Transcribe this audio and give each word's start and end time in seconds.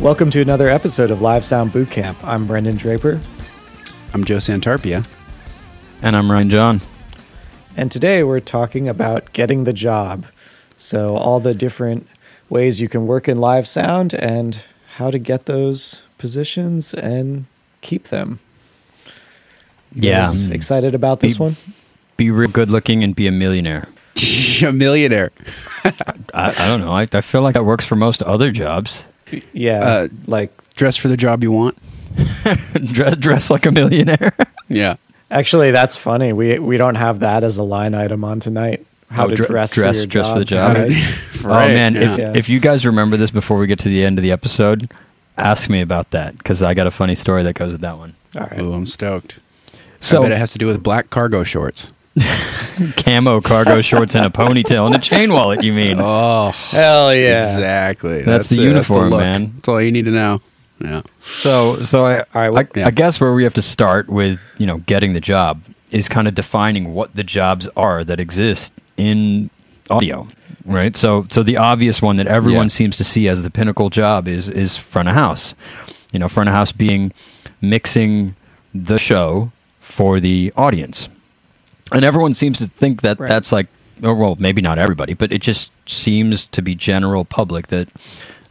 Welcome 0.00 0.30
to 0.30 0.40
another 0.40 0.68
episode 0.68 1.10
of 1.10 1.20
Live 1.20 1.44
Sound 1.44 1.72
Bootcamp. 1.72 2.16
I'm 2.22 2.46
Brendan 2.46 2.76
Draper, 2.76 3.20
I'm 4.14 4.24
Joe 4.24 4.36
Santarpia. 4.36 5.06
And 6.02 6.16
I'm 6.16 6.30
Ryan 6.30 6.50
John. 6.50 6.80
and 7.76 7.90
today 7.90 8.22
we're 8.22 8.40
talking 8.40 8.88
about 8.88 9.32
getting 9.32 9.64
the 9.64 9.72
job. 9.72 10.26
So, 10.76 11.16
all 11.16 11.40
the 11.40 11.54
different 11.54 12.06
ways 12.48 12.80
you 12.80 12.88
can 12.88 13.06
work 13.08 13.28
in 13.28 13.38
live 13.38 13.66
sound 13.66 14.14
and 14.14 14.64
how 14.96 15.10
to 15.10 15.18
get 15.18 15.46
those 15.46 16.02
positions 16.16 16.94
and 16.94 17.46
keep 17.80 18.04
them. 18.04 18.38
You 19.92 20.10
Yeah. 20.10 20.20
guys 20.20 20.46
mm. 20.46 20.52
excited 20.52 20.94
about 20.94 21.20
this 21.20 21.36
Be- 21.38 21.42
one? 21.42 21.56
Be 22.16 22.30
real 22.30 22.48
good 22.48 22.70
looking 22.70 23.02
and 23.02 23.14
be 23.16 23.26
a 23.26 23.32
millionaire. 23.32 23.88
a 24.64 24.72
millionaire. 24.72 25.30
I, 25.84 26.54
I 26.56 26.66
don't 26.68 26.80
know. 26.80 26.92
I, 26.92 27.08
I 27.12 27.20
feel 27.20 27.42
like 27.42 27.54
that 27.54 27.64
works 27.64 27.84
for 27.84 27.96
most 27.96 28.22
other 28.22 28.50
jobs. 28.52 29.06
Yeah. 29.52 29.80
Uh, 29.80 30.08
like, 30.26 30.52
Dress 30.74 30.96
for 30.96 31.08
the 31.08 31.16
job 31.16 31.42
you 31.42 31.50
want. 31.52 31.76
dress 32.92 33.16
dress 33.16 33.50
like 33.50 33.66
a 33.66 33.70
millionaire. 33.70 34.34
Yeah. 34.70 34.96
actually, 35.30 35.70
that's 35.70 35.96
funny. 35.96 36.34
We 36.34 36.58
we 36.58 36.76
don't 36.76 36.96
have 36.96 37.20
that 37.20 37.42
as 37.42 37.56
a 37.56 37.62
line 37.62 37.94
item 37.94 38.22
on 38.22 38.38
tonight. 38.38 38.84
How 39.10 39.24
Oh, 39.24 39.28
to 39.30 39.34
dre- 39.36 39.46
dress, 39.46 39.72
dress- 39.72 39.96
for 39.96 40.00
your 40.00 40.06
dress 40.06 40.26
job. 40.26 40.34
for 40.34 40.38
the 40.40 40.44
job. 40.44 40.76
right? 40.76 40.92
Right, 41.42 41.70
oh 41.70 41.74
man, 41.74 41.94
yeah. 41.94 42.00
if 42.12 42.18
Yeah. 42.18 42.32
if 42.36 42.48
you 42.50 42.60
guys 42.60 42.84
remember 42.84 43.16
this 43.16 43.30
before 43.30 43.56
we 43.58 43.66
get 43.66 43.78
to 43.80 43.88
the 43.88 44.04
end 44.04 44.18
of 44.18 44.22
the 44.22 44.30
episode, 44.32 44.90
ask 45.38 45.70
me 45.70 45.80
about 45.80 46.10
that 46.10 46.36
because 46.36 46.62
I 46.62 46.74
got 46.74 46.86
a 46.86 46.90
funny 46.90 47.14
story 47.14 47.42
that 47.44 47.54
goes 47.54 47.72
with 47.72 47.80
that 47.80 47.96
one. 47.96 48.14
All 48.36 48.42
right. 48.42 48.58
Oh, 48.60 48.72
I'm 48.72 48.86
stoked. 48.86 49.38
So 50.00 50.18
I 50.18 50.22
bet 50.24 50.32
it 50.32 50.38
has 50.38 50.52
to 50.52 50.58
do 50.58 50.66
with 50.66 50.82
black 50.82 51.08
cargo 51.10 51.44
shorts. 51.44 51.92
camo 52.96 53.40
cargo 53.40 53.80
shorts 53.82 54.14
and 54.14 54.24
a 54.26 54.30
ponytail 54.30 54.86
and 54.86 54.94
a 54.94 54.98
chain 54.98 55.32
wallet. 55.32 55.62
You 55.62 55.72
mean? 55.72 55.98
Oh, 56.00 56.50
Hell 56.70 57.14
yeah. 57.14 57.36
exactly. 57.38 58.22
That's 58.22 58.48
the 58.48 58.60
it. 58.60 58.64
uniform, 58.64 59.10
look. 59.10 59.20
man. 59.20 59.52
That's 59.54 59.68
all 59.68 59.80
you 59.82 59.92
need 59.92 60.04
to 60.06 60.10
know. 60.10 60.40
Yeah. 60.80 61.02
So, 61.34 61.80
so 61.80 62.06
I, 62.06 62.24
right, 62.34 62.50
well- 62.50 62.58
I, 62.74 62.78
Yeah. 62.78 62.86
I 62.86 62.90
guess 62.90 63.20
where 63.20 63.32
we 63.34 63.42
have 63.44 63.54
to 63.54 63.62
start 63.62 64.08
with, 64.08 64.40
you 64.58 64.66
know, 64.66 64.78
getting 64.78 65.12
the 65.12 65.20
job 65.20 65.62
is 65.90 66.08
kind 66.08 66.28
of 66.28 66.34
defining 66.34 66.94
what 66.94 67.14
the 67.14 67.24
jobs 67.24 67.68
are 67.76 68.04
that 68.04 68.20
exist 68.20 68.72
in 68.96 69.50
audio, 69.90 70.28
right? 70.66 70.96
So, 70.96 71.26
so 71.30 71.42
the 71.42 71.56
obvious 71.56 72.00
one 72.02 72.16
that 72.16 72.26
everyone 72.26 72.64
Yeah. 72.64 72.68
seems 72.68 72.96
to 72.98 73.04
see 73.04 73.26
as 73.26 73.42
the 73.42 73.50
pinnacle 73.50 73.88
job 73.90 74.28
is 74.28 74.50
is 74.50 74.76
front 74.76 75.08
of 75.08 75.14
house. 75.14 75.54
You 76.12 76.18
know, 76.18 76.28
front 76.28 76.48
of 76.48 76.54
house 76.54 76.72
being 76.72 77.12
mixing 77.62 78.36
the 78.74 78.98
show 78.98 79.50
for 79.80 80.20
the 80.20 80.52
audience, 80.56 81.08
and 81.92 82.04
everyone 82.04 82.34
seems 82.34 82.58
to 82.58 82.66
think 82.66 83.02
that 83.02 83.18
Right. 83.20 83.28
that's 83.28 83.52
like, 83.52 83.66
or 84.02 84.14
well, 84.14 84.36
maybe 84.38 84.60
not 84.62 84.78
everybody, 84.78 85.14
but 85.14 85.32
it 85.32 85.40
just 85.42 85.70
seems 85.86 86.44
to 86.46 86.62
be 86.62 86.74
general 86.74 87.24
public 87.24 87.68
that 87.68 87.88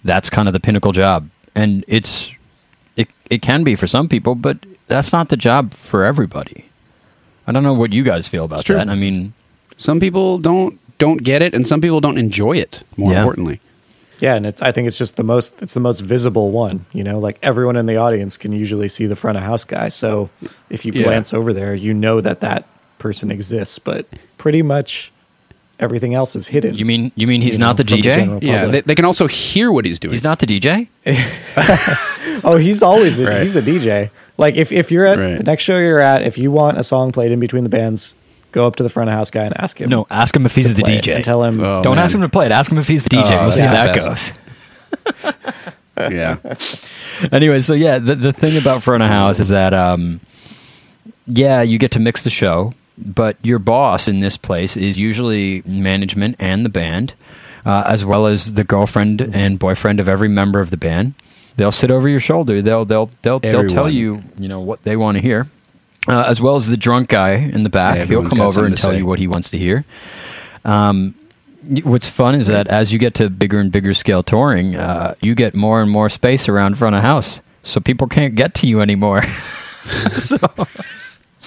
that's 0.03 0.29
kind 0.29 0.47
of 0.47 0.53
the 0.53 0.59
pinnacle 0.59 0.91
job, 0.91 1.29
and 1.55 1.83
it's 1.87 2.31
it 2.95 3.07
it 3.29 3.41
can 3.41 3.63
be 3.63 3.75
for 3.75 3.87
some 3.87 4.07
people, 4.07 4.35
but 4.35 4.57
that's 4.87 5.11
not 5.11 5.29
the 5.29 5.37
job 5.37 5.73
for 5.73 6.03
everybody. 6.05 6.65
I 7.45 7.51
don't 7.51 7.63
know 7.63 7.73
what 7.73 7.93
you 7.93 8.03
guys 8.03 8.27
feel 8.27 8.43
about 8.45 8.65
that. 8.65 8.89
I 8.89 8.95
mean, 8.95 9.33
Some 9.77 9.99
people 9.99 10.37
don't 10.39 10.79
don't 10.97 11.23
get 11.23 11.41
it, 11.41 11.53
and 11.53 11.67
some 11.67 11.79
people 11.81 12.01
don't 12.01 12.17
enjoy 12.17 12.53
it. 12.57 12.83
More 12.97 13.11
Yeah. 13.11 13.19
importantly, 13.19 13.59
Yeah, 14.19 14.33
and 14.35 14.45
it's 14.47 14.61
I 14.63 14.71
think 14.71 14.87
it's 14.87 14.97
just 14.97 15.15
the 15.15 15.23
most 15.23 15.61
it's 15.61 15.73
the 15.75 15.79
most 15.79 15.99
visible 16.01 16.49
one. 16.51 16.85
You 16.93 17.03
know, 17.03 17.19
like 17.19 17.37
everyone 17.43 17.75
in 17.77 17.85
the 17.85 17.97
audience 17.97 18.35
can 18.37 18.51
usually 18.51 18.87
see 18.87 19.05
the 19.05 19.15
front 19.15 19.37
of 19.37 19.43
house 19.43 19.63
guy. 19.63 19.89
So 19.89 20.29
if 20.69 20.85
you 20.85 20.91
Yeah. 20.93 21.03
glance 21.03 21.33
over 21.33 21.53
there, 21.53 21.75
you 21.75 21.93
know 21.93 22.19
that 22.21 22.39
that 22.41 22.65
person 22.99 23.31
exists. 23.31 23.79
But 23.79 24.05
pretty 24.37 24.61
much 24.61 25.11
everything 25.79 26.13
else 26.15 26.35
is 26.35 26.47
hidden. 26.47 26.73
you 26.75 26.85
mean 26.85 27.11
you 27.15 27.27
mean 27.27 27.41
he's 27.41 27.53
You 27.53 27.59
know, 27.59 27.67
not 27.67 27.77
the 27.77 27.83
from 27.83 28.01
the 28.01 28.09
DJ? 28.09 28.13
general 28.15 28.39
yeah, 28.43 28.65
they, 28.65 28.81
they 28.81 28.95
can 28.95 29.05
also 29.05 29.27
hear 29.27 29.71
what 29.71 29.85
he's 29.85 29.99
doing. 29.99 30.13
he's 30.13 30.23
not 30.23 30.39
the 30.39 30.47
DJ. 30.47 30.87
oh, 32.43 32.57
he's 32.57 32.81
always 32.81 33.17
the 33.17 33.25
Right. 33.25 33.41
he's 33.41 33.53
the 33.53 33.61
DJ. 33.61 34.09
Like 34.37 34.55
if 34.55 34.71
if 34.71 34.91
you're 34.91 35.05
at 35.05 35.17
Right. 35.19 35.37
the 35.37 35.43
next 35.43 35.63
show 35.63 35.77
you're 35.77 35.99
at, 35.99 36.23
if 36.23 36.37
you 36.37 36.51
want 36.51 36.77
a 36.77 36.83
song 36.83 37.11
played 37.11 37.31
in 37.31 37.39
between 37.39 37.63
the 37.63 37.69
bands, 37.69 38.15
go 38.51 38.65
up 38.65 38.75
to 38.77 38.83
the 38.83 38.89
front 38.89 39.09
of 39.09 39.15
house 39.15 39.29
guy 39.31 39.43
and 39.43 39.59
ask 39.59 39.79
him. 39.79 39.89
No, 39.89 40.07
ask 40.09 40.35
him 40.35 40.45
if 40.45 40.55
he's 40.55 40.73
the 40.75 40.81
DJ. 40.83 41.15
and 41.15 41.23
tell 41.23 41.43
him. 41.43 41.59
Oh, 41.61 41.81
Don't 41.83 41.95
man. 41.95 42.05
ask 42.05 42.15
him 42.15 42.21
to 42.21 42.29
play 42.29 42.45
it. 42.47 42.51
Ask 42.51 42.71
him 42.71 42.77
if 42.79 42.87
he's 42.87 43.03
the 43.03 43.09
DJ. 43.09 43.31
Oh, 43.37 43.43
we'll 43.43 43.51
see 43.51 43.61
how 43.63 43.73
that 43.73 43.95
goes. 43.95 44.33
yeah. 46.11 46.37
anyway, 47.31 47.59
so 47.59 47.73
yeah, 47.73 47.99
the, 47.99 48.15
the 48.15 48.33
thing 48.33 48.57
about 48.57 48.83
front 48.83 49.03
of 49.03 49.09
house 49.09 49.39
is 49.39 49.49
that, 49.49 49.73
um, 49.73 50.19
yeah, 51.25 51.61
you 51.61 51.77
get 51.77 51.91
to 51.91 51.99
mix 51.99 52.23
the 52.23 52.29
show, 52.29 52.73
but 52.97 53.37
your 53.43 53.59
boss 53.59 54.07
in 54.07 54.19
this 54.19 54.37
place 54.37 54.75
is 54.75 54.97
usually 54.97 55.61
management 55.65 56.35
and 56.39 56.65
the 56.65 56.69
band, 56.69 57.13
uh, 57.65 57.83
as 57.85 58.03
well 58.03 58.27
as 58.27 58.53
the 58.53 58.63
girlfriend 58.63 59.21
and 59.21 59.59
boyfriend 59.59 59.99
of 59.99 60.09
every 60.09 60.29
member 60.29 60.59
of 60.59 60.71
the 60.71 60.77
band. 60.77 61.13
They'll 61.57 61.71
sit 61.71 61.91
over 61.91 62.07
your 62.07 62.19
shoulder. 62.19 62.61
They'll 62.61 62.85
they'll 62.85 63.09
they'll 63.21 63.39
they'll 63.39 63.67
tell 63.69 63.89
you 63.89 64.23
you 64.37 64.47
know 64.47 64.59
what 64.59 64.83
they 64.83 64.95
want 64.95 65.17
to 65.17 65.21
hear, 65.21 65.47
uh, 66.07 66.23
as 66.27 66.41
well 66.41 66.55
as 66.55 66.67
the 66.67 66.77
drunk 66.77 67.09
guy 67.09 67.31
in 67.31 67.63
the 67.63 67.69
back. 67.69 68.07
He'll 68.07 68.27
come 68.27 68.41
over 68.41 68.65
and 68.65 68.77
tell 68.77 68.91
say. 68.91 68.99
you 68.99 69.05
what 69.05 69.19
he 69.19 69.27
wants 69.27 69.49
to 69.51 69.57
hear. 69.57 69.85
Um, 70.65 71.15
what's 71.83 72.07
fun 72.07 72.35
is 72.35 72.47
that 72.47 72.67
as 72.67 72.93
you 72.93 72.99
get 72.99 73.15
to 73.15 73.29
bigger 73.29 73.59
and 73.59 73.71
bigger 73.71 73.93
scale 73.93 74.23
touring, 74.23 74.75
uh, 74.75 75.15
you 75.21 75.35
get 75.35 75.55
more 75.55 75.81
and 75.81 75.89
more 75.89 76.09
space 76.09 76.47
around 76.47 76.77
front 76.77 76.95
of 76.95 77.01
house, 77.01 77.41
so 77.63 77.79
people 77.79 78.07
can't 78.07 78.35
get 78.35 78.53
to 78.55 78.67
you 78.67 78.81
anymore. 78.81 79.23
so, 80.17 80.37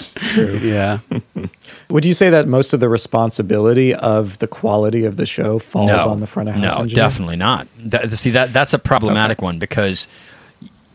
Yeah. 0.63 0.99
Would 1.91 2.05
you 2.05 2.13
say 2.15 2.31
that 2.31 2.47
most 2.47 2.73
of 2.73 2.81
the 2.81 2.89
responsibility 2.89 3.95
of 3.95 4.39
the 4.39 4.47
quality 4.47 5.05
of 5.05 5.17
the 5.17 5.27
show 5.27 5.59
falls 5.59 5.91
on 6.07 6.21
the 6.21 6.27
front 6.27 6.49
of 6.49 6.55
house? 6.55 6.77
No, 6.77 6.83
engineer? 6.83 7.05
definitely 7.05 7.37
not. 7.37 7.67
That, 7.81 8.13
see 8.13 8.31
that 8.31 8.53
that's 8.53 8.73
a 8.73 8.79
problematic 8.79 9.43
one 9.43 9.59
because 9.59 10.07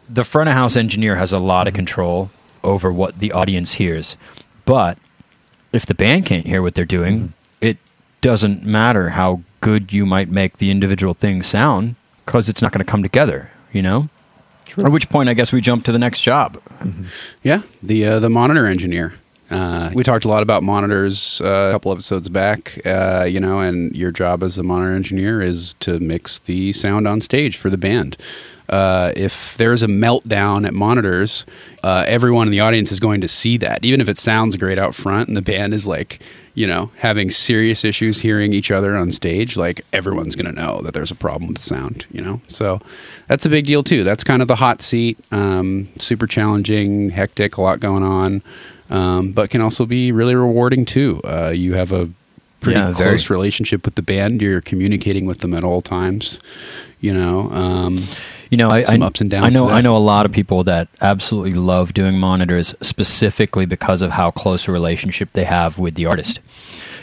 the 0.10 0.24
front 0.24 0.50
of 0.50 0.56
house 0.56 0.76
engineer 0.78 1.16
has 1.18 1.32
a 1.34 1.40
lot 1.40 1.68
of 1.68 1.74
Mm-hmm. 1.74 1.76
control 1.78 2.30
over 2.64 2.92
what 2.92 3.20
the 3.20 3.32
audience 3.32 3.74
hears, 3.74 4.16
but 4.66 4.98
if 5.74 5.86
the 5.86 5.94
band 5.96 6.26
can't 6.26 6.46
hear 6.48 6.62
what 6.62 6.76
they're 6.76 6.86
doing, 6.86 7.20
Mm-hmm. 7.20 7.28
it 7.62 7.78
doesn't 8.22 8.64
matter 8.64 9.10
how 9.10 9.42
good 9.62 9.92
you 9.92 10.06
might 10.06 10.30
make 10.30 10.58
the 10.58 10.72
individual 10.72 11.14
things 11.14 11.48
sound 11.48 11.96
because 12.26 12.48
it's 12.50 12.62
not 12.62 12.72
going 12.72 12.86
to 12.86 12.90
come 12.90 13.04
together. 13.04 13.50
You 13.74 13.82
know. 13.82 14.10
At 14.78 14.92
which 14.92 15.10
point, 15.10 15.30
I 15.30 15.34
guess 15.34 15.52
we 15.54 15.62
jump 15.62 15.86
to 15.86 15.92
the 15.92 16.00
next 16.00 16.22
job. 16.22 16.62
Yeah, 17.44 17.62
the 17.82 18.06
uh, 18.06 18.20
the 18.20 18.30
monitor 18.30 18.68
engineer. 18.68 19.14
Uh, 19.50 19.92
we 19.94 20.04
talked 20.04 20.26
a 20.26 20.28
lot 20.28 20.42
about 20.42 20.64
monitors 20.64 21.40
uh, 21.42 21.68
a 21.70 21.72
couple 21.72 21.92
episodes 21.92 22.30
back, 22.30 22.80
uh, 22.84 23.28
you 23.30 23.40
know, 23.40 23.60
and 23.60 23.96
your 23.96 24.12
job 24.12 24.42
as 24.42 24.56
the 24.56 24.64
monitor 24.64 24.94
engineer 24.94 25.40
is 25.40 25.76
to 25.76 26.00
mix 26.00 26.40
the 26.40 26.74
sound 26.74 27.08
on 27.08 27.22
stage 27.22 27.56
for 27.56 27.70
the 27.70 27.78
band. 27.78 28.18
Uh, 28.68 29.12
if 29.16 29.56
there's 29.58 29.84
a 29.84 29.88
meltdown 29.88 30.66
at 30.66 30.74
monitors, 30.74 31.46
uh, 31.84 32.04
everyone 32.08 32.48
in 32.48 32.52
the 32.52 32.60
audience 32.60 32.92
is 32.92 33.00
going 33.00 33.22
to 33.22 33.28
see 33.28 33.58
that, 33.58 33.86
even 33.86 34.02
if 34.02 34.10
it 34.10 34.18
sounds 34.18 34.56
great 34.56 34.80
out 34.80 34.96
front 34.96 35.28
and 35.28 35.38
the 35.38 35.44
band 35.44 35.74
is 35.74 35.86
like, 35.86 36.20
you 36.56 36.66
know, 36.66 36.90
having 37.00 37.30
serious 37.30 37.84
issues 37.84 38.22
hearing 38.22 38.54
each 38.54 38.72
other 38.72 38.96
on 38.96 39.12
stage, 39.12 39.56
like 39.58 39.86
everyone's 39.94 40.36
going 40.36 40.46
to 40.46 40.52
know 40.62 40.80
that 40.82 40.94
there's 40.94 41.12
a 41.12 41.16
problem 41.16 41.50
with 41.50 41.58
the 41.58 41.64
sound, 41.64 42.06
you 42.12 42.22
know? 42.22 42.40
So 42.48 42.80
that's 43.28 43.46
a 43.46 43.50
big 43.50 43.66
deal 43.66 43.84
too. 43.84 44.04
That's 44.06 44.24
kind 44.24 44.42
of 44.42 44.48
the 44.48 44.56
hot 44.56 44.82
seat, 44.82 45.18
um, 45.32 45.90
super 46.00 46.26
challenging, 46.28 47.10
hectic, 47.10 47.58
a 47.58 47.62
lot 47.62 47.80
going 47.82 48.04
on, 48.04 48.42
um, 48.90 49.32
but 49.34 49.50
can 49.50 49.62
also 49.62 49.86
be 49.86 50.12
really 50.14 50.34
rewarding 50.36 50.86
too. 50.86 51.20
Uh, 51.26 51.52
you 51.54 51.74
have 51.74 51.92
a 51.92 52.10
pretty 52.62 52.80
Yeah, 52.80 52.94
very. 52.94 53.10
close 53.12 53.30
relationship 53.30 53.84
with 53.84 53.96
the 53.96 54.02
band. 54.02 54.42
You're 54.42 54.62
communicating 54.62 55.26
with 55.26 55.40
them 55.40 55.54
at 55.54 55.64
all 55.64 55.82
times, 55.82 56.40
you 57.02 57.14
know? 57.14 57.52
Um, 57.52 58.08
You 58.50 58.58
know, 58.58 58.70
I, 58.70 58.84
Some 58.84 59.02
I, 59.04 59.06
ups 59.08 59.22
and 59.22 59.30
downs 59.30 59.44
I 59.56 59.60
know, 59.60 59.70
I 59.70 59.82
know 59.82 59.96
a 59.98 60.00
lot 60.00 60.26
of 60.26 60.32
people 60.32 60.64
that 60.66 60.88
absolutely 61.02 61.52
love 61.54 61.94
doing 61.94 62.20
monitors 62.20 62.76
specifically 62.82 63.66
because 63.66 64.02
of 64.02 64.12
how 64.12 64.32
close 64.32 64.68
a 64.68 64.72
relationship 64.72 65.30
they 65.34 65.46
have 65.46 65.78
with 65.80 65.96
the 65.96 66.06
artist. 66.06 66.40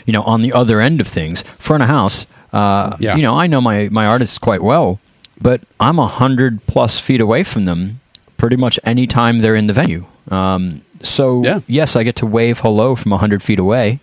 You 0.05 0.13
know, 0.13 0.23
on 0.23 0.41
the 0.41 0.53
other 0.53 0.79
end 0.81 1.01
of 1.01 1.07
things, 1.07 1.43
front 1.59 1.83
of 1.83 1.89
house, 1.89 2.25
uh, 2.53 2.95
Yeah. 2.99 3.15
you 3.15 3.21
know, 3.21 3.35
I 3.35 3.47
know 3.47 3.61
my, 3.61 3.89
my 3.89 4.05
artists 4.05 4.37
quite 4.37 4.61
well, 4.63 4.99
but 5.41 5.61
I'm 5.79 5.99
a 5.99 6.07
hundred 6.07 6.65
plus 6.67 6.99
feet 6.99 7.19
away 7.21 7.43
from 7.43 7.65
them 7.65 7.99
pretty 8.37 8.55
much 8.55 8.79
any 8.83 9.07
time 9.07 9.39
they're 9.39 9.55
in 9.55 9.67
the 9.67 9.73
venue. 9.73 10.05
Um, 10.29 10.81
so 11.01 11.43
Yeah. 11.43 11.59
yes, 11.67 11.95
I 11.95 12.03
get 12.03 12.15
to 12.17 12.25
wave 12.25 12.59
hello 12.59 12.95
from 12.95 13.11
a 13.13 13.17
hundred 13.17 13.43
feet 13.43 13.59
away 13.59 13.99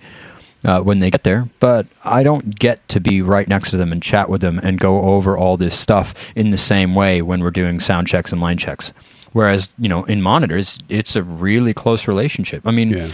uh, 0.65 0.81
when 0.81 0.99
they 0.99 1.11
get 1.11 1.25
there, 1.25 1.49
but 1.59 1.87
I 2.05 2.23
don't 2.23 2.59
get 2.59 2.87
to 2.91 3.01
be 3.01 3.23
right 3.23 3.49
next 3.49 3.71
to 3.71 3.77
them 3.77 3.93
and 3.93 4.03
chat 4.03 4.29
with 4.29 4.41
them 4.41 4.59
and 4.59 4.79
go 4.79 5.01
over 5.03 5.37
all 5.37 5.57
this 5.57 5.79
stuff 5.79 6.15
in 6.35 6.51
the 6.51 6.59
same 6.59 6.95
way 6.95 7.23
when 7.23 7.41
we're 7.43 7.51
doing 7.51 7.81
sound 7.81 8.09
checks 8.09 8.33
and 8.33 8.41
line 8.41 8.59
checks. 8.59 8.93
Whereas, 9.33 9.69
you 9.79 9.89
know, 9.89 10.05
in 10.05 10.21
monitors, 10.23 10.79
it's 10.89 11.17
a 11.17 11.23
really 11.23 11.73
close 11.73 12.09
relationship. 12.09 12.67
I 12.67 12.73
mean, 12.73 12.91
Yeah. 12.91 13.09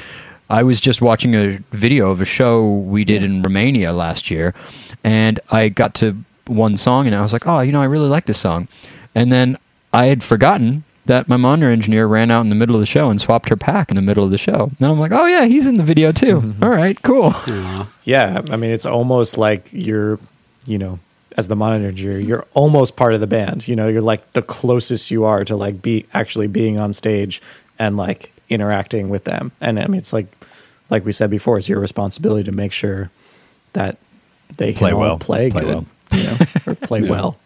I 0.48 0.62
was 0.62 0.81
just 0.81 1.02
watching 1.02 1.34
a 1.34 1.58
video 1.72 2.10
of 2.10 2.20
a 2.20 2.25
show 2.25 2.64
we 2.72 3.04
did 3.04 3.25
in 3.25 3.43
Romania 3.43 3.92
last 3.92 4.31
year, 4.31 4.54
and 5.02 5.40
I 5.50 5.69
got 5.69 5.94
to 5.96 6.16
one 6.46 6.76
song 6.76 7.08
and 7.08 7.16
I 7.16 7.20
was 7.20 7.32
like, 7.32 7.46
oh, 7.49 7.58
you 7.60 7.72
know, 7.72 7.82
I 7.82 7.87
really 7.87 8.08
like 8.08 8.26
this 8.26 8.38
song. 8.38 8.69
And 9.14 9.32
then 9.32 9.58
I 9.92 10.06
had 10.06 10.22
forgotten 10.22 10.84
that 11.06 11.29
my 11.29 11.37
monitor 11.37 11.70
engineer 11.70 12.06
ran 12.06 12.31
out 12.31 12.41
in 12.43 12.49
the 12.49 12.55
middle 12.55 12.75
of 12.76 12.81
the 12.81 12.87
show 12.87 13.11
and 13.11 13.20
swapped 13.20 13.49
her 13.49 13.56
pack 13.56 13.91
in 13.91 13.97
the 13.97 14.03
middle 14.03 14.25
of 14.25 14.31
the 14.31 14.38
show. 14.38 14.70
And 14.79 14.88
I'm 14.91 14.99
like, 15.00 15.12
oh, 15.12 15.26
yeah, 15.26 15.44
he's 15.47 15.67
in 15.67 15.76
the 15.76 15.82
video 15.85 16.12
too. 16.12 16.55
All 16.62 16.69
right, 16.70 17.00
cool. 17.03 17.35
Yeah, 18.05 18.43
I 18.50 18.56
mean, 18.56 18.70
it's 18.70 18.87
almost 18.87 19.37
like 19.37 19.69
you're, 19.73 20.20
you 20.64 20.79
know, 20.79 21.00
as 21.37 21.49
the 21.49 21.56
monitor 21.56 21.88
engineer, 21.88 22.20
you're 22.20 22.47
almost 22.55 22.97
part 22.97 23.14
of 23.14 23.20
the 23.20 23.26
band. 23.26 23.67
You 23.67 23.75
know, 23.75 23.88
you're 23.88 24.00
like 24.00 24.32
the 24.35 24.43
closest 24.43 25.11
you 25.11 25.25
are 25.25 25.44
to 25.44 25.56
like 25.56 25.82
be 25.82 26.06
actually 26.14 26.47
being 26.47 26.79
on 26.79 26.93
stage 26.93 27.43
and 27.81 27.97
like 27.97 28.31
interacting 28.49 29.09
with 29.09 29.25
them. 29.25 29.50
And 29.61 29.81
I 29.81 29.88
mean, 29.88 29.99
it's 29.99 30.12
like 30.12 30.26
like 30.88 31.05
we 31.05 31.11
said 31.11 31.31
before, 31.31 31.59
it's 31.59 31.69
your 31.69 31.81
responsibility 31.81 32.44
to 32.44 32.52
make 32.52 32.73
sure 32.73 33.11
that 33.73 33.99
they 34.56 34.73
can 34.73 34.79
Play 34.79 34.93
all 34.93 35.00
well. 35.00 35.19
play, 35.19 35.50
Play 35.50 35.62
good, 35.62 35.75
well. 35.75 35.85
you 36.12 36.23
know, 36.23 36.37
or 36.69 36.75
play 36.76 37.02
well. 37.11 37.37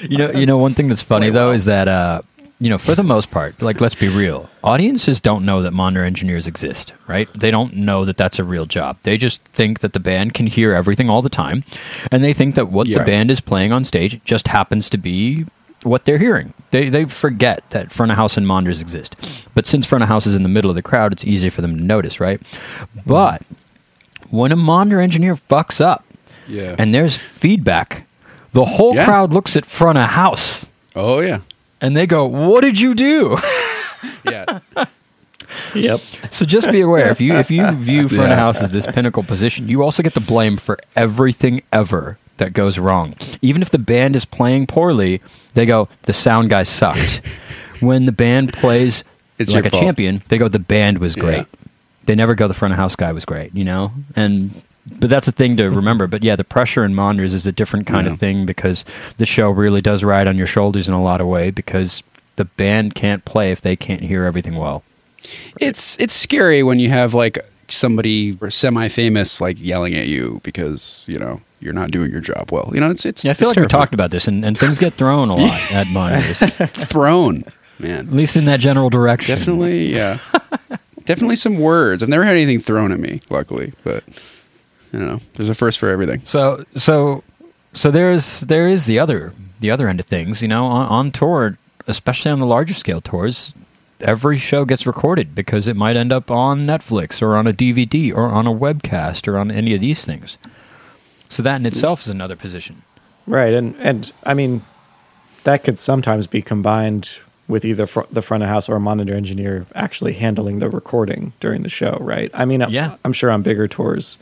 You 0.00 0.16
know, 0.16 0.30
you 0.30 0.46
know, 0.46 0.56
one 0.56 0.72
thing 0.72 0.88
that's 0.88 1.02
funny 1.02 1.26
Play 1.26 1.30
though 1.34 1.46
well. 1.48 1.54
is 1.54 1.66
that 1.66 1.86
uh, 1.86 2.22
you 2.60 2.68
know, 2.68 2.78
for 2.78 2.94
the 2.94 3.04
most 3.04 3.30
part, 3.30 3.60
like 3.62 3.80
let's 3.80 3.94
be 3.94 4.08
real, 4.08 4.48
audiences 4.64 5.20
don't 5.20 5.44
know 5.44 5.62
that 5.62 5.72
monitor 5.72 6.04
engineers 6.04 6.46
exist, 6.46 6.92
right? 7.06 7.28
They 7.32 7.50
don't 7.50 7.74
know 7.74 8.04
that 8.04 8.16
that's 8.16 8.38
a 8.38 8.44
real 8.44 8.66
job. 8.66 8.96
They 9.04 9.16
just 9.16 9.40
think 9.54 9.80
that 9.80 9.92
the 9.92 10.00
band 10.00 10.34
can 10.34 10.46
hear 10.48 10.72
everything 10.74 11.08
all 11.08 11.22
the 11.22 11.28
time, 11.28 11.62
and 12.10 12.24
they 12.24 12.32
think 12.32 12.54
that 12.56 12.68
what 12.70 12.86
Yeah. 12.88 12.98
the 12.98 13.04
band 13.04 13.30
is 13.30 13.40
playing 13.40 13.72
on 13.72 13.84
stage 13.84 14.20
just 14.24 14.48
happens 14.48 14.90
to 14.90 14.98
be 14.98 15.46
what 15.84 16.04
they're 16.04 16.18
hearing. 16.18 16.52
They 16.72 16.88
they 16.88 17.04
forget 17.04 17.62
that 17.70 17.92
front 17.92 18.10
of 18.10 18.18
house 18.18 18.36
and 18.36 18.46
monitors 18.46 18.80
exist. 18.80 19.14
But 19.54 19.64
since 19.66 19.86
front 19.86 20.02
of 20.02 20.08
house 20.08 20.26
is 20.26 20.34
in 20.34 20.42
the 20.42 20.48
middle 20.48 20.68
of 20.70 20.74
the 20.74 20.82
crowd, 20.82 21.12
it's 21.12 21.24
easier 21.24 21.52
for 21.52 21.62
them 21.62 21.76
to 21.76 21.82
notice, 21.82 22.18
right? 22.18 22.40
But 23.06 23.42
when 24.30 24.50
a 24.50 24.56
monitor 24.56 25.00
engineer 25.00 25.36
fucks 25.36 25.80
up 25.80 26.04
Yeah. 26.48 26.74
and 26.78 26.92
there's 26.92 27.16
feedback, 27.16 28.06
the 28.52 28.64
whole 28.64 28.96
Yeah. 28.96 29.04
crowd 29.04 29.32
looks 29.32 29.56
at 29.56 29.64
front 29.64 29.96
of 29.98 30.10
house 30.10 30.66
oh 30.96 31.20
yeah. 31.20 31.38
And 31.80 31.96
they 31.96 32.06
go, 32.06 32.24
"What 32.26 32.62
did 32.62 32.78
you 32.80 32.94
do?" 32.94 33.36
Yeah. 34.24 34.60
Yep. 35.74 36.00
so 36.30 36.44
just 36.44 36.70
be 36.70 36.80
aware 36.82 37.10
if 37.10 37.20
you 37.20 37.34
if 37.34 37.50
you 37.50 37.68
view 37.72 38.08
front 38.08 38.28
Yeah. 38.28 38.34
of 38.34 38.38
house 38.38 38.62
as 38.62 38.70
this 38.72 38.86
pinnacle 38.86 39.22
position, 39.22 39.68
you 39.68 39.82
also 39.82 40.02
get 40.02 40.14
the 40.14 40.20
blame 40.20 40.56
for 40.56 40.78
everything 40.94 41.62
ever 41.72 42.16
that 42.36 42.52
goes 42.52 42.78
wrong. 42.78 43.14
Even 43.42 43.60
if 43.62 43.70
the 43.70 43.78
band 43.78 44.14
is 44.14 44.24
playing 44.24 44.66
poorly, 44.66 45.20
they 45.54 45.66
go, 45.66 45.88
"The 46.02 46.12
sound 46.12 46.50
guy 46.50 46.62
sucked." 46.62 47.40
when 47.80 48.06
the 48.06 48.12
band 48.12 48.52
plays 48.52 49.02
It's 49.38 49.52
like 49.54 49.66
a 49.66 49.70
fault. 49.70 49.82
champion, 49.82 50.22
they 50.28 50.38
go, 50.38 50.48
"The 50.48 50.58
band 50.58 50.98
was 50.98 51.14
great." 51.16 51.38
Yeah. 51.38 51.44
They 52.04 52.14
never 52.14 52.34
go, 52.34 52.46
"The 52.48 52.54
front 52.54 52.72
of 52.72 52.78
house 52.78 52.94
guy 52.96 53.12
was 53.12 53.24
great," 53.24 53.54
you 53.54 53.64
know? 53.64 53.92
And 54.14 54.50
but 55.00 55.10
that's 55.10 55.28
a 55.28 55.32
thing 55.32 55.56
to 55.56 55.70
remember. 55.70 56.06
But 56.06 56.22
yeah, 56.22 56.36
the 56.36 56.44
pressure 56.44 56.84
in 56.84 56.94
monitors 56.94 57.34
is 57.34 57.46
a 57.46 57.52
different 57.52 57.86
kind 57.86 58.06
Yeah. 58.06 58.12
of 58.14 58.18
thing 58.18 58.46
because 58.46 58.84
the 59.18 59.26
show 59.26 59.50
really 59.50 59.80
does 59.80 60.02
ride 60.04 60.26
on 60.28 60.36
your 60.36 60.46
shoulders 60.46 60.88
in 60.88 60.94
a 60.94 61.02
lot 61.02 61.20
of 61.20 61.26
way 61.26 61.50
because 61.50 62.02
the 62.36 62.44
band 62.44 62.94
can't 62.94 63.24
play 63.24 63.50
if 63.52 63.60
they 63.60 63.76
can't 63.76 64.02
hear 64.02 64.24
everything 64.24 64.56
well. 64.56 64.82
It's 65.60 65.96
it's 65.98 66.14
scary 66.14 66.62
when 66.62 66.78
you 66.78 66.88
have 66.90 67.12
like 67.14 67.38
somebody 67.68 68.38
semi 68.48 68.88
famous 68.88 69.40
like 69.40 69.56
yelling 69.60 69.94
at 69.94 70.06
you 70.06 70.40
because 70.42 71.02
you 71.06 71.18
know 71.18 71.40
you're 71.60 71.72
not 71.74 71.90
doing 71.90 72.10
your 72.12 72.20
job 72.20 72.50
well. 72.52 72.70
You 72.72 72.80
know, 72.80 72.90
it's 72.90 73.04
it's. 73.04 73.24
Yeah, 73.24 73.32
I 73.32 73.34
feel 73.34 73.48
like 73.48 73.56
we 73.58 73.66
talked 73.66 73.92
about 73.94 74.10
this, 74.12 74.28
and, 74.28 74.44
and 74.44 74.56
things 74.56 74.78
get 74.78 74.94
thrown 74.94 75.28
a 75.28 75.34
lot 75.34 75.72
at 75.72 75.88
monitors, 75.92 76.38
thrown, 76.88 77.42
man. 77.80 78.06
At 78.08 78.12
least 78.12 78.36
in 78.36 78.44
that 78.44 78.60
general 78.60 78.90
direction. 78.90 79.36
Definitely, 79.36 79.92
yeah. 79.92 80.18
Definitely 81.04 81.36
some 81.36 81.58
words. 81.58 82.02
I've 82.02 82.08
never 82.08 82.22
had 82.24 82.36
anything 82.36 82.60
thrown 82.60 82.92
at 82.92 83.00
me, 83.00 83.20
luckily, 83.30 83.72
but 83.82 84.04
I 84.92 84.96
don't 84.96 85.06
know. 85.06 85.18
There's 85.34 85.48
a 85.48 85.54
first 85.54 85.78
for 85.78 85.88
everything. 85.90 86.22
So, 86.24 86.64
so, 86.74 87.22
so 87.72 87.90
there's 87.90 88.40
there 88.40 88.68
is 88.68 88.86
the 88.86 88.98
other 88.98 89.32
the 89.60 89.70
other 89.70 89.88
end 89.88 90.00
of 90.00 90.06
things. 90.06 90.40
You 90.42 90.48
know, 90.48 90.64
on, 90.66 90.86
on 90.88 91.10
tour, 91.12 91.58
especially 91.86 92.30
on 92.30 92.38
the 92.40 92.46
larger 92.46 92.74
scale 92.74 93.00
tours, 93.00 93.52
every 94.00 94.38
show 94.38 94.64
gets 94.64 94.86
recorded 94.86 95.34
because 95.34 95.68
it 95.68 95.76
might 95.76 95.96
end 95.96 96.12
up 96.12 96.30
on 96.30 96.66
Netflix 96.66 97.20
or 97.20 97.36
on 97.36 97.46
a 97.46 97.52
DVD 97.52 98.14
or 98.14 98.26
on 98.28 98.46
a 98.46 98.52
webcast 98.54 99.28
or 99.28 99.36
on 99.38 99.50
any 99.50 99.74
of 99.74 99.80
these 99.80 100.04
things. 100.04 100.38
So 101.28 101.42
that 101.42 101.56
in 101.60 101.66
itself 101.66 102.00
is 102.02 102.08
another 102.08 102.36
position. 102.36 102.82
Right, 103.26 103.52
and 103.52 103.74
and 103.78 104.10
I 104.24 104.32
mean, 104.32 104.62
that 105.44 105.64
could 105.64 105.78
sometimes 105.78 106.26
be 106.26 106.40
combined 106.40 107.18
with 107.46 107.64
either 107.64 107.86
fr- 107.86 108.00
the 108.10 108.22
front 108.22 108.42
of 108.42 108.48
house 108.48 108.68
or 108.68 108.76
a 108.76 108.80
monitor 108.80 109.14
engineer 109.14 109.64
actually 109.74 110.12
handling 110.14 110.58
the 110.58 110.68
recording 110.70 111.32
during 111.40 111.62
the 111.62 111.68
show. 111.70 111.96
Right. 112.00 112.30
I 112.34 112.44
mean, 112.44 112.60
I'm- 112.62 112.70
Yeah. 112.70 112.96
I'm 113.06 113.14
sure 113.14 113.30
on 113.30 113.40
bigger 113.42 113.66
tours 113.66 114.18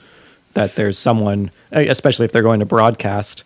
that 0.57 0.75
there's 0.77 0.99
someone, 0.99 1.51
especially 1.71 2.25
if 2.27 2.33
they're 2.33 2.43
going 2.43 2.61
to 2.61 2.67
broadcast, 2.67 3.45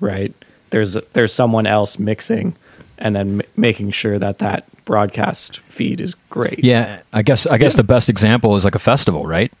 right? 0.00 0.32
There's 0.70 0.94
there's 1.12 1.32
someone 1.34 1.66
else 1.66 1.98
mixing, 1.98 2.54
and 2.98 3.14
then 3.16 3.40
m- 3.40 3.46
making 3.56 3.90
sure 3.90 4.18
that 4.18 4.38
that 4.38 4.64
broadcast 4.86 5.58
feed 5.60 6.00
is 6.00 6.14
great. 6.30 6.62
Yeah, 6.64 7.00
I 7.12 7.22
guess 7.22 7.46
I 7.46 7.58
guess 7.58 7.74
the 7.74 7.84
best 7.84 8.08
example 8.08 8.56
is 8.56 8.64
like 8.64 8.74
a 8.74 8.78
festival, 8.78 9.26
right? 9.26 9.52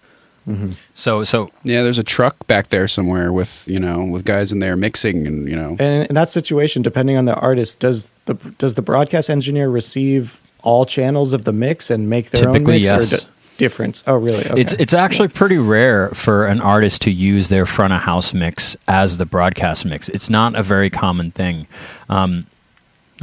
Mm-hmm. 0.48 0.72
So 0.94 1.22
so 1.24 1.50
Yeah, 1.64 1.82
there's 1.82 1.98
a 1.98 2.02
truck 2.04 2.46
back 2.46 2.68
there 2.68 2.88
somewhere 2.88 3.32
with 3.32 3.64
you 3.68 3.78
know 3.78 4.04
with 4.04 4.24
guys 4.24 4.50
in 4.52 4.58
there 4.60 4.76
mixing 4.76 5.26
and 5.26 5.48
you 5.48 5.54
know. 5.56 5.76
And 5.78 6.06
in 6.08 6.14
that 6.14 6.28
situation, 6.30 6.82
depending 6.82 7.16
on 7.16 7.26
the 7.26 7.34
artist, 7.34 7.78
does 7.80 8.10
the 8.24 8.34
does 8.58 8.74
the 8.74 8.82
broadcast 8.82 9.28
engineer 9.30 9.68
receive 9.68 10.40
all 10.62 10.84
channels 10.86 11.32
of 11.32 11.44
the 11.44 11.52
mix 11.52 11.90
and 11.90 12.08
make 12.08 12.30
their 12.30 12.40
Typically, 12.52 12.58
own 12.58 12.80
mix, 12.80 12.86
yes. 12.86 13.12
or 13.12 13.16
d- 13.18 13.26
difference? 13.56 14.02
Oh, 14.06 14.16
really? 14.16 14.44
Okay. 14.46 14.60
It's 14.60 14.72
it's 14.74 14.94
actually 14.94 15.28
pretty 15.28 15.58
rare 15.58 16.08
for 16.10 16.46
an 16.46 16.60
artist 16.60 17.02
to 17.02 17.10
use 17.12 17.48
their 17.48 17.66
front 17.66 17.92
of 17.92 18.02
house 18.02 18.32
mix 18.34 18.76
as 18.88 19.18
the 19.18 19.24
broadcast 19.26 19.84
mix. 19.84 20.08
It's 20.08 20.28
not 20.30 20.54
a 20.54 20.62
very 20.62 20.90
common 20.90 21.30
thing. 21.30 21.66
Um, 22.08 22.46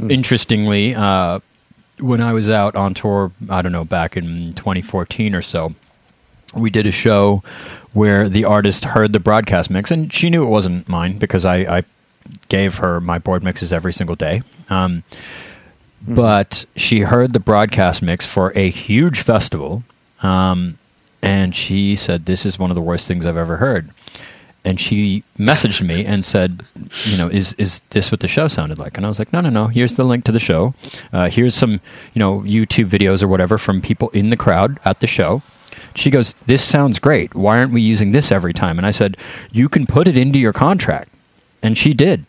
Interestingly, 0.08 0.94
uh, 0.94 1.40
when 1.98 2.22
I 2.22 2.32
was 2.32 2.48
out 2.48 2.74
on 2.74 2.94
tour, 2.94 3.32
I 3.50 3.60
don't 3.60 3.72
know, 3.72 3.84
back 3.84 4.16
in 4.16 4.52
2014 4.54 5.34
or 5.34 5.42
so, 5.42 5.74
we 6.54 6.70
did 6.70 6.86
a 6.86 6.90
show 6.92 7.42
where 7.92 8.26
the 8.28 8.46
artist 8.46 8.86
heard 8.86 9.12
the 9.12 9.20
broadcast 9.20 9.68
mix, 9.68 9.90
and 9.90 10.10
she 10.10 10.30
knew 10.30 10.42
it 10.42 10.48
wasn't 10.48 10.88
mine 10.88 11.18
because 11.18 11.44
I, 11.44 11.56
I 11.78 11.82
gave 12.48 12.76
her 12.76 12.98
my 13.00 13.18
board 13.18 13.42
mixes 13.44 13.72
every 13.74 13.92
single 13.92 14.16
day. 14.16 14.42
Um, 14.70 15.02
But 16.08 16.64
she 16.76 17.00
heard 17.00 17.34
the 17.34 17.40
broadcast 17.40 18.00
mix 18.00 18.26
for 18.26 18.56
a 18.56 18.70
huge 18.70 19.20
festival, 19.20 19.82
um, 20.22 20.78
and 21.22 21.54
she 21.54 21.96
said, 21.96 22.26
"This 22.26 22.46
is 22.46 22.58
one 22.58 22.70
of 22.70 22.74
the 22.74 22.82
worst 22.82 23.06
things 23.06 23.26
I've 23.26 23.36
ever 23.36 23.56
heard." 23.58 23.90
And 24.62 24.78
she 24.78 25.24
messaged 25.38 25.82
me 25.82 26.04
and 26.04 26.24
said, 26.24 26.62
"You 27.04 27.16
know, 27.16 27.28
is 27.28 27.54
is 27.54 27.80
this 27.90 28.10
what 28.10 28.20
the 28.20 28.28
show 28.28 28.48
sounded 28.48 28.78
like?" 28.78 28.96
And 28.96 29.06
I 29.06 29.08
was 29.08 29.18
like, 29.18 29.32
"No, 29.32 29.40
no, 29.40 29.50
no. 29.50 29.68
Here's 29.68 29.94
the 29.94 30.04
link 30.04 30.24
to 30.24 30.32
the 30.32 30.38
show. 30.38 30.74
Uh, 31.12 31.30
here's 31.30 31.54
some, 31.54 31.80
you 32.14 32.18
know, 32.18 32.40
YouTube 32.40 32.88
videos 32.88 33.22
or 33.22 33.28
whatever 33.28 33.58
from 33.58 33.80
people 33.80 34.10
in 34.10 34.30
the 34.30 34.36
crowd 34.36 34.78
at 34.84 35.00
the 35.00 35.06
show." 35.06 35.42
She 35.94 36.10
goes, 36.10 36.34
"This 36.46 36.62
sounds 36.62 36.98
great. 36.98 37.34
Why 37.34 37.58
aren't 37.58 37.72
we 37.72 37.80
using 37.80 38.12
this 38.12 38.30
every 38.30 38.52
time?" 38.52 38.78
And 38.78 38.86
I 38.86 38.90
said, 38.90 39.16
"You 39.50 39.68
can 39.68 39.86
put 39.86 40.08
it 40.08 40.18
into 40.18 40.38
your 40.38 40.52
contract." 40.52 41.10
And 41.62 41.76
she 41.76 41.94
did. 41.94 42.24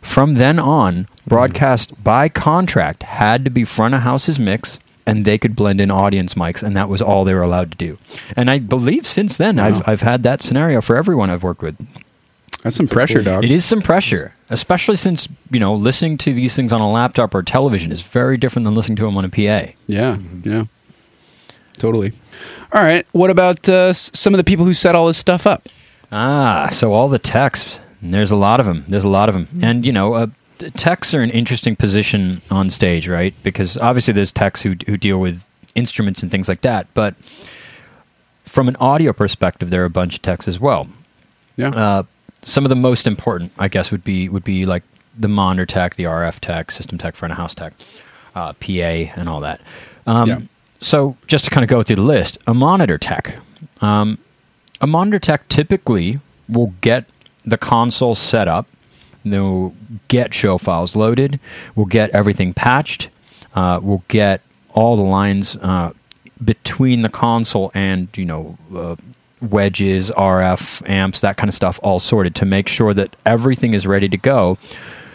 From 0.00 0.34
then 0.34 0.58
on, 0.58 1.08
broadcast 1.26 2.02
by 2.02 2.28
contract 2.28 3.02
had 3.02 3.44
to 3.44 3.50
be 3.50 3.64
front 3.64 3.94
of 3.94 4.02
house's 4.02 4.38
mix, 4.38 4.78
and 5.06 5.24
they 5.24 5.38
could 5.38 5.54
blend 5.54 5.80
in 5.80 5.90
audience 5.90 6.34
mics, 6.34 6.62
and 6.62 6.76
that 6.76 6.88
was 6.88 7.00
all 7.00 7.24
they 7.24 7.34
were 7.34 7.42
allowed 7.42 7.70
to 7.72 7.78
do. 7.78 7.98
And 8.36 8.50
I 8.50 8.58
believe 8.58 9.06
since 9.06 9.36
then, 9.36 9.58
I've, 9.58 9.86
I've 9.88 10.00
had 10.00 10.22
that 10.24 10.42
scenario 10.42 10.80
for 10.80 10.96
everyone 10.96 11.30
I've 11.30 11.42
worked 11.42 11.62
with. 11.62 11.76
That's 12.62 12.76
some 12.76 12.88
pressure, 12.88 13.22
dog. 13.22 13.44
It 13.44 13.52
is 13.52 13.64
some 13.64 13.80
pressure, 13.80 14.34
especially 14.50 14.96
since 14.96 15.28
you 15.50 15.60
know 15.60 15.74
listening 15.74 16.18
to 16.18 16.32
these 16.32 16.56
things 16.56 16.72
on 16.72 16.80
a 16.80 16.90
laptop 16.90 17.34
or 17.34 17.42
television 17.42 17.92
is 17.92 18.02
very 18.02 18.36
different 18.36 18.64
than 18.64 18.74
listening 18.74 18.96
to 18.96 19.04
them 19.04 19.16
on 19.16 19.24
a 19.24 19.28
PA. 19.28 19.70
Yeah, 19.86 20.18
yeah, 20.42 20.64
totally. 21.74 22.12
All 22.72 22.82
right. 22.82 23.06
What 23.12 23.30
about 23.30 23.68
uh, 23.68 23.92
some 23.92 24.34
of 24.34 24.38
the 24.38 24.44
people 24.44 24.64
who 24.64 24.74
set 24.74 24.96
all 24.96 25.06
this 25.06 25.16
stuff 25.16 25.46
up? 25.46 25.68
Ah, 26.10 26.68
so 26.72 26.92
all 26.92 27.08
the 27.08 27.18
techs. 27.20 27.80
There's 28.02 28.30
a 28.30 28.36
lot 28.36 28.58
of 28.58 28.66
them. 28.66 28.84
There's 28.88 29.04
a 29.04 29.08
lot 29.08 29.28
of 29.28 29.34
them, 29.34 29.48
and 29.62 29.86
you 29.86 29.92
know, 29.92 30.14
uh, 30.14 30.26
techs 30.76 31.14
are 31.14 31.22
an 31.22 31.30
interesting 31.30 31.76
position 31.76 32.42
on 32.50 32.70
stage, 32.70 33.08
right? 33.08 33.34
Because 33.42 33.76
obviously 33.78 34.14
there's 34.14 34.32
techs 34.32 34.62
who 34.62 34.74
who 34.86 34.96
deal 34.96 35.18
with 35.18 35.48
instruments 35.74 36.22
and 36.22 36.30
things 36.30 36.48
like 36.48 36.62
that, 36.62 36.86
but 36.94 37.14
from 38.44 38.68
an 38.68 38.76
audio 38.76 39.12
perspective, 39.12 39.70
there 39.70 39.82
are 39.82 39.86
a 39.86 39.90
bunch 39.90 40.16
of 40.16 40.22
techs 40.22 40.48
as 40.48 40.58
well. 40.58 40.88
Yeah. 41.56 41.68
Uh, 41.70 42.02
some 42.42 42.64
of 42.64 42.68
the 42.68 42.76
most 42.76 43.06
important, 43.06 43.52
I 43.58 43.68
guess, 43.68 43.90
would 43.90 44.04
be 44.04 44.28
would 44.28 44.44
be 44.44 44.66
like 44.66 44.82
the 45.18 45.28
monitor 45.28 45.66
tech, 45.66 45.96
the 45.96 46.04
RF 46.04 46.40
tech, 46.40 46.70
system 46.70 46.98
tech, 46.98 47.16
front 47.16 47.32
of 47.32 47.38
house 47.38 47.54
tech, 47.54 47.72
uh, 48.34 48.52
PA, 48.54 48.70
and 49.16 49.28
all 49.28 49.40
that. 49.40 49.60
Um, 50.06 50.28
Yeah. 50.28 50.38
So 50.80 51.16
just 51.26 51.44
to 51.46 51.50
kind 51.50 51.64
of 51.64 51.70
go 51.70 51.82
through 51.82 51.96
the 51.96 52.02
list, 52.02 52.38
a 52.46 52.52
monitor 52.54 52.98
tech. 52.98 53.36
Um, 53.80 54.18
a 54.80 54.86
monitor 54.86 55.18
tech 55.18 55.48
typically 55.48 56.20
will 56.48 56.72
get 56.82 57.06
the 57.44 57.56
console 57.56 58.14
set 58.14 58.46
up. 58.46 58.66
They'll 59.30 59.74
get 60.08 60.32
show 60.34 60.58
files 60.58 60.96
loaded. 60.96 61.40
We'll 61.74 61.86
get 61.86 62.10
everything 62.10 62.54
patched. 62.54 63.08
Uh, 63.54 63.80
we'll 63.82 64.04
get 64.08 64.42
all 64.70 64.96
the 64.96 65.02
lines 65.02 65.56
uh, 65.56 65.92
between 66.44 67.02
the 67.02 67.08
console 67.08 67.70
and 67.74 68.08
you 68.16 68.24
know 68.24 68.58
uh, 68.74 68.96
wedges, 69.40 70.10
RF 70.10 70.88
amps, 70.88 71.20
that 71.20 71.36
kind 71.36 71.48
of 71.48 71.54
stuff, 71.54 71.80
all 71.82 71.98
sorted 71.98 72.34
to 72.36 72.46
make 72.46 72.68
sure 72.68 72.94
that 72.94 73.16
everything 73.24 73.74
is 73.74 73.86
ready 73.86 74.08
to 74.08 74.16
go. 74.16 74.58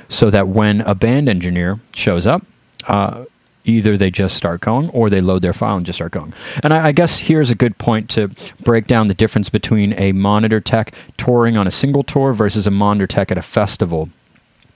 So 0.09 0.29
that 0.29 0.49
when 0.49 0.81
a 0.81 0.93
band 0.93 1.29
engineer 1.29 1.79
shows 1.95 2.27
up, 2.27 2.45
uh, 2.87 3.23
either 3.65 3.97
they 3.97 4.09
just 4.11 4.35
start 4.35 4.61
going 4.61 4.89
or 4.89 5.09
they 5.09 5.21
load 5.21 5.41
their 5.41 5.53
file 5.53 5.77
and 5.77 5.85
just 5.85 5.97
start 5.97 6.11
going. 6.11 6.33
And 6.63 6.73
I, 6.73 6.87
I 6.87 6.91
guess 6.91 7.19
here's 7.19 7.51
a 7.51 7.55
good 7.55 7.77
point 7.77 8.09
to 8.11 8.29
break 8.63 8.87
down 8.87 9.07
the 9.07 9.13
difference 9.13 9.49
between 9.49 9.93
a 9.93 10.11
monitor 10.13 10.59
tech 10.59 10.93
touring 11.17 11.57
on 11.57 11.67
a 11.67 11.71
single 11.71 12.03
tour 12.03 12.33
versus 12.33 12.65
a 12.67 12.71
monitor 12.71 13.07
tech 13.07 13.31
at 13.31 13.37
a 13.37 13.41
festival. 13.41 14.09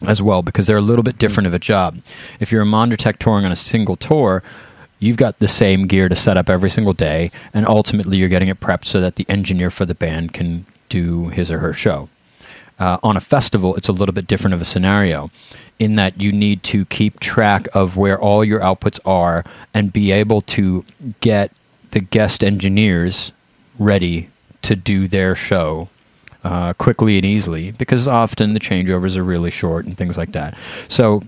as 0.07 0.21
well 0.21 0.41
because 0.41 0.67
they're 0.67 0.77
a 0.77 0.81
little 0.81 1.03
bit 1.03 1.17
different 1.17 1.47
of 1.47 1.53
a 1.53 1.59
job. 1.59 1.97
If 2.39 2.51
you're 2.51 2.61
a 2.61 2.65
monitor 2.65 2.97
tech 2.97 3.17
touring 3.17 3.45
on 3.45 3.51
a 3.51 3.55
single 3.55 3.95
tour, 3.95 4.43
you've 4.99 5.17
got 5.17 5.39
the 5.39 5.47
same 5.47 5.87
gear 5.87 6.09
to 6.09 6.15
set 6.15 6.37
up 6.37 6.49
every 6.49 6.69
single 6.69 6.93
day, 6.93 7.31
and 7.53 7.65
ultimately 7.67 8.17
you're 8.17 8.29
getting 8.29 8.49
it 8.49 8.59
prepped 8.59 8.85
so 8.85 9.01
that 9.01 9.15
the 9.15 9.25
engineer 9.29 9.69
for 9.69 9.85
the 9.85 9.95
band 9.95 10.33
can 10.33 10.65
do 10.89 11.29
his 11.29 11.51
or 11.51 11.59
her 11.59 11.73
show. 11.73 12.09
Uh, 12.77 12.97
on 13.03 13.15
a 13.15 13.21
festival, 13.21 13.75
it's 13.75 13.87
a 13.87 13.93
little 13.93 14.13
bit 14.13 14.27
different 14.27 14.53
of 14.53 14.61
a 14.61 14.65
scenario 14.65 15.31
in 15.79 15.95
that 15.95 16.19
you 16.19 16.31
need 16.31 16.63
to 16.63 16.85
keep 16.85 17.19
track 17.19 17.67
of 17.73 17.97
where 17.97 18.19
all 18.19 18.43
your 18.43 18.59
outputs 18.59 18.99
are 19.05 19.43
and 19.73 19.93
be 19.93 20.11
able 20.11 20.41
to 20.41 20.85
get 21.21 21.51
the 21.91 21.99
guest 21.99 22.43
engineers 22.43 23.31
ready 23.79 24.29
to 24.61 24.75
do 24.75 25.07
their 25.07 25.35
show 25.35 25.87
uh, 26.43 26.73
quickly 26.73 27.17
and 27.17 27.25
easily 27.25 27.71
because 27.71 28.07
often 28.07 28.53
the 28.53 28.59
changeovers 28.59 29.15
are 29.17 29.23
really 29.23 29.49
short 29.49 29.85
and 29.85 29.97
things 29.97 30.17
like 30.17 30.31
that. 30.33 30.57
So 30.87 31.23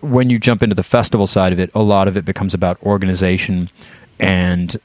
when 0.00 0.30
you 0.30 0.38
jump 0.38 0.62
into 0.62 0.74
the 0.74 0.82
festival 0.82 1.26
side 1.26 1.52
of 1.52 1.60
it, 1.60 1.70
a 1.74 1.82
lot 1.82 2.08
of 2.08 2.16
it 2.16 2.24
becomes 2.24 2.54
about 2.54 2.82
organization 2.82 3.70
and 4.18 4.76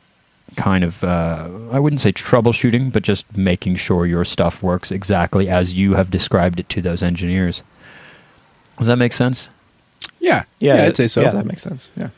kind 0.58 0.84
of 0.84 1.04
uh, 1.04 1.48
I 1.72 1.80
wouldn't 1.80 2.02
say 2.02 2.12
troubleshooting, 2.12 2.92
but 2.92 3.04
just 3.04 3.26
making 3.38 3.76
sure 3.78 4.06
your 4.06 4.26
stuff 4.26 4.62
works 4.62 4.92
exactly 4.92 5.48
as 5.48 5.74
you 5.74 5.94
have 5.94 6.12
described 6.12 6.60
it 6.60 6.68
to 6.70 6.82
those 6.82 7.02
engineers. 7.02 7.64
Does 8.78 8.88
that 8.88 8.98
make 8.98 9.14
sense? 9.14 9.50
Yeah, 10.20 10.44
Yeah, 10.60 10.76
yeah, 10.78 10.84
I'd 10.86 10.98
say 10.98 11.08
so. 11.08 11.22
Yeah, 11.22 11.32
that 11.32 11.46
makes 11.46 11.62
sense. 11.64 11.90
Yeah, 11.96 12.10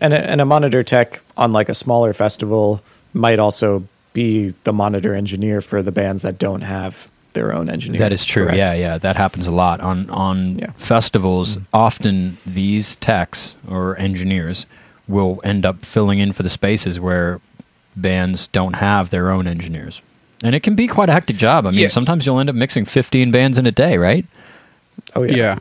and 0.00 0.12
a, 0.12 0.30
and 0.30 0.40
a 0.40 0.44
monitor 0.44 0.82
tech 0.82 1.22
on 1.36 1.52
like 1.52 1.68
a 1.68 1.74
smaller 1.74 2.12
festival 2.12 2.82
might 3.14 3.38
also 3.38 3.86
be 4.14 4.54
the 4.64 4.72
monitor 4.72 5.14
engineer 5.14 5.60
for 5.60 5.82
the 5.82 5.92
bands 5.92 6.22
that 6.22 6.38
don't 6.38 6.62
have 6.62 7.10
their 7.34 7.54
own 7.54 7.70
engineer. 7.70 7.98
That 7.98 8.12
is 8.12 8.24
true. 8.24 8.44
correct? 8.44 8.58
Yeah, 8.58 8.74
yeah, 8.74 8.98
that 8.98 9.16
happens 9.16 9.46
a 9.46 9.50
lot 9.50 9.80
on 9.80 10.10
on 10.10 10.58
Yeah. 10.58 10.72
festivals. 10.76 11.58
Often 11.72 12.36
these 12.44 12.96
techs 12.96 13.54
or 13.68 13.96
engineers 13.98 14.66
will 15.08 15.40
end 15.44 15.64
up 15.66 15.84
filling 15.84 16.18
in 16.20 16.32
for 16.32 16.42
the 16.42 16.50
spaces 16.50 17.00
where 17.00 17.40
bands 17.96 18.48
don't 18.48 18.74
have 18.74 19.10
their 19.10 19.30
own 19.30 19.46
engineers, 19.46 20.00
and 20.42 20.54
it 20.54 20.62
can 20.62 20.74
be 20.74 20.86
quite 20.86 21.08
a 21.08 21.12
hectic 21.12 21.36
job. 21.36 21.66
I 21.66 21.70
mean, 21.70 21.80
Yeah. 21.80 21.88
sometimes 21.88 22.26
you'll 22.26 22.40
end 22.40 22.48
up 22.50 22.56
mixing 22.56 22.84
fifteen 22.84 23.30
bands 23.30 23.58
in 23.58 23.66
a 23.66 23.72
day, 23.72 23.96
right? 23.98 24.26
Oh 25.14 25.22
yeah. 25.22 25.34
yeah. 25.36 25.58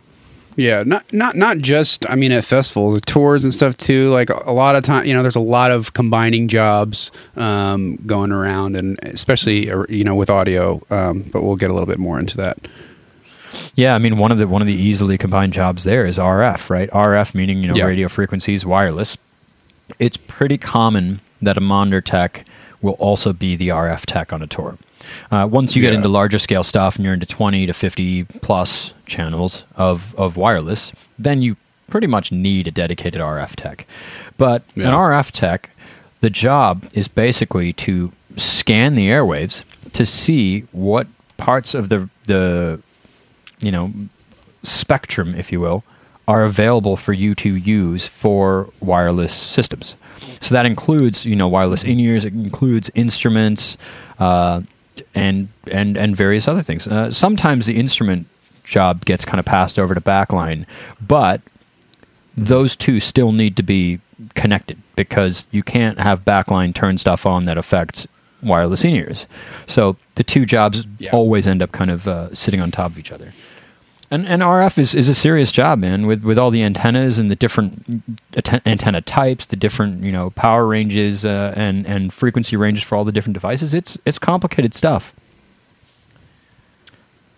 Yeah, 0.58 0.84
not 0.86 1.12
not 1.14 1.38
not 1.38 1.60
just 1.60 2.06
I 2.10 2.16
mean 2.16 2.34
at 2.34 2.44
festivals, 2.44 3.00
tours 3.06 3.46
and 3.46 3.54
stuff 3.54 3.78
too. 3.78 4.10
Like 4.10 4.30
a 4.30 4.52
lot 4.52 4.76
of 4.76 4.84
time, 4.84 5.06
you 5.06 5.14
know, 5.14 5.22
there's 5.22 5.38
a 5.38 5.40
lot 5.40 5.72
of 5.72 5.94
combining 5.94 6.50
jobs 6.50 7.10
um, 7.38 7.96
going 8.06 8.34
around, 8.34 8.76
and 8.76 9.00
especially 9.04 9.72
uh, 9.72 9.86
you 9.88 10.04
know 10.04 10.14
with 10.14 10.30
audio. 10.30 10.82
Um, 10.90 11.22
but 11.32 11.42
we'll 11.44 11.56
get 11.56 11.70
a 11.70 11.74
little 11.74 11.88
bit 11.88 12.00
more 12.00 12.20
into 12.20 12.36
that. 12.38 12.58
Yeah, 13.76 13.96
I 13.96 13.98
mean 13.98 14.18
one 14.18 14.32
of 14.34 14.38
the 14.40 14.48
one 14.48 14.62
of 14.62 14.66
the 14.68 14.74
easily 14.76 15.18
combined 15.18 15.54
jobs 15.54 15.86
there 15.86 16.06
is 16.06 16.18
RF, 16.18 16.70
right? 16.70 16.90
RF 16.92 17.34
meaning 17.34 17.62
you 17.62 17.70
know 17.70 17.76
Yeah. 17.76 17.86
radio 17.86 18.10
frequencies, 18.10 18.66
wireless. 18.66 19.18
It's 20.00 20.18
pretty 20.18 20.58
common 20.58 21.22
that 21.42 21.58
a 21.58 21.62
monitor 21.62 22.02
tech 22.02 22.46
will 22.82 22.94
also 22.94 23.34
be 23.34 23.56
the 23.56 23.70
RF 23.70 24.06
tech 24.06 24.34
on 24.34 24.42
a 24.42 24.48
tour. 24.48 24.78
Uh, 25.32 25.48
once 25.50 25.76
you 25.76 25.82
get 25.82 25.94
into 25.94 26.08
larger 26.08 26.40
scale 26.40 26.64
stuff 26.64 26.96
and 26.96 27.06
you're 27.06 27.14
into 27.14 27.26
20 27.26 27.66
to 27.66 27.74
50 27.74 28.24
plus 28.42 28.94
channels 29.06 29.66
of, 29.76 30.16
of 30.16 30.38
wireless, 30.38 30.92
then 31.18 31.42
you 31.42 31.58
pretty 31.88 32.08
much 32.08 32.32
need 32.32 32.68
a 32.68 32.72
dedicated 32.72 33.22
RF 33.22 33.56
tech. 33.56 33.86
But 34.38 34.64
an 34.76 34.94
RF 34.94 35.32
tech, 35.32 35.72
the 36.22 36.30
job 36.30 36.88
is 36.94 37.08
basically 37.08 37.74
to 37.74 38.12
scan 38.38 38.96
the 38.96 39.10
airwaves 39.10 39.64
to 39.94 40.06
see 40.06 40.62
what 40.72 41.08
parts 41.38 41.74
of 41.74 41.90
the 41.90 42.10
the 42.28 42.80
you 43.62 43.72
know 43.72 43.92
spectrum, 44.64 45.36
if 45.36 45.52
you 45.52 45.60
will, 45.60 45.84
are 46.28 46.44
available 46.44 46.96
for 46.98 47.13
you 47.13 47.36
to 47.36 47.56
use 47.56 48.06
for 48.08 48.70
wireless 48.80 49.34
systems. 49.34 49.96
So 50.40 50.54
that 50.56 50.66
includes, 50.66 51.25
you 51.25 51.36
know, 51.36 51.48
wireless 51.48 51.84
in-ears. 51.84 52.25
It 52.25 52.34
includes 52.34 52.90
instruments, 52.96 53.78
uh, 54.20 54.62
and 55.16 55.48
and 55.72 55.98
and 55.98 56.16
various 56.16 56.48
other 56.48 56.62
things. 56.63 56.88
Uh, 56.88 57.12
sometimes 57.12 57.66
the 57.66 57.78
instrument 57.78 58.28
job 58.63 59.04
gets 59.06 59.25
kind 59.25 59.40
of 59.40 59.46
passed 59.46 59.80
over 59.80 59.94
to 59.96 60.01
backline, 60.01 60.66
but 61.06 61.42
those 62.38 62.75
two 62.75 63.00
still 63.00 63.32
need 63.32 63.58
to 63.58 63.63
be 63.63 64.00
connected 64.36 64.78
because 64.96 65.48
you 65.51 65.63
can't 65.63 66.00
have 66.00 66.24
backline 66.24 66.74
turn 66.74 66.98
stuff 66.98 67.25
on 67.25 67.46
that 67.46 67.58
affects 67.58 68.08
wireless 68.44 68.84
in-ears. 68.86 69.28
So 69.66 69.98
the 70.16 70.24
two 70.24 70.46
jobs 70.46 70.88
Yeah. 71.00 71.12
always 71.12 71.48
end 71.48 71.62
up 71.62 71.72
kind 71.72 71.92
of 71.92 72.08
uh, 72.08 72.34
sitting 72.34 72.62
on 72.62 72.72
top 72.72 72.92
of 72.92 73.00
each 73.00 73.12
other. 73.12 73.34
And, 74.12 74.27
and 74.27 74.41
RF 74.41 74.77
is, 74.77 74.94
is 74.94 75.08
a 75.08 75.13
serious 75.13 75.53
job, 75.53 75.80
man. 75.80 76.06
With 76.06 76.24
with 76.24 76.38
all 76.38 76.51
the 76.51 76.62
antennas 76.63 77.18
and 77.18 77.32
the 77.32 77.36
different 77.36 78.03
atten- 78.36 78.62
antenna 78.65 79.00
types, 79.01 79.46
the 79.46 79.56
different 79.56 80.03
you 80.03 80.12
know 80.12 80.32
power 80.32 80.65
ranges 80.68 81.24
uh, 81.25 81.53
and 81.56 81.88
and 81.88 82.12
frequency 82.12 82.58
ranges 82.58 82.84
for 82.84 82.96
all 82.98 83.06
the 83.06 83.13
different 83.13 83.36
devices. 83.36 83.74
It's 83.74 83.98
it's 84.06 84.20
complicated 84.20 84.74
stuff. 84.74 85.13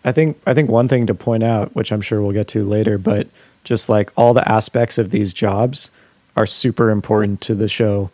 I 0.03 0.11
think 0.11 0.41
I 0.45 0.53
think 0.53 0.69
one 0.69 0.87
thing 0.87 1.05
to 1.07 1.13
point 1.15 1.43
out, 1.43 1.75
which 1.75 1.91
I'm 1.91 2.01
sure 2.01 2.21
we'll 2.21 2.31
get 2.33 2.47
to 2.49 2.65
later, 2.65 2.97
but 2.97 3.27
just 3.63 3.87
like 3.87 4.11
all 4.17 4.33
the 4.33 4.49
aspects 4.51 4.97
of 4.97 5.11
these 5.11 5.33
jobs 5.33 5.91
are 6.35 6.45
super 6.45 6.89
important 6.89 7.39
to 7.41 7.55
the 7.55 7.67
show 7.67 8.09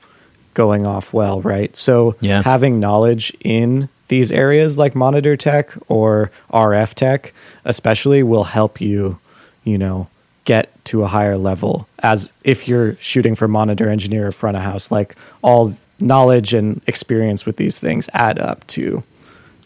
going 0.53 0.85
off 0.85 1.13
well, 1.13 1.41
right? 1.41 1.75
So 1.75 2.15
Yeah. 2.19 2.43
having 2.43 2.79
knowledge 2.79 3.35
in 3.39 3.87
these 4.09 4.31
areas 4.31 4.77
like 4.77 4.93
monitor 4.95 5.35
tech 5.37 5.73
or 5.87 6.29
RF 6.51 6.93
tech, 6.93 7.33
especially, 7.65 8.21
will 8.23 8.43
help 8.43 8.79
you, 8.81 9.19
you 9.63 9.77
know, 9.77 10.07
get 10.45 10.69
to 10.85 11.03
a 11.03 11.07
higher 11.07 11.37
level 11.37 11.87
as 11.99 12.33
if 12.43 12.67
you're 12.67 12.95
shooting 12.97 13.35
for 13.35 13.47
monitor 13.47 13.87
engineer 13.87 14.27
or 14.27 14.31
front 14.31 14.57
of 14.57 14.63
house. 14.63 14.91
Like 14.91 15.15
all 15.41 15.73
knowledge 15.99 16.53
and 16.53 16.81
experience 16.87 17.45
with 17.45 17.57
these 17.57 17.79
things 17.79 18.09
add 18.13 18.39
up 18.39 18.65
to 18.67 19.03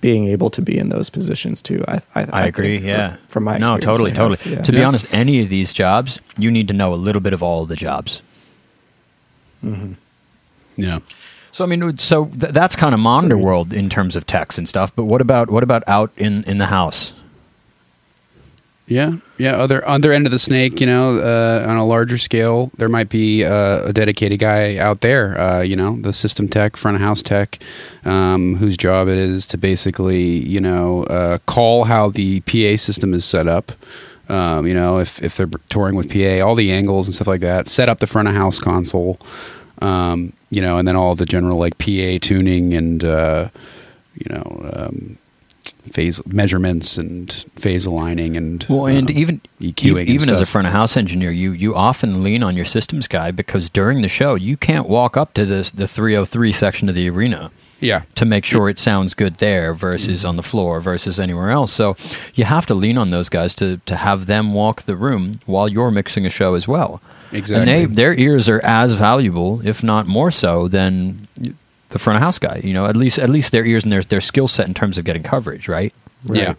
being 0.01 0.27
able 0.27 0.49
to 0.49 0.61
be 0.61 0.77
in 0.77 0.89
those 0.89 1.09
positions 1.09 1.61
too. 1.61 1.83
I 1.87 2.01
I, 2.13 2.23
I, 2.33 2.45
agree. 2.47 2.75
think, 2.77 2.87
yeah. 2.87 3.15
From 3.29 3.45
my 3.45 3.57
no, 3.57 3.75
experience, 3.75 3.85
totally, 3.85 4.11
they 4.11 4.17
totally. 4.17 4.37
have, 4.37 4.53
yeah. 4.59 4.61
To 4.63 4.71
be 4.73 4.77
Yeah. 4.79 4.87
honest, 4.87 5.05
any 5.13 5.41
of 5.41 5.47
these 5.49 5.71
jobs, 5.71 6.19
you 6.37 6.51
need 6.51 6.67
to 6.67 6.73
know 6.73 6.93
a 6.93 6.95
little 6.99 7.21
bit 7.21 7.31
of 7.31 7.41
all 7.41 7.63
of 7.63 7.69
the 7.69 7.77
jobs. 7.77 8.21
Mm-hmm. 9.63 9.93
Yeah. 10.75 10.99
So 11.53 11.63
I 11.63 11.67
mean, 11.67 11.97
so 11.97 12.25
th- 12.25 12.51
that's 12.51 12.75
kind 12.75 12.93
of 12.93 12.99
monitor 12.99 13.37
world 13.37 13.73
in 13.73 13.87
terms 13.87 14.15
of 14.15 14.25
techs 14.25 14.57
and 14.57 14.67
stuff. 14.67 14.93
But 14.93 15.05
what 15.05 15.21
about 15.21 15.49
what 15.49 15.63
about 15.63 15.83
out 15.87 16.11
in 16.17 16.43
in 16.47 16.57
the 16.57 16.65
house? 16.65 17.13
Yeah, 18.87 19.17
yeah. 19.37 19.55
Other 19.55 19.87
other 19.87 20.11
end 20.11 20.25
of 20.25 20.31
the 20.31 20.39
snake, 20.39 20.81
you 20.81 20.87
know, 20.87 21.17
uh, 21.17 21.63
on 21.69 21.77
a 21.77 21.85
larger 21.85 22.17
scale, 22.17 22.71
there 22.77 22.89
might 22.89 23.07
be 23.07 23.45
uh, 23.45 23.85
a 23.85 23.93
dedicated 23.93 24.39
guy 24.39 24.77
out 24.77 25.01
there, 25.01 25.39
uh, 25.39 25.61
you 25.61 25.75
know, 25.75 25.95
the 26.01 26.11
system 26.11 26.49
tech, 26.49 26.75
front 26.75 26.95
of 26.95 27.01
house 27.01 27.21
tech, 27.21 27.59
um, 28.03 28.55
whose 28.55 28.75
job 28.75 29.07
it 29.07 29.17
is 29.17 29.45
to 29.47 29.57
basically, 29.57 30.25
you 30.25 30.59
know, 30.59 31.03
uh, 31.03 31.37
call 31.45 31.85
how 31.85 32.09
the 32.09 32.41
PA 32.41 32.75
system 32.77 33.13
is 33.13 33.23
set 33.23 33.47
up. 33.47 33.71
Um, 34.27 34.65
you 34.65 34.73
know, 34.73 34.97
if 34.97 35.21
if 35.21 35.37
they're 35.37 35.47
touring 35.69 35.95
with 35.95 36.11
PA, 36.11 36.43
all 36.45 36.55
the 36.55 36.71
angles 36.71 37.07
and 37.07 37.13
stuff 37.13 37.27
like 37.27 37.41
that, 37.41 37.67
set 37.67 37.89
up 37.89 37.99
the 37.99 38.07
front 38.07 38.27
of 38.27 38.33
house 38.33 38.57
console. 38.57 39.19
Um, 39.81 40.33
you 40.53 40.61
know, 40.61 40.77
and 40.77 40.87
then 40.87 40.95
all 40.95 41.15
the 41.15 41.25
general 41.25 41.57
like 41.57 41.77
PA 41.77 42.17
tuning 42.21 42.73
and 42.73 43.03
uh, 43.03 43.49
you 44.15 44.33
know. 44.33 44.71
Um, 44.73 45.17
phase 45.83 46.25
measurements 46.25 46.97
and 46.97 47.45
phase 47.55 47.85
aligning 47.85 48.37
and 48.37 48.65
Well, 48.69 48.87
and 48.87 49.09
um, 49.09 49.17
even 49.17 49.41
EQing 49.61 50.07
even 50.07 50.29
as 50.29 50.41
a 50.41 50.45
front 50.45 50.67
of 50.67 50.73
house 50.73 50.95
engineer, 50.97 51.31
you 51.31 51.51
you 51.51 51.75
often 51.75 52.23
lean 52.23 52.41
on 52.41 52.55
your 52.55 52.65
systems 52.65 53.07
guy 53.07 53.31
because 53.31 53.69
during 53.69 54.01
the 54.01 54.07
show 54.07 54.35
you 54.35 54.57
can't 54.57 54.87
walk 54.87 55.17
up 55.17 55.33
to 55.35 55.45
the 55.45 55.69
the 55.73 55.87
303 55.87 56.51
section 56.51 56.89
of 56.89 56.95
the 56.95 57.09
arena 57.09 57.51
yeah 57.79 58.03
to 58.15 58.25
make 58.25 58.45
sure 58.45 58.69
it 58.69 58.79
sounds 58.79 59.13
good 59.13 59.35
there 59.37 59.73
versus 59.73 60.23
on 60.23 60.37
the 60.37 60.43
floor 60.43 60.79
versus 60.79 61.19
anywhere 61.19 61.51
else. 61.51 61.71
So 61.73 61.95
you 62.33 62.45
have 62.45 62.65
to 62.67 62.73
lean 62.73 62.97
on 62.97 63.11
those 63.11 63.29
guys 63.29 63.53
to 63.55 63.77
to 63.85 63.95
have 63.97 64.25
them 64.25 64.53
walk 64.53 64.83
the 64.83 64.95
room 64.95 65.33
while 65.45 65.67
you're 65.67 65.91
mixing 65.91 66.25
a 66.25 66.29
show 66.29 66.55
as 66.55 66.67
well. 66.67 67.01
Exactly. 67.33 67.73
And 67.73 67.89
they 67.89 67.93
their 67.93 68.13
ears 68.13 68.47
are 68.49 68.59
as 68.63 68.93
valuable, 68.93 69.61
if 69.65 69.83
not 69.83 70.07
more 70.07 70.31
so, 70.31 70.67
than 70.67 71.27
the 71.89 71.99
front 71.99 72.17
of 72.17 72.21
house 72.23 72.39
guy. 72.39 72.61
You 72.63 72.73
know, 72.73 72.85
at 72.85 72.95
least 72.95 73.19
at 73.19 73.29
least 73.29 73.51
their 73.51 73.65
ears 73.65 73.83
and 73.83 73.91
their 73.91 74.03
their 74.03 74.21
skill 74.21 74.47
set 74.47 74.67
in 74.67 74.73
terms 74.73 74.97
of 74.97 75.05
getting 75.05 75.23
coverage, 75.23 75.67
right? 75.67 75.93
yeah 76.31 76.53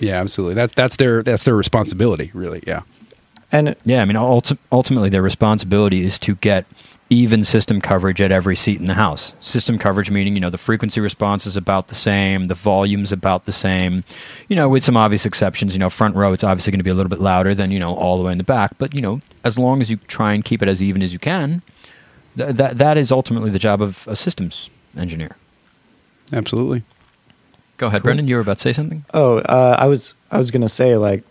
yeah 0.00 0.18
absolutely 0.20 0.54
that's 0.54 0.72
that's 0.74 0.96
their 0.96 1.22
that's 1.22 1.44
their 1.44 1.54
responsibility 1.54 2.30
really 2.32 2.62
yeah 2.66 2.80
And 3.52 3.76
Yeah, 3.84 4.00
I 4.00 4.06
mean, 4.06 4.16
ulti- 4.16 4.56
ultimately, 4.72 5.10
their 5.10 5.22
responsibility 5.22 6.04
is 6.04 6.18
to 6.20 6.34
get 6.36 6.64
even 7.10 7.44
system 7.44 7.80
coverage 7.80 8.20
at 8.20 8.32
every 8.32 8.56
seat 8.56 8.80
in 8.80 8.86
the 8.86 8.94
house. 8.94 9.34
System 9.40 9.78
coverage 9.78 10.10
meaning, 10.10 10.34
you 10.34 10.40
know, 10.40 10.50
the 10.50 10.58
frequency 10.58 11.00
response 11.00 11.46
is 11.46 11.56
about 11.56 11.88
the 11.88 11.94
same, 11.94 12.46
the 12.46 12.54
volume's 12.54 13.12
about 13.12 13.44
the 13.44 13.52
same, 13.52 14.04
you 14.48 14.56
know, 14.56 14.68
with 14.68 14.82
some 14.82 14.96
obvious 14.96 15.26
exceptions. 15.26 15.74
You 15.74 15.78
know, 15.78 15.90
front 15.90 16.16
row, 16.16 16.32
it's 16.32 16.44
obviously 16.44 16.70
going 16.70 16.80
to 16.80 16.84
be 16.84 16.90
a 16.90 16.94
little 16.94 17.10
bit 17.10 17.20
louder 17.20 17.54
than, 17.54 17.70
you 17.70 17.78
know, 17.78 17.94
all 17.94 18.18
the 18.18 18.24
way 18.24 18.32
in 18.32 18.38
the 18.38 18.44
back. 18.44 18.78
But, 18.78 18.94
you 18.94 19.02
know, 19.02 19.20
as 19.44 19.58
long 19.58 19.80
as 19.80 19.90
you 19.90 19.96
try 20.08 20.32
and 20.32 20.44
keep 20.44 20.62
it 20.62 20.68
as 20.68 20.82
even 20.82 21.02
as 21.02 21.12
you 21.12 21.18
can, 21.18 21.62
th- 22.36 22.56
that, 22.56 22.78
that 22.78 22.96
is 22.96 23.12
ultimately 23.12 23.50
the 23.50 23.58
job 23.58 23.82
of 23.82 24.06
a 24.08 24.16
systems 24.16 24.70
engineer. 24.96 25.36
absolutely 26.32 26.82
Go 27.76 27.88
ahead, 27.88 28.02
Brendan. 28.02 28.28
You 28.28 28.36
were 28.36 28.40
about 28.40 28.58
to 28.58 28.62
say 28.62 28.72
something? 28.72 29.04
Oh, 29.12 29.38
uh, 29.38 29.76
I 29.78 29.86
was 29.86 30.14
I 30.30 30.38
was 30.38 30.50
gonna 30.50 30.68
say 30.68 30.96
like 30.96 31.24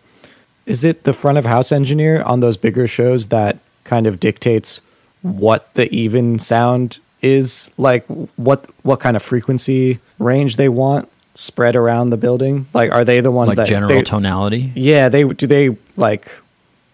is 0.65 0.84
it 0.84 1.03
the 1.03 1.13
front 1.13 1.38
of 1.38 1.46
house 1.46 1.72
engineer 1.72 2.22
on 2.24 2.39
those 2.39 2.58
bigger 2.58 2.88
shows 2.88 3.27
that 3.27 3.60
kind 3.84 4.08
of 4.08 4.20
dictates 4.20 4.82
what 5.24 5.74
the 5.74 5.94
even 5.94 6.38
sound 6.38 7.00
is 7.22 7.72
like 7.77 8.06
what 8.36 8.68
what 8.84 9.00
kind 9.00 9.15
of 9.15 9.24
frequency 9.24 10.00
range 10.20 10.58
they 10.58 10.70
want 10.70 11.10
spread 11.34 11.75
around 11.75 12.12
the 12.12 12.18
building 12.18 12.68
like 12.74 12.92
are 12.92 13.03
they 13.03 13.20
the 13.22 13.32
ones 13.32 13.48
like 13.48 13.56
that 13.56 13.68
general 13.68 13.89
they, 13.89 14.03
tonality. 14.03 14.72
yeah 14.75 15.10
they 15.10 15.24
do 15.24 15.48
they 15.48 15.75
like 15.98 16.30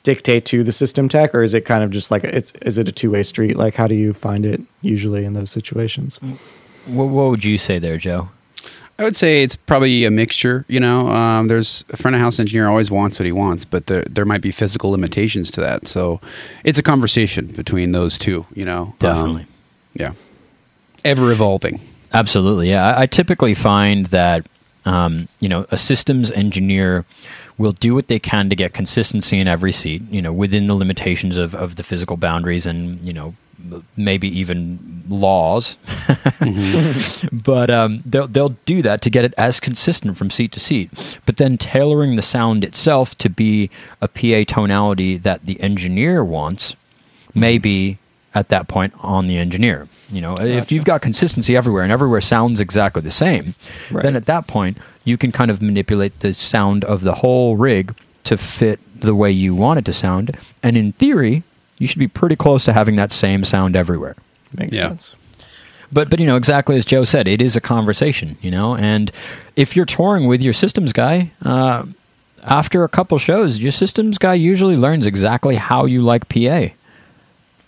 dictate 0.03 0.45
to 0.45 0.63
the 0.63 0.71
system 0.71 1.09
tech 1.09 1.35
or 1.35 1.43
is 1.43 1.53
it 1.53 1.65
kind 1.65 1.83
of 1.83 1.91
just 1.91 2.09
like 2.09 2.23
it's 2.23 2.51
is 2.61 2.77
it 2.77 2.87
a 2.87 2.91
two-way 2.91 3.21
street 3.21 3.57
like 3.57 3.75
how 3.75 3.85
do 3.85 3.95
you 3.95 4.13
find 4.13 4.45
it 4.45 4.61
usually 4.81 5.25
in 5.25 5.33
those 5.33 5.51
situations 5.51 6.19
What, 6.85 7.05
what 7.09 7.29
would 7.29 7.43
you 7.43 7.57
say 7.57 7.77
there, 7.77 7.97
Joe? 7.97 8.29
I 8.99 9.03
would 9.03 9.15
say 9.15 9.41
it's 9.43 9.55
probably 9.55 10.03
a 10.03 10.11
mixture. 10.11 10.65
You 10.67 10.81
know, 10.81 11.07
um, 11.07 11.47
there's 11.47 11.85
a 11.89 11.95
front 11.97 12.15
of 12.15 12.21
house 12.21 12.37
engineer 12.37 12.67
always 12.67 12.91
wants 12.91 13.17
what 13.17 13.25
he 13.25 13.31
wants, 13.31 13.63
but 13.63 13.85
there 13.85 14.03
there 14.03 14.25
might 14.25 14.41
be 14.41 14.51
physical 14.51 14.91
limitations 14.91 15.49
to 15.51 15.61
that. 15.61 15.87
So 15.87 16.19
it's 16.65 16.77
a 16.77 16.83
conversation 16.83 17.47
between 17.47 17.93
those 17.93 18.17
two. 18.17 18.45
You 18.53 18.65
know, 18.65 18.81
Um, 18.81 18.95
Definitely. 18.99 19.45
yeah, 19.93 20.11
ever 21.05 21.31
evolving. 21.31 21.79
Absolutely, 22.11 22.69
yeah. 22.69 22.87
I, 22.89 23.01
I 23.01 23.05
typically 23.05 23.53
find 23.53 24.07
that 24.07 24.45
um, 24.85 25.29
you 25.39 25.47
know 25.47 25.65
a 25.71 25.77
systems 25.77 26.29
engineer 26.31 27.05
will 27.57 27.71
do 27.73 27.93
what 27.95 28.07
they 28.07 28.19
can 28.19 28.49
to 28.49 28.55
get 28.55 28.73
consistency 28.73 29.39
in 29.39 29.47
every 29.47 29.71
seat. 29.71 30.01
You 30.11 30.21
know, 30.21 30.33
within 30.33 30.67
the 30.67 30.73
limitations 30.75 31.37
of, 31.37 31.55
of 31.55 31.77
the 31.77 31.83
physical 31.83 32.17
boundaries 32.17 32.65
and 32.65 33.05
you 33.05 33.13
know 33.13 33.33
maybe 33.97 34.27
even 34.39 35.03
laws. 35.09 35.77
but 37.31 37.69
um, 37.69 38.01
they'll 38.05 38.27
they'll 38.27 38.55
do 38.65 38.81
that 38.81 39.01
to 39.01 39.09
get 39.09 39.25
it 39.25 39.33
as 39.37 39.59
consistent 39.59 40.17
from 40.17 40.29
seat 40.29 40.51
to 40.53 40.59
seat. 40.59 40.89
But 41.25 41.37
then 41.37 41.57
tailoring 41.57 42.15
the 42.15 42.21
sound 42.21 42.63
itself 42.63 43.17
to 43.19 43.29
be 43.29 43.69
a 44.01 44.07
PA 44.07 44.43
tonality 44.51 45.17
that 45.17 45.45
the 45.45 45.59
engineer 45.61 46.23
wants 46.23 46.75
may 47.33 47.57
be 47.57 47.97
at 48.33 48.49
that 48.49 48.67
point 48.67 48.93
on 48.99 49.25
the 49.27 49.37
engineer. 49.37 49.87
You 50.11 50.21
know, 50.21 50.35
if 50.39 50.71
you've 50.71 50.85
got 50.85 51.01
consistency 51.01 51.55
everywhere 51.55 51.83
and 51.83 51.91
everywhere 51.91 52.21
sounds 52.21 52.59
exactly 52.59 53.01
the 53.01 53.11
same, 53.11 53.55
Right. 53.91 54.03
then 54.03 54.15
at 54.15 54.25
that 54.25 54.47
point 54.47 54.77
you 55.03 55.17
can 55.17 55.31
kind 55.31 55.49
of 55.51 55.61
manipulate 55.61 56.19
the 56.19 56.33
sound 56.33 56.83
of 56.85 57.01
the 57.01 57.15
whole 57.15 57.55
rig 57.57 57.95
to 58.25 58.37
fit 58.37 58.79
the 58.99 59.15
way 59.15 59.31
you 59.31 59.55
want 59.55 59.79
it 59.79 59.85
to 59.85 59.93
sound. 59.93 60.37
And 60.61 60.75
in 60.77 60.91
theory, 60.93 61.43
you 61.79 61.87
should 61.87 61.99
be 61.99 62.07
pretty 62.07 62.35
close 62.35 62.65
to 62.65 62.73
having 62.73 62.95
that 62.97 63.11
same 63.11 63.43
sound 63.43 63.75
everywhere. 63.75 64.15
makes 64.55 64.75
Yeah. 64.77 64.89
sense 64.89 65.15
But 65.91 66.09
but 66.09 66.19
you 66.19 66.27
know 66.27 66.35
exactly 66.35 66.75
as 66.77 66.85
Joe 66.85 67.03
said, 67.03 67.27
it 67.27 67.41
is 67.41 67.55
a 67.55 67.61
conversation. 67.61 68.37
You 68.41 68.51
know, 68.51 68.75
and 68.75 69.11
if 69.55 69.75
you're 69.75 69.85
touring 69.85 70.27
with 70.27 70.43
your 70.43 70.53
systems 70.53 70.93
guy, 70.93 71.31
uh, 71.43 71.85
after 72.43 72.83
a 72.83 72.89
couple 72.89 73.17
shows, 73.17 73.57
your 73.57 73.71
systems 73.71 74.17
guy 74.17 74.35
usually 74.35 74.77
learns 74.77 75.05
exactly 75.07 75.55
how 75.55 75.85
you 75.85 76.01
like 76.01 76.29
PA, 76.29 76.67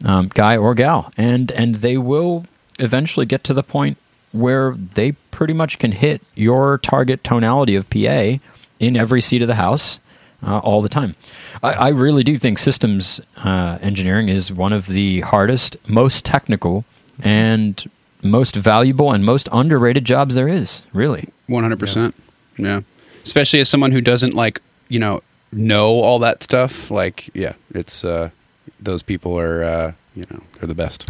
um, 0.05 0.29
guy 0.33 0.55
or 0.55 0.75
gal, 0.75 1.11
and 1.17 1.51
and 1.53 1.75
they 1.75 1.97
will 1.97 2.45
eventually 2.79 3.25
get 3.25 3.43
to 3.45 3.53
the 3.53 3.63
point 3.63 3.97
where 4.31 4.75
they 4.77 5.11
pretty 5.31 5.53
much 5.53 5.79
can 5.79 5.91
hit 5.91 6.21
your 6.35 6.77
target 6.77 7.23
tonality 7.23 7.75
of 7.75 7.89
PA 7.89 8.37
in 8.79 8.95
every 8.95 9.21
seat 9.21 9.41
of 9.41 9.47
the 9.47 9.55
house. 9.55 9.99
Uh, 10.43 10.57
all 10.57 10.81
the 10.81 10.89
time. 10.89 11.15
I, 11.61 11.73
I 11.73 11.89
really 11.89 12.23
do 12.23 12.35
think 12.35 12.57
systems 12.57 13.21
uh, 13.37 13.77
engineering 13.79 14.27
is 14.27 14.51
one 14.51 14.73
of 14.73 14.87
the 14.87 15.21
hardest, 15.21 15.77
most 15.87 16.25
technical, 16.25 16.83
and 17.21 17.87
most 18.23 18.55
valuable 18.55 19.11
and 19.11 19.23
most 19.23 19.47
underrated 19.51 20.03
jobs 20.03 20.33
there 20.33 20.47
is. 20.47 20.81
Really, 20.93 21.29
One 21.45 21.61
hundred 21.63 21.79
percent. 21.79 22.15
Yeah, 22.57 22.81
especially 23.23 23.59
as 23.59 23.69
someone 23.69 23.91
who 23.91 24.01
doesn't 24.01 24.33
like 24.33 24.61
you 24.89 24.97
know 24.97 25.21
know 25.51 25.99
all 25.99 26.17
that 26.19 26.41
stuff. 26.41 26.89
Like, 26.89 27.29
yeah, 27.35 27.53
it's 27.75 28.03
uh, 28.03 28.31
those 28.79 29.03
people 29.03 29.37
are 29.39 29.63
uh, 29.63 29.91
you 30.15 30.23
know 30.31 30.41
they're 30.53 30.67
the 30.67 30.73
best. 30.73 31.07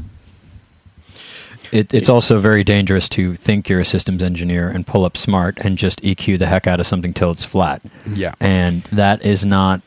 It, 1.71 1.93
it's 1.93 2.09
also 2.09 2.39
very 2.39 2.63
dangerous 2.63 3.07
to 3.09 3.35
think 3.35 3.69
you're 3.69 3.79
a 3.79 3.85
systems 3.85 4.21
engineer 4.21 4.69
and 4.69 4.85
pull 4.85 5.05
up 5.05 5.13
Smaart 5.13 5.59
and 5.63 5.77
just 5.77 6.01
EQ 6.01 6.39
the 6.39 6.47
heck 6.47 6.67
out 6.67 6.79
of 6.79 6.87
something 6.87 7.13
till 7.13 7.31
it's 7.31 7.45
flat. 7.45 7.81
Yeah, 8.07 8.33
and 8.39 8.83
that 8.91 9.21
is 9.21 9.45
not 9.45 9.81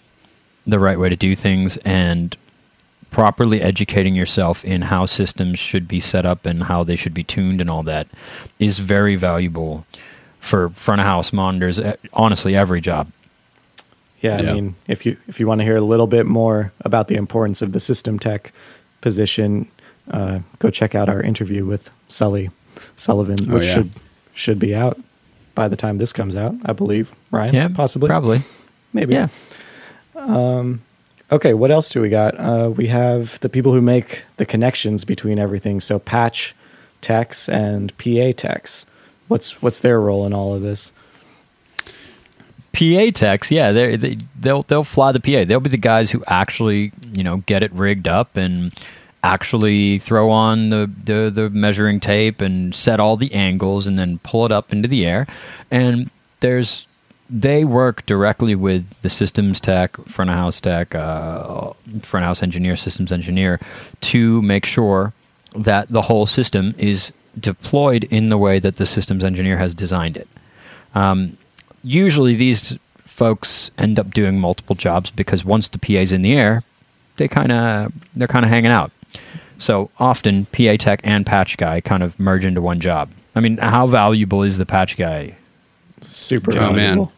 the 0.66 0.78
right 0.78 0.98
way 0.98 1.08
to 1.10 1.16
do 1.16 1.37
things 1.37 1.76
and 1.78 2.37
properly 3.10 3.60
educating 3.62 4.14
yourself 4.14 4.64
in 4.64 4.82
how 4.82 5.06
systems 5.06 5.58
should 5.58 5.87
be 5.87 6.00
set 6.00 6.26
up 6.26 6.46
and 6.46 6.64
how 6.64 6.82
they 6.82 6.96
should 6.96 7.14
be 7.14 7.22
tuned 7.22 7.60
and 7.60 7.70
all 7.70 7.82
that 7.84 8.08
is 8.58 8.80
very 8.80 9.14
valuable 9.14 9.87
for 10.40 10.68
front 10.70 11.00
of 11.00 11.06
house 11.06 11.32
monitors 11.32 11.78
eh, 11.78 11.94
honestly 12.12 12.56
every 12.56 12.80
job 12.80 13.06
Yeah, 14.20 14.40
Yeah. 14.40 14.50
I 14.50 14.54
mean, 14.54 14.74
if 14.88 15.06
you 15.06 15.16
if 15.28 15.38
you 15.38 15.46
want 15.46 15.60
to 15.60 15.64
hear 15.64 15.76
a 15.76 15.80
little 15.80 16.06
bit 16.08 16.26
more 16.26 16.72
about 16.80 17.06
the 17.08 17.14
importance 17.14 17.62
of 17.62 17.72
the 17.72 17.78
system 17.78 18.18
tech 18.18 18.52
position, 19.00 19.70
uh, 20.10 20.40
go 20.58 20.70
check 20.70 20.94
out 20.94 21.08
our 21.08 21.22
interview 21.22 21.64
with 21.64 21.90
Sully 22.08 22.50
Sullivan, 22.96 23.38
Oh, 23.50 23.54
which 23.54 23.64
yeah. 23.64 23.74
should 23.74 23.90
should 24.32 24.58
be 24.58 24.74
out 24.74 25.00
by 25.54 25.68
the 25.68 25.76
time 25.76 25.98
this 25.98 26.12
comes 26.12 26.34
out, 26.36 26.54
I 26.64 26.72
believe. 26.72 27.14
Ryan, 27.30 27.54
yeah 27.54 27.68
possibly, 27.68 28.08
probably 28.08 28.42
maybe. 28.92 29.14
yeah 29.14 29.28
Okay, 31.32 31.54
what 31.54 31.70
else 31.70 31.90
do 31.90 32.00
we 32.00 32.10
got? 32.10 32.38
Uh, 32.38 32.70
we 32.76 32.86
have 32.88 33.40
the 33.40 33.48
people 33.48 33.72
who 33.72 33.80
make 33.80 34.22
the 34.36 34.44
connections 34.46 35.04
between 35.04 35.38
everything. 35.38 35.80
So 35.80 35.98
patch 35.98 36.54
techs 37.00 37.48
and 37.48 37.96
PA 37.98 38.32
techs. 38.36 38.84
What's 39.28 39.60
what's 39.62 39.80
their 39.80 40.00
role 40.00 40.26
in 40.26 40.34
all 40.34 40.54
of 40.54 40.60
this? 40.62 40.92
PA 42.72 43.10
techs, 43.14 43.50
yeah, 43.50 43.72
they're, 43.72 43.96
they 43.96 44.18
they'll 44.38 44.62
they'll 44.64 44.84
fly 44.84 45.12
the 45.12 45.20
PA. 45.20 45.44
They'll 45.44 45.60
be 45.60 45.70
the 45.70 45.78
guys 45.78 46.10
who 46.10 46.22
actually 46.26 46.92
you 47.16 47.22
know 47.24 47.38
get 47.46 47.62
it 47.62 47.72
rigged 47.72 48.06
up 48.06 48.36
and 48.36 48.72
actually 49.24 49.98
throw 49.98 50.30
on 50.30 50.70
the, 50.70 50.90
the 51.04 51.30
the 51.30 51.50
measuring 51.50 51.98
tape 52.00 52.40
and 52.40 52.74
set 52.74 53.00
all 53.00 53.16
the 53.16 53.32
angles 53.32 53.87
and 53.88 53.98
then 53.98 54.18
pull 54.18 54.44
it 54.46 54.52
up 54.52 54.72
into 54.72 54.88
the 54.88 55.06
air. 55.06 55.26
And 55.70 56.10
there's 56.40 56.87
they 57.30 57.64
work 57.64 58.04
directly 58.06 58.54
with 58.54 58.84
the 59.02 59.08
systems 59.08 59.58
tech, 59.60 59.96
front 60.06 60.30
of 60.30 60.37
house 60.37 60.60
tech, 60.60 60.94
uh, 60.94 61.72
front 62.02 62.22
of 62.24 62.28
house 62.28 62.42
engineer, 62.42 62.76
systems 62.76 63.10
engineer 63.12 63.58
to 64.02 64.42
make 64.42 64.66
sure 64.66 65.12
that 65.56 65.88
the 65.88 66.02
whole 66.02 66.26
system 66.26 66.74
is 66.76 67.12
deployed 67.40 68.04
in 68.10 68.28
the 68.28 68.38
way 68.38 68.60
that 68.60 68.76
the 68.76 68.87
systems 68.87 69.24
engineer 69.24 69.58
has 69.58 69.74
designed 69.74 70.16
it 70.16 70.28
Um, 70.94 71.37
usually 71.82 72.34
these 72.37 72.78
folks 72.98 73.70
end 73.78 73.98
up 73.98 74.12
doing 74.12 74.38
multiple 74.38 74.76
jobs 74.76 75.10
because 75.10 75.44
once 75.44 75.68
the 75.68 75.78
PA's 75.78 76.12
in 76.12 76.22
the 76.22 76.34
air, 76.34 76.62
they 77.16 77.28
kind 77.28 77.52
of 77.52 77.92
they're 78.14 78.28
kind 78.28 78.44
of 78.44 78.50
hanging 78.50 78.72
out. 78.72 78.92
So 79.58 79.90
often 79.98 80.46
PA 80.46 80.76
tech 80.78 81.00
and 81.04 81.24
patch 81.24 81.56
guy 81.56 81.80
kind 81.80 82.02
of 82.02 82.18
merge 82.18 82.44
into 82.44 82.60
one 82.60 82.80
job. 82.80 83.10
I 83.34 83.40
mean, 83.40 83.56
how 83.58 83.86
valuable 83.86 84.42
is 84.42 84.58
the 84.58 84.66
patch 84.66 84.96
guy? 84.96 85.36
Super 86.00 86.52
Oh 86.58 86.72
man, 86.72 86.74
valuable. 86.74 87.12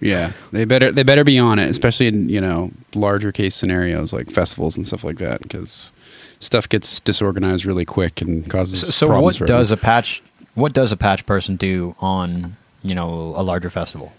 yeah. 0.00 0.32
They 0.52 0.64
better 0.64 0.90
they 0.90 1.02
better 1.02 1.24
be 1.24 1.38
on 1.38 1.58
it, 1.58 1.68
especially 1.68 2.06
in 2.06 2.28
you 2.28 2.40
know 2.40 2.70
larger 2.94 3.32
case 3.32 3.54
scenarios 3.54 4.12
like 4.12 4.30
festivals 4.30 4.76
and 4.76 4.86
stuff 4.86 5.04
like 5.04 5.18
that, 5.18 5.42
because 5.42 5.92
stuff 6.40 6.68
gets 6.68 7.00
disorganized 7.00 7.64
really 7.64 7.84
quick 7.84 8.20
and 8.20 8.48
causes. 8.50 8.80
So, 8.80 8.86
so 8.90 9.06
problems 9.08 9.34
what 9.34 9.38
for 9.38 9.46
does 9.46 9.70
everyone. 9.72 9.78
a 9.78 9.92
patch 9.92 10.22
what 10.54 10.72
does 10.72 10.92
a 10.92 10.96
patch 10.96 11.24
person 11.26 11.56
do 11.56 11.94
on, 12.00 12.56
you 12.82 12.94
know, 12.94 13.34
a 13.36 13.42
larger 13.42 13.70
festival? 13.70 14.12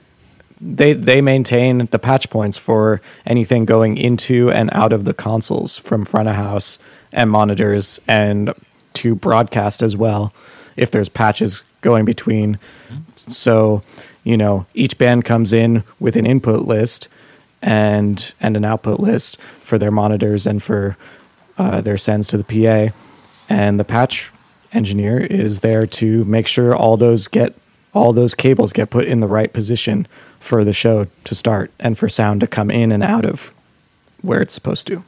they 0.62 0.94
they 0.94 1.20
maintain 1.20 1.88
the 1.92 2.00
patch 2.00 2.30
points 2.30 2.58
for 2.58 3.02
anything 3.26 3.66
going 3.66 3.98
into 3.98 4.50
and 4.52 4.70
out 4.72 4.94
of 4.94 5.04
the 5.04 5.14
consoles 5.14 5.78
from 5.78 6.06
front 6.06 6.30
of 6.30 6.36
house 6.36 6.80
and 7.14 7.30
monitors 7.32 8.02
and 8.08 8.54
to 8.94 9.16
broadcast 9.16 9.82
as 9.82 9.96
well 9.96 10.34
if 10.76 10.92
there's 10.92 11.10
patches 11.10 11.64
going 11.82 12.06
between 12.06 12.60
so 13.16 13.82
you 14.24 14.36
know 14.38 14.66
each 14.74 14.98
band 14.98 15.24
comes 15.24 15.54
in 15.54 15.84
with 16.00 16.16
an 16.16 16.26
input 16.26 16.66
list 16.66 17.08
and 17.62 18.34
and 18.42 18.58
an 18.58 18.66
output 18.66 19.00
list 19.00 19.40
for 19.62 19.78
their 19.78 19.92
monitors 19.92 20.46
and 20.46 20.62
for 20.62 20.98
uh, 21.58 21.82
their 21.82 21.98
sends 21.98 22.28
to 22.28 22.38
the 22.38 22.44
PA 22.44 22.94
and 23.50 23.80
the 23.80 23.84
patch 23.84 24.32
engineer 24.74 25.20
is 25.20 25.60
there 25.60 25.86
to 25.86 26.24
make 26.26 26.48
sure 26.48 26.76
all 26.76 26.98
those 26.98 27.28
get 27.28 27.56
all 27.94 28.12
those 28.12 28.34
cables 28.34 28.74
get 28.74 28.90
put 28.90 29.06
in 29.06 29.20
the 29.20 29.28
right 29.28 29.54
position 29.54 30.08
for 30.40 30.64
the 30.64 30.74
show 30.74 31.08
to 31.24 31.36
start 31.36 31.72
and 31.80 31.98
for 31.98 32.10
sound 32.10 32.42
to 32.42 32.48
come 32.48 32.72
in 32.72 32.92
and 32.92 33.04
out 33.04 33.24
of 33.24 33.54
where 34.22 34.42
it's 34.42 34.54
supposed 34.54 34.88
to. 34.88 35.04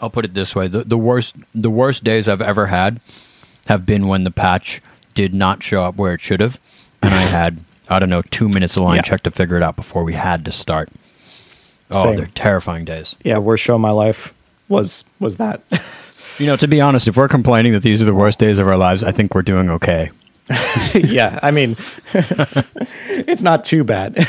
I'll 0.00 0.10
put 0.10 0.24
it 0.24 0.34
this 0.34 0.54
way: 0.54 0.68
the, 0.68 0.84
the 0.84 0.98
worst 0.98 1.36
the 1.54 1.70
worst 1.70 2.04
days 2.04 2.28
I've 2.28 2.42
ever 2.42 2.66
had 2.66 3.00
have 3.66 3.84
been 3.86 4.06
when 4.08 4.24
the 4.24 4.30
patch 4.30 4.80
did 5.14 5.34
not 5.34 5.62
show 5.62 5.84
up 5.84 5.96
where 5.96 6.14
it 6.14 6.20
should 6.20 6.40
have, 6.40 6.58
and 7.02 7.12
I 7.14 7.22
had 7.22 7.58
I 7.90 7.98
don't 7.98 8.10
know 8.10 8.22
two 8.22 8.48
minutes 8.48 8.76
of 8.76 8.82
line 8.82 8.96
Yeah. 8.96 9.02
check 9.02 9.22
to 9.24 9.30
figure 9.30 9.56
it 9.56 9.62
out 9.62 9.76
before 9.76 10.04
we 10.04 10.12
had 10.14 10.44
to 10.44 10.52
start. 10.52 10.88
Oh, 11.90 12.02
Same. 12.02 12.16
they're 12.16 12.26
terrifying 12.26 12.84
days. 12.84 13.16
Yeah, 13.24 13.38
worst 13.38 13.64
show 13.64 13.74
of 13.76 13.80
my 13.80 13.90
life 13.90 14.34
was 14.68 15.04
was 15.18 15.36
that. 15.36 15.62
You 16.38 16.46
know, 16.46 16.56
to 16.56 16.68
be 16.68 16.80
honest, 16.80 17.08
if 17.08 17.16
we're 17.16 17.26
complaining 17.28 17.72
that 17.72 17.82
these 17.82 18.00
are 18.00 18.04
the 18.04 18.14
worst 18.14 18.38
days 18.38 18.58
of 18.60 18.68
our 18.68 18.76
lives, 18.76 19.02
I 19.02 19.10
think 19.10 19.34
we're 19.34 19.42
doing 19.42 19.70
okay. 19.70 20.10
yeah, 20.94 21.38
I 21.42 21.50
mean, 21.50 21.76
it's 23.08 23.42
not 23.42 23.64
too 23.64 23.82
bad. 23.84 24.14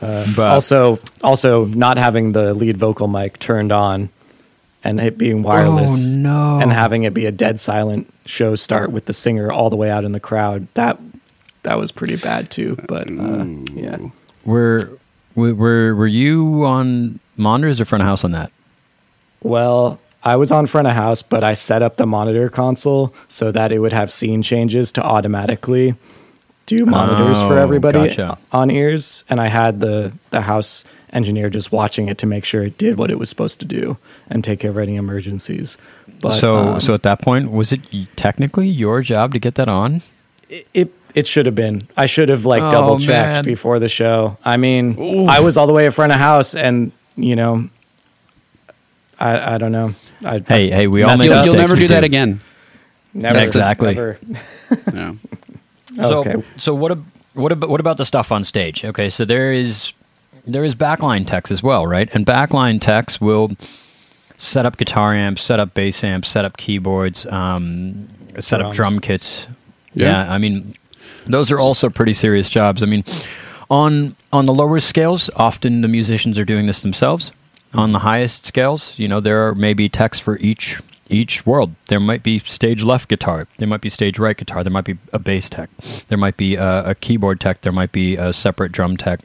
but 0.00 0.38
also, 0.38 0.98
also 1.22 1.64
not 1.66 1.98
having 1.98 2.32
the 2.32 2.54
lead 2.54 2.76
vocal 2.76 3.08
mic 3.08 3.38
turned 3.38 3.72
on 3.72 4.10
and 4.84 5.00
it 5.00 5.18
being 5.18 5.42
wireless 5.42 6.14
Oh, 6.14 6.18
no. 6.18 6.58
and 6.60 6.72
having 6.72 7.02
it 7.02 7.12
be 7.14 7.26
a 7.26 7.32
dead 7.32 7.58
silent 7.60 8.12
show 8.24 8.54
start 8.54 8.90
with 8.92 9.06
the 9.06 9.12
singer 9.12 9.50
all 9.50 9.70
the 9.70 9.76
way 9.76 9.90
out 9.90 10.04
in 10.04 10.12
the 10.12 10.20
crowd. 10.20 10.68
That 10.74 10.98
that 11.64 11.78
was 11.78 11.90
pretty 11.92 12.16
bad 12.16 12.50
too. 12.50 12.76
But 12.86 13.10
uh, 13.10 13.44
yeah, 13.74 13.98
were 14.44 14.98
were 15.34 15.54
were 15.54 15.94
were 15.94 16.06
you 16.06 16.64
on 16.64 17.18
monitors 17.36 17.80
or 17.80 17.84
front 17.84 18.02
of 18.02 18.08
house 18.08 18.24
on 18.24 18.30
that? 18.32 18.52
well, 19.42 20.00
I 20.22 20.34
was 20.36 20.50
on 20.50 20.66
front 20.66 20.88
of 20.88 20.94
house, 20.94 21.22
but 21.22 21.44
I 21.44 21.52
set 21.54 21.80
up 21.82 21.96
the 21.96 22.06
monitor 22.06 22.48
console 22.48 23.14
so 23.28 23.52
that 23.52 23.72
it 23.72 23.78
would 23.78 23.92
have 23.92 24.10
scene 24.12 24.42
changes 24.42 24.90
to 24.92 25.02
automatically 25.02 25.94
do 26.68 26.84
monitors 26.86 27.40
for 27.42 27.54
Oh, 27.58 27.62
everybody 27.62 28.08
gotcha. 28.08 28.38
on 28.52 28.70
ears, 28.70 29.24
and 29.28 29.40
I 29.40 29.48
had 29.48 29.80
the 29.80 30.12
the 30.30 30.42
house 30.42 30.84
engineer 31.12 31.48
just 31.50 31.72
watching 31.72 32.08
it 32.08 32.18
to 32.18 32.26
make 32.26 32.44
sure 32.44 32.62
it 32.62 32.76
did 32.78 32.98
what 32.98 33.10
it 33.10 33.18
was 33.18 33.28
supposed 33.30 33.58
to 33.60 33.64
do 33.66 33.96
and 34.30 34.44
take 34.44 34.60
care 34.60 34.70
of 34.70 34.78
any 34.78 34.96
emergencies. 34.96 35.78
But 36.20 36.38
so 36.38 36.56
um, 36.74 36.80
so 36.80 36.92
at 36.94 37.02
that 37.02 37.20
point, 37.22 37.50
was 37.50 37.72
it 37.72 37.80
technically 38.16 38.68
your 38.68 39.02
job 39.02 39.32
to 39.32 39.38
get 39.38 39.54
that 39.56 39.68
on? 39.68 40.02
it 40.74 40.92
it 41.14 41.26
should 41.26 41.46
have 41.46 41.54
been. 41.54 41.88
I 41.96 42.06
should 42.06 42.28
have 42.28 42.44
like 42.44 42.62
Oh, 42.62 42.70
double 42.70 42.98
checked 42.98 43.44
before 43.46 43.78
the 43.78 43.88
show. 43.88 44.36
I 44.44 44.56
mean, 44.58 45.26
I 45.28 45.40
was 45.40 45.56
all 45.56 45.66
the 45.66 45.72
way 45.72 45.86
in 45.86 45.90
front 45.92 46.12
of 46.12 46.18
house, 46.18 46.54
and 46.54 46.92
you 47.16 47.34
know, 47.36 47.68
I 49.18 49.54
I 49.54 49.58
don't 49.58 49.72
know. 49.72 49.94
I, 50.24 50.42
Hey, 50.46 50.70
hey, 50.70 50.86
we 50.86 51.02
all 51.02 51.16
make 51.16 51.28
You'll, 51.30 51.44
you'll 51.44 51.54
never 51.54 51.76
do 51.76 51.88
that 51.88 52.04
again. 52.04 52.40
Never, 53.14 53.38
Exactly. 53.40 53.94
never. 53.94 54.18
No. 54.92 55.14
So, 55.98 56.18
Okay. 56.20 56.34
so 56.56 56.74
what? 56.74 56.92
ab- 56.92 57.04
What 57.34 57.52
about 57.52 57.70
what 57.70 57.78
about 57.80 57.98
the 57.98 58.04
stuff 58.04 58.32
on 58.32 58.42
stage? 58.42 58.84
Okay, 58.84 59.10
so 59.10 59.24
there 59.24 59.52
is 59.52 59.92
there 60.46 60.64
is 60.64 60.74
backline 60.74 61.24
techs 61.26 61.50
as 61.52 61.62
well, 61.62 61.86
right? 61.86 62.08
And 62.12 62.26
backline 62.26 62.80
techs 62.80 63.20
will 63.20 63.50
set 64.38 64.66
up 64.66 64.76
guitar 64.76 65.14
amps, 65.14 65.42
set 65.42 65.60
up 65.60 65.72
bass 65.74 66.02
amps, 66.02 66.28
set 66.28 66.44
up 66.44 66.56
keyboards, 66.56 67.26
um, 67.26 68.08
set 68.40 68.60
up 68.60 68.72
drum 68.72 68.98
kits. 68.98 69.46
Yeah. 69.94 70.06
Yeah. 70.24 70.34
I 70.34 70.38
mean, 70.38 70.74
those 71.26 71.52
are 71.52 71.58
also 71.60 71.90
pretty 71.90 72.14
serious 72.14 72.48
jobs. 72.48 72.82
I 72.82 72.86
mean, 72.86 73.04
on 73.70 74.16
on 74.32 74.46
the 74.46 74.54
lower 74.54 74.80
scales, 74.80 75.30
often 75.36 75.82
the 75.82 75.88
musicians 75.88 76.38
are 76.38 76.44
doing 76.46 76.66
this 76.66 76.80
themselves. 76.80 77.30
On 77.74 77.92
the 77.92 78.00
highest 78.00 78.46
scales, 78.46 78.98
you 78.98 79.06
know, 79.06 79.20
there 79.20 79.46
are 79.46 79.54
maybe 79.54 79.88
techs 79.88 80.18
for 80.18 80.38
each 80.38 80.80
each 81.08 81.46
world. 81.46 81.74
There 81.86 82.00
might 82.00 82.22
be 82.22 82.38
stage 82.40 82.82
left 82.82 83.08
guitar. 83.08 83.46
There 83.58 83.68
might 83.68 83.80
be 83.80 83.88
stage 83.88 84.18
right 84.18 84.36
guitar. 84.36 84.62
There 84.62 84.72
might 84.72 84.84
be 84.84 84.98
a 85.12 85.18
bass 85.18 85.48
tech. 85.48 85.70
There 86.08 86.18
might 86.18 86.36
be 86.36 86.56
a, 86.56 86.90
a 86.90 86.94
keyboard 86.94 87.40
tech. 87.40 87.62
There 87.62 87.72
might 87.72 87.92
be 87.92 88.16
a 88.16 88.32
separate 88.32 88.72
drum 88.72 88.96
tech. 88.96 89.20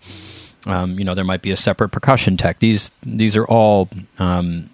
Um, 0.66 0.98
you 0.98 1.06
know, 1.06 1.14
there 1.14 1.26
might 1.26 1.42
be 1.42 1.52
a 1.52 1.58
separate 1.58 1.90
percussion 1.90 2.38
tech. 2.38 2.60
These 2.60 2.92
these 3.04 3.36
are 3.36 3.46
all 3.46 3.90
um, 4.18 4.70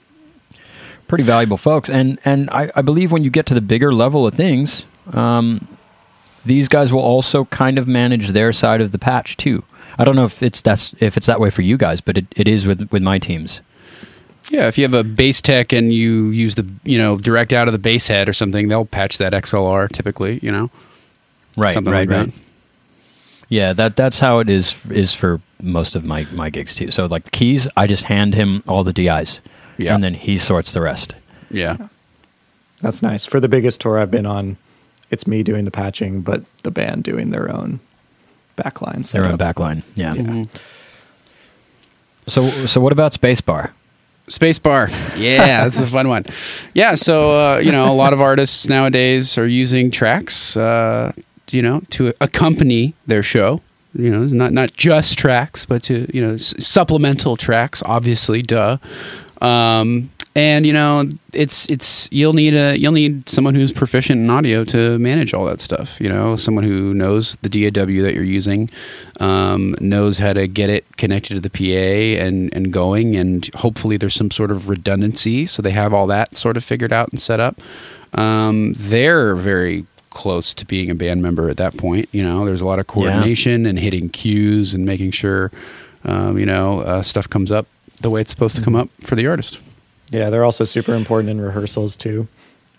pretty 1.08 1.24
valuable 1.24 1.58
folks. 1.58 1.90
And 1.90 2.20
and 2.24 2.50
I, 2.52 2.72
I 2.76 2.82
believe 2.82 3.12
when 3.12 3.24
you 3.24 3.30
get 3.30 3.46
to 3.48 3.54
the 3.54 3.62
bigger 3.62 3.94
level 3.94 4.28
of 4.28 4.34
things, 4.34 4.86
um, 5.14 5.68
these 6.46 6.68
guys 6.68 6.94
will 6.94 7.02
also 7.02 7.46
kind 7.46 7.78
of 7.78 7.88
manage 7.88 8.30
their 8.30 8.52
side 8.52 8.82
of 8.82 8.92
the 8.92 9.00
patch 9.00 9.36
too. 9.36 9.64
I 9.98 10.06
don't 10.06 10.16
know 10.16 10.26
if 10.26 10.42
it's 10.42 10.62
that's 10.62 10.94
if 11.00 11.18
it's 11.18 11.26
that 11.26 11.40
way 11.40 11.50
for 11.50 11.62
you 11.62 11.76
guys, 11.76 12.02
but 12.02 12.18
it, 12.18 12.26
it 12.36 12.48
is 12.48 12.66
with 12.66 12.90
with 12.92 13.02
my 13.02 13.20
teams. 13.20 13.62
Yeah, 14.50 14.68
if 14.68 14.78
you 14.78 14.84
have 14.84 14.94
a 14.94 15.04
bass 15.04 15.42
tech 15.42 15.72
and 15.74 15.94
you 15.94 16.30
use 16.30 16.56
the 16.56 16.66
you 16.84 16.98
know 16.98 17.18
direct 17.18 17.54
out 17.54 17.68
of 17.68 17.72
the 17.72 17.78
bass 17.80 18.08
head 18.08 18.28
or 18.28 18.34
something, 18.34 18.68
they'll 18.68 18.86
patch 18.86 19.18
that 19.20 19.34
XLR 19.34 19.90
typically. 19.92 20.40
You 20.42 20.52
know, 20.52 20.72
Right, 21.58 21.74
something 21.74 21.94
right, 21.94 22.08
like 22.08 22.18
right. 22.18 22.26
that. 22.34 22.34
Yeah, 23.50 23.74
that 23.74 23.96
that's 23.96 24.20
how 24.20 24.40
it 24.40 24.50
is 24.50 24.76
is 24.90 25.14
for 25.14 25.40
most 25.62 25.96
of 25.96 26.04
my 26.06 26.26
my 26.32 26.50
gigs 26.50 26.74
too. 26.76 26.90
So 26.92 27.06
like 27.06 27.32
keys, 27.32 27.68
I 27.78 27.86
just 27.88 28.04
hand 28.06 28.34
him 28.36 28.64
all 28.68 28.84
the 28.84 28.94
DIs, 28.94 29.42
Yeah. 29.78 29.94
and 29.96 30.04
then 30.04 30.14
he 30.16 30.38
sorts 30.38 30.72
the 30.72 30.82
rest. 30.82 31.16
Yeah, 31.52 31.88
That's 32.82 33.02
nice. 33.02 33.26
For 33.26 33.40
the 33.40 33.48
biggest 33.50 33.82
tour 33.82 33.98
I've 34.00 34.12
been 34.12 34.28
on, 34.28 34.58
it's 35.10 35.26
me 35.28 35.42
doing 35.44 35.66
the 35.66 35.72
patching, 35.72 36.22
but 36.22 36.44
the 36.64 36.70
band 36.72 37.04
doing 37.04 37.32
their 37.32 37.52
own 37.52 37.80
backline. 38.56 39.10
Their 39.12 39.26
own 39.26 39.32
setup. 39.38 39.56
backline. 39.56 39.84
Yeah. 39.96 40.14
Mm-hmm. 40.16 40.44
So 42.28 42.50
so 42.68 42.80
what 42.82 42.94
about 42.94 43.14
Spacebar? 43.14 43.72
Spacebar. 44.30 44.90
Yeah, 45.20 45.64
that's 45.66 45.80
a 45.80 45.88
fun 45.88 46.08
one. 46.08 46.26
Yeah, 46.74 46.96
so 46.96 47.32
uh, 47.32 47.58
you 47.58 47.72
know, 47.72 47.92
a 47.92 47.94
lot 47.94 48.14
of 48.14 48.22
artists 48.22 48.70
nowadays 48.70 49.38
are 49.38 49.48
using 49.48 49.92
tracks, 49.92 50.56
uh, 50.56 51.12
you 51.52 51.62
know, 51.62 51.82
to 51.92 52.14
accompany 52.22 52.94
their 53.08 53.24
show. 53.24 53.62
You 53.94 54.12
know, 54.12 54.24
not 54.24 54.54
not 54.54 54.74
just 54.74 55.18
tracks, 55.18 55.66
but 55.66 55.82
to 55.84 56.08
you 56.16 56.22
know, 56.22 56.34
s- 56.36 56.54
supplemental 56.64 57.38
tracks. 57.38 57.82
Obviously, 57.86 58.42
duh. 58.44 58.78
Um, 59.42 60.12
and 60.36 60.66
you 60.66 60.74
know, 60.74 61.10
it's 61.34 61.66
it's 61.70 62.08
you'll 62.12 62.34
need 62.34 62.54
a 62.54 62.78
you'll 62.78 62.92
need 62.92 63.28
someone 63.28 63.56
who's 63.56 63.74
proficient 63.74 64.22
in 64.22 64.30
audio 64.30 64.64
to 64.66 65.00
manage 65.00 65.34
all 65.34 65.46
that 65.46 65.60
stuff. 65.60 66.00
You 66.00 66.10
know, 66.10 66.36
someone 66.36 66.64
who 66.64 66.94
knows 66.94 67.38
the 67.42 67.50
DAW 67.50 68.04
that 68.04 68.14
you're 68.14 68.24
using, 68.24 68.70
um, 69.20 69.76
knows 69.82 70.20
how 70.20 70.34
to 70.34 70.48
get 70.48 70.70
it 70.70 70.86
connected 70.98 71.34
to 71.36 71.40
the 71.40 71.50
PA 71.50 72.24
and 72.24 72.54
and 72.54 72.72
going, 72.72 73.16
and 73.16 73.50
hopefully 73.56 73.98
there's 73.98 74.14
some 74.14 74.30
sort 74.32 74.52
of 74.52 74.70
redundancy, 74.70 75.46
so 75.46 75.62
they 75.62 75.72
have 75.72 75.94
all 75.94 76.08
that 76.08 76.36
sort 76.36 76.58
of 76.58 76.64
figured 76.64 76.94
out 76.94 77.10
and 77.10 77.20
set 77.20 77.40
up. 77.40 77.60
Um, 78.14 78.74
they're 78.78 79.36
very 79.36 79.86
close 80.12 80.54
to 80.56 80.66
being 80.66 80.90
a 80.90 80.96
band 80.96 81.22
member 81.22 81.50
at 81.50 81.58
that 81.58 81.78
point. 81.78 82.10
You 82.12 82.24
know, 82.24 82.46
there's 82.46 82.62
a 82.62 82.66
lot 82.66 82.80
of 82.80 82.88
coordination 82.88 83.66
and 83.66 83.80
hitting 83.80 84.10
cues 84.10 84.74
and 84.74 84.86
making 84.86 85.12
sure, 85.12 85.52
um, 86.04 86.38
you 86.38 86.46
know, 86.46 86.80
uh, 86.80 87.02
stuff 87.02 87.30
comes 87.30 87.52
up 87.52 87.68
the 88.02 88.10
way 88.10 88.22
it's 88.22 88.32
supposed 88.32 88.56
to 88.56 88.62
come 88.62 88.76
up 88.76 88.90
for 89.02 89.16
the 89.16 89.28
artist. 89.28 89.60
Yeah, 90.12 90.30
they're 90.30 90.44
also 90.46 90.64
super 90.64 90.94
important 90.96 91.30
in 91.30 91.40
rehearsals 91.42 91.96
too, 91.96 92.28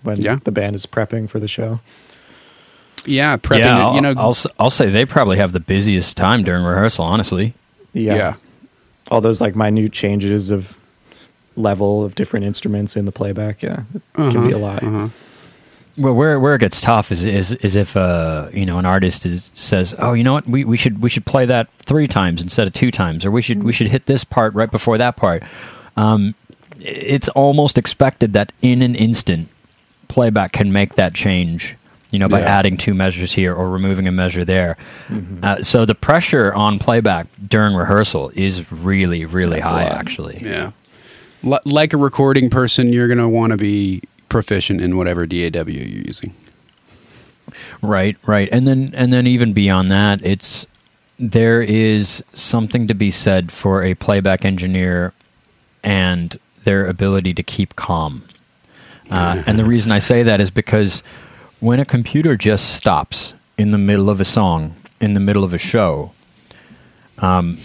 when 0.03 0.21
Yeah. 0.21 0.39
the 0.45 0.51
band 0.53 0.75
is 0.75 0.87
prepping 0.87 1.29
for 1.29 1.39
the 1.39 1.49
show. 1.49 1.81
Yeah, 3.07 3.37
prepping. 3.39 3.59
yeah, 3.61 3.77
it, 3.79 3.81
I'll, 3.83 3.95
you 3.95 4.01
know, 4.01 4.15
I'll 4.17 4.31
s- 4.31 4.47
I'll 4.59 4.71
say 4.71 4.91
they 4.91 5.07
probably 5.07 5.39
have 5.39 5.53
the 5.53 5.61
busiest 5.61 6.17
time 6.17 6.43
during 6.43 6.65
rehearsal. 6.65 7.05
Honestly, 7.05 7.55
Yeah. 7.93 8.15
yeah. 8.17 8.35
all 9.11 9.21
those 9.21 9.41
like 9.41 9.57
minute 9.57 9.93
changes 9.93 10.51
of 10.51 10.79
level 11.57 12.05
of 12.05 12.15
different 12.15 12.45
instruments 12.47 12.97
in 12.97 13.07
the 13.07 13.13
playback. 13.13 13.63
Yeah, 13.63 13.83
it 13.95 14.03
can 14.33 14.47
be 14.47 14.53
a 14.53 14.59
lot. 14.59 14.83
uh-huh. 14.83 15.09
Well, 15.99 16.15
where 16.15 16.39
where 16.39 16.55
it 16.55 16.61
gets 16.61 16.81
tough 16.81 17.11
is 17.11 17.25
is, 17.27 17.53
is 17.55 17.75
if 17.75 17.97
uh, 17.97 18.49
you 18.53 18.65
know 18.67 18.79
an 18.79 18.87
artist 18.87 19.25
is, 19.27 19.51
says, 19.55 19.95
"Oh, 19.99 20.13
you 20.13 20.23
know 20.23 20.33
what? 20.35 20.47
We, 20.47 20.65
we 20.65 20.77
should 20.77 21.03
we 21.03 21.09
should 21.11 21.27
play 21.27 21.47
that 21.47 21.69
three 21.79 22.07
times 22.07 22.41
instead 22.43 22.67
of 22.67 22.73
two 22.73 22.91
times, 22.91 23.25
or 23.25 23.31
we 23.31 23.43
should 23.43 23.63
we 23.65 23.73
should 23.73 23.89
hit 23.89 24.07
this 24.07 24.25
part 24.25 24.55
right 24.55 24.71
before 24.71 24.99
that 24.99 25.17
part." 25.17 25.43
Um, 25.97 26.35
it's 26.81 27.29
almost 27.31 27.79
expected 27.79 28.33
that 28.33 28.53
in 28.63 28.83
an 28.83 28.95
instant, 28.95 29.49
playback 30.09 30.53
can 30.53 30.73
make 30.73 30.95
that 30.95 31.15
change. 31.15 31.77
You 32.13 32.19
know, 32.19 32.29
by 32.29 32.41
Yeah. 32.41 32.47
adding 32.59 32.77
two 32.77 32.93
measures 32.93 33.35
here 33.35 33.55
or 33.55 33.71
removing 33.71 34.09
a 34.09 34.11
measure 34.11 34.45
there. 34.45 34.77
Uh, 35.45 35.63
so 35.63 35.85
the 35.85 35.95
pressure 35.95 36.53
on 36.53 36.81
playback 36.81 37.29
during 37.49 37.77
rehearsal 37.77 38.33
is 38.35 38.73
really 38.73 39.25
really 39.25 39.59
That's 39.59 39.69
high. 39.69 39.85
Actually, 39.85 40.41
Yeah. 40.45 40.73
L- 41.45 41.61
like 41.65 41.93
a 41.93 41.97
recording 41.97 42.51
person, 42.51 42.93
you're 42.93 43.07
going 43.07 43.19
to 43.19 43.29
want 43.29 43.53
to 43.53 43.57
be 43.57 44.03
proficient 44.29 44.81
in 44.81 44.97
whatever 44.97 45.25
DAW 45.25 45.63
you're 45.69 45.87
using. 45.87 46.35
Right, 47.83 48.17
right. 48.27 48.49
And 48.53 48.67
then 48.67 48.91
and 48.95 49.13
then 49.13 49.27
even 49.29 49.53
beyond 49.53 49.91
that, 49.93 50.21
it's 50.25 50.67
there 51.19 51.63
is 51.63 52.25
something 52.33 52.87
to 52.89 52.95
be 52.95 53.11
said 53.11 53.53
for 53.53 53.83
a 53.83 53.95
playback 53.95 54.45
engineer 54.45 55.13
and 55.85 56.39
their 56.65 56.87
ability 56.87 57.35
to 57.35 57.43
keep 57.43 57.77
calm. 57.77 58.25
Uh, 59.11 59.43
and 59.47 59.59
the 59.59 59.65
reason 59.65 59.91
I 59.91 59.99
say 59.99 60.23
that 60.23 60.41
is 60.41 60.51
because 60.51 61.03
when 61.59 61.81
a 61.81 61.85
computer 61.85 62.37
just 62.37 62.75
stops 62.75 63.35
in 63.59 63.71
the 63.71 63.79
middle 63.79 64.09
of 64.09 64.21
a 64.21 64.25
song, 64.25 64.77
in 65.01 65.15
the 65.15 65.21
middle 65.21 65.43
of 65.43 65.53
a 65.53 65.59
show, 65.59 66.13
um, 67.19 67.59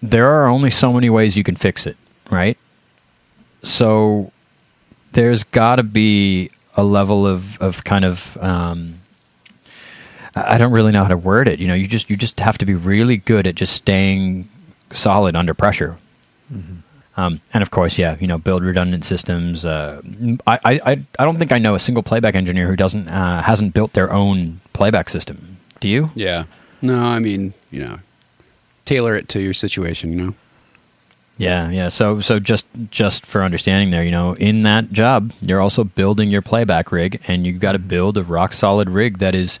there 0.00 0.28
are 0.28 0.46
only 0.46 0.70
so 0.70 0.92
many 0.92 1.10
ways 1.10 1.36
you 1.36 1.44
can 1.44 1.56
fix 1.56 1.86
it, 1.86 1.96
right? 2.30 2.56
So 3.62 4.32
there's 5.12 5.44
got 5.44 5.76
to 5.76 5.82
be 5.82 6.50
a 6.76 6.84
level 6.84 7.26
of, 7.26 7.60
of 7.60 7.84
kind 7.84 8.04
of 8.04 8.36
um, 8.40 9.00
I 10.34 10.56
don't 10.56 10.72
really 10.72 10.92
know 10.92 11.02
how 11.02 11.08
to 11.08 11.16
word 11.16 11.48
it. 11.48 11.58
You 11.58 11.68
know, 11.68 11.74
you 11.74 11.86
just 11.86 12.08
you 12.08 12.16
just 12.16 12.40
have 12.40 12.58
to 12.58 12.66
be 12.66 12.74
really 12.74 13.18
good 13.18 13.46
at 13.46 13.54
just 13.54 13.74
staying 13.74 14.48
solid 14.90 15.36
under 15.36 15.52
pressure. 15.52 15.98
Um, 17.16 17.40
and 17.52 17.62
of 17.62 17.70
course, 17.70 17.98
yeah, 17.98 18.16
you 18.20 18.26
know, 18.26 18.38
build 18.38 18.62
redundant 18.62 19.04
systems. 19.04 19.66
Uh, 19.66 20.00
I, 20.46 20.58
I 20.64 21.04
I 21.18 21.24
don't 21.24 21.38
think 21.38 21.52
I 21.52 21.58
know 21.58 21.74
a 21.74 21.78
single 21.78 22.02
playback 22.02 22.34
engineer 22.34 22.68
who 22.68 22.76
doesn't 22.76 23.10
uh, 23.10 23.42
hasn't 23.42 23.74
built 23.74 23.92
their 23.92 24.12
own 24.12 24.60
playback 24.72 25.10
system. 25.10 25.58
Do 25.80 25.88
you? 25.88 26.10
Yeah. 26.14 26.44
No, 26.80 26.98
I 26.98 27.18
mean, 27.18 27.54
you 27.70 27.80
know, 27.80 27.98
tailor 28.84 29.14
it 29.14 29.28
to 29.30 29.40
your 29.40 29.54
situation, 29.54 30.10
you 30.10 30.16
know? 30.16 30.34
Yeah, 31.38 31.70
yeah. 31.70 31.88
So, 31.88 32.20
so 32.20 32.38
just 32.38 32.66
just 32.90 33.26
for 33.26 33.42
understanding 33.42 33.90
there, 33.90 34.04
you 34.04 34.10
know, 34.10 34.34
in 34.34 34.62
that 34.62 34.92
job, 34.92 35.32
you're 35.40 35.60
also 35.60 35.82
building 35.82 36.30
your 36.30 36.42
playback 36.42 36.92
rig, 36.92 37.20
and 37.26 37.46
you've 37.46 37.58
got 37.58 37.72
to 37.72 37.78
build 37.78 38.18
a 38.18 38.22
rock 38.22 38.52
solid 38.52 38.90
rig 38.90 39.18
that 39.18 39.34
is 39.34 39.58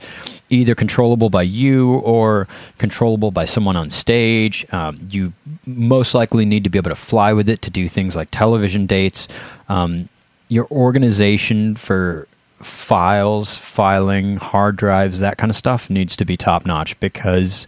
either 0.52 0.74
controllable 0.74 1.30
by 1.30 1.42
you 1.42 1.94
or 1.94 2.46
controllable 2.78 3.30
by 3.30 3.44
someone 3.44 3.76
on 3.76 3.90
stage. 3.90 4.66
Um, 4.72 5.00
you 5.10 5.32
most 5.66 6.14
likely 6.14 6.44
need 6.44 6.64
to 6.64 6.70
be 6.70 6.78
able 6.78 6.90
to 6.90 6.94
fly 6.94 7.32
with 7.32 7.48
it 7.48 7.62
to 7.62 7.70
do 7.70 7.88
things 7.88 8.14
like 8.14 8.28
television 8.30 8.86
dates. 8.86 9.28
Um, 9.68 10.08
your 10.48 10.66
organization 10.70 11.74
for 11.74 12.28
files, 12.60 13.56
filing, 13.56 14.36
hard 14.36 14.76
drives, 14.76 15.20
that 15.20 15.38
kind 15.38 15.50
of 15.50 15.56
stuff 15.56 15.88
needs 15.88 16.14
to 16.16 16.24
be 16.24 16.36
top 16.36 16.66
notch 16.66 16.98
because 17.00 17.66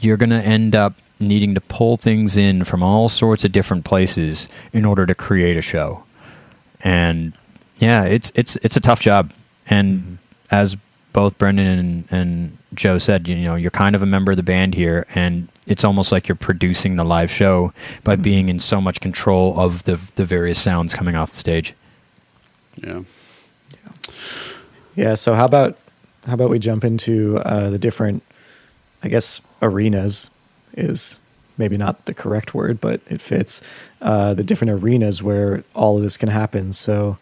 you're 0.00 0.16
going 0.16 0.30
to 0.30 0.42
end 0.42 0.74
up 0.74 0.94
needing 1.20 1.54
to 1.54 1.60
pull 1.60 1.96
things 1.96 2.36
in 2.36 2.64
from 2.64 2.82
all 2.82 3.08
sorts 3.08 3.44
of 3.44 3.52
different 3.52 3.84
places 3.84 4.48
in 4.72 4.84
order 4.84 5.06
to 5.06 5.14
create 5.14 5.56
a 5.56 5.62
show. 5.62 6.02
And 6.80 7.32
yeah, 7.78 8.04
it's 8.04 8.30
it's 8.34 8.56
it's 8.56 8.76
a 8.76 8.80
tough 8.80 9.00
job. 9.00 9.32
And 9.66 10.00
mm-hmm. 10.00 10.14
as 10.50 10.76
both 11.14 11.38
Brendan 11.38 11.66
and, 11.66 12.04
and 12.10 12.58
Joe 12.74 12.98
said, 12.98 13.26
you 13.28 13.36
know, 13.36 13.54
you're 13.54 13.70
kind 13.70 13.96
of 13.96 14.02
a 14.02 14.06
member 14.06 14.32
of 14.32 14.36
the 14.36 14.42
band 14.42 14.74
here, 14.74 15.06
and 15.14 15.48
it's 15.66 15.84
almost 15.84 16.12
like 16.12 16.28
you're 16.28 16.36
producing 16.36 16.96
the 16.96 17.04
live 17.04 17.30
show 17.30 17.72
by 18.02 18.14
mm-hmm. 18.14 18.22
being 18.22 18.48
in 18.50 18.58
so 18.58 18.82
much 18.82 19.00
control 19.00 19.58
of 19.58 19.84
the 19.84 19.98
the 20.16 20.26
various 20.26 20.60
sounds 20.60 20.92
coming 20.92 21.14
off 21.14 21.30
the 21.30 21.36
stage. 21.36 21.72
Yeah. 22.82 23.04
Yeah. 23.72 23.92
Yeah. 24.96 25.14
So 25.14 25.34
how 25.34 25.46
about 25.46 25.78
how 26.26 26.34
about 26.34 26.50
we 26.50 26.58
jump 26.58 26.84
into 26.84 27.38
uh, 27.38 27.70
the 27.70 27.78
different, 27.78 28.22
I 29.02 29.08
guess, 29.08 29.40
arenas 29.62 30.30
is 30.74 31.20
maybe 31.56 31.76
not 31.76 32.06
the 32.06 32.14
correct 32.14 32.54
word, 32.54 32.80
but 32.80 33.00
it 33.08 33.20
fits. 33.20 33.60
Uh, 34.02 34.34
the 34.34 34.42
different 34.42 34.72
arenas 34.72 35.22
where 35.22 35.62
all 35.74 35.96
of 35.96 36.02
this 36.02 36.16
can 36.16 36.28
happen. 36.28 36.72
So 36.72 37.18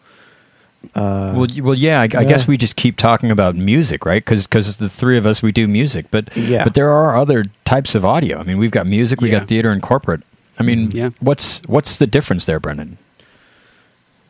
uh, 0.95 1.33
well, 1.35 1.47
well, 1.61 1.73
yeah. 1.73 2.01
I, 2.01 2.03
I 2.03 2.23
guess 2.25 2.47
we 2.47 2.57
just 2.57 2.75
keep 2.75 2.97
talking 2.97 3.31
about 3.31 3.55
music, 3.55 4.05
right? 4.05 4.23
Because 4.23 4.47
the 4.77 4.89
three 4.89 5.17
of 5.17 5.25
us 5.25 5.41
we 5.41 5.51
do 5.51 5.67
music, 5.67 6.07
but 6.11 6.35
yeah. 6.35 6.63
but 6.63 6.73
there 6.73 6.91
are 6.91 7.15
other 7.15 7.43
types 7.65 7.95
of 7.95 8.05
audio. 8.05 8.37
I 8.37 8.43
mean, 8.43 8.57
we've 8.57 8.71
got 8.71 8.85
music, 8.85 9.21
we 9.21 9.31
yeah. 9.31 9.39
got 9.39 9.47
theater 9.47 9.71
and 9.71 9.81
corporate. 9.81 10.21
I 10.59 10.63
mean, 10.63 10.91
yeah. 10.91 11.09
what's 11.19 11.61
what's 11.65 11.97
the 11.97 12.05
difference 12.05 12.45
there, 12.45 12.59
Brendan? 12.59 12.97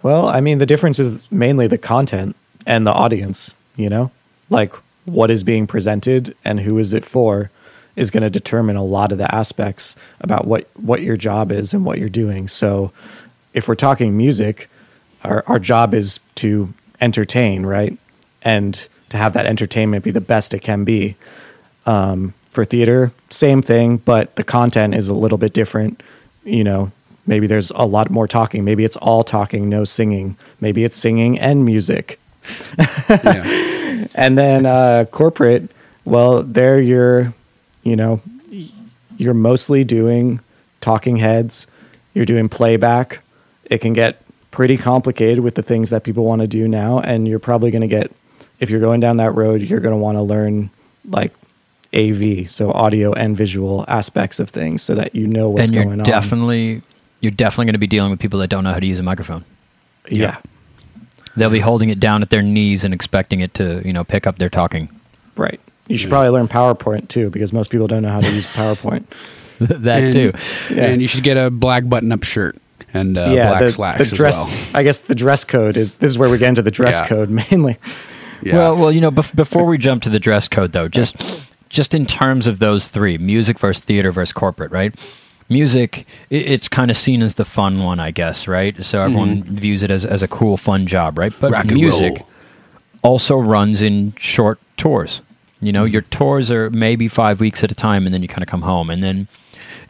Well, 0.03 0.27
I 0.27 0.41
mean, 0.41 0.59
the 0.59 0.65
difference 0.65 0.99
is 0.99 1.29
mainly 1.31 1.67
the 1.67 1.77
content 1.77 2.35
and 2.65 2.87
the 2.87 2.93
audience. 2.93 3.55
You 3.75 3.89
know, 3.89 4.11
like 4.49 4.73
what 5.05 5.31
is 5.31 5.43
being 5.43 5.67
presented 5.67 6.35
and 6.45 6.61
who 6.61 6.77
is 6.77 6.93
it 6.93 7.03
for 7.03 7.49
is 7.95 8.09
going 8.09 8.23
to 8.23 8.29
determine 8.29 8.75
a 8.75 8.83
lot 8.83 9.11
of 9.11 9.17
the 9.17 9.33
aspects 9.35 9.95
about 10.21 10.47
what 10.47 10.67
what 10.75 11.01
your 11.01 11.17
job 11.17 11.51
is 11.51 11.73
and 11.73 11.83
what 11.83 11.99
you're 11.99 12.09
doing. 12.09 12.47
So, 12.47 12.91
if 13.53 13.67
we're 13.67 13.75
talking 13.75 14.15
music 14.15 14.69
our, 15.23 15.43
our 15.47 15.59
job 15.59 15.93
is 15.93 16.19
to 16.35 16.73
entertain, 17.01 17.65
right? 17.65 17.97
And 18.41 18.87
to 19.09 19.17
have 19.17 19.33
that 19.33 19.45
entertainment 19.45 20.03
be 20.03 20.11
the 20.11 20.21
best 20.21 20.53
it 20.53 20.61
can 20.61 20.83
be. 20.83 21.15
Um, 21.85 22.33
for 22.49 22.63
theater, 22.63 23.11
same 23.29 23.61
thing, 23.61 23.97
but 23.97 24.35
the 24.35 24.43
content 24.43 24.93
is 24.93 25.09
a 25.09 25.13
little 25.13 25.39
bit 25.39 25.53
different. 25.53 26.03
You 26.43 26.63
know, 26.63 26.91
maybe 27.25 27.47
there's 27.47 27.71
a 27.71 27.85
lot 27.85 28.09
more 28.11 28.27
talking. 28.27 28.63
Maybe 28.63 28.83
it's 28.83 28.95
all 28.97 29.23
talking, 29.23 29.69
no 29.69 29.83
singing. 29.85 30.37
Maybe 30.61 30.83
it's 30.83 30.95
singing 30.95 31.39
and 31.39 31.65
music. 31.65 32.19
yeah. 33.09 33.69
And 34.15 34.37
then 34.37 34.65
uh, 34.65 35.05
corporate, 35.11 35.71
well, 36.03 36.43
there 36.43 36.79
you're, 36.79 37.33
you 37.83 37.95
know, 37.95 38.21
you're 39.17 39.33
mostly 39.33 39.83
doing 39.83 40.41
talking 40.81 41.17
heads. 41.17 41.67
You're 42.13 42.25
doing 42.25 42.49
playback. 42.49 43.23
It 43.65 43.79
can 43.79 43.93
get 43.93 44.22
pretty 44.53 44.77
complicated 44.77 45.43
with 45.43 45.55
the 45.55 45.63
things 45.63 45.89
that 45.89 46.03
people 46.03 46.23
want 46.23 46.41
to 46.41 46.47
do 46.47 46.67
now. 46.67 46.99
And 46.99 47.27
you're 47.27 47.39
probably 47.39 47.71
going 47.71 47.81
to 47.81 47.87
get, 47.87 48.11
if 48.59 48.69
you're 48.69 48.79
going 48.79 48.99
down 48.99 49.17
that 49.17 49.31
road, 49.31 49.61
you're 49.61 49.79
going 49.79 49.95
to 49.95 50.01
want 50.01 50.15
to 50.17 50.21
learn 50.21 50.69
like 51.09 51.33
AV, 51.93 52.49
so 52.49 52.71
audio 52.71 53.13
and 53.13 53.35
visual 53.35 53.83
aspects 53.87 54.39
of 54.39 54.51
things, 54.51 54.81
so 54.83 54.95
that 54.95 55.15
you 55.15 55.25
know 55.27 55.49
what's 55.49 55.69
and 55.69 55.75
you're 55.75 55.83
going 55.85 56.03
definitely, 56.03 56.75
on. 56.75 56.81
You're 57.21 57.31
definitely 57.31 57.65
going 57.65 57.73
to 57.73 57.79
be 57.79 57.87
dealing 57.87 58.11
with 58.11 58.19
people 58.19 58.39
that 58.39 58.49
don't 58.49 58.63
know 58.63 58.71
how 58.71 58.79
to 58.79 58.85
use 58.85 58.99
a 58.99 59.03
microphone. 59.03 59.43
Yeah. 60.07 60.37
yeah. 60.37 60.41
They'll 61.35 61.49
be 61.49 61.59
holding 61.59 61.89
it 61.89 61.99
down 61.99 62.21
at 62.21 62.29
their 62.29 62.43
knees 62.43 62.83
and 62.83 62.93
expecting 62.93 63.39
it 63.39 63.55
to, 63.55 63.81
you 63.83 63.91
know, 63.91 64.03
pick 64.03 64.27
up 64.27 64.37
their 64.37 64.49
talking. 64.49 64.87
Right. 65.35 65.59
You 65.87 65.97
should 65.97 66.09
yeah. 66.09 66.11
probably 66.11 66.29
learn 66.29 66.47
PowerPoint 66.47 67.07
too, 67.07 67.31
because 67.31 67.51
most 67.51 67.71
people 67.71 67.87
don't 67.87 68.03
know 68.03 68.11
how 68.11 68.21
to 68.21 68.31
use 68.31 68.45
PowerPoint. 68.47 69.05
that 69.59 70.03
and, 70.03 70.13
too. 70.13 70.31
Yeah. 70.69 70.85
And 70.85 71.01
you 71.01 71.07
should 71.07 71.23
get 71.23 71.37
a 71.37 71.49
black 71.49 71.89
button-up 71.89 72.23
shirt 72.23 72.55
and 72.93 73.17
uh, 73.17 73.31
yeah, 73.33 73.49
black 73.49 73.59
the, 73.61 73.69
slacks 73.69 74.09
the 74.09 74.15
dress, 74.15 74.45
well. 74.45 74.79
I 74.79 74.83
guess 74.83 74.99
the 74.99 75.15
dress 75.15 75.43
code 75.43 75.77
is 75.77 75.95
this 75.95 76.11
is 76.11 76.17
where 76.17 76.29
we 76.29 76.37
get 76.37 76.49
into 76.49 76.61
the 76.61 76.71
dress 76.71 76.99
yeah. 76.99 77.07
code 77.07 77.29
mainly. 77.51 77.77
Yeah. 78.41 78.55
Well, 78.55 78.77
well, 78.77 78.91
you 78.91 79.01
know, 79.01 79.11
bef- 79.11 79.35
before 79.35 79.65
we 79.65 79.77
jump 79.77 80.03
to 80.03 80.09
the 80.09 80.19
dress 80.19 80.47
code, 80.47 80.73
though, 80.73 80.87
just 80.87 81.15
just 81.69 81.95
in 81.95 82.05
terms 82.05 82.45
of 82.45 82.59
those 82.59 82.87
three, 82.87 83.17
music 83.17 83.57
versus 83.57 83.83
theater 83.83 84.11
versus 84.11 84.31
corporate, 84.31 84.71
right? 84.71 84.93
Music, 85.49 86.05
it, 86.29 86.51
it's 86.51 86.67
kind 86.67 86.91
of 86.91 86.97
seen 86.97 87.23
as 87.23 87.35
the 87.35 87.45
fun 87.45 87.79
one, 87.79 87.99
I 87.99 88.11
guess, 88.11 88.47
right? 88.47 88.81
So 88.83 89.01
everyone 89.01 89.43
mm-hmm. 89.43 89.55
views 89.55 89.81
it 89.81 89.89
as, 89.89 90.05
as 90.05 90.21
a 90.21 90.27
cool, 90.27 90.55
fun 90.55 90.85
job, 90.85 91.17
right? 91.17 91.33
But 91.41 91.51
Rock 91.51 91.65
music 91.65 92.23
also 93.01 93.39
runs 93.39 93.81
in 93.81 94.13
short 94.17 94.59
tours. 94.77 95.21
You 95.61 95.71
know, 95.71 95.85
mm-hmm. 95.85 95.93
your 95.93 96.01
tours 96.03 96.51
are 96.51 96.69
maybe 96.69 97.07
five 97.07 97.39
weeks 97.39 97.63
at 97.63 97.71
a 97.71 97.75
time, 97.75 98.05
and 98.05 98.13
then 98.13 98.21
you 98.21 98.27
kind 98.27 98.43
of 98.43 98.49
come 98.49 98.61
home. 98.61 98.89
And 98.89 99.01
then 99.01 99.27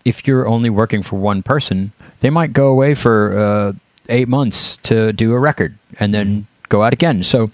if 0.06 0.26
you're 0.28 0.48
only 0.48 0.70
working 0.70 1.04
for 1.04 1.18
one 1.18 1.44
person, 1.44 1.92
they 2.24 2.30
might 2.30 2.54
go 2.54 2.70
away 2.70 2.96
for 2.96 3.38
uh, 3.38 3.74
eight 4.08 4.30
months 4.30 4.78
to 4.78 5.12
do 5.12 5.34
a 5.34 5.40
record 5.40 5.78
and 6.00 6.14
then 6.14 6.28
mm-hmm. 6.28 6.64
go 6.70 6.82
out 6.82 6.94
again. 6.94 7.22
So, 7.22 7.52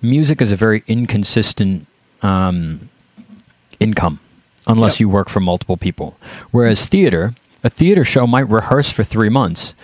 music 0.00 0.40
is 0.40 0.52
a 0.52 0.56
very 0.56 0.84
inconsistent 0.86 1.88
um, 2.22 2.88
income 3.80 4.20
unless 4.68 4.94
yep. 4.94 5.00
you 5.00 5.08
work 5.08 5.28
for 5.28 5.40
multiple 5.40 5.76
people. 5.76 6.16
Whereas 6.52 6.86
theater, 6.86 7.34
a 7.64 7.68
theater 7.68 8.04
show 8.04 8.28
might 8.28 8.48
rehearse 8.48 8.92
for 8.92 9.02
three 9.02 9.28
months, 9.28 9.74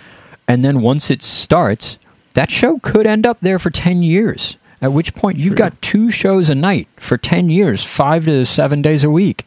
and 0.47 0.63
then 0.63 0.81
once 0.81 1.11
it 1.11 1.21
starts, 1.21 1.97
that 2.33 2.49
show 2.49 2.79
could 2.79 3.05
end 3.05 3.27
up 3.27 3.41
there 3.41 3.59
for 3.59 3.69
10 3.69 4.01
years. 4.03 4.55
At 4.81 4.93
which 4.93 5.15
point, 5.15 5.37
you've 5.37 5.57
True. 5.57 5.69
got 5.69 5.81
two 5.81 6.09
shows 6.09 6.49
a 6.49 6.55
night 6.55 6.87
for 6.95 7.17
10 7.17 7.49
years, 7.49 7.83
five 7.83 8.23
to 8.23 8.45
seven 8.45 8.81
days 8.81 9.03
a 9.03 9.09
week. 9.09 9.45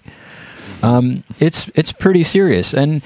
Um, 0.83 1.25
it's 1.41 1.71
it's 1.75 1.93
pretty 1.93 2.25
serious, 2.25 2.75
and 2.75 3.01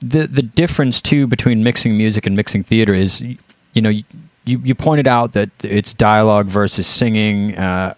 the 0.00 0.26
the 0.26 0.42
difference 0.42 1.00
too 1.00 1.26
between 1.26 1.62
mixing 1.62 1.96
music 1.96 2.26
and 2.26 2.36
mixing 2.36 2.64
theater 2.64 2.94
is, 2.94 3.20
you 3.20 3.82
know, 3.82 3.90
you 3.90 4.04
you 4.44 4.74
pointed 4.74 5.06
out 5.06 5.32
that 5.32 5.50
it's 5.62 5.92
dialogue 5.92 6.46
versus 6.46 6.86
singing. 6.86 7.56
Uh, 7.56 7.94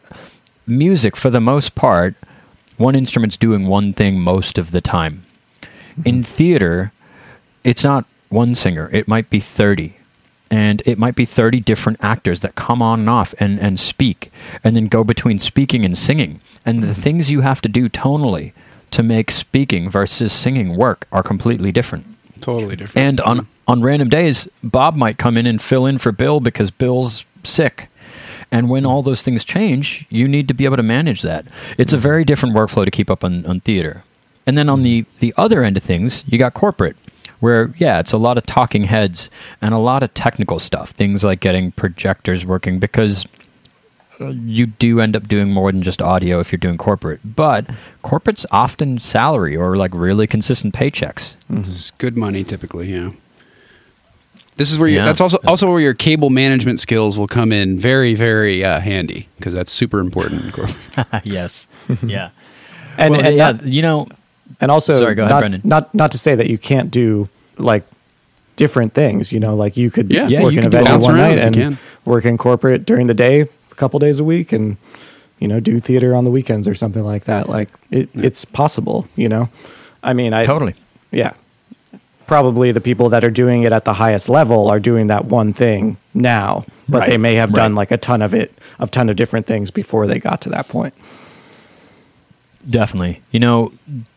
music, 0.67 1.17
for 1.17 1.31
the 1.31 1.41
most 1.41 1.75
part, 1.75 2.15
one 2.77 2.95
instrument's 2.95 3.37
doing 3.37 3.67
one 3.67 3.93
thing 3.93 4.21
most 4.21 4.57
of 4.57 4.71
the 4.71 4.81
time. 4.81 5.25
Mm-hmm. 5.63 6.03
In 6.07 6.23
theater, 6.23 6.93
it's 7.65 7.85
not 7.85 8.05
one 8.29 8.55
singer; 8.55 8.89
it 8.93 9.09
might 9.09 9.31
be 9.31 9.41
thirty 9.41 9.97
and 10.51 10.83
it 10.85 10.99
might 10.99 11.15
be 11.15 11.25
30 11.25 11.61
different 11.61 11.99
actors 12.03 12.41
that 12.41 12.57
come 12.57 12.83
on 12.83 13.01
and 13.01 13.09
off 13.09 13.35
and, 13.39 13.61
and 13.61 13.79
speak 13.79 14.33
and 14.65 14.75
then 14.75 14.89
go 14.89 15.05
between 15.05 15.39
speaking 15.39 15.85
and 15.85 15.97
singing 15.97 16.41
and 16.67 16.83
the 16.83 16.89
mm-hmm. 16.89 17.01
things 17.01 17.31
you 17.31 17.43
have 17.43 17.63
to 17.63 17.69
do 17.69 17.89
tonally 17.89 18.53
to 18.93 19.03
make 19.03 19.31
speaking 19.31 19.89
versus 19.89 20.33
singing 20.33 20.77
work 20.77 21.07
are 21.13 21.23
completely 21.23 21.73
different. 21.73 22.07
Totally 22.41 22.77
different. 22.77 23.07
And 23.07 23.21
on 23.21 23.49
on 23.69 23.83
random 23.83 24.09
days, 24.09 24.49
Bob 24.65 24.97
might 24.97 25.19
come 25.19 25.37
in 25.37 25.47
and 25.47 25.63
fill 25.63 25.87
in 25.87 25.99
for 25.99 26.11
Bill 26.11 26.41
because 26.41 26.71
Bill's 26.71 27.25
sick. 27.45 27.89
And 28.51 28.69
when 28.69 28.85
all 28.85 29.03
those 29.03 29.23
things 29.23 29.45
change, 29.45 30.07
you 30.11 30.27
need 30.27 30.49
to 30.49 30.55
be 30.55 30.65
able 30.65 30.77
to 30.77 30.83
manage 30.83 31.23
that. 31.23 31.47
It's 31.79 31.93
a 31.93 31.97
mm-hmm. 31.97 32.03
very 32.03 32.25
different 32.25 32.57
workflow 32.57 32.85
to 32.85 32.91
keep 32.91 33.11
up 33.11 33.23
on, 33.23 33.47
on 33.47 33.61
theater. 33.61 34.03
And 34.47 34.59
then 34.59 34.69
on 34.69 34.83
the, 34.83 35.05
the 35.19 35.33
other 35.37 35.63
end 35.63 35.77
of 35.77 35.85
things, 35.85 36.25
you 36.27 36.39
got 36.39 36.55
corporate, 36.55 36.97
where, 37.39 37.73
yeah, 37.79 38.01
it's 38.01 38.11
a 38.11 38.19
lot 38.19 38.39
of 38.39 38.47
talking 38.47 38.85
heads 38.85 39.31
and 39.63 39.73
a 39.73 39.79
lot 39.79 40.03
of 40.03 40.13
technical 40.15 40.59
stuff. 40.59 40.91
Things 40.91 41.23
like 41.23 41.39
getting 41.39 41.71
projectors 41.71 42.45
working 42.45 42.81
because 42.81 43.27
you 44.29 44.67
do 44.67 45.01
end 45.01 45.17
up 45.17 45.29
doing 45.29 45.51
more 45.51 45.73
than 45.73 45.83
just 45.83 46.03
audio 46.03 46.41
if 46.41 46.53
you're 46.53 46.59
doing 46.59 46.79
corporate. 46.79 47.21
But 47.25 47.67
corporate's 48.03 48.47
often 48.51 48.99
salary 48.99 49.57
or 49.57 49.77
like 49.77 49.93
really 49.95 50.27
consistent 50.27 50.75
paychecks. 50.75 51.37
Mm-hmm. 51.51 51.97
good 51.99 52.17
money 52.17 52.45
typically, 52.45 52.93
yeah. 52.93 53.13
This 54.57 54.71
is 54.71 54.79
where 54.79 54.89
you, 54.89 54.97
yeah. 54.97 55.07
that's 55.07 55.23
also 55.23 55.39
also 55.47 55.71
where 55.71 55.81
your 55.81 55.95
cable 55.95 56.29
management 56.29 56.81
skills 56.81 57.19
will 57.19 57.29
come 57.29 57.51
in 57.51 57.79
very 57.79 58.15
very 58.15 58.63
uh, 58.63 58.81
handy 58.81 59.27
because 59.39 59.55
that's 59.55 59.73
super 59.73 60.01
important 60.01 60.45
in 60.45 60.53
corporate. 60.53 61.07
yes, 61.25 61.67
yeah, 62.03 62.29
and, 62.99 63.13
well, 63.13 63.25
and 63.25 63.37
yeah, 63.37 63.53
not, 63.53 63.65
you 63.65 63.81
know, 63.81 64.07
and 64.61 64.71
also 64.71 65.01
sorry, 65.01 65.15
go 65.15 65.23
ahead, 65.23 65.31
not, 65.31 65.41
Brendan. 65.41 65.61
Not 65.65 65.95
not 65.95 66.11
to 66.11 66.19
say 66.19 66.35
that 66.35 66.51
you 66.51 66.59
can't 66.59 66.91
do 66.91 67.31
like 67.57 67.87
different 68.57 68.93
things. 68.93 69.33
You 69.33 69.41
know, 69.41 69.55
like 69.55 69.79
you 69.79 69.91
could 69.91 70.11
yeah, 70.11 70.25
work 70.25 70.53
yeah, 70.53 70.61
in 70.61 70.67
a 70.67 70.69
venue 70.69 70.99
one 70.99 71.17
night 71.17 71.39
and 71.39 71.79
work 72.05 72.27
in 72.27 72.37
corporate 72.37 72.85
during 72.85 73.07
the 73.07 73.15
day 73.15 73.47
couple 73.81 73.99
days 73.99 74.19
a 74.19 74.25
week 74.25 74.53
and 74.53 74.77
you 75.39 75.49
know 75.49 75.59
do 75.59 75.81
theater 75.81 76.15
on 76.15 76.25
the 76.25 76.31
weekends 76.31 76.69
or 76.69 76.75
something 76.75 77.05
like 77.05 77.25
that 77.25 77.49
like 77.49 77.69
it, 77.91 78.09
it's 78.15 78.45
possible 78.45 79.09
you 79.17 79.29
know 79.29 79.49
i 80.03 80.13
mean 80.13 80.33
i 80.33 80.45
totally 80.45 80.75
yeah 81.11 81.33
probably 82.27 82.71
the 82.71 82.81
people 82.81 83.09
that 83.09 83.25
are 83.25 83.31
doing 83.31 83.65
it 83.65 83.73
at 83.73 83.85
the 83.85 83.95
highest 83.95 84.29
level 84.29 84.69
are 84.69 84.79
doing 84.79 85.09
that 85.09 85.25
one 85.25 85.53
thing 85.53 85.97
now 86.15 86.65
but 86.89 86.99
right. 86.99 87.09
they 87.09 87.19
may 87.19 87.35
have 87.35 87.51
right. 87.51 87.57
done 87.57 87.75
like 87.75 87.91
a 87.91 87.97
ton 87.97 88.23
of 88.23 88.35
it 88.35 88.53
a 88.79 88.87
ton 88.87 89.09
of 89.09 89.17
different 89.17 89.47
things 89.47 89.71
before 89.71 90.07
they 90.07 90.19
got 90.19 90.41
to 90.41 90.49
that 90.51 90.69
point 90.69 90.95
Definitely. 92.69 93.23
You 93.31 93.41
know, 93.41 93.73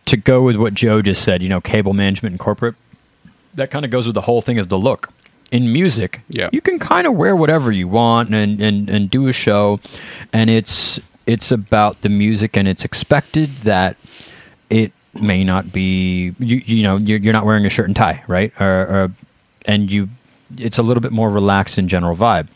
to 0.05 0.17
go 0.17 0.41
with 0.41 0.57
what 0.57 0.73
Joe 0.73 1.01
just 1.01 1.23
said, 1.23 1.41
you 1.41 1.49
know, 1.49 1.61
cable 1.61 1.93
management 1.93 2.33
and 2.33 2.39
corporate, 2.39 2.75
that 3.53 3.71
kind 3.71 3.85
of 3.85 3.91
goes 3.91 4.05
with 4.05 4.15
the 4.15 4.21
whole 4.21 4.41
thing 4.41 4.59
of 4.59 4.69
the 4.69 4.77
look. 4.77 5.09
In 5.53 5.71
music, 5.71 6.21
Yeah. 6.29 6.49
you 6.51 6.61
can 6.61 6.79
kind 6.79 7.05
of 7.05 7.13
wear 7.13 7.35
whatever 7.35 7.71
you 7.71 7.87
want 7.87 8.33
and, 8.33 8.59
and, 8.59 8.89
and 8.89 9.09
do 9.09 9.27
a 9.27 9.31
show, 9.33 9.79
and 10.33 10.49
it's 10.49 10.99
it's 11.27 11.51
about 11.51 12.01
the 12.01 12.09
music, 12.09 12.57
and 12.57 12.67
it's 12.67 12.83
expected 12.83 13.49
that 13.63 13.95
it 14.69 14.91
may 15.21 15.43
not 15.43 15.71
be 15.71 16.33
you 16.39 16.57
you 16.65 16.81
know 16.81 16.97
you're, 16.97 17.19
you're 17.19 17.33
not 17.33 17.45
wearing 17.45 17.65
a 17.67 17.69
shirt 17.69 17.85
and 17.87 17.95
tie, 17.95 18.23
right? 18.27 18.51
Or, 18.59 18.65
or 18.95 19.11
and 19.65 19.91
you 19.91 20.09
it's 20.57 20.79
a 20.79 20.83
little 20.83 21.01
bit 21.01 21.11
more 21.11 21.29
relaxed 21.29 21.77
in 21.77 21.87
general 21.87 22.17
vibe. 22.17 22.47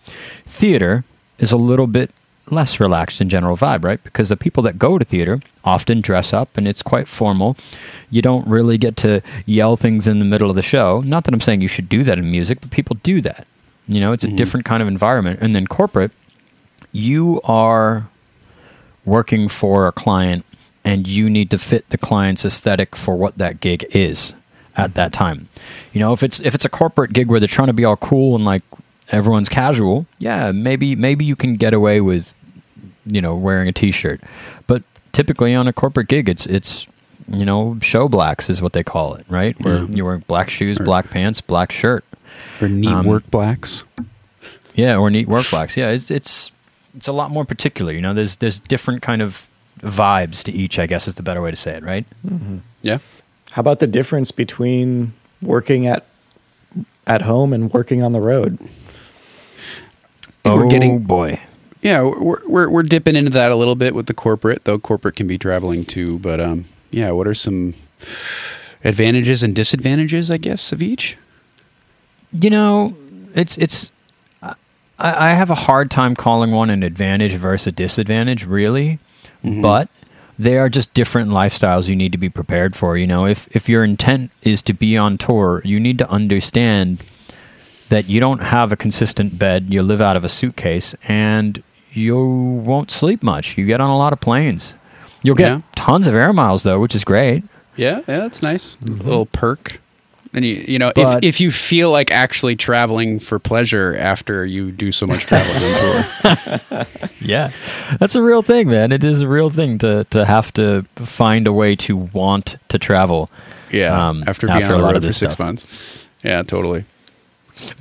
Theater 0.46 1.04
is 1.38 1.52
a 1.52 1.58
little 1.58 1.88
bit 1.88 2.10
less 2.52 2.80
relaxed 2.80 3.22
in 3.22 3.30
general 3.30 3.58
vibe, 3.58 3.84
right? 3.84 4.04
Because 4.04 4.30
the 4.30 4.38
people 4.38 4.64
that 4.64 4.80
go 4.80 4.98
to 4.98 5.06
theater 5.06 5.42
often 5.64 6.02
dress 6.02 6.34
up 6.34 6.56
and 6.58 6.68
it's 6.68 6.82
quite 6.82 7.08
formal. 7.08 7.58
You 8.10 8.22
don't 8.22 8.48
really 8.48 8.78
get 8.78 8.96
to 8.98 9.22
yell 9.46 9.76
things 9.76 10.08
in 10.08 10.20
the 10.20 10.26
middle 10.26 10.50
of 10.50 10.56
the 10.56 10.62
show. 10.62 11.02
Not 11.02 11.26
that 11.26 11.34
I'm 11.34 11.42
saying 11.42 11.62
you 11.62 11.68
should 11.68 11.90
do 11.90 12.04
that 12.04 12.18
in 12.18 12.32
music, 12.32 12.62
but 12.62 12.72
people 12.72 12.98
do 13.04 13.22
that. 13.22 13.48
You 13.88 14.00
know, 14.00 14.12
it's 14.12 14.24
a 14.24 14.28
mm-hmm. 14.28 14.36
different 14.36 14.66
kind 14.66 14.82
of 14.82 14.88
environment. 14.88 15.40
And 15.42 15.56
then 15.56 15.68
corporate, 15.68 16.12
you 16.92 17.42
are 17.44 18.10
working 19.06 19.48
for 19.48 19.88
a 19.88 19.92
client 19.92 20.46
and 20.84 21.08
you 21.08 21.30
need 21.30 21.50
to 21.52 21.58
fit 21.58 21.90
the 21.90 21.98
client's 21.98 22.46
aesthetic 22.46 22.96
for 22.96 23.16
what 23.16 23.38
that 23.38 23.60
gig 23.60 23.86
is 23.92 24.36
at 24.76 24.94
that 24.96 25.12
time. 25.12 25.50
You 25.92 26.00
know, 26.00 26.14
if 26.14 26.24
it's 26.24 26.40
if 26.42 26.56
it's 26.56 26.66
a 26.66 26.70
corporate 26.70 27.14
gig 27.14 27.28
where 27.28 27.40
they're 27.40 27.48
trying 27.48 27.68
to 27.68 27.74
be 27.74 27.84
all 27.84 27.98
cool 27.98 28.36
and 28.36 28.46
like 28.46 28.64
everyone's 29.10 29.50
casual, 29.50 30.06
yeah, 30.20 30.52
maybe 30.52 30.96
maybe 30.96 31.26
you 31.26 31.36
can 31.36 31.56
get 31.56 31.74
away 31.74 32.00
with 32.00 32.34
you 33.12 33.22
know 33.22 33.36
wearing 33.36 33.68
a 33.68 33.72
t-shirt. 33.74 34.22
But 34.68 34.84
typically 35.14 35.54
on 35.56 35.68
a 35.68 35.74
corporate 35.74 36.08
gig 36.08 36.30
it's 36.30 36.46
it's 36.46 36.88
you 37.30 37.44
know, 37.46 37.78
show 37.82 38.08
blacks 38.08 38.50
is 38.50 38.62
what 38.62 38.72
they 38.72 38.84
call 38.84 39.16
it, 39.16 39.26
right? 39.28 39.60
Where 39.60 39.84
you're 39.84 40.06
wearing 40.06 40.24
black 40.28 40.50
shoes, 40.50 40.78
black 40.80 41.10
pants, 41.10 41.42
black 41.42 41.74
shirt. 41.74 42.06
Or 42.62 42.70
neat 42.70 42.88
Um, 42.90 43.06
work 43.06 43.30
blacks. 43.30 43.84
Yeah, 44.76 44.96
or 44.96 45.10
neat 45.10 45.28
work 45.28 45.50
blacks. 45.50 45.76
Yeah, 45.76 45.90
it's 45.90 46.10
it's 46.10 46.54
it's 46.96 47.08
a 47.08 47.12
lot 47.12 47.30
more 47.30 47.44
particular. 47.44 47.92
You 47.92 48.00
know, 48.02 48.14
there's 48.14 48.38
there's 48.38 48.60
different 48.60 49.02
kind 49.02 49.22
of 49.22 49.50
vibes 49.82 50.42
to 50.44 50.54
each. 50.54 50.80
I 50.80 50.86
guess 50.88 51.06
is 51.06 51.16
the 51.16 51.22
better 51.24 51.42
way 51.42 51.52
to 51.52 51.58
say 51.58 51.76
it, 51.76 51.84
right? 51.84 52.06
Yeah. 52.82 53.00
How 53.52 53.60
about 53.60 53.80
the 53.80 53.88
difference 53.88 54.32
between 54.32 55.12
working 55.42 55.86
at 55.86 56.06
at 57.06 57.24
home 57.24 57.52
and 57.52 57.74
working 57.74 58.04
on 58.04 58.14
the 58.14 58.22
road? 58.22 58.58
Oh 60.46 60.56
we're 60.56 60.66
oh 60.66 60.70
getting- 60.70 61.00
boy. 61.00 61.42
Yeah, 61.88 62.02
we're, 62.02 62.46
we're 62.46 62.70
we're 62.70 62.84
dipping 62.84 63.16
into 63.16 63.30
that 63.30 63.50
a 63.50 63.56
little 63.56 63.76
bit 63.76 63.96
with 63.96 64.08
the 64.08 64.14
corporate, 64.14 64.66
though 64.66 64.78
corporate 64.78 65.16
can 65.16 65.26
be 65.26 65.38
traveling 65.38 65.86
too. 65.86 66.20
But 66.20 66.42
um, 66.42 66.66
yeah, 66.92 67.12
what 67.12 67.28
are 67.28 67.34
some 67.34 67.76
advantages 68.84 69.42
and 69.42 69.56
disadvantages, 69.56 70.30
I 70.30 70.36
guess, 70.36 70.74
of 70.74 70.82
each? 70.82 71.16
You 72.34 72.50
know, 72.50 72.98
it's 73.34 73.58
it's. 73.58 73.94
I, 74.44 74.56
I 75.00 75.30
have 75.30 75.50
a 75.50 75.56
hard 75.56 75.90
time 75.90 76.14
calling 76.14 76.52
one 76.52 76.70
an 76.70 76.84
advantage 76.84 77.36
versus 77.36 77.68
a 77.68 77.72
disadvantage, 77.72 78.46
really, 78.46 79.00
but 79.62 79.88
they 80.38 80.58
are 80.58 80.68
just 80.68 80.94
different 80.94 81.30
lifestyles 81.30 81.88
you 81.88 81.96
need 81.96 82.12
to 82.12 82.18
be 82.18 82.30
prepared 82.30 82.76
for. 82.76 82.98
You 82.98 83.08
know, 83.08 83.26
if 83.26 83.48
if 83.56 83.70
your 83.70 83.86
intent 83.86 84.32
is 84.42 84.62
to 84.64 84.74
be 84.74 84.98
on 84.98 85.18
tour, 85.18 85.62
you 85.64 85.80
need 85.80 86.00
to 86.00 86.10
understand 86.10 87.02
that 87.88 88.10
you 88.10 88.20
don't 88.20 88.42
have 88.42 88.74
a 88.74 88.76
consistent 88.76 89.40
bed. 89.40 89.68
You 89.70 89.82
live 89.84 90.02
out 90.02 90.18
of 90.18 90.26
a 90.26 90.30
suitcase, 90.30 90.94
and 91.08 91.64
you 91.94 92.16
won't 92.18 92.92
sleep 92.92 93.24
much. 93.24 93.58
You 93.58 93.66
get 93.66 93.82
on 93.82 93.90
a 93.90 93.98
lot 93.98 94.14
of 94.14 94.20
planes. 94.20 94.74
You'll 95.24 95.36
get 95.36 95.50
Yeah. 95.52 95.62
tons 95.76 96.08
of 96.08 96.16
air 96.16 96.32
miles 96.34 96.64
though, 96.64 96.80
which 96.80 96.96
is 96.96 97.04
great. 97.04 97.44
Yeah, 97.76 97.98
yeah, 98.08 98.20
that's 98.20 98.42
nice. 98.42 98.78
A 98.86 98.90
little 98.90 99.26
perk. 99.28 99.82
And 100.34 100.44
you, 100.46 100.64
you 100.68 100.78
know, 100.78 100.92
But- 100.94 101.24
if 101.24 101.36
if 101.36 101.42
you 101.42 101.52
feel 101.52 101.90
like 101.90 102.12
actually 102.12 102.56
traveling 102.56 103.20
for 103.20 103.40
pleasure 103.40 103.96
after 103.98 104.46
you 104.46 104.72
do 104.72 104.92
so 104.92 105.08
much 105.08 105.26
traveling 105.26 105.64
on 105.64 105.80
tour, 105.80 106.86
Yeah, 107.22 107.50
that's 108.00 108.16
a 108.16 108.22
real 108.22 108.42
thing, 108.42 108.70
man. 108.70 108.92
It 108.92 109.04
is 109.04 109.22
a 109.22 109.28
real 109.28 109.50
thing 109.50 109.78
to 109.80 110.04
to 110.12 110.26
have 110.26 110.54
to 110.54 110.86
find 110.96 111.48
a 111.48 111.54
way 111.54 111.76
to 111.78 111.96
want 111.96 112.58
to 112.70 112.78
travel. 112.78 113.30
yeah, 113.72 114.10
Um, 114.10 114.24
after 114.28 114.48
being 114.48 114.58
after 114.62 114.74
on 114.74 114.74
a 114.74 114.76
the 114.78 114.82
lot 114.84 114.88
road 114.90 114.98
of 114.98 115.04
for 115.04 115.08
this 115.08 115.18
six 115.18 115.34
stuff. 115.34 115.46
months, 115.46 115.66
yeah, 116.24 116.44
totally. 116.44 116.84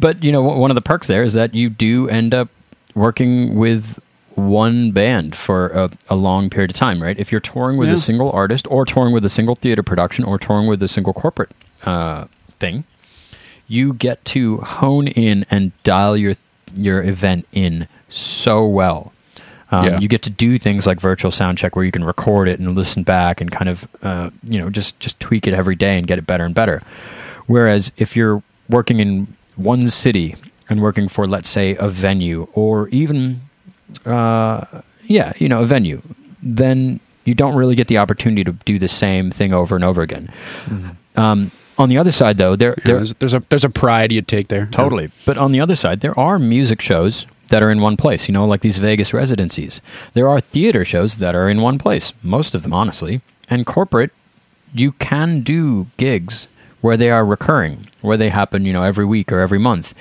But 0.00 0.22
you 0.24 0.32
know, 0.32 0.40
one 0.42 0.58
one 0.58 0.70
of 0.70 0.74
the 0.76 0.80
perks 0.80 1.06
there 1.08 1.22
is 1.24 1.32
that 1.34 1.54
you 1.54 1.68
do 1.68 2.08
end 2.08 2.32
up 2.32 2.48
working 2.96 3.54
with 3.54 4.00
one 4.34 4.90
band 4.90 5.34
for 5.36 5.68
a, 5.68 5.90
a 6.10 6.16
long 6.16 6.50
period 6.50 6.70
of 6.70 6.76
time, 6.76 7.00
right? 7.02 7.18
If 7.18 7.30
you're 7.30 7.40
touring 7.40 7.76
with 7.78 7.88
Yeah. 7.88 7.94
a 7.94 7.98
single 7.98 8.30
artist, 8.32 8.66
or 8.68 8.84
touring 8.84 9.14
with 9.14 9.24
a 9.24 9.28
single 9.28 9.54
theater 9.54 9.82
production, 9.82 10.24
or 10.24 10.38
touring 10.38 10.66
with 10.66 10.82
a 10.82 10.88
single 10.88 11.12
corporate 11.12 11.50
uh, 11.84 12.24
thing, 12.58 12.84
you 13.68 13.92
get 13.94 14.24
to 14.26 14.58
hone 14.58 15.06
in 15.08 15.46
and 15.50 15.70
dial 15.84 16.16
your 16.16 16.34
your 16.74 17.02
event 17.02 17.46
in 17.52 17.86
so 18.08 18.66
well. 18.66 19.12
Um, 19.70 19.84
Yeah. 19.86 19.98
You 20.00 20.08
get 20.08 20.22
to 20.22 20.30
do 20.30 20.58
things 20.58 20.86
like 20.86 21.00
virtual 21.00 21.30
sound 21.30 21.58
check, 21.58 21.74
where 21.76 21.84
you 21.84 21.92
can 21.92 22.04
record 22.04 22.48
it 22.48 22.58
and 22.58 22.74
listen 22.74 23.02
back, 23.04 23.40
and 23.40 23.50
kind 23.50 23.68
of 23.68 23.86
uh, 24.02 24.30
you 24.44 24.58
know 24.58 24.68
just 24.70 24.98
just 25.00 25.18
tweak 25.20 25.46
it 25.46 25.54
every 25.54 25.76
day 25.76 25.96
and 25.98 26.06
get 26.06 26.18
it 26.18 26.26
better 26.26 26.44
and 26.44 26.54
better. 26.54 26.82
Whereas 27.46 27.90
if 27.96 28.16
you're 28.16 28.42
working 28.68 29.00
in 29.00 29.28
one 29.56 29.88
city 29.88 30.34
and 30.68 30.82
working 30.82 31.08
for, 31.08 31.26
let's 31.26 31.48
say, 31.48 31.76
a 31.76 31.88
venue 31.88 32.48
or 32.52 32.88
even, 32.88 33.40
uh, 34.04 34.64
yeah, 35.04 35.32
you 35.38 35.48
know, 35.48 35.62
a 35.62 35.66
venue, 35.66 36.02
then 36.42 37.00
you 37.24 37.34
don't 37.34 37.56
really 37.56 37.74
get 37.74 37.88
the 37.88 37.98
opportunity 37.98 38.44
to 38.44 38.52
do 38.52 38.78
the 38.78 38.88
same 38.88 39.30
thing 39.30 39.52
over 39.52 39.74
and 39.74 39.84
over 39.84 40.02
again. 40.02 40.32
Um, 41.16 41.50
on 41.78 41.88
the 41.88 41.98
other 41.98 42.12
side, 42.12 42.38
though, 42.38 42.56
there, 42.56 42.74
Yeah, 42.78 42.84
there 42.84 42.96
there's, 42.96 43.14
there's 43.14 43.34
a 43.34 43.40
there's 43.48 43.64
a 43.64 43.70
pride 43.70 44.12
you'd 44.12 44.28
take 44.28 44.48
there. 44.48 44.66
Totally. 44.66 45.10
But 45.24 45.36
on 45.36 45.52
the 45.52 45.60
other 45.60 45.74
side, 45.74 46.00
there 46.00 46.18
are 46.18 46.38
music 46.38 46.80
shows 46.80 47.26
that 47.48 47.62
are 47.62 47.70
in 47.70 47.80
one 47.80 47.96
place, 47.96 48.28
you 48.28 48.32
know, 48.32 48.46
like 48.46 48.60
these 48.60 48.78
Vegas 48.78 49.12
residencies. 49.12 49.80
There 50.14 50.28
are 50.28 50.40
theater 50.40 50.84
shows 50.84 51.18
that 51.18 51.34
are 51.34 51.48
in 51.48 51.60
one 51.60 51.78
place, 51.78 52.12
most 52.22 52.54
of 52.54 52.62
them, 52.62 52.72
honestly. 52.72 53.20
And 53.48 53.64
corporate, 53.64 54.10
you 54.74 54.92
can 54.92 55.42
do 55.42 55.86
gigs 55.96 56.48
where 56.86 56.96
they 56.96 57.10
are 57.10 57.24
recurring, 57.24 57.88
where 58.00 58.16
they 58.16 58.28
happen, 58.30 58.64
you 58.64 58.72
know, 58.72 58.82
every 58.84 59.04
week 59.04 59.32
or 59.32 59.40
every 59.40 59.58
month. 59.58 59.94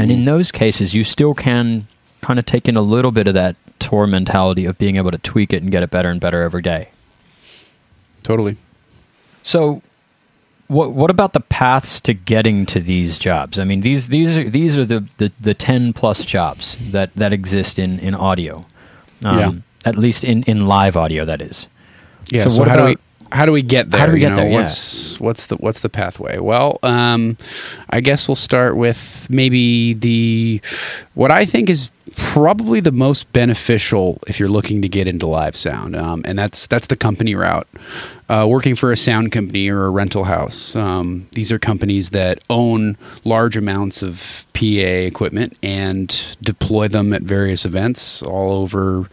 And 0.00 0.10
in 0.10 0.24
those 0.24 0.50
cases, 0.52 0.94
you 0.94 1.04
still 1.04 1.34
can 1.34 1.86
kind 2.22 2.38
of 2.38 2.46
take 2.46 2.68
in 2.68 2.76
a 2.76 2.82
little 2.94 3.10
bit 3.12 3.26
of 3.28 3.34
that 3.34 3.56
tour 3.78 4.06
mentality 4.06 4.64
of 4.64 4.78
being 4.78 4.96
able 4.96 5.10
to 5.10 5.18
tweak 5.18 5.52
it 5.52 5.62
and 5.62 5.70
get 5.72 5.82
it 5.82 5.90
better 5.90 6.10
and 6.10 6.20
better 6.20 6.42
every 6.42 6.62
day. 6.62 6.88
Totally. 8.22 8.56
So, 9.42 9.82
what 10.66 10.92
what 10.92 11.10
about 11.10 11.32
the 11.32 11.40
paths 11.40 12.00
to 12.00 12.12
getting 12.14 12.66
to 12.66 12.80
these 12.80 13.18
jobs? 13.18 13.58
I 13.58 13.64
mean, 13.64 13.80
these 13.80 14.08
these 14.08 14.36
are 14.36 14.48
these 14.48 14.76
are 14.78 14.84
the, 14.84 15.08
the, 15.16 15.32
the 15.40 15.54
ten 15.54 15.92
plus 15.92 16.24
jobs 16.24 16.76
that, 16.92 17.14
that 17.14 17.32
exist 17.32 17.78
in 17.78 17.98
in 18.00 18.14
audio, 18.14 18.64
um, 19.24 19.38
Yeah. 19.38 19.52
At 19.84 19.96
least 19.96 20.24
in, 20.24 20.42
in 20.42 20.66
live 20.66 20.96
audio, 20.96 21.24
that 21.24 21.40
is. 21.40 21.68
Yeah. 22.30 22.42
So 22.42 22.48
So, 22.50 22.58
what 22.60 22.68
how 22.68 22.76
do 22.76 22.82
about- 22.82 22.96
we 22.96 23.02
how 23.32 23.46
do 23.46 23.52
we 23.52 23.62
get 23.62 23.90
there? 23.90 24.00
How 24.00 24.06
do 24.06 24.12
we 24.12 24.20
you 24.20 24.26
get 24.26 24.30
know, 24.30 24.36
there? 24.36 24.48
Yeah. 24.48 24.54
What's 24.54 25.20
what's 25.20 25.46
the 25.46 25.56
what's 25.56 25.80
the 25.80 25.88
pathway? 25.88 26.38
Well, 26.38 26.78
um, 26.82 27.36
I 27.90 28.00
guess 28.00 28.28
we'll 28.28 28.34
start 28.36 28.76
with 28.76 29.26
maybe 29.30 29.94
the 29.94 30.60
what 31.18 31.32
I 31.32 31.46
think 31.46 31.68
is 31.68 31.90
probably 32.16 32.78
the 32.78 32.92
most 32.92 33.32
beneficial 33.32 34.20
if 34.28 34.38
you're 34.38 34.48
looking 34.48 34.80
to 34.82 34.88
get 34.88 35.08
into 35.08 35.26
live 35.26 35.56
sound, 35.56 35.96
um, 35.96 36.22
and 36.24 36.38
that's 36.38 36.68
that's 36.68 36.86
the 36.86 36.94
company 36.94 37.34
route. 37.34 37.66
Uh, 38.28 38.46
working 38.48 38.76
for 38.76 38.92
a 38.92 38.96
sound 38.96 39.32
company 39.32 39.68
or 39.68 39.86
a 39.86 39.90
rental 39.90 40.24
house. 40.24 40.76
Um, 40.76 41.26
these 41.32 41.50
are 41.50 41.58
companies 41.58 42.10
that 42.10 42.38
own 42.48 42.96
large 43.24 43.56
amounts 43.56 44.00
of 44.00 44.46
PA 44.54 44.60
equipment 44.60 45.58
and 45.60 46.22
deploy 46.40 46.86
them 46.86 47.12
at 47.12 47.22
various 47.22 47.64
events 47.64 48.22
all 48.22 48.52
over 48.52 49.10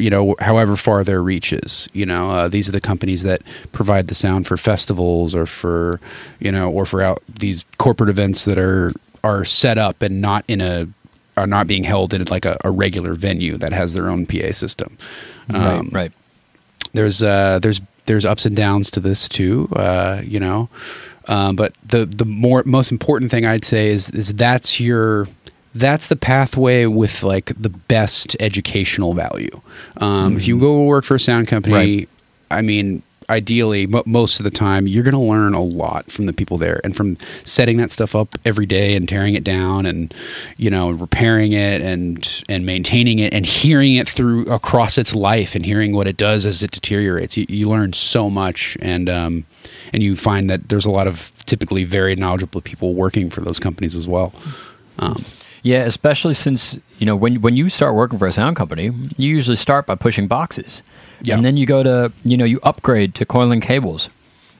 you 0.00 0.10
know 0.10 0.34
however 0.40 0.74
far 0.74 1.04
their 1.04 1.22
reach 1.22 1.52
is 1.52 1.88
you 1.92 2.04
know 2.04 2.28
uh, 2.28 2.48
these 2.48 2.68
are 2.68 2.72
the 2.72 2.80
companies 2.80 3.22
that 3.22 3.40
provide 3.70 4.08
the 4.08 4.14
sound 4.16 4.48
for 4.48 4.56
festivals 4.56 5.32
or 5.32 5.46
for 5.46 6.00
you 6.40 6.50
know 6.50 6.68
or 6.68 6.84
for 6.84 7.00
out 7.00 7.22
these 7.28 7.64
corporate 7.78 8.10
events 8.10 8.46
that 8.46 8.58
are 8.58 8.90
are 9.22 9.44
set 9.44 9.76
up 9.76 10.02
and 10.02 10.20
not 10.20 10.44
in 10.48 10.60
a 10.60 10.88
are 11.36 11.46
not 11.46 11.66
being 11.66 11.84
held 11.84 12.14
in 12.14 12.24
like 12.30 12.44
a, 12.44 12.56
a 12.64 12.70
regular 12.70 13.14
venue 13.14 13.56
that 13.58 13.72
has 13.72 13.92
their 13.94 14.08
own 14.08 14.26
PA 14.26 14.52
system 14.52 14.96
Um, 15.50 15.62
right. 15.62 15.92
Right. 15.92 16.12
there's 16.92 17.22
uh 17.22 17.58
there's 17.60 17.80
there's 18.06 18.24
ups 18.24 18.46
and 18.46 18.54
downs 18.56 18.90
to 18.92 19.00
this 19.00 19.28
too 19.28 19.68
uh 19.76 20.20
you 20.24 20.40
know 20.40 20.68
um, 21.28 21.56
but 21.56 21.74
the 21.84 22.06
the 22.06 22.24
more 22.24 22.62
most 22.64 22.92
important 22.92 23.30
thing 23.32 23.44
I'd 23.44 23.64
say 23.64 23.88
is 23.88 24.10
is 24.10 24.32
that's 24.34 24.78
your 24.80 25.26
that's 25.74 26.06
the 26.06 26.16
pathway 26.16 26.86
with 26.86 27.22
like 27.22 27.46
the 27.60 27.68
best 27.68 28.36
educational 28.40 29.12
value 29.12 29.60
um, 29.98 30.36
if 30.36 30.46
you 30.48 30.58
go 30.58 30.84
work 30.84 31.04
for 31.04 31.16
a 31.16 31.20
sound 31.20 31.48
company 31.48 31.74
Right. 31.74 32.08
I 32.50 32.62
mean 32.62 33.02
ideally, 33.28 33.86
mo 33.86 34.02
most 34.06 34.40
of 34.40 34.44
the 34.44 34.50
time, 34.50 34.86
you're 34.86 35.02
going 35.02 35.12
to 35.12 35.18
learn 35.18 35.54
a 35.54 35.62
lot 35.62 36.10
from 36.10 36.26
the 36.26 36.32
people 36.32 36.58
there, 36.58 36.80
and 36.84 36.96
from 36.96 37.16
setting 37.44 37.76
that 37.78 37.90
stuff 37.90 38.14
up 38.14 38.36
every 38.44 38.66
day 38.66 38.94
and 38.96 39.08
tearing 39.08 39.34
it 39.34 39.44
down, 39.44 39.86
and 39.86 40.14
you 40.56 40.70
know, 40.70 40.90
repairing 40.90 41.52
it 41.52 41.80
and 41.80 42.44
and 42.48 42.64
maintaining 42.64 43.18
it, 43.18 43.34
and 43.34 43.46
hearing 43.46 43.94
it 43.94 44.08
through 44.08 44.44
across 44.46 44.98
its 44.98 45.14
life, 45.14 45.54
and 45.54 45.64
hearing 45.66 45.94
what 45.94 46.06
it 46.06 46.16
does 46.16 46.46
as 46.46 46.62
it 46.62 46.70
deteriorates. 46.70 47.36
You, 47.36 47.46
you 47.48 47.68
learn 47.68 47.92
so 47.92 48.30
much, 48.30 48.76
and 48.80 49.08
um, 49.08 49.44
and 49.92 50.02
you 50.02 50.16
find 50.16 50.48
that 50.50 50.68
there's 50.68 50.86
a 50.86 50.90
lot 50.90 51.06
of 51.06 51.32
typically 51.46 51.84
very 51.84 52.16
knowledgeable 52.16 52.60
people 52.60 52.94
working 52.94 53.30
for 53.30 53.40
those 53.40 53.58
companies 53.58 53.94
as 53.94 54.06
well. 54.08 54.32
Um, 54.98 55.24
Yeah, 55.62 55.82
especially 55.84 56.34
since 56.34 56.78
you 56.98 57.06
know 57.06 57.16
when 57.16 57.40
when 57.40 57.56
you 57.56 57.68
start 57.68 57.94
working 57.94 58.20
for 58.20 58.28
a 58.28 58.32
sound 58.32 58.54
company, 58.54 58.84
you 59.16 59.28
usually 59.34 59.56
start 59.56 59.84
by 59.86 59.96
pushing 59.96 60.28
boxes, 60.28 60.82
Yeah. 61.26 61.36
and 61.36 61.44
then 61.44 61.56
you 61.56 61.66
go 61.66 61.82
to 61.82 62.12
you 62.24 62.36
know 62.36 62.44
you 62.44 62.60
upgrade 62.62 63.14
to 63.16 63.26
coiling 63.26 63.60
cables, 63.60 64.08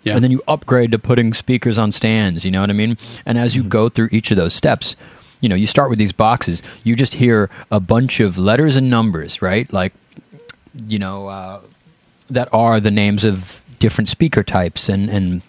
Yeah. 0.05 0.15
and 0.15 0.25
then 0.25 0.31
you 0.31 0.43
upgrade 0.49 0.93
to 0.93 0.99
putting 0.99 1.33
speakers 1.35 1.79
on 1.79 1.93
stands. 1.93 2.45
You 2.45 2.51
know 2.51 2.61
what 2.61 2.71
I 2.71 2.75
mean? 2.75 2.97
And 3.25 3.39
as 3.39 3.55
you 3.57 3.63
go 3.63 3.89
through 3.89 4.09
each 4.13 4.31
of 4.31 4.37
those 4.37 4.55
steps, 4.55 4.97
you 5.41 5.49
know 5.49 5.55
you 5.57 5.67
start 5.67 5.91
with 5.91 5.99
these 5.99 6.13
boxes. 6.13 6.63
You 6.85 6.97
just 6.97 7.15
hear 7.15 7.49
a 7.71 7.81
bunch 7.81 8.21
of 8.21 8.37
letters 8.39 8.77
and 8.77 8.91
numbers, 8.91 9.41
right? 9.43 9.73
Like 9.73 9.93
you 10.87 10.99
know 10.99 11.29
uh, 11.29 11.61
that 12.29 12.49
are 12.53 12.81
the 12.81 12.91
names 12.91 13.25
of 13.25 13.61
different 13.79 14.09
speaker 14.09 14.43
types 14.43 14.89
and 14.89 15.09
and 15.11 15.43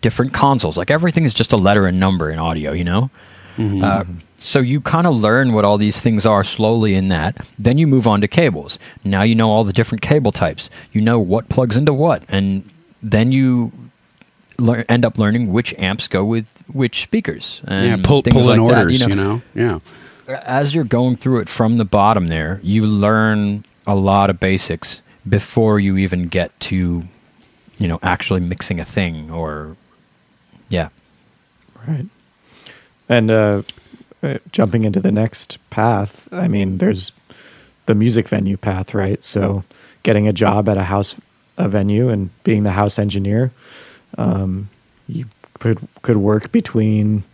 different 0.00 0.32
consoles. 0.32 0.76
Like 0.76 0.90
everything 0.90 1.24
is 1.24 1.34
just 1.34 1.52
a 1.52 1.56
letter 1.56 1.86
and 1.86 1.98
number 1.98 2.30
in 2.30 2.38
audio. 2.38 2.72
You 2.72 2.84
know. 2.84 3.10
Uh, 3.58 4.04
so 4.38 4.60
you 4.60 4.80
kind 4.80 5.06
of 5.06 5.16
learn 5.16 5.52
what 5.52 5.64
all 5.64 5.78
these 5.78 6.00
things 6.00 6.24
are 6.24 6.44
slowly 6.44 6.94
in 6.94 7.08
that. 7.08 7.44
Then 7.58 7.76
you 7.76 7.86
move 7.86 8.06
on 8.06 8.20
to 8.20 8.28
cables. 8.28 8.78
Now 9.04 9.22
you 9.22 9.34
know 9.34 9.50
all 9.50 9.64
the 9.64 9.72
different 9.72 10.00
cable 10.02 10.30
types. 10.30 10.70
You 10.92 11.00
know 11.00 11.18
what 11.18 11.48
plugs 11.48 11.76
into 11.76 11.92
what, 11.92 12.22
and 12.28 12.68
then 13.02 13.32
you 13.32 13.72
lear- 14.58 14.84
end 14.88 15.04
up 15.04 15.18
learning 15.18 15.52
which 15.52 15.74
amps 15.78 16.08
go 16.08 16.24
with 16.24 16.62
which 16.72 17.02
speakers. 17.02 17.60
And 17.66 17.86
yeah, 17.86 17.96
pull, 18.02 18.22
things 18.22 18.34
pull 18.34 18.50
in 18.50 18.60
like 18.60 18.70
that, 18.70 18.78
orders, 18.82 19.00
you 19.00 19.14
know? 19.14 19.42
Yeah. 19.54 19.80
As 20.28 20.74
you're 20.74 20.84
going 20.84 21.16
through 21.16 21.40
it 21.40 21.48
from 21.48 21.78
the 21.78 21.84
bottom, 21.84 22.28
there 22.28 22.60
you 22.62 22.86
learn 22.86 23.64
a 23.86 23.94
lot 23.94 24.30
of 24.30 24.38
basics 24.38 25.00
before 25.28 25.80
you 25.80 25.96
even 25.96 26.28
get 26.28 26.58
to, 26.60 27.04
you 27.78 27.88
know, 27.88 27.98
actually 28.02 28.40
mixing 28.40 28.78
a 28.78 28.84
thing 28.84 29.30
or, 29.30 29.76
yeah. 30.68 30.90
Right. 31.86 32.06
And 33.08 33.30
uh, 33.30 33.62
uh, 34.22 34.38
jumping 34.52 34.84
into 34.84 35.00
the 35.00 35.12
next 35.12 35.58
path, 35.70 36.28
I 36.32 36.48
mean, 36.48 36.78
there's 36.78 37.12
the 37.86 37.94
music 37.94 38.28
venue 38.28 38.56
path, 38.56 38.94
right? 38.94 39.22
So 39.22 39.64
getting 40.02 40.28
a 40.28 40.32
job 40.32 40.68
at 40.68 40.76
a 40.76 40.84
house 40.84 41.18
a 41.56 41.68
venue 41.68 42.08
and 42.08 42.30
being 42.44 42.62
the 42.62 42.72
house 42.72 42.98
engineer, 42.98 43.50
um, 44.16 44.70
you 45.08 45.26
could 45.58 45.86
could 46.02 46.16
work 46.16 46.52
between. 46.52 47.24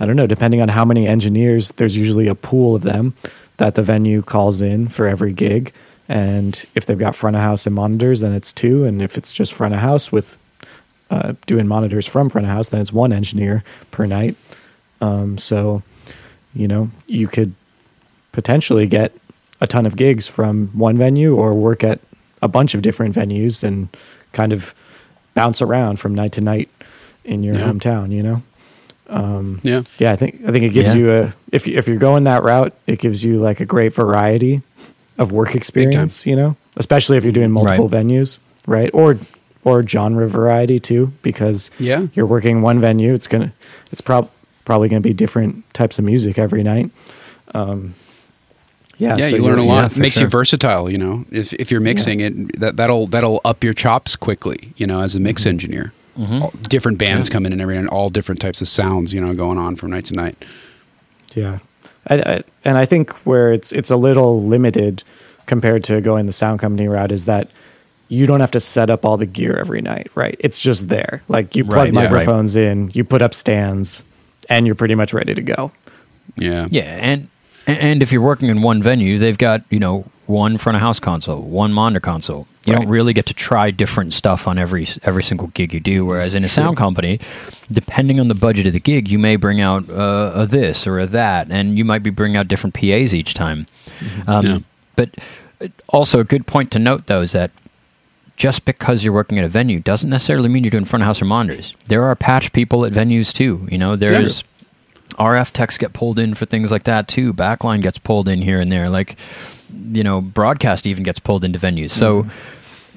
I 0.00 0.06
don't 0.06 0.16
know, 0.16 0.26
depending 0.26 0.60
on 0.60 0.68
how 0.68 0.84
many 0.84 1.06
engineers, 1.06 1.70
there's 1.72 1.96
usually 1.96 2.26
a 2.26 2.34
pool 2.34 2.74
of 2.74 2.82
them 2.82 3.14
that 3.58 3.76
the 3.76 3.82
venue 3.84 4.20
calls 4.20 4.60
in 4.60 4.88
for 4.88 5.06
every 5.06 5.32
gig. 5.32 5.72
And 6.08 6.64
if 6.74 6.86
they've 6.86 6.98
got 6.98 7.14
front 7.14 7.36
of 7.36 7.42
house 7.42 7.66
and 7.66 7.74
monitors, 7.76 8.20
then 8.20 8.32
it's 8.32 8.52
two. 8.52 8.84
And 8.84 9.00
if 9.00 9.16
it's 9.16 9.32
just 9.32 9.54
front 9.54 9.74
of 9.74 9.80
house 9.80 10.10
with 10.10 10.38
uh, 11.10 11.34
doing 11.46 11.68
monitors 11.68 12.08
from 12.08 12.30
front 12.30 12.46
of 12.48 12.52
house, 12.52 12.70
then 12.70 12.80
it's 12.80 12.92
one 12.92 13.12
engineer 13.12 13.62
per 13.92 14.04
night. 14.04 14.36
Um, 15.02 15.36
so, 15.36 15.82
you 16.54 16.66
know, 16.68 16.90
you 17.06 17.28
could 17.28 17.54
potentially 18.32 18.86
get 18.86 19.12
a 19.60 19.66
ton 19.66 19.84
of 19.84 19.96
gigs 19.96 20.28
from 20.28 20.68
one 20.68 20.96
venue 20.96 21.34
or 21.36 21.52
work 21.54 21.84
at 21.84 22.00
a 22.40 22.48
bunch 22.48 22.74
of 22.74 22.82
different 22.82 23.14
venues 23.14 23.62
and 23.62 23.88
kind 24.32 24.52
of 24.52 24.74
bounce 25.34 25.60
around 25.60 25.98
from 25.98 26.14
night 26.14 26.32
to 26.32 26.40
night 26.40 26.68
in 27.24 27.42
your 27.42 27.54
Yeah. 27.56 27.66
hometown, 27.68 28.10
you 28.12 28.22
know? 28.22 28.42
Yeah. 29.62 29.82
Yeah, 29.98 30.12
I 30.12 30.16
think 30.16 30.40
I 30.46 30.50
think 30.52 30.64
it 30.64 30.70
gives 30.70 30.94
Yeah. 30.94 31.00
you 31.00 31.12
a 31.12 31.34
if 31.52 31.66
you, 31.66 31.76
if 31.76 31.86
you're 31.86 31.98
going 31.98 32.24
that 32.24 32.42
route, 32.42 32.72
it 32.86 32.98
gives 32.98 33.22
you 33.24 33.38
like 33.38 33.60
a 33.60 33.66
great 33.66 33.92
variety 33.92 34.62
of 35.18 35.32
work 35.32 35.54
experience, 35.54 36.26
you 36.26 36.34
know, 36.34 36.56
especially 36.76 37.18
if 37.18 37.24
you're 37.24 37.32
doing 37.32 37.50
multiple 37.50 37.88
Right. 37.88 38.06
venues, 38.06 38.38
right? 38.66 38.90
Or 38.94 39.18
or 39.64 39.82
genre 39.86 40.26
variety 40.28 40.78
too, 40.80 41.12
because 41.22 41.70
Yeah. 41.78 42.06
you're 42.14 42.26
working 42.26 42.62
one 42.62 42.80
venue, 42.80 43.12
it's 43.12 43.26
gonna 43.26 43.52
it's 43.92 44.00
prob- 44.00 44.30
probably 44.64 44.88
gonna 44.88 45.00
be 45.00 45.12
different 45.14 45.64
types 45.74 45.98
of 45.98 46.04
music 46.04 46.38
every 46.38 46.62
night. 46.62 46.90
Um, 47.54 47.94
yeah, 48.98 49.16
Yeah, 49.18 49.28
so 49.28 49.36
you 49.36 49.42
learn 49.42 49.58
a 49.58 49.64
lot. 49.64 49.90
yeah, 49.90 49.96
It 49.96 50.00
makes 50.00 50.14
sure. 50.14 50.24
you 50.24 50.28
versatile. 50.28 50.90
You 50.90 50.98
know, 50.98 51.24
if 51.30 51.52
if 51.54 51.70
you're 51.70 51.80
mixing 51.80 52.20
it, 52.20 52.60
that 52.60 52.76
that'll 52.76 53.06
that'll 53.06 53.40
up 53.44 53.64
your 53.64 53.74
chops 53.74 54.16
quickly. 54.16 54.72
You 54.76 54.86
know, 54.86 55.00
as 55.00 55.14
a 55.14 55.20
mix 55.20 55.46
engineer, 55.46 55.92
all, 56.18 56.52
different 56.68 56.98
bands 56.98 57.28
come 57.28 57.46
in 57.46 57.52
and 57.52 57.60
every 57.60 57.76
and 57.76 57.88
all 57.88 58.10
different 58.10 58.40
types 58.40 58.60
of 58.60 58.68
sounds. 58.68 59.12
You 59.12 59.20
know, 59.20 59.34
going 59.34 59.58
on 59.58 59.76
from 59.76 59.90
night 59.90 60.04
to 60.06 60.14
night. 60.14 60.44
Yeah, 61.34 61.58
I, 62.08 62.14
I, 62.16 62.42
and 62.64 62.76
I 62.78 62.84
think 62.84 63.10
where 63.26 63.52
it's 63.52 63.72
it's 63.72 63.90
a 63.90 63.96
little 63.96 64.42
limited 64.42 65.02
compared 65.46 65.82
to 65.84 66.00
going 66.00 66.26
the 66.26 66.32
sound 66.32 66.60
company 66.60 66.86
route 66.86 67.10
is 67.10 67.24
that 67.24 67.50
you 68.08 68.26
don't 68.26 68.40
have 68.40 68.50
to 68.52 68.60
set 68.60 68.90
up 68.90 69.04
all 69.06 69.16
the 69.16 69.26
gear 69.26 69.56
every 69.56 69.80
night, 69.80 70.10
right? 70.14 70.36
It's 70.38 70.60
just 70.60 70.88
there. 70.90 71.22
Like 71.28 71.56
you 71.56 71.64
plug 71.64 71.76
Right, 71.76 71.94
yeah, 71.94 72.00
right. 72.00 72.10
microphones 72.12 72.56
in, 72.56 72.90
you 72.92 73.02
put 73.04 73.22
up 73.22 73.32
stands, 73.34 74.04
and 74.52 74.66
you're 74.66 74.74
pretty 74.76 74.94
much 74.94 75.12
ready 75.12 75.34
to 75.34 75.42
go. 75.42 75.72
Yeah. 76.36 76.66
Yeah, 76.70 76.82
and 77.00 77.28
and 77.66 78.02
if 78.02 78.12
you're 78.12 78.22
working 78.22 78.48
in 78.48 78.62
one 78.62 78.82
venue, 78.82 79.18
they've 79.18 79.38
got 79.38 79.62
you 79.70 79.78
know 79.78 80.04
one 80.26 80.56
front 80.58 80.76
of 80.76 80.82
house 80.82 81.00
console, 81.00 81.42
one 81.42 81.72
monitor 81.72 82.00
console. 82.00 82.46
You 82.64 82.74
Right. 82.74 82.82
don't 82.82 82.90
really 82.90 83.12
get 83.12 83.26
to 83.26 83.34
try 83.34 83.72
different 83.72 84.12
stuff 84.12 84.46
on 84.46 84.56
every 84.56 84.86
every 85.02 85.22
single 85.22 85.48
gig 85.48 85.74
you 85.74 85.80
do. 85.80 86.04
Whereas 86.06 86.34
in 86.34 86.44
a 86.44 86.48
sound 86.48 86.76
company, 86.76 87.18
depending 87.70 88.20
on 88.20 88.28
the 88.28 88.34
budget 88.34 88.66
of 88.66 88.72
the 88.72 88.80
gig, 88.80 89.10
you 89.10 89.18
may 89.18 89.36
bring 89.36 89.60
out 89.60 89.88
uh, 89.90 90.30
a 90.34 90.46
this 90.46 90.86
or 90.86 90.98
a 91.00 91.06
that, 91.06 91.50
and 91.50 91.76
you 91.76 91.84
might 91.84 92.02
be 92.04 92.10
bringing 92.10 92.36
out 92.36 92.46
different 92.48 92.74
PAs 92.74 93.14
each 93.14 93.34
time. 93.34 93.66
Um, 94.26 94.46
Yeah. 94.46 94.58
But 94.94 95.10
uh, 95.60 95.68
also 95.88 96.20
a 96.20 96.24
good 96.24 96.46
point 96.46 96.70
to 96.72 96.78
note 96.78 97.06
though 97.06 97.20
is 97.22 97.32
that 97.32 97.50
just 98.42 98.64
because 98.64 99.04
you're 99.04 99.12
working 99.12 99.38
at 99.38 99.44
a 99.44 99.48
venue 99.48 99.78
doesn't 99.78 100.10
necessarily 100.10 100.48
mean 100.48 100.64
you're 100.64 100.70
doing 100.72 100.84
front 100.84 101.00
of 101.00 101.06
house 101.06 101.22
or 101.22 101.26
monitors. 101.26 101.76
There 101.86 102.02
are 102.02 102.16
patch 102.16 102.52
people 102.52 102.84
at 102.84 102.92
venues 102.92 103.32
too. 103.32 103.68
You 103.70 103.78
know, 103.78 103.94
there's 103.94 104.42
RF 105.10 105.52
techs 105.52 105.78
get 105.78 105.92
pulled 105.92 106.18
in 106.18 106.34
for 106.34 106.44
things 106.44 106.72
like 106.72 106.82
that 106.82 107.06
too. 107.06 107.32
Backline 107.32 107.82
gets 107.82 107.98
pulled 107.98 108.26
in 108.26 108.42
here 108.42 108.58
and 108.58 108.72
there. 108.72 108.90
Like, 108.90 109.16
you 109.92 110.02
know, 110.02 110.20
broadcast 110.20 110.88
even 110.88 111.04
gets 111.04 111.20
pulled 111.20 111.44
into 111.44 111.60
venues. 111.60 111.90
So 111.90 112.24
mm-hmm. 112.24 112.30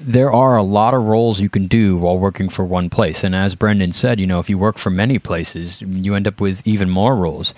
there 0.00 0.32
are 0.32 0.56
a 0.56 0.64
lot 0.64 0.94
of 0.94 1.04
roles 1.04 1.40
you 1.40 1.48
can 1.48 1.68
do 1.68 1.96
while 1.96 2.18
working 2.18 2.48
for 2.48 2.64
one 2.64 2.90
place. 2.90 3.22
And 3.22 3.32
as 3.32 3.54
Brendan 3.54 3.92
said, 3.92 4.18
you 4.18 4.26
know, 4.26 4.40
if 4.40 4.50
you 4.50 4.58
work 4.58 4.78
for 4.78 4.90
many 4.90 5.20
places, 5.20 5.80
you 5.80 6.16
end 6.16 6.26
up 6.26 6.40
with 6.40 6.66
even 6.66 6.90
more 6.90 7.14
roles. 7.14 7.54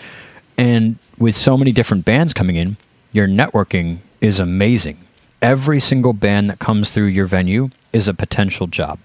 And 0.59 0.99
with 1.17 1.35
so 1.35 1.57
many 1.57 1.73
different 1.73 2.05
bands 2.05 2.35
coming 2.35 2.57
in, 2.57 2.77
your 3.13 3.27
networking 3.27 4.01
is 4.21 4.39
amazing. 4.39 4.99
Every 5.41 5.81
single 5.81 6.13
band 6.13 6.51
that 6.51 6.59
comes 6.59 6.91
through 6.91 7.07
your 7.07 7.25
venue 7.27 7.71
is 7.93 8.09
a 8.09 8.15
potential 8.15 8.67
job. 8.67 8.99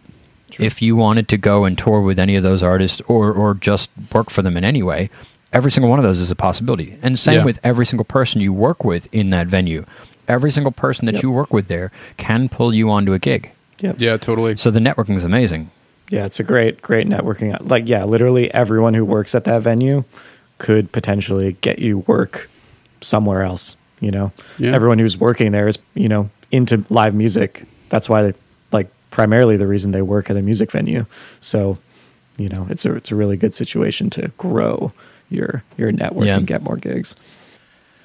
If 0.60 0.82
you 0.82 0.96
wanted 0.96 1.28
to 1.30 1.38
go 1.38 1.66
and 1.66 1.78
tour 1.78 2.02
with 2.02 2.20
any 2.20 2.36
of 2.36 2.44
those 2.44 2.62
artists 2.62 3.02
or, 3.08 3.32
or 3.32 3.56
just 3.56 3.90
work 4.14 4.30
for 4.30 4.42
them 4.44 4.56
in 4.56 4.64
any 4.64 4.84
way, 4.84 5.10
every 5.52 5.72
single 5.72 5.90
one 5.90 5.98
of 6.00 6.04
those 6.06 6.20
is 6.20 6.30
a 6.30 6.36
possibility. 6.36 6.96
And 7.02 7.18
same 7.18 7.40
Yeah. 7.40 7.46
with 7.46 7.60
every 7.64 7.86
single 7.86 8.06
person 8.06 8.40
you 8.40 8.54
work 8.54 8.84
with 8.84 9.08
in 9.12 9.32
that 9.32 9.48
venue. 9.48 9.84
Every 10.28 10.52
single 10.52 10.72
person 10.72 11.06
that 11.08 11.16
Yep. 11.16 11.24
you 11.24 11.32
work 11.32 11.52
with 11.54 11.68
there 11.68 11.92
can 12.18 12.50
pull 12.50 12.74
you 12.74 12.90
onto 12.92 13.14
a 13.14 13.20
gig. 13.20 13.50
Yep. 13.82 13.96
Yeah. 14.00 14.18
Totally. 14.18 14.56
So 14.58 14.70
the 14.70 14.80
networking 14.80 15.16
is 15.16 15.24
amazing. 15.24 15.70
Yeah, 16.10 16.26
it's 16.26 16.40
a 16.40 16.44
great, 16.44 16.82
great 16.84 17.08
networking. 17.08 17.58
Like, 17.68 17.88
yeah, 17.90 18.04
literally 18.04 18.54
everyone 18.54 18.94
who 18.94 19.04
works 19.04 19.34
at 19.34 19.46
that 19.46 19.64
venue 19.64 20.04
could 20.60 20.92
potentially 20.92 21.58
get 21.62 21.80
you 21.80 22.00
work 22.00 22.50
somewhere 23.02 23.42
else. 23.42 23.76
You 24.00 24.12
know, 24.12 24.32
Yeah. 24.60 24.74
everyone 24.76 25.00
who's 25.00 25.18
working 25.20 25.52
there 25.52 25.68
is, 25.68 25.80
you 25.96 26.08
know, 26.10 26.30
into 26.52 26.86
live 26.90 27.16
music. 27.16 27.66
That's 27.90 28.08
why, 28.08 28.22
they, 28.22 28.28
like, 28.28 28.36
primarily 29.14 29.56
the 29.56 29.68
reason 29.68 29.92
they 29.92 30.02
work 30.02 30.30
at 30.32 30.36
a 30.36 30.42
music 30.42 30.72
venue. 30.72 31.06
So, 31.40 31.78
you 32.38 32.50
know, 32.50 32.66
it's 32.70 32.84
a 32.84 32.96
it's 32.96 33.12
a 33.12 33.16
really 33.16 33.38
good 33.38 33.54
situation 33.54 34.10
to 34.12 34.32
grow 34.38 34.92
your 35.30 35.64
your 35.78 35.92
network 35.92 36.26
Yeah. 36.26 36.38
and 36.38 36.48
get 36.48 36.64
more 36.64 36.78
gigs. 36.78 37.16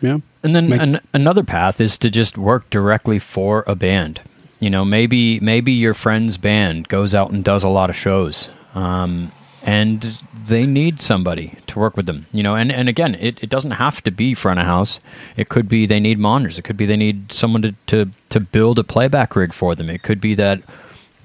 Yeah. 0.01 0.19
And 0.45 0.55
then 0.55 0.69
Make- 0.69 0.81
an, 0.83 1.01
another 1.13 1.43
path 1.43 1.81
is 1.81 1.97
to 1.99 2.11
just 2.11 2.37
work 2.39 2.69
directly 2.71 3.19
for 3.19 3.65
a 3.67 3.75
band. 3.75 4.21
You 4.61 4.71
know, 4.71 4.85
maybe 4.85 5.41
maybe 5.41 5.73
your 5.73 5.95
friend's 5.95 6.37
band 6.37 6.89
goes 6.89 7.15
out 7.15 7.31
and 7.31 7.43
does 7.43 7.65
a 7.65 7.69
lot 7.69 7.91
of 7.91 7.97
shows, 7.97 8.51
um, 8.75 9.31
and 9.65 10.19
they 10.49 10.67
need 10.67 11.01
somebody 11.01 11.57
to 11.69 11.79
work 11.79 11.97
with 11.97 12.07
them. 12.07 12.27
You 12.33 12.43
know, 12.43 12.55
and, 12.57 12.71
and 12.73 12.89
again, 12.89 13.15
it, 13.15 13.39
it 13.43 13.51
doesn't 13.51 13.73
have 13.73 14.03
to 14.03 14.11
be 14.11 14.35
front 14.35 14.59
of 14.61 14.67
house. 14.67 14.99
It 15.37 15.49
could 15.49 15.69
be 15.69 15.87
they 15.87 16.01
need 16.01 16.19
monitors. 16.19 16.59
It 16.59 16.63
could 16.63 16.77
be 16.77 16.87
they 16.87 16.97
need 16.97 17.33
someone 17.33 17.63
to, 17.63 17.75
to, 17.87 18.11
to 18.31 18.41
build 18.41 18.79
a 18.81 18.85
playback 18.85 19.37
rig 19.37 19.53
for 19.53 19.75
them. 19.77 19.89
It 19.91 20.03
could 20.03 20.21
be 20.21 20.35
that 20.37 20.61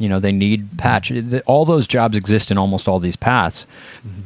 you 0.03 0.09
know 0.09 0.19
they 0.19 0.31
need 0.31 0.77
patch. 0.77 1.11
All 1.45 1.65
those 1.65 1.87
jobs 1.87 2.15
exist 2.15 2.51
in 2.51 2.57
almost 2.57 2.87
all 2.87 2.99
these 2.99 3.15
paths. 3.15 3.65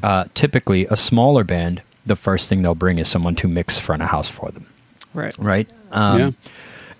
Uh, 0.04 0.26
typically, 0.34 0.86
a 0.88 0.96
smaller 0.98 1.44
band, 1.44 1.82
the 2.06 2.16
first 2.16 2.50
thing 2.50 2.62
they'll 2.64 2.76
bring 2.86 2.98
is 3.00 3.08
someone 3.08 3.36
to 3.36 3.48
mix 3.48 3.78
front 3.80 4.02
of 4.02 4.10
house 4.10 4.30
for 4.30 4.50
them 4.52 4.66
Right. 5.14 5.36
right? 5.38 5.68
Um, 5.92 6.20
Yeah. 6.20 6.32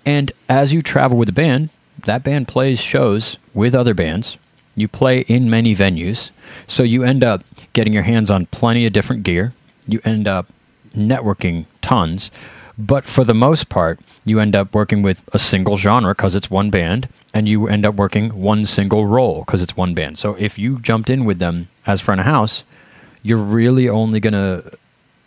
And 0.06 0.32
as 0.48 0.72
you 0.72 0.80
travel 0.82 1.18
with 1.18 1.28
a 1.28 1.32
band, 1.44 1.68
that 2.06 2.22
band 2.24 2.48
plays 2.48 2.80
shows 2.80 3.36
with 3.52 3.74
other 3.74 3.94
bands. 3.94 4.38
You 4.74 4.86
play 4.88 5.20
in 5.20 5.50
many 5.50 5.74
venues, 5.74 6.30
so 6.66 6.82
you 6.84 7.02
end 7.02 7.24
up 7.24 7.42
getting 7.72 7.92
your 7.92 8.04
hands 8.04 8.30
on 8.30 8.46
plenty 8.46 8.86
of 8.86 8.92
different 8.92 9.22
gear. 9.24 9.52
You 9.86 10.00
end 10.04 10.28
up 10.28 10.46
networking 10.96 11.66
tons, 11.82 12.30
but 12.78 13.04
for 13.04 13.24
the 13.24 13.34
most 13.34 13.68
part, 13.68 13.98
you 14.28 14.40
end 14.40 14.56
up 14.56 14.74
working 14.74 15.02
with 15.02 15.22
a 15.32 15.38
single 15.38 15.76
genre 15.76 16.14
because 16.14 16.34
it's 16.34 16.50
one 16.50 16.70
band, 16.70 17.08
and 17.34 17.48
you 17.48 17.68
end 17.68 17.86
up 17.86 17.94
working 17.94 18.40
one 18.40 18.66
single 18.66 19.06
role 19.06 19.40
because 19.40 19.62
it's 19.62 19.76
one 19.76 19.94
band. 19.94 20.18
So 20.18 20.34
if 20.34 20.58
you 20.58 20.78
jumped 20.78 21.10
in 21.10 21.24
with 21.24 21.38
them 21.38 21.68
as 21.86 22.00
front 22.00 22.20
of 22.20 22.26
house, 22.26 22.64
you're 23.22 23.38
really 23.38 23.88
only 23.88 24.20
going 24.20 24.32
to 24.32 24.76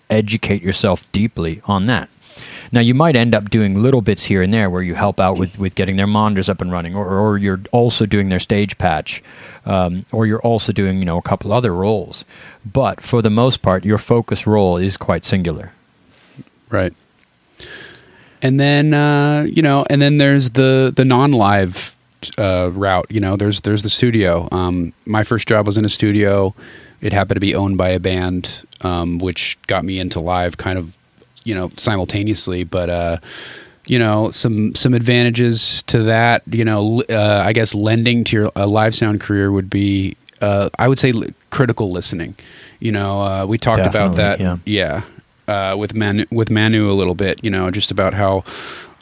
educate 0.10 0.62
yourself 0.62 1.10
deeply 1.12 1.62
on 1.66 1.86
that. 1.86 2.10
Now, 2.72 2.80
you 2.80 2.94
might 2.94 3.18
end 3.18 3.36
up 3.36 3.50
doing 3.50 3.82
little 3.82 4.02
bits 4.02 4.24
here 4.24 4.42
and 4.42 4.54
there 4.54 4.70
where 4.70 4.82
you 4.82 4.96
help 4.96 5.20
out 5.20 5.38
with, 5.38 5.60
with 5.60 5.76
getting 5.76 5.98
their 5.98 6.08
monitors 6.08 6.50
up 6.50 6.62
and 6.62 6.72
running, 6.72 6.96
or, 6.96 7.06
or 7.06 7.38
you're 7.38 7.60
also 7.72 8.06
doing 8.06 8.30
their 8.30 8.40
stage 8.40 8.78
patch, 8.78 9.22
um, 9.66 10.06
or 10.14 10.26
you're 10.26 10.42
also 10.42 10.72
doing 10.72 11.00
you 11.00 11.06
know 11.06 11.18
a 11.18 11.22
couple 11.22 11.52
other 11.52 11.74
roles. 11.74 12.24
But 12.66 13.02
for 13.02 13.22
the 13.22 13.30
most 13.30 13.62
part, 13.62 13.84
your 13.84 13.98
focus 13.98 14.48
role 14.48 14.78
is 14.78 14.96
quite 14.96 15.26
singular. 15.26 15.74
Right. 16.70 16.94
And 18.42 18.60
then 18.60 18.94
uh, 18.94 19.48
you 19.50 19.62
know, 19.62 19.86
and 19.90 20.02
then 20.02 20.18
there's 20.18 20.52
the 20.52 20.94
the 20.96 21.06
non-live 21.06 21.98
uh, 22.38 22.72
route. 22.74 23.06
You 23.10 23.20
know, 23.20 23.36
there's 23.36 23.62
there's 23.62 23.84
the 23.84 23.90
studio. 23.90 24.48
Um, 24.52 24.94
my 25.06 25.24
first 25.24 25.48
job 25.48 25.68
was 25.68 25.78
in 25.78 25.86
a 25.86 25.90
studio. 25.90 26.54
It 27.02 27.14
happened 27.14 27.36
to 27.38 27.42
be 27.42 27.56
owned 27.56 27.78
by 27.78 27.90
a 27.90 28.00
band, 28.00 28.64
um, 28.82 29.18
which 29.18 29.58
got 29.68 29.84
me 29.84 30.00
into 30.00 30.20
live 30.20 30.58
kind 30.58 30.78
of, 30.78 30.96
you 31.44 31.56
know, 31.56 31.72
simultaneously. 31.76 32.64
But 32.64 32.90
uh, 32.90 33.18
you 33.88 33.98
know, 33.98 34.30
some 34.32 34.76
some 34.76 34.94
advantages 34.94 35.84
to 35.84 36.04
that. 36.04 36.44
You 36.48 36.66
know, 36.66 37.04
uh, 37.10 37.44
I 37.46 37.54
guess 37.54 37.74
lending 37.74 38.24
to 38.26 38.38
your 38.38 38.52
a 38.56 38.68
live 38.68 38.94
sound 38.96 39.22
career 39.22 39.52
would 39.52 39.70
be, 39.70 40.16
uh, 40.42 40.70
I 40.78 40.88
would 40.88 41.00
say, 41.00 41.14
critical 41.50 41.92
listening. 41.92 42.36
You 42.80 42.92
know, 42.92 43.22
uh, 43.22 43.46
we 43.48 43.58
talked 43.58 43.80
about 43.80 44.16
that. 44.16 44.38
Definitely, 44.38 44.46
Yeah, 44.66 45.02
uh, 45.48 45.76
with 45.78 45.94
Manu, 45.94 46.26
with 46.32 46.50
Manu 46.50 46.92
a 46.92 46.94
little 46.94 47.16
bit. 47.16 47.44
You 47.44 47.50
know, 47.50 47.72
just 47.72 47.92
about 47.92 48.14
how 48.14 48.44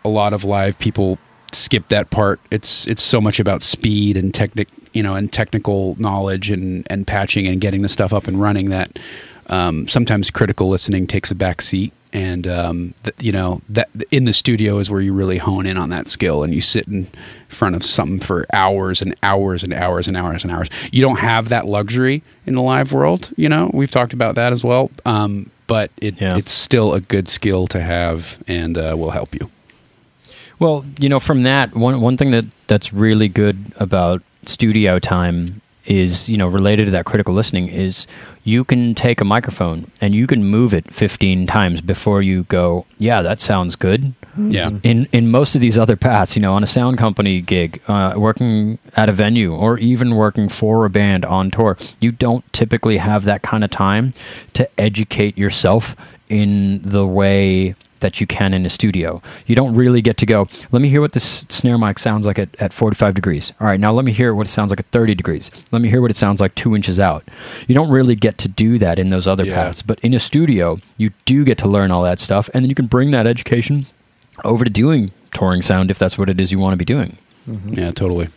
a 0.04 0.10
lot 0.10 0.34
of 0.34 0.44
live 0.44 0.78
people 0.80 1.18
skip 1.52 1.88
that 1.90 2.10
part. 2.10 2.40
It's 2.52 2.88
it's 2.88 3.02
so 3.02 3.20
much 3.22 3.40
about 3.40 3.64
speed 3.64 4.18
and 4.18 4.34
technic, 4.34 4.68
you 4.94 5.04
know, 5.04 5.16
and 5.16 5.32
technical 5.32 5.96
knowledge 6.00 6.50
and 6.50 6.86
and 6.90 7.06
patching 7.06 7.48
and 7.48 7.60
getting 7.62 7.82
the 7.82 7.90
stuff 7.90 8.14
up 8.14 8.28
and 8.28 8.42
running 8.42 8.70
that 8.70 9.00
um, 9.48 9.88
sometimes 9.88 10.32
critical 10.32 10.70
listening 10.70 11.08
takes 11.08 11.32
a 11.32 11.36
back 11.36 11.62
seat. 11.62 11.94
And 12.12 12.48
um, 12.48 12.96
th- 13.04 13.16
you 13.22 13.32
know 13.32 13.62
that 13.70 13.90
in 14.10 14.26
the 14.26 14.34
studio 14.34 14.80
is 14.80 14.90
where 14.90 15.00
you 15.00 15.14
really 15.14 15.38
hone 15.38 15.68
in 15.68 15.78
on 15.78 15.92
that 15.92 16.08
skill, 16.08 16.44
and 16.44 16.56
you 16.56 16.62
sit 16.62 16.88
in 16.88 17.08
front 17.50 17.76
of 17.76 17.84
something 17.84 18.20
for 18.20 18.48
hours 18.52 19.04
and 19.04 19.16
hours 19.22 19.64
and 19.64 19.72
hours 19.74 20.08
and 20.08 20.18
hours 20.18 20.44
and 20.44 20.52
hours. 20.52 20.70
You 20.92 21.04
don't 21.04 21.20
have 21.20 21.50
that 21.50 21.68
luxury 21.68 22.24
in 22.48 22.56
the 22.56 22.64
live 22.64 22.94
world. 22.94 23.30
You 23.38 23.48
know, 23.48 23.70
we've 23.76 23.92
talked 23.92 24.14
about 24.14 24.34
that 24.36 24.52
as 24.52 24.64
well. 24.64 24.90
Um, 25.06 25.52
but 25.70 25.92
it, 26.02 26.20
Yeah. 26.20 26.36
it's 26.38 26.52
still 26.52 26.94
a 26.94 27.00
good 27.00 27.30
skill 27.30 27.68
to 27.68 27.80
have, 27.80 28.38
and 28.48 28.78
uh, 28.78 28.96
will 28.98 29.12
help 29.12 29.34
you. 29.34 29.50
Well, 30.60 30.84
you 31.00 31.08
know, 31.08 31.20
from 31.22 31.44
that 31.44 31.74
one 31.76 32.02
one 32.02 32.18
thing 32.18 32.32
that 32.32 32.46
that's 32.68 32.92
really 32.92 33.30
good 33.30 33.58
about 33.78 34.22
studio 34.46 35.00
time 35.00 35.62
is 35.90 36.30
you 36.30 36.38
know 36.38 36.48
related 36.48 36.86
to 36.86 36.92
that 36.92 37.04
critical 37.06 37.34
listening 37.34 37.68
is 37.68 38.08
you 38.44 38.64
can 38.64 38.96
take 38.96 39.20
a 39.20 39.26
microphone 39.26 39.92
and 40.00 40.16
you 40.16 40.26
can 40.28 40.44
move 40.46 40.74
it 40.74 40.92
15 40.94 41.46
times 41.48 41.82
before 41.82 42.22
you 42.22 42.44
go 42.44 42.86
yeah 43.00 43.22
that 43.22 43.42
sounds 43.42 43.76
good 43.76 44.14
Yeah. 44.38 44.70
in 44.84 45.08
in 45.12 45.30
most 45.32 45.56
of 45.56 45.62
these 45.62 45.78
other 45.78 45.98
paths, 45.98 46.36
you 46.36 46.42
know, 46.42 46.54
on 46.54 46.64
a 46.64 46.68
sound 46.68 46.98
company 46.98 47.42
gig, 47.42 47.82
uh, 47.88 48.14
working 48.16 48.78
at 48.96 49.10
a 49.10 49.12
venue, 49.12 49.52
or 49.54 49.78
even 49.80 50.16
working 50.16 50.48
for 50.50 50.86
a 50.86 50.90
band 50.90 51.26
on 51.26 51.52
tour, 51.52 51.76
you 52.00 52.12
don't 52.12 52.44
typically 52.54 52.98
have 52.98 53.26
that 53.26 53.42
kind 53.42 53.64
of 53.64 53.72
time 53.72 54.14
to 54.54 54.64
educate 54.80 55.38
yourself 55.38 55.96
in 56.30 56.80
the 56.84 57.06
way 57.06 57.76
that 58.00 58.20
you 58.22 58.28
can 58.28 58.54
in 58.54 58.66
a 58.66 58.70
studio. 58.70 59.22
You 59.46 59.56
don't 59.56 59.74
really 59.76 60.02
get 60.02 60.18
to 60.18 60.26
go, 60.26 60.48
let 60.72 60.82
me 60.82 60.90
hear 60.90 61.02
what 61.02 61.14
this 61.14 61.46
snare 61.50 61.78
mic 61.78 62.00
sounds 62.00 62.26
like 62.26 62.40
at, 62.40 62.50
at 62.60 62.74
45 62.74 63.14
degrees. 63.16 63.54
All 63.60 63.68
right, 63.68 63.80
now 63.80 63.92
let 63.94 64.06
me 64.06 64.12
hear 64.12 64.34
what 64.34 64.48
it 64.48 64.50
sounds 64.50 64.72
like 64.72 64.80
at 64.80 64.86
30 64.88 65.16
degrees. 65.16 65.52
Let 65.72 65.82
me 65.82 65.90
hear 65.90 66.02
what 66.02 66.12
it 66.12 66.18
sounds 66.18 66.40
like 66.42 66.56
two 66.56 66.76
inches 66.76 67.00
out. 67.00 67.24
You 67.68 67.76
don't 67.76 67.90
really 67.92 68.16
get 68.16 68.38
to 68.40 68.48
do 68.48 68.78
that 68.80 69.00
in 69.00 69.10
those 69.10 69.28
other 69.28 69.46
Yeah. 69.46 69.56
paths. 69.56 69.82
But 69.82 70.00
in 70.02 70.14
a 70.14 70.20
studio, 70.20 70.78
you 70.98 71.12
do 71.26 71.44
get 71.44 71.58
to 71.60 71.68
learn 71.68 71.92
all 71.92 72.04
that 72.04 72.20
stuff, 72.20 72.50
and 72.54 72.64
then 72.64 72.70
you 72.70 72.76
can 72.76 72.88
bring 72.88 73.12
that 73.12 73.28
education 73.28 73.86
over 74.44 74.64
to 74.64 74.70
doing 74.70 75.12
touring 75.34 75.62
sound 75.62 75.92
if 75.92 76.00
that's 76.00 76.18
what 76.18 76.30
it 76.30 76.40
is 76.40 76.52
you 76.52 76.60
want 76.60 76.74
to 76.74 76.78
be 76.78 76.86
doing. 76.86 77.18
Mm-hmm. 77.48 77.74
Yeah, 77.74 77.92
totally. 77.92 78.30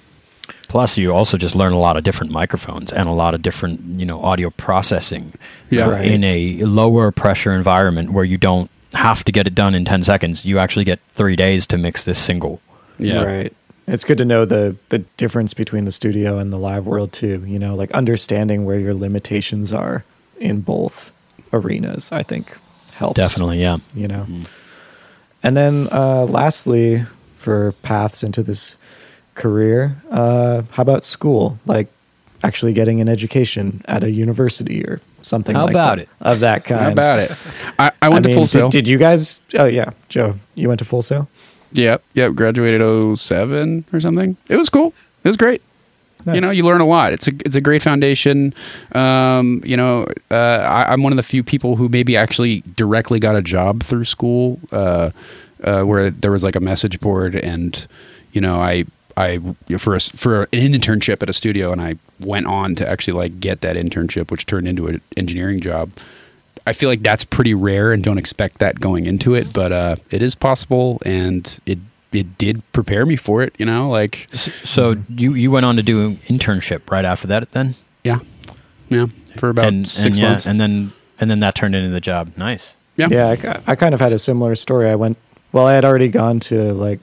Plus, 0.69 0.99
you 0.99 1.15
also 1.15 1.37
just 1.37 1.55
learn 1.55 1.73
a 1.73 1.79
lot 1.79 1.97
of 1.97 2.03
different 2.05 2.33
microphones 2.33 2.93
and 2.93 3.09
a 3.09 3.13
lot 3.13 3.35
of 3.35 3.43
different, 3.43 3.99
you 3.99 4.05
know, 4.07 4.23
audio 4.23 4.51
processing 4.51 5.33
Yeah. 5.71 5.89
Right. 5.89 6.05
in 6.07 6.25
a 6.25 6.65
lower 6.65 7.11
pressure 7.11 7.53
environment 7.53 8.13
where 8.13 8.25
you 8.25 8.39
don't 8.39 8.71
have 8.95 9.25
to 9.25 9.33
get 9.33 9.47
it 9.47 9.55
done 9.55 9.75
in 9.75 9.85
10 9.85 10.05
seconds. 10.05 10.45
You 10.45 10.59
actually 10.59 10.85
get 10.85 11.01
three 11.15 11.37
days 11.37 11.67
to 11.69 11.79
mix 11.79 12.05
this 12.05 12.19
single. 12.19 12.61
Yeah. 12.99 13.25
Right. 13.25 13.53
It's 13.89 14.05
good 14.05 14.19
to 14.19 14.25
know 14.25 14.45
the 14.45 14.77
the 14.91 14.99
difference 15.17 15.55
between 15.55 15.87
the 15.87 15.91
studio 15.91 16.39
and 16.39 16.53
the 16.53 16.59
live 16.59 16.87
world 16.87 17.13
too. 17.13 17.45
You 17.45 17.59
know, 17.59 17.75
like 17.75 17.91
understanding 17.91 18.65
where 18.65 18.79
your 18.79 18.95
limitations 18.95 19.73
are 19.73 20.05
in 20.39 20.61
both 20.61 21.13
arenas. 21.53 22.13
I 22.13 22.23
think 22.23 22.57
helps. 22.93 23.19
Definitely, 23.19 23.61
yeah. 23.61 23.79
You 23.95 24.07
know. 24.07 24.27
And 25.43 25.57
then, 25.57 25.89
uh, 25.91 26.27
lastly, 26.29 27.03
for 27.35 27.73
paths 27.83 28.23
into 28.23 28.45
this 28.45 28.77
career, 29.35 29.97
uh, 30.11 30.63
how 30.71 30.83
about 30.83 31.05
school? 31.05 31.59
Like 31.67 31.89
actually 32.45 32.73
getting 32.73 33.01
an 33.01 33.09
education 33.09 33.83
at 33.87 34.05
a 34.05 34.11
university 34.11 34.85
or 34.85 35.01
something. 35.23 35.55
How 35.55 35.65
like 35.65 35.73
about 35.75 35.97
that- 35.97 36.03
it? 36.03 36.09
Of 36.21 36.41
that 36.41 36.65
kind. 36.65 36.81
How 36.83 36.93
about 36.93 37.19
it? 37.21 37.31
I, 37.79 37.93
I 38.03 38.09
went 38.09 38.27
I 38.27 38.29
mean, 38.29 38.35
to 38.35 38.41
Full 38.41 38.47
Sail. 38.47 38.69
Did, 38.69 38.85
did 38.85 38.89
you 38.89 38.99
guys? 38.99 39.41
Oh 39.59 39.65
yeah, 39.65 39.91
Joe, 40.09 40.35
you 40.55 40.69
went 40.69 40.79
to 40.81 40.85
Full 40.85 41.03
Sail. 41.03 41.29
Yep, 41.73 42.03
yep. 42.15 42.35
Graduated 42.35 43.19
07 43.19 43.85
or 43.93 44.01
something. 44.01 44.37
It 44.49 44.57
was 44.57 44.69
cool. 44.69 44.93
It 45.25 45.29
was 45.29 45.37
great. 45.37 45.63
You 46.27 46.41
know, 46.41 46.53
you 46.53 46.63
learn 46.65 46.81
a 46.81 46.87
lot. 46.87 47.13
It's 47.13 47.27
a 47.27 47.33
it's 47.45 47.57
a 47.57 47.61
great 47.61 47.83
foundation. 47.83 48.55
Um, 48.93 49.61
you 49.65 49.77
know, 49.77 50.07
uh, 50.31 50.35
I, 50.37 50.93
I'm 50.93 51.03
one 51.03 51.13
of 51.13 51.17
the 51.17 51.23
few 51.25 51.43
people 51.43 51.75
who 51.75 51.89
maybe 51.89 52.17
actually 52.17 52.61
directly 52.77 53.19
got 53.19 53.35
a 53.35 53.43
job 53.43 53.83
through 53.83 54.05
school, 54.05 54.61
uh, 54.71 55.11
uh, 55.65 55.83
where 55.83 56.11
there 56.11 56.31
was 56.31 56.45
like 56.45 56.55
a 56.55 56.61
message 56.61 57.01
board, 57.01 57.35
and 57.35 57.87
you 58.33 58.41
know, 58.41 58.61
I 58.61 58.85
I 59.17 59.39
for 59.79 59.95
a, 59.95 60.01
for 60.01 60.43
an 60.43 60.49
internship 60.53 61.23
at 61.23 61.29
a 61.29 61.33
studio, 61.33 61.73
and 61.73 61.81
I 61.81 61.97
went 62.21 62.47
on 62.47 62.75
to 62.77 62.89
actually 62.89 63.15
like 63.15 63.41
get 63.41 63.61
that 63.63 63.77
internship, 63.77 64.31
which 64.31 64.47
turned 64.47 64.69
into 64.69 64.87
an 64.87 65.01
engineering 65.17 65.61
job. 65.61 65.91
I 66.67 66.73
feel 66.73 66.89
like 66.89 67.03
that's 67.03 67.25
pretty 67.25 67.55
rare, 67.55 67.93
and 67.93 68.05
don't 68.05 68.19
expect 68.19 68.59
that 68.59 68.79
going 68.79 69.07
into 69.07 69.35
it, 69.35 69.53
but 69.53 69.73
uh, 69.73 69.97
it 70.11 70.23
is 70.23 70.35
possible, 70.35 71.01
and 71.05 71.59
it 71.67 71.79
it 72.13 72.39
did 72.39 72.63
prepare 72.73 73.05
me 73.07 73.17
for 73.17 73.43
it. 73.43 73.55
You 73.59 73.67
know, 73.67 73.89
like 73.89 74.29
So 74.33 74.97
you, 75.09 75.35
you 75.35 75.51
went 75.51 75.67
on 75.67 75.77
to 75.77 75.83
do 75.83 76.07
an 76.07 76.17
internship 76.29 76.91
right 76.91 77.05
after 77.05 77.27
that 77.29 77.51
then? 77.53 77.75
yeah, 78.05 78.19
yeah, 78.89 79.07
for 79.39 79.49
about 79.49 79.67
and, 79.69 79.89
six 79.89 80.05
and, 80.05 80.19
yeah, 80.19 80.29
months. 80.29 80.47
and 80.47 80.61
then 80.61 80.93
and 81.19 81.31
then 81.31 81.41
that 81.41 81.55
turned 81.55 81.75
into 81.75 81.91
the 81.91 82.01
job. 82.01 82.33
Nice. 82.37 82.75
yeah, 82.97 83.09
Yeah, 83.11 83.61
I, 83.67 83.73
I 83.73 83.75
kind 83.77 83.95
of 83.95 84.01
had 84.01 84.13
a 84.13 84.19
similar 84.19 84.55
story. 84.55 84.91
I 84.91 84.95
went, 84.97 85.17
well, 85.53 85.67
I 85.67 85.75
had 85.75 85.85
already 85.85 86.09
gone 86.09 86.41
to 86.41 86.73
like 86.75 87.01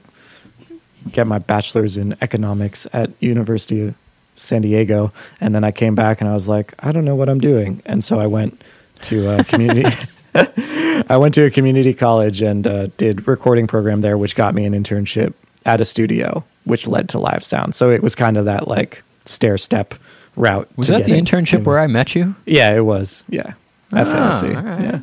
get 1.12 1.26
my 1.26 1.38
bachelor's 1.38 1.96
in 1.96 2.16
economics 2.20 2.86
at 2.92 3.10
University 3.20 3.82
of 3.88 3.94
San 4.36 4.62
Diego, 4.62 5.12
and 5.40 5.54
then 5.54 5.64
I 5.64 5.70
came 5.70 5.94
back 5.94 6.20
and 6.20 6.28
I 6.30 6.34
was 6.34 6.48
like, 6.48 6.74
I 6.80 6.92
don't 6.92 7.04
know 7.04 7.16
what 7.16 7.28
I'm 7.28 7.40
doing, 7.40 7.82
and 7.86 8.02
so 8.02 8.18
I 8.20 8.26
went 8.26 8.62
to 9.02 9.28
a 9.38 9.44
community. 9.50 9.88
I 10.34 11.16
went 11.16 11.34
to 11.34 11.42
a 11.44 11.50
community 11.50 11.92
college 11.94 12.40
and 12.42 12.66
uh, 12.66 12.86
did 12.96 13.26
recording 13.26 13.66
program 13.66 14.00
there, 14.00 14.16
which 14.16 14.36
got 14.36 14.54
me 14.54 14.64
an 14.64 14.72
internship 14.74 15.34
at 15.66 15.80
a 15.80 15.84
studio, 15.84 16.44
which 16.64 16.86
led 16.86 17.08
to 17.10 17.18
live 17.18 17.42
sound. 17.44 17.74
So 17.74 17.90
it 17.90 18.02
was 18.02 18.14
kind 18.14 18.36
of 18.36 18.44
that 18.44 18.68
like 18.68 19.02
stair 19.26 19.58
step 19.58 19.94
route. 20.36 20.68
Was 20.76 20.86
to 20.86 20.92
that 20.94 21.04
the 21.06 21.12
internship 21.12 21.58
in- 21.58 21.64
where 21.64 21.80
I 21.80 21.86
met 21.86 22.14
you? 22.14 22.34
Yeah, 22.46 22.74
it 22.74 22.84
was. 22.84 23.24
Yeah, 23.28 23.54
at 23.92 24.06
Ah, 24.06 24.30
Fantasy. 24.30 24.54
all 24.54 24.62
right. 24.62 24.80
Yeah. 24.80 25.00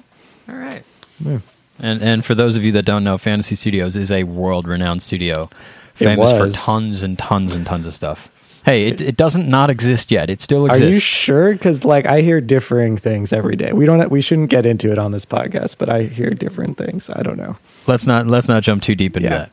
All 0.49 0.55
right. 0.55 0.83
Yeah. 1.19 1.39
And 1.79 2.01
and 2.01 2.25
for 2.25 2.33
those 2.33 2.55
of 2.55 2.63
you 2.63 2.71
that 2.71 2.85
don't 2.85 3.03
know, 3.03 3.17
Fantasy 3.17 3.55
Studios 3.55 3.95
is 3.97 4.11
a 4.11 4.23
world 4.23 4.67
renowned 4.67 5.03
studio, 5.03 5.43
It 5.43 5.86
famous 5.97 6.31
for 6.37 6.49
tons 6.71 7.03
and 7.03 7.17
tons 7.19 7.55
and 7.55 7.65
tons 7.65 7.87
of 7.87 7.93
stuff. 7.93 8.29
Hey, 8.65 8.87
it, 8.87 8.99
it 8.99 9.15
doesn't 9.15 9.47
not 9.47 9.69
exist 9.69 10.11
yet. 10.11 10.29
It 10.29 10.41
still 10.41 10.65
exists. 10.65 10.83
Are 10.83 10.89
you 10.93 10.99
sure? 10.99 11.53
Because 11.53 11.85
like 11.85 12.05
I 12.05 12.19
hear 12.19 12.41
differing 12.41 12.97
things 12.97 13.31
every 13.31 13.55
day. 13.55 13.71
We 13.71 13.85
don't. 13.85 14.11
We 14.11 14.19
shouldn't 14.19 14.49
get 14.49 14.65
into 14.65 14.91
it 14.91 14.97
on 14.97 15.11
this 15.11 15.25
podcast, 15.25 15.77
but 15.77 15.89
I 15.89 16.03
hear 16.03 16.31
different 16.31 16.77
things. 16.77 17.09
I 17.09 17.21
don't 17.23 17.37
know. 17.37 17.57
let's 17.87 18.05
not 18.05 18.27
let's 18.27 18.49
not 18.49 18.63
jump 18.63 18.83
too 18.83 18.93
deep 18.93 19.15
into 19.15 19.29
Yeah. 19.29 19.37
that. 19.37 19.51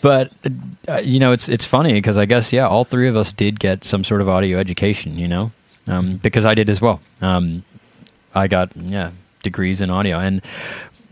But 0.00 0.32
uh, 0.88 0.98
you 1.02 1.18
know, 1.18 1.32
it's 1.32 1.48
it's 1.48 1.64
funny 1.64 1.92
because 1.94 2.16
I 2.16 2.24
guess 2.24 2.52
yeah, 2.52 2.68
all 2.68 2.84
three 2.84 3.08
of 3.08 3.16
us 3.16 3.32
did 3.32 3.58
get 3.58 3.82
some 3.82 4.04
sort 4.04 4.20
of 4.20 4.28
audio 4.28 4.58
education. 4.58 5.18
You 5.18 5.26
know, 5.26 5.50
um, 5.88 6.18
because 6.18 6.44
I 6.44 6.54
did 6.54 6.70
as 6.70 6.80
well. 6.80 7.00
Um, 7.20 7.64
I 8.32 8.46
got 8.46 8.70
yeah 8.76 9.10
degrees 9.42 9.80
in 9.80 9.90
audio, 9.90 10.18
and 10.18 10.40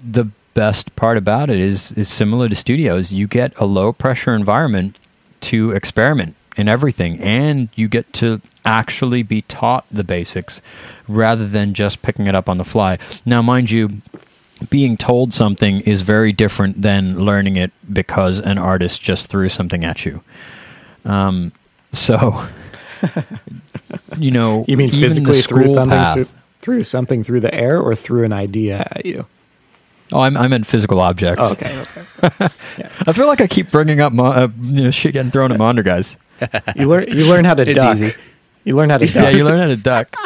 the 0.08 0.28
best 0.54 0.94
part 0.96 1.16
about 1.16 1.50
it 1.50 1.58
is 1.58 1.92
is 1.92 2.08
similar 2.08 2.48
to 2.48 2.54
studios. 2.54 3.12
You 3.12 3.26
get 3.26 3.52
a 3.56 3.66
low 3.66 3.92
pressure 3.92 4.34
environment 4.34 4.98
to 5.42 5.70
experiment 5.72 6.34
in 6.56 6.68
everything 6.68 7.18
and 7.20 7.68
you 7.74 7.88
get 7.88 8.12
to 8.12 8.40
actually 8.64 9.22
be 9.22 9.42
taught 9.42 9.86
the 9.90 10.04
basics 10.04 10.60
rather 11.08 11.46
than 11.46 11.72
just 11.74 12.02
picking 12.02 12.26
it 12.26 12.34
up 12.34 12.48
on 12.48 12.58
the 12.58 12.64
fly. 12.64 12.98
Now, 13.24 13.40
mind 13.40 13.70
you, 13.70 13.88
being 14.68 14.96
told 14.96 15.32
something 15.32 15.80
is 15.80 16.02
very 16.02 16.32
different 16.32 16.82
than 16.82 17.18
learning 17.18 17.56
it 17.56 17.72
because 17.90 18.40
an 18.40 18.58
artist 18.58 19.00
just 19.00 19.28
threw 19.28 19.48
something 19.48 19.84
at 19.84 20.04
you. 20.04 20.22
Um, 21.04 21.52
so, 21.92 22.46
you 24.18 24.30
know, 24.30 24.64
You 24.68 24.76
mean 24.76 24.90
physically 24.90 25.40
through 25.40 25.64
school 25.64 25.74
something 25.74 25.98
path- 25.98 26.14
through, 26.14 26.26
through 26.60 26.84
something 26.84 27.24
through 27.24 27.40
the 27.40 27.54
air 27.54 27.80
or 27.80 27.94
through 27.94 28.24
an 28.24 28.32
idea 28.32 28.86
at 28.90 29.06
you? 29.06 29.26
Oh, 30.12 30.20
I'm, 30.20 30.36
I 30.36 30.48
meant 30.48 30.66
physical 30.66 31.00
objects. 31.00 31.40
Oh, 31.42 31.52
okay, 31.52 31.80
okay. 31.82 32.04
I 33.06 33.12
feel 33.12 33.26
like 33.26 33.40
I 33.40 33.46
keep 33.46 33.70
bringing 33.70 34.00
up 34.00 34.12
mo- 34.12 34.32
uh, 34.32 34.48
you 34.60 34.84
know, 34.84 34.90
shit 34.90 35.12
getting 35.12 35.30
thrown 35.30 35.52
at 35.52 35.58
monitor 35.58 35.82
guys. 35.82 36.16
You 36.76 36.88
learn 36.88 37.04
you 37.08 37.26
learn 37.28 37.44
how 37.44 37.54
to 37.54 37.62
It's 37.68 37.74
duck. 37.78 37.96
easy. 37.96 38.14
You 38.64 38.74
learn 38.76 38.88
how 38.90 38.98
to 38.98 39.06
duck. 39.12 39.14
Yeah, 39.14 39.28
you 39.30 39.44
learn 39.44 39.58
how 39.58 39.66
to 39.68 39.76
duck. 39.76 40.16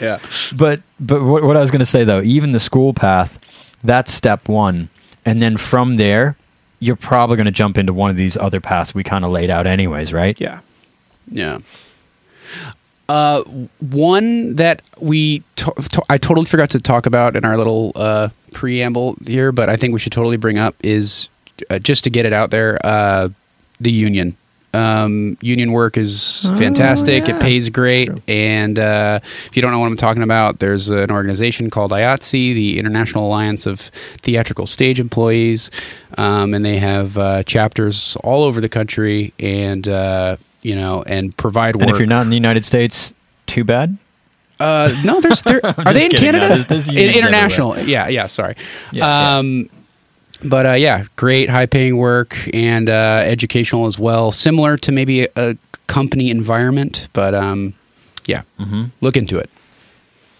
Yeah. 0.00 0.18
But 0.54 0.80
but 0.98 1.22
what, 1.22 1.42
what 1.44 1.56
I 1.56 1.60
was 1.60 1.70
going 1.70 1.80
to 1.80 1.86
say 1.86 2.04
though, 2.04 2.22
even 2.22 2.52
the 2.52 2.60
school 2.60 2.94
path, 2.94 3.38
that's 3.84 4.12
step 4.12 4.48
one, 4.48 4.88
and 5.26 5.42
then 5.42 5.56
from 5.58 5.96
there, 5.96 6.36
you're 6.80 6.96
probably 6.96 7.36
going 7.36 7.44
to 7.46 7.50
jump 7.52 7.76
into 7.76 7.92
one 7.92 8.08
of 8.08 8.16
these 8.16 8.36
other 8.36 8.60
paths 8.60 8.94
we 8.94 9.04
kind 9.04 9.24
of 9.26 9.30
laid 9.30 9.50
out, 9.50 9.66
anyways, 9.66 10.12
right? 10.12 10.40
yeah. 10.40 10.60
Yeah. 11.30 11.58
Uh, 13.08 13.42
one 13.80 14.56
that 14.56 14.82
we 15.00 15.42
to- 15.56 15.72
to- 15.92 16.02
I 16.10 16.18
totally 16.18 16.44
forgot 16.46 16.70
to 16.70 16.80
talk 16.80 17.06
about 17.06 17.36
in 17.36 17.44
our 17.44 17.56
little 17.56 17.92
uh, 17.94 18.28
preamble 18.52 19.16
here, 19.26 19.52
but 19.52 19.68
I 19.68 19.76
think 19.76 19.92
we 19.92 20.00
should 20.00 20.12
totally 20.12 20.36
bring 20.36 20.58
up 20.58 20.74
is 20.82 21.28
uh, 21.70 21.78
just 21.78 22.04
to 22.04 22.10
get 22.10 22.26
it 22.26 22.32
out 22.32 22.50
there. 22.50 22.78
Uh, 22.84 23.30
the 23.80 23.92
union. 23.92 24.36
Um, 24.74 25.38
union 25.40 25.72
work 25.72 25.96
is 25.96 26.42
fantastic. 26.58 27.26
yeah. 27.26 27.36
It 27.36 27.40
pays 27.40 27.70
great, 27.70 28.10
and 28.28 28.78
uh, 28.78 29.20
if 29.22 29.56
you 29.56 29.62
don't 29.62 29.72
know 29.72 29.78
what 29.78 29.86
I'm 29.86 29.96
talking 29.96 30.22
about, 30.22 30.58
there's 30.58 30.90
an 30.90 31.10
organization 31.10 31.70
called 31.70 31.90
IATSE, 31.90 32.54
the 32.54 32.78
International 32.78 33.26
Alliance 33.26 33.64
of 33.64 33.80
Theatrical 33.80 34.66
Stage 34.66 35.00
Employees, 35.00 35.70
um, 36.18 36.52
and 36.52 36.66
they 36.66 36.76
have 36.76 37.16
uh, 37.16 37.42
chapters 37.44 38.16
all 38.22 38.44
over 38.44 38.60
the 38.60 38.68
country, 38.68 39.32
and 39.38 39.88
uh, 39.88 40.36
you 40.62 40.76
know, 40.76 41.02
and 41.06 41.34
provide 41.36 41.76
work. 41.76 41.82
And 41.82 41.90
if 41.90 41.98
you're 41.98 42.06
not 42.06 42.22
in 42.22 42.28
the 42.28 42.36
United 42.36 42.66
States, 42.66 43.14
too 43.46 43.64
bad. 43.64 43.96
Uh, 44.60 44.94
no, 45.04 45.20
there's 45.20 45.42
there. 45.42 45.60
are 45.64 45.92
they 45.92 46.06
in 46.06 46.10
kidding. 46.10 46.32
No, 46.32 46.38
Canada? 46.38 46.48
there's- 46.48 46.66
there's 46.66 46.88
In- 46.88 47.16
international. 47.16 47.78
Yeah, 47.78 48.08
yeah. 48.08 48.26
Sorry. 48.26 48.54
Yeah, 48.92 49.04
yeah. 49.04 49.38
um, 49.38 49.70
but 50.44 50.66
uh, 50.66 50.72
yeah, 50.72 51.04
great 51.16 51.48
high 51.48 51.66
paying 51.66 51.96
work 51.96 52.36
and 52.54 52.88
uh, 52.88 53.22
educational 53.24 53.86
as 53.86 53.98
well. 53.98 54.30
Similar 54.32 54.76
to 54.78 54.92
maybe 54.92 55.24
a, 55.24 55.28
a 55.36 55.56
company 55.86 56.30
environment, 56.30 57.08
but 57.12 57.34
um, 57.34 57.74
yeah, 58.26 58.42
Mm-hmm. 58.60 58.84
look 59.00 59.16
into 59.16 59.38
it. 59.38 59.50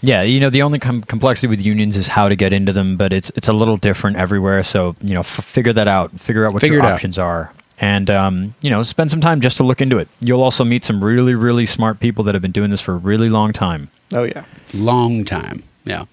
Yeah, 0.00 0.22
you 0.22 0.38
know 0.38 0.50
the 0.50 0.62
only 0.62 0.78
com- 0.78 1.02
complexity 1.02 1.48
with 1.48 1.60
unions 1.60 1.96
is 1.96 2.06
how 2.06 2.28
to 2.28 2.36
get 2.36 2.52
into 2.52 2.72
them, 2.72 2.96
but 2.96 3.12
it's 3.12 3.30
it's 3.34 3.48
a 3.48 3.52
little 3.52 3.76
different 3.76 4.16
everywhere. 4.16 4.62
So 4.62 4.94
you 5.02 5.14
know, 5.14 5.20
f- 5.20 5.26
figure 5.44 5.72
that 5.72 5.88
out. 5.88 6.12
Figure 6.20 6.46
out 6.46 6.52
what 6.52 6.60
Figure 6.60 6.76
your 6.76 6.84
it 6.84 6.88
out. 6.88 6.92
options 6.94 7.18
are, 7.18 7.50
and 7.80 8.10
um, 8.10 8.54
you 8.60 8.70
know, 8.70 8.82
spend 8.82 9.10
some 9.10 9.20
time 9.20 9.40
just 9.40 9.56
to 9.58 9.62
look 9.64 9.80
into 9.80 9.98
it. 9.98 10.08
You'll 10.20 10.42
also 10.42 10.64
meet 10.64 10.84
some 10.84 11.02
really 11.02 11.34
really 11.34 11.66
smart 11.66 12.00
people 12.00 12.24
that 12.24 12.34
have 12.34 12.42
been 12.42 12.52
doing 12.52 12.70
this 12.70 12.80
for 12.80 12.94
a 12.94 12.98
really 12.98 13.28
long 13.28 13.52
time. 13.52 13.90
Oh 14.12 14.24
yeah. 14.24 14.44
Long 14.74 15.24
time. 15.24 15.62
Yeah. 15.84 16.04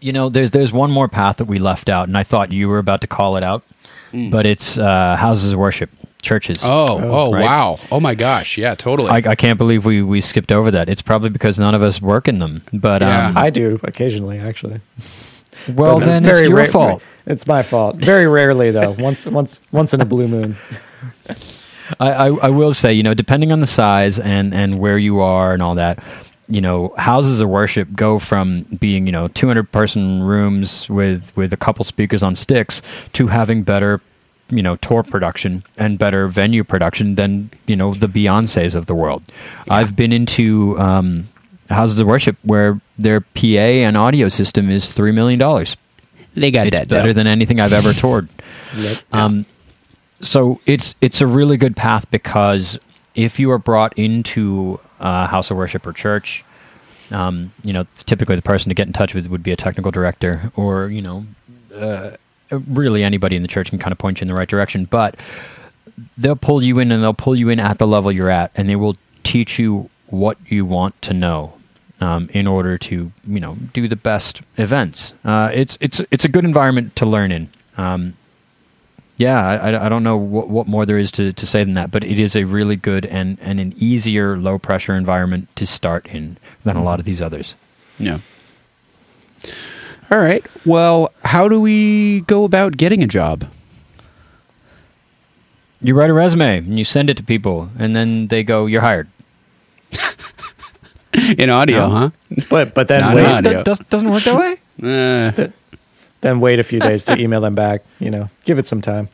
You 0.00 0.12
know, 0.12 0.28
there's 0.28 0.50
there's 0.52 0.72
one 0.72 0.90
more 0.90 1.08
path 1.08 1.38
that 1.38 1.46
we 1.46 1.58
left 1.58 1.88
out, 1.88 2.06
and 2.08 2.16
I 2.16 2.22
thought 2.22 2.52
you 2.52 2.68
were 2.68 2.78
about 2.78 3.00
to 3.00 3.06
call 3.06 3.36
it 3.36 3.42
out, 3.42 3.64
but 4.30 4.46
it's 4.46 4.78
uh, 4.78 5.16
houses 5.16 5.52
of 5.52 5.58
worship, 5.58 5.90
churches. 6.22 6.60
Oh, 6.62 7.00
oh, 7.02 7.32
right. 7.32 7.44
wow. 7.44 7.78
Oh 7.90 7.98
my 7.98 8.14
gosh. 8.14 8.56
Yeah, 8.58 8.76
totally. 8.76 9.10
I, 9.10 9.16
I 9.30 9.34
can't 9.34 9.58
believe 9.58 9.84
we, 9.84 10.02
we 10.02 10.20
skipped 10.20 10.52
over 10.52 10.70
that. 10.70 10.88
It's 10.88 11.02
probably 11.02 11.30
because 11.30 11.58
none 11.58 11.74
of 11.74 11.82
us 11.82 12.00
work 12.00 12.28
in 12.28 12.38
them. 12.38 12.62
But 12.72 13.02
Yeah. 13.02 13.28
um, 13.30 13.36
I 13.36 13.50
do 13.50 13.80
occasionally, 13.82 14.38
actually. 14.38 14.80
well, 15.74 15.98
But 15.98 16.06
then 16.06 16.24
it's 16.24 16.40
your 16.42 16.54
ra- 16.56 16.66
fault. 16.66 17.02
It's 17.26 17.46
my 17.48 17.62
fault. 17.64 17.96
Very 17.96 18.28
rarely, 18.28 18.70
though. 18.70 18.92
Once, 18.92 19.26
once, 19.26 19.60
once 19.72 19.92
in 19.94 20.00
a 20.00 20.04
blue 20.04 20.28
moon. 20.28 20.56
I, 22.00 22.10
I, 22.10 22.26
I 22.28 22.48
will 22.50 22.74
say, 22.74 22.92
you 22.92 23.02
know, 23.02 23.14
depending 23.14 23.52
on 23.52 23.60
the 23.60 23.66
size 23.66 24.18
and, 24.18 24.52
and 24.52 24.78
where 24.78 24.98
you 24.98 25.20
are 25.20 25.52
and 25.52 25.62
all 25.62 25.74
that, 25.76 26.02
you 26.48 26.60
know, 26.60 26.94
houses 26.96 27.40
of 27.40 27.48
worship 27.48 27.88
go 27.94 28.18
from 28.18 28.62
being, 28.78 29.06
you 29.06 29.12
know, 29.12 29.28
200 29.28 29.70
person 29.70 30.22
rooms 30.22 30.88
with, 30.88 31.34
with 31.36 31.52
a 31.52 31.56
couple 31.56 31.84
speakers 31.84 32.22
on 32.22 32.34
sticks 32.34 32.82
to 33.14 33.26
having 33.28 33.62
better, 33.62 34.00
you 34.50 34.62
know, 34.62 34.76
tour 34.76 35.02
production 35.02 35.62
and 35.76 35.98
better 35.98 36.26
venue 36.28 36.64
production 36.64 37.16
than, 37.16 37.50
you 37.66 37.76
know, 37.76 37.92
the 37.92 38.06
Beyoncés 38.06 38.74
of 38.74 38.86
the 38.86 38.94
world. 38.94 39.22
I've 39.68 39.94
been 39.94 40.12
into 40.12 40.78
um, 40.78 41.28
houses 41.68 41.98
of 41.98 42.06
worship 42.06 42.36
where 42.42 42.80
their 42.98 43.20
PA 43.20 43.46
and 43.46 43.96
audio 43.96 44.28
system 44.28 44.70
is 44.70 44.86
$3 44.86 45.14
million. 45.14 45.38
they 46.34 46.50
got 46.50 46.66
it's 46.66 46.76
that. 46.76 46.88
better 46.88 47.08
though. 47.08 47.12
than 47.12 47.26
anything 47.26 47.60
I've 47.60 47.72
ever 47.74 47.92
toured. 47.92 48.28
Yep. 48.74 48.98
Um, 49.12 49.46
so 50.20 50.60
it's 50.66 50.94
it's 51.00 51.20
a 51.20 51.26
really 51.26 51.56
good 51.56 51.76
path 51.76 52.10
because 52.10 52.78
if 53.14 53.38
you 53.38 53.50
are 53.50 53.58
brought 53.58 53.96
into 53.98 54.80
a 55.00 55.26
house 55.26 55.50
of 55.50 55.56
worship 55.56 55.86
or 55.86 55.92
church, 55.92 56.44
um, 57.10 57.52
you 57.64 57.72
know, 57.72 57.86
typically 58.04 58.36
the 58.36 58.42
person 58.42 58.68
to 58.68 58.74
get 58.74 58.86
in 58.86 58.92
touch 58.92 59.14
with 59.14 59.26
would 59.28 59.42
be 59.42 59.52
a 59.52 59.56
technical 59.56 59.90
director 59.90 60.52
or 60.56 60.88
you 60.88 61.02
know, 61.02 61.26
uh, 61.74 62.10
really 62.50 63.02
anybody 63.02 63.36
in 63.36 63.42
the 63.42 63.48
church 63.48 63.70
can 63.70 63.78
kind 63.78 63.92
of 63.92 63.98
point 63.98 64.20
you 64.20 64.24
in 64.24 64.28
the 64.28 64.34
right 64.34 64.48
direction. 64.48 64.84
But 64.84 65.16
they'll 66.16 66.36
pull 66.36 66.62
you 66.62 66.78
in 66.78 66.92
and 66.92 67.02
they'll 67.02 67.14
pull 67.14 67.36
you 67.36 67.48
in 67.48 67.60
at 67.60 67.78
the 67.78 67.86
level 67.86 68.10
you're 68.12 68.30
at, 68.30 68.50
and 68.54 68.68
they 68.68 68.76
will 68.76 68.94
teach 69.24 69.58
you 69.58 69.90
what 70.06 70.38
you 70.48 70.64
want 70.64 71.00
to 71.02 71.14
know. 71.14 71.54
Um, 72.00 72.30
in 72.32 72.46
order 72.46 72.78
to 72.78 73.10
you 73.26 73.40
know 73.40 73.56
do 73.72 73.88
the 73.88 73.96
best 73.96 74.40
events, 74.56 75.14
uh, 75.24 75.50
it's 75.52 75.76
it's 75.80 76.00
it's 76.12 76.24
a 76.24 76.28
good 76.28 76.44
environment 76.44 76.94
to 76.94 77.06
learn 77.06 77.32
in. 77.32 77.48
Um, 77.76 78.14
yeah, 79.18 79.46
I, 79.46 79.70
I- 79.72 79.86
I 79.86 79.88
don't 79.90 80.02
know 80.02 80.16
what, 80.16 80.48
what 80.48 80.66
more 80.66 80.86
there 80.86 80.98
is 80.98 81.10
to, 81.12 81.32
to 81.34 81.46
say 81.46 81.62
than 81.64 81.74
that, 81.74 81.90
but 81.90 82.02
it 82.04 82.18
is 82.18 82.34
a 82.34 82.44
really 82.44 82.76
good 82.76 83.04
and, 83.04 83.36
and 83.42 83.60
an 83.60 83.74
easier 83.76 84.36
low 84.38 84.58
pressure 84.58 84.94
environment 84.96 85.48
to 85.56 85.66
start 85.66 86.06
in 86.06 86.38
than 86.64 86.76
a 86.76 86.82
lot 86.82 86.98
of 86.98 87.04
these 87.04 87.20
others. 87.20 87.54
Yeah. 87.98 88.18
All 90.10 90.18
right. 90.18 90.44
Well, 90.64 91.12
how 91.24 91.48
do 91.48 91.60
we 91.60 92.22
go 92.22 92.44
about 92.44 92.76
getting 92.78 93.02
a 93.02 93.06
job? 93.06 93.44
You 95.80 95.94
write 95.94 96.10
a 96.10 96.14
resume 96.14 96.58
and 96.58 96.78
you 96.78 96.84
send 96.84 97.10
it 97.10 97.16
to 97.18 97.22
people, 97.22 97.70
and 97.78 97.94
then 97.94 98.26
they 98.28 98.42
go, 98.42 98.66
"You're 98.66 98.80
hired." 98.80 99.08
In 101.38 101.50
audio, 101.50 101.78
No. 101.78 101.88
huh? 101.90 102.10
But 102.50 102.74
but 102.74 102.88
then 102.88 103.00
Not 103.02 103.14
wait. 103.14 103.26
Audio. 103.26 103.52
That 103.52 103.64
does, 103.64 103.78
doesn't 103.90 104.10
work 104.10 104.22
that 104.24 104.36
way. 104.38 104.56
Uh, 104.82 105.48
then 106.20 106.40
wait 106.40 106.58
a 106.58 106.62
few 106.64 106.80
days 106.80 107.04
to 107.06 107.16
email 107.20 107.40
them 107.40 107.54
back. 107.54 107.82
You 108.00 108.10
know, 108.10 108.30
give 108.44 108.58
it 108.58 108.66
some 108.66 108.80
time. 108.80 109.08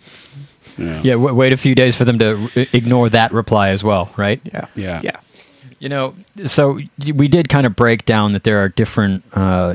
yeah. 0.79 1.01
Yeah, 1.03 1.13
w- 1.15 1.35
wait 1.35 1.53
a 1.53 1.57
few 1.57 1.75
days 1.75 1.97
for 1.97 2.05
them 2.05 2.19
to 2.19 2.49
r- 2.57 2.67
ignore 2.73 3.09
that 3.11 3.33
reply 3.33 3.69
as 3.71 3.85
well, 3.85 4.11
right? 4.17 4.41
Yeah. 4.53 4.67
Yeah. 4.75 5.01
Yeah. 5.03 5.21
You 5.81 5.89
know, 5.91 6.15
so 6.47 6.81
we 7.15 7.29
did 7.29 7.49
kind 7.49 7.67
of 7.67 7.77
break 7.77 8.05
down 8.07 8.33
that 8.33 8.45
there 8.45 8.59
are 8.63 8.71
different 8.71 9.23
uh, 9.35 9.75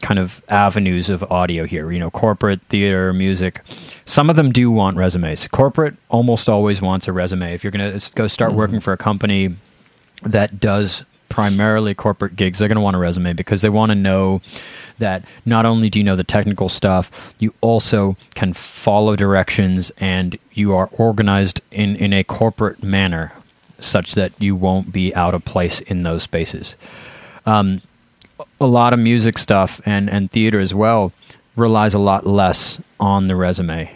kind 0.00 0.18
of 0.20 0.42
avenues 0.48 1.10
of 1.10 1.24
audio 1.24 1.64
here. 1.64 1.90
You 1.90 1.98
know, 1.98 2.10
corporate, 2.10 2.60
theater, 2.68 3.12
music. 3.12 3.60
Some 4.04 4.30
of 4.30 4.36
them 4.36 4.52
do 4.52 4.70
want 4.70 4.96
resumes. 4.96 5.46
Corporate 5.48 5.94
almost 6.08 6.48
always 6.48 6.80
wants 6.80 7.08
a 7.08 7.12
resume. 7.12 7.52
If 7.52 7.64
you're 7.64 7.70
going 7.72 7.98
to 7.98 8.12
go 8.14 8.28
start 8.28 8.52
working 8.52 8.78
for 8.80 8.92
a 8.92 8.96
company 8.96 9.56
that 10.22 10.60
does 10.60 11.02
primarily 11.30 11.94
corporate 11.94 12.36
gigs, 12.36 12.58
they're 12.58 12.68
going 12.68 12.76
to 12.76 12.82
want 12.82 12.94
a 12.96 12.98
resume 13.00 13.32
because 13.32 13.62
they 13.62 13.68
want 13.70 13.90
to 13.90 13.94
know 13.96 14.40
that 15.00 15.24
not 15.44 15.66
only 15.66 15.90
do 15.90 15.98
you 15.98 16.04
know 16.04 16.16
the 16.16 16.24
technical 16.24 16.68
stuff, 16.68 17.34
you 17.38 17.52
also 17.60 18.16
can 18.34 18.52
follow 18.52 19.16
directions 19.16 19.90
and 19.98 20.38
you 20.52 20.74
are 20.74 20.88
organized 20.92 21.60
in, 21.70 21.96
in 21.96 22.12
a 22.12 22.24
corporate 22.24 22.82
manner 22.82 23.32
such 23.78 24.12
that 24.14 24.32
you 24.38 24.54
won't 24.54 24.92
be 24.92 25.14
out 25.14 25.34
of 25.34 25.44
place 25.44 25.80
in 25.80 26.02
those 26.02 26.22
spaces. 26.22 26.76
Um, 27.46 27.82
a 28.60 28.66
lot 28.66 28.92
of 28.92 28.98
music 28.98 29.38
stuff 29.38 29.80
and, 29.84 30.08
and 30.08 30.30
theater 30.30 30.60
as 30.60 30.74
well 30.74 31.12
relies 31.56 31.94
a 31.94 31.98
lot 31.98 32.26
less 32.26 32.80
on 32.98 33.28
the 33.28 33.36
resume 33.36 33.90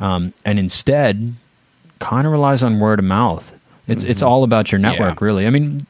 um, 0.00 0.32
and 0.44 0.58
instead 0.58 1.34
kind 1.98 2.26
of 2.26 2.32
relies 2.32 2.62
on 2.62 2.78
word 2.80 2.98
of 2.98 3.04
mouth. 3.04 3.52
It's, 3.88 4.04
it's 4.04 4.22
all 4.22 4.44
about 4.44 4.70
your 4.70 4.78
network, 4.78 5.20
Yeah. 5.20 5.24
really. 5.24 5.46
I 5.46 5.50
mean, 5.50 5.86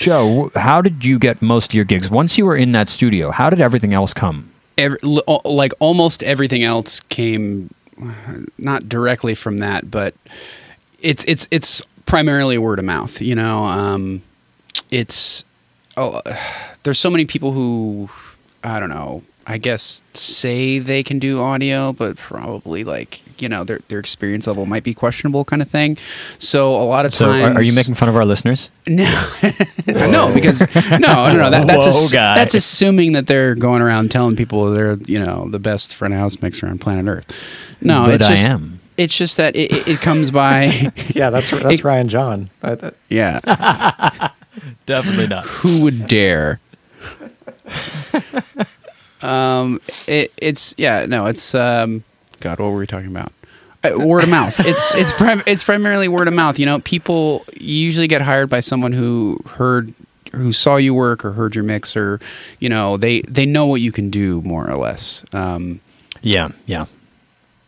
Joe, 0.00 0.50
how 0.54 0.80
did 0.80 1.04
you 1.04 1.18
get 1.18 1.42
most 1.42 1.72
of 1.72 1.74
your 1.74 1.84
gigs? 1.84 2.08
Once 2.08 2.38
you 2.38 2.46
were 2.46 2.56
in 2.56 2.72
that 2.72 2.88
studio, 2.88 3.30
how 3.30 3.50
did 3.50 3.60
everything 3.60 3.92
else 3.92 4.14
come? 4.14 4.50
Every, 4.78 4.98
like 5.02 5.72
almost 5.78 6.22
everything 6.22 6.64
else 6.64 7.00
came 7.00 7.74
uh, 8.02 8.14
not 8.56 8.88
directly 8.88 9.34
from 9.34 9.58
that, 9.58 9.90
but 9.90 10.14
it's 11.00 11.22
it's 11.24 11.46
it's 11.50 11.82
primarily 12.06 12.56
word 12.56 12.78
of 12.78 12.86
mouth. 12.86 13.20
You 13.20 13.34
know, 13.34 13.64
um, 13.64 14.22
it's 14.90 15.44
oh, 15.98 16.22
there's 16.82 16.98
so 16.98 17.10
many 17.10 17.26
people 17.26 17.52
who 17.52 18.08
I 18.64 18.80
don't 18.80 18.88
know 18.88 19.22
I 19.50 19.58
guess 19.58 20.00
say 20.14 20.78
they 20.78 21.02
can 21.02 21.18
do 21.18 21.40
audio, 21.40 21.92
but 21.92 22.16
probably 22.16 22.84
like 22.84 23.20
you 23.42 23.48
know 23.48 23.64
their 23.64 23.80
their 23.88 23.98
experience 23.98 24.46
level 24.46 24.64
might 24.64 24.84
be 24.84 24.94
questionable, 24.94 25.44
kind 25.44 25.60
of 25.60 25.68
thing. 25.68 25.96
So 26.38 26.74
a 26.74 26.84
lot 26.84 27.04
of 27.04 27.12
So, 27.12 27.26
times, 27.26 27.56
are, 27.56 27.58
are 27.58 27.62
you 27.62 27.74
making 27.74 27.94
fun 27.94 28.08
of 28.08 28.14
our 28.16 28.24
listeners? 28.24 28.70
no, 28.86 29.04
no, 29.86 30.32
because 30.32 30.60
no, 30.90 30.98
no, 30.98 31.32
no. 31.36 31.50
That, 31.50 31.66
that's 31.66 31.84
Whoa, 31.86 31.90
ass- 31.90 32.12
guy. 32.12 32.34
that's 32.36 32.54
assuming 32.54 33.12
that 33.14 33.26
they're 33.26 33.54
going 33.56 33.82
around 33.82 34.10
telling 34.12 34.36
people 34.36 34.70
they're 34.72 34.96
you 35.06 35.18
know 35.18 35.48
the 35.50 35.58
best 35.58 35.94
front 35.96 36.14
of 36.14 36.20
house 36.20 36.40
mixer 36.40 36.68
on 36.68 36.78
planet 36.78 37.06
Earth. 37.08 37.26
No, 37.82 38.04
but 38.04 38.14
it's 38.16 38.24
I 38.24 38.36
just, 38.36 38.50
am. 38.50 38.80
It's 38.96 39.16
just 39.16 39.36
that 39.38 39.56
it, 39.56 39.72
it, 39.72 39.88
it 39.88 39.98
comes 40.00 40.30
by. 40.30 40.92
Yeah, 41.14 41.30
that's 41.30 41.50
that's 41.50 41.80
It- 41.80 41.84
Ryan 41.84 42.08
John. 42.08 42.50
I, 42.62 42.74
that, 42.76 42.94
yeah, 43.08 43.40
Definitely 44.86 45.26
not. 45.26 45.44
who 45.46 45.82
would 45.82 46.06
dare? 46.06 46.60
Um, 49.22 49.80
it, 50.06 50.32
it's 50.36 50.74
yeah, 50.78 51.06
no, 51.08 51.26
it's 51.26 51.54
um, 51.54 52.04
God, 52.40 52.58
what 52.58 52.70
were 52.70 52.78
we 52.78 52.86
talking 52.86 53.08
about? 53.10 53.32
Uh, 53.82 53.96
word 53.98 54.24
of 54.24 54.28
mouth. 54.28 54.58
It's 54.66 54.94
it's 54.94 55.12
prim- 55.12 55.42
it's 55.46 55.62
primarily 55.62 56.08
word 56.08 56.28
of 56.28 56.34
mouth. 56.34 56.58
You 56.58 56.66
know, 56.66 56.80
people 56.80 57.44
usually 57.58 58.08
get 58.08 58.22
hired 58.22 58.50
by 58.50 58.60
someone 58.60 58.92
who 58.92 59.38
heard 59.46 59.94
who 60.32 60.52
saw 60.52 60.76
you 60.76 60.94
work 60.94 61.24
or 61.24 61.32
heard 61.32 61.54
your 61.54 61.64
mix 61.64 61.96
or 61.96 62.20
you 62.60 62.68
know 62.68 62.96
they 62.96 63.22
they 63.22 63.46
know 63.46 63.66
what 63.66 63.80
you 63.80 63.90
can 63.92 64.10
do 64.10 64.40
more 64.42 64.68
or 64.70 64.76
less. 64.76 65.24
Um, 65.32 65.80
Yeah, 66.22 66.50
yeah. 66.66 66.86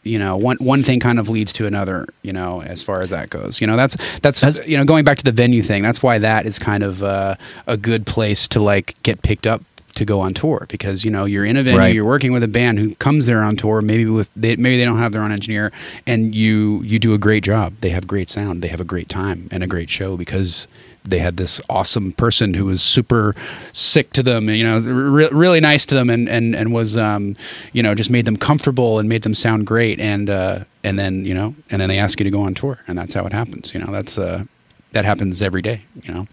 you 0.05 0.19
know 0.19 0.37
one 0.37 0.59
one 0.59 0.83
thing 0.83 1.01
kind 1.01 1.19
of 1.19 1.29
leads 1.31 1.53
to 1.55 1.67
another 1.67 2.07
you 2.23 2.33
know 2.33 2.61
as 2.63 2.83
far 2.83 3.01
as 3.03 3.11
that 3.11 3.31
goes 3.31 3.61
you 3.61 3.67
know 3.67 3.77
that's 3.77 3.97
that's 4.21 4.41
Has- 4.41 4.61
you 4.67 4.77
know 4.77 4.85
going 4.85 5.05
back 5.05 5.17
to 5.19 5.25
the 5.25 5.33
venue 5.33 5.63
thing 5.63 5.83
that's 5.83 6.03
why 6.03 6.19
that 6.19 6.45
is 6.45 6.59
kind 6.59 6.83
of 6.83 7.03
uh, 7.03 7.37
a 7.67 7.77
good 7.77 8.05
place 8.07 8.47
to 8.49 8.61
like 8.61 8.95
get 9.03 9.23
picked 9.23 9.47
up 9.47 9.63
to 9.95 10.05
go 10.05 10.21
on 10.21 10.35
tour 10.35 10.67
because 10.69 11.05
you 11.05 11.11
know 11.11 11.25
you're 11.25 11.45
in 11.45 11.57
a 11.57 11.63
venue 11.63 11.79
Right. 11.79 11.95
you're 11.95 12.05
working 12.05 12.33
with 12.33 12.43
a 12.43 12.49
band 12.49 12.79
who 12.79 12.95
comes 12.97 13.27
there 13.27 13.43
on 13.43 13.57
tour 13.57 13.83
maybe 13.83 14.05
with 14.07 14.31
they, 14.35 14.57
maybe 14.57 14.77
they 14.77 14.85
don't 14.85 14.99
have 14.99 15.13
their 15.13 15.23
own 15.23 15.33
engineer 15.33 15.71
and 16.07 16.35
you 16.35 16.83
you 16.83 16.99
do 16.99 17.15
a 17.15 17.19
great 17.19 17.45
job 17.45 17.75
they 17.81 17.91
have 17.91 18.07
great 18.07 18.29
sound 18.29 18.63
they 18.63 18.69
have 18.69 18.81
a 18.81 18.85
great 18.85 19.09
time 19.09 19.49
and 19.51 19.63
a 19.63 19.67
great 19.67 19.91
show 19.91 20.17
because 20.17 20.67
they 21.05 21.19
had 21.19 21.37
this 21.37 21.61
awesome 21.69 22.13
person 22.13 22.55
who 22.55 22.67
was 22.67 22.81
super 22.81 23.35
sick 23.73 24.13
to 24.13 24.23
them, 24.23 24.49
and, 24.49 24.57
you 24.57 24.63
know, 24.63 24.79
re- 24.79 25.29
really 25.33 25.59
nice 25.59 25.85
to 25.87 25.97
them, 25.97 26.09
and 26.09 26.29
and 26.29 26.55
and 26.55 26.73
was, 26.73 26.97
um, 26.97 27.35
you 27.73 27.83
know, 27.83 27.93
just 27.93 28.09
made 28.09 28.25
them 28.25 28.37
comfortable 28.37 29.01
and 29.01 29.09
made 29.09 29.23
them 29.23 29.35
sound 29.35 29.67
great, 29.67 29.99
and 29.99 30.31
uh, 30.31 30.61
and 30.85 30.97
then 31.01 31.25
you 31.25 31.35
know, 31.35 31.57
and 31.73 31.81
then 31.83 31.89
they 31.89 31.99
ask 31.99 32.21
you 32.21 32.25
to 32.25 32.31
go 32.31 32.43
on 32.43 32.55
tour, 32.55 32.79
and 32.87 32.97
that's 32.97 33.15
how 33.15 33.27
it 33.27 33.33
happens. 33.33 33.75
You 33.75 33.81
know, 33.81 33.91
that's 33.91 34.17
uh, 34.17 34.45
that 34.93 35.05
happens 35.05 35.43
every 35.43 35.61
day. 35.61 35.83
You 36.05 36.15
know, 36.15 36.27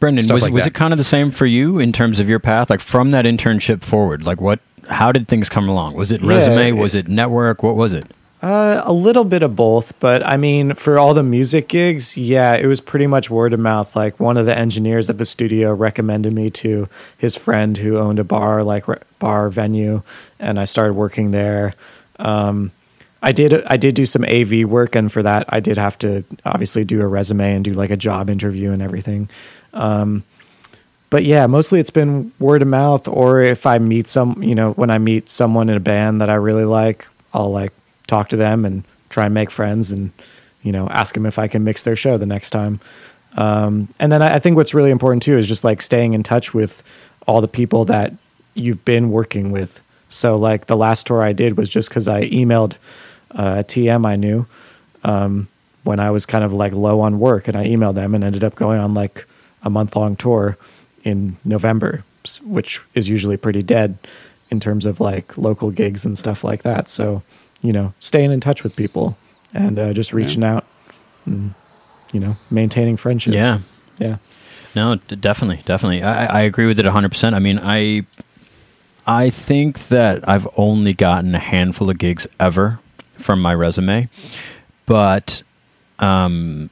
Brendan, 0.00 0.28
was 0.32 0.42
like 0.42 0.52
was 0.52 0.64
that. 0.64 0.70
it 0.70 0.74
kind 0.74 0.92
of 0.92 0.98
the 0.98 1.04
same 1.04 1.30
for 1.30 1.46
you 1.46 1.78
in 1.78 1.92
terms 1.92 2.20
of 2.20 2.28
your 2.28 2.38
path? 2.38 2.68
Like 2.70 2.80
from 2.80 3.10
that 3.12 3.24
internship 3.24 3.82
forward, 3.82 4.22
like 4.24 4.40
what? 4.40 4.60
How 4.88 5.10
did 5.10 5.26
things 5.26 5.48
come 5.48 5.68
along? 5.68 5.94
Was 5.94 6.12
it 6.12 6.20
Yeah, 6.20 6.28
resume? 6.28 6.68
it- 6.68 6.72
was 6.80 6.94
it 6.94 7.08
network? 7.08 7.62
What 7.62 7.74
was 7.76 7.92
it? 7.92 8.04
Uh, 8.42 8.82
a 8.84 8.92
little 8.92 9.24
bit 9.24 9.42
of 9.42 9.56
both, 9.56 9.98
but 9.98 10.24
I 10.24 10.36
mean, 10.36 10.74
for 10.74 10.98
all 10.98 11.14
the 11.14 11.22
music 11.22 11.68
gigs, 11.68 12.16
yeah, 12.18 12.54
it 12.54 12.66
was 12.66 12.82
pretty 12.82 13.06
much 13.06 13.30
word 13.30 13.54
of 13.54 13.58
mouth. 13.60 13.96
Like 13.96 14.20
one 14.20 14.36
of 14.36 14.44
the 14.44 14.56
engineers 14.56 15.08
at 15.08 15.16
the 15.16 15.24
studio 15.24 15.72
recommended 15.74 16.32
me 16.34 16.50
to 16.50 16.86
his 17.16 17.34
friend 17.34 17.76
who 17.78 17.96
owned 17.98 18.18
a 18.18 18.24
bar, 18.24 18.62
like 18.62 18.86
re- 18.86 18.98
bar 19.18 19.48
venue, 19.48 20.02
and 20.38 20.60
I 20.60 20.64
started 20.64 20.92
working 20.92 21.30
there. 21.30 21.72
Um, 22.18 22.72
I 23.22 23.32
did 23.32 23.64
I 23.66 23.78
did 23.78 23.94
do 23.94 24.04
some 24.06 24.24
AV 24.24 24.64
work, 24.68 24.94
and 24.94 25.10
for 25.10 25.22
that, 25.22 25.46
I 25.48 25.58
did 25.60 25.78
have 25.78 25.98
to 26.00 26.22
obviously 26.44 26.84
do 26.84 27.00
a 27.00 27.06
resume 27.06 27.54
and 27.56 27.64
do 27.64 27.72
like 27.72 27.90
a 27.90 27.96
job 27.96 28.28
interview 28.28 28.70
and 28.70 28.82
everything. 28.82 29.28
Um, 29.76 30.24
but 31.10 31.24
yeah, 31.24 31.46
mostly 31.46 31.78
it's 31.78 31.90
been 31.90 32.32
word 32.38 32.62
of 32.62 32.68
mouth, 32.68 33.06
or 33.06 33.40
if 33.40 33.66
I 33.66 33.78
meet 33.78 34.08
some, 34.08 34.42
you 34.42 34.54
know, 34.54 34.72
when 34.72 34.90
I 34.90 34.98
meet 34.98 35.28
someone 35.28 35.68
in 35.68 35.76
a 35.76 35.80
band 35.80 36.20
that 36.20 36.28
I 36.28 36.34
really 36.34 36.64
like, 36.64 37.06
I'll 37.32 37.52
like 37.52 37.72
talk 38.06 38.28
to 38.30 38.36
them 38.36 38.64
and 38.64 38.84
try 39.08 39.26
and 39.26 39.34
make 39.34 39.50
friends 39.50 39.92
and, 39.92 40.12
you 40.62 40.72
know, 40.72 40.88
ask 40.88 41.14
them 41.14 41.26
if 41.26 41.38
I 41.38 41.46
can 41.46 41.62
mix 41.62 41.84
their 41.84 41.96
show 41.96 42.18
the 42.18 42.26
next 42.26 42.50
time. 42.50 42.80
Um, 43.36 43.88
and 44.00 44.10
then 44.10 44.22
I, 44.22 44.36
I 44.36 44.38
think 44.38 44.56
what's 44.56 44.74
really 44.74 44.90
important 44.90 45.22
too 45.22 45.36
is 45.36 45.46
just 45.46 45.62
like 45.62 45.80
staying 45.80 46.14
in 46.14 46.22
touch 46.22 46.52
with 46.54 46.82
all 47.26 47.40
the 47.40 47.48
people 47.48 47.84
that 47.84 48.14
you've 48.54 48.84
been 48.84 49.10
working 49.10 49.52
with. 49.52 49.82
So 50.08 50.36
like 50.36 50.66
the 50.66 50.76
last 50.76 51.06
tour 51.06 51.22
I 51.22 51.32
did 51.32 51.56
was 51.56 51.68
just 51.68 51.88
because 51.88 52.08
I 52.08 52.28
emailed 52.28 52.78
uh, 53.32 53.56
a 53.58 53.64
TM 53.64 54.06
I 54.06 54.16
knew 54.16 54.46
um, 55.04 55.48
when 55.84 56.00
I 56.00 56.10
was 56.10 56.26
kind 56.26 56.42
of 56.42 56.52
like 56.52 56.72
low 56.72 57.00
on 57.00 57.18
work, 57.18 57.48
and 57.48 57.56
I 57.56 57.66
emailed 57.66 57.94
them 57.94 58.14
and 58.14 58.24
ended 58.24 58.42
up 58.42 58.54
going 58.54 58.80
on 58.80 58.94
like 58.94 59.26
a 59.66 59.70
month 59.70 59.94
long 59.96 60.16
tour 60.16 60.56
in 61.04 61.36
November, 61.44 62.04
which 62.42 62.80
is 62.94 63.08
usually 63.08 63.36
pretty 63.36 63.62
dead 63.62 63.98
in 64.50 64.60
terms 64.60 64.86
of 64.86 65.00
like 65.00 65.36
local 65.36 65.70
gigs 65.70 66.06
and 66.06 66.16
stuff 66.16 66.42
like 66.42 66.62
that. 66.62 66.88
So 66.88 67.22
you 67.62 67.72
know, 67.72 67.92
staying 68.00 68.32
in 68.32 68.40
touch 68.40 68.62
with 68.62 68.76
people 68.76 69.16
and 69.52 69.78
uh, 69.78 69.92
just 69.92 70.12
reaching 70.12 70.44
out, 70.44 70.64
and, 71.24 71.54
you 72.12 72.20
know, 72.20 72.36
maintaining 72.50 72.96
friendships. 72.96 73.36
Yeah. 73.36 73.58
yeah. 73.98 74.16
No, 74.74 74.96
d- 74.96 75.16
definitely, 75.16 75.62
definitely. 75.64 76.02
I, 76.02 76.26
I 76.26 76.40
agree 76.42 76.66
with 76.66 76.78
it 76.78 76.84
100%. 76.84 77.32
I 77.32 77.38
mean, 77.38 77.58
I 77.62 78.06
I 79.06 79.30
think 79.30 79.88
that 79.88 80.28
I've 80.28 80.48
only 80.56 80.92
gotten 80.92 81.34
a 81.34 81.38
handful 81.38 81.88
of 81.88 81.98
gigs 81.98 82.26
ever 82.38 82.78
from 83.14 83.40
my 83.40 83.54
resume, 83.54 84.08
but 84.84 85.42
um, 85.98 86.70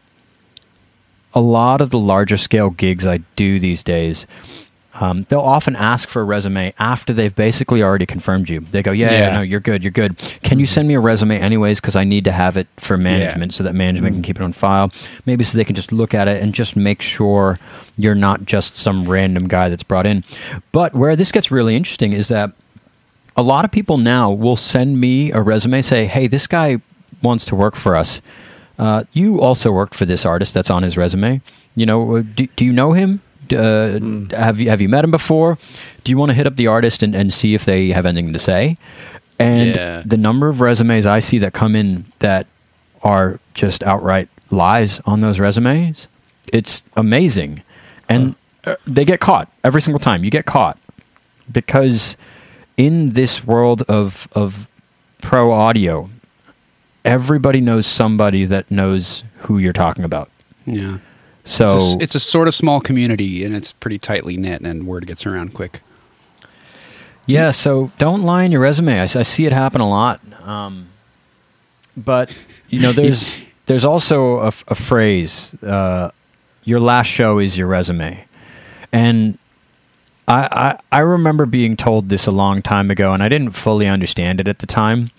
a 1.35 1.41
lot 1.41 1.81
of 1.81 1.91
the 1.91 1.99
larger 1.99 2.37
scale 2.37 2.71
gigs 2.71 3.07
I 3.07 3.19
do 3.37 3.59
these 3.59 3.83
days, 3.83 4.27
um, 5.01 5.25
they'll 5.29 5.41
often 5.41 5.75
ask 5.75 6.09
for 6.09 6.23
a 6.23 6.25
resume 6.25 6.73
after 6.79 7.13
they've 7.13 7.35
basically 7.35 7.83
already 7.83 8.07
confirmed 8.07 8.49
you. 8.49 8.61
They 8.61 8.81
go, 8.81 8.93
yeah, 8.93 9.11
yeah, 9.11 9.19
Yeah. 9.19 9.35
no, 9.35 9.43
you're 9.43 9.59
good, 9.59 9.83
you're 9.83 9.91
good. 9.91 10.17
Can 10.45 10.61
you 10.61 10.67
send 10.67 10.87
me 10.87 10.95
a 10.95 11.01
resume 11.01 11.37
anyways? 11.41 11.81
Because 11.81 11.97
I 11.97 12.05
need 12.05 12.23
to 12.27 12.33
have 12.33 12.57
it 12.57 12.69
for 12.77 12.97
management 12.97 13.55
so 13.55 13.65
that 13.65 13.75
management 13.75 14.15
can 14.15 14.23
keep 14.23 14.37
it 14.37 14.43
on 14.45 14.53
file. 14.53 14.93
Maybe 15.27 15.43
so 15.43 15.59
they 15.59 15.65
can 15.65 15.75
just 15.75 15.91
look 15.91 16.15
at 16.15 16.29
it 16.29 16.41
and 16.41 16.55
just 16.55 16.77
make 16.77 17.03
sure 17.03 17.59
you're 17.97 18.15
not 18.15 18.45
just 18.45 18.77
some 18.77 19.09
random 19.09 19.49
guy 19.49 19.69
that's 19.69 19.83
brought 19.83 20.07
in. 20.07 20.23
But 20.71 20.95
where 20.95 21.17
this 21.17 21.33
gets 21.33 21.51
really 21.51 21.75
interesting 21.75 22.13
is 22.13 22.29
that 22.29 22.53
a 23.37 23.43
lot 23.43 23.65
of 23.65 23.73
people 23.73 23.99
now 23.99 24.31
will 24.31 24.55
send 24.57 25.01
me 25.01 25.33
a 25.33 25.41
resume, 25.41 25.83
say, 25.83 26.07
hey, 26.07 26.29
this 26.29 26.47
guy 26.47 26.81
wants 27.21 27.45
to 27.47 27.57
work 27.57 27.75
for 27.75 27.97
us. 27.97 28.21
Uh, 28.79 29.05
you 29.13 29.41
also 29.41 29.71
worked 29.71 29.95
for 29.95 30.05
this 30.05 30.27
artist 30.27 30.55
that's 30.55 30.71
on 30.71 30.83
his 30.83 30.97
resume. 30.97 31.41
You 31.77 31.87
know, 31.87 32.17
uh, 32.17 32.23
do, 32.35 32.47
do 32.57 32.65
you 32.65 32.73
know 32.73 32.93
him? 32.93 33.21
Uh, 33.53 33.99
Have 34.37 34.59
you 34.59 34.71
have 34.71 34.81
you 34.81 34.89
met 34.89 35.05
him 35.05 35.11
before? 35.11 35.59
Do 36.03 36.11
you 36.11 36.17
want 36.19 36.31
to 36.31 36.35
hit 36.35 36.47
up 36.47 36.57
the 36.57 36.67
artist 36.67 37.03
and, 37.03 37.15
and 37.15 37.33
see 37.33 37.55
if 37.55 37.65
they 37.67 37.89
have 37.91 38.07
anything 38.07 38.33
to 38.33 38.39
say? 38.39 38.79
And 39.39 39.75
Yeah. 39.75 40.03
the 40.05 40.17
number 40.17 40.49
of 40.49 40.61
resumes 40.61 41.05
I 41.07 41.21
see 41.21 41.39
that 41.39 41.53
come 41.53 41.77
in 41.77 42.07
that 42.21 42.47
are 43.03 43.39
just 43.53 43.83
outright 43.83 44.29
lies 44.51 45.01
on 45.05 45.21
those 45.21 45.39
resumes, 45.39 46.09
it's 46.53 46.83
amazing. 46.97 47.63
And 48.09 48.35
uh, 48.65 48.77
they 48.87 49.05
get 49.05 49.21
caught 49.21 49.51
every 49.63 49.83
single 49.83 50.01
time. 50.01 50.25
You 50.25 50.31
get 50.31 50.47
caught 50.47 50.79
because 51.53 52.17
in 52.77 53.11
this 53.11 53.45
world 53.45 53.83
of 53.89 54.27
of 54.33 54.69
pro 55.21 55.53
audio, 55.53 56.09
everybody 57.05 57.61
knows 57.61 57.87
somebody 57.87 58.45
that 58.47 58.71
knows 58.71 59.25
who 59.41 59.59
you're 59.59 59.73
talking 59.73 60.05
about. 60.05 60.31
yeah. 60.67 60.99
So 61.47 61.77
it's, 61.77 61.95
a, 61.95 61.99
it's 62.03 62.15
a 62.15 62.21
sort 62.21 62.49
of 62.49 62.55
small 62.55 62.81
community, 62.81 63.45
and 63.45 63.55
it's 63.55 63.75
pretty 63.75 63.99
tightly 63.99 64.39
knit, 64.39 64.63
and 64.63 64.87
word 64.87 65.07
gets 65.07 65.27
around 65.27 65.53
quick. 65.53 65.81
yeah, 67.27 67.51
so 67.51 67.91
don't 67.99 68.23
lie 68.23 68.45
in 68.45 68.53
your 68.53 68.63
resume. 68.63 68.99
I 68.99 69.07
see 69.07 69.45
it 69.45 69.53
happen 69.53 69.83
a 69.83 69.89
lot. 69.89 70.23
Um, 70.43 70.89
but 71.99 72.35
you 72.71 72.81
know, 72.81 72.93
there's 72.93 73.43
there's 73.67 73.85
also 73.85 74.39
a 74.39 74.51
phrase: 74.75 75.55
uh, 75.63 76.11
"Your 76.65 76.81
last 76.81 77.09
show 77.09 77.39
is 77.39 77.59
your 77.59 77.67
resume," 77.67 78.25
and 78.91 79.39
I, 80.27 80.49
I 80.91 80.99
I 80.99 81.01
remember 81.01 81.45
being 81.45 81.77
told 81.77 82.09
this 82.09 82.27
a 82.27 82.31
long 82.31 82.63
time 82.63 82.91
ago, 82.91 83.13
and 83.13 83.23
I 83.23 83.29
didn't 83.29 83.51
fully 83.51 83.87
understand 83.87 84.41
it 84.41 84.49
at 84.49 84.61
the 84.61 84.67
time. 84.67 85.11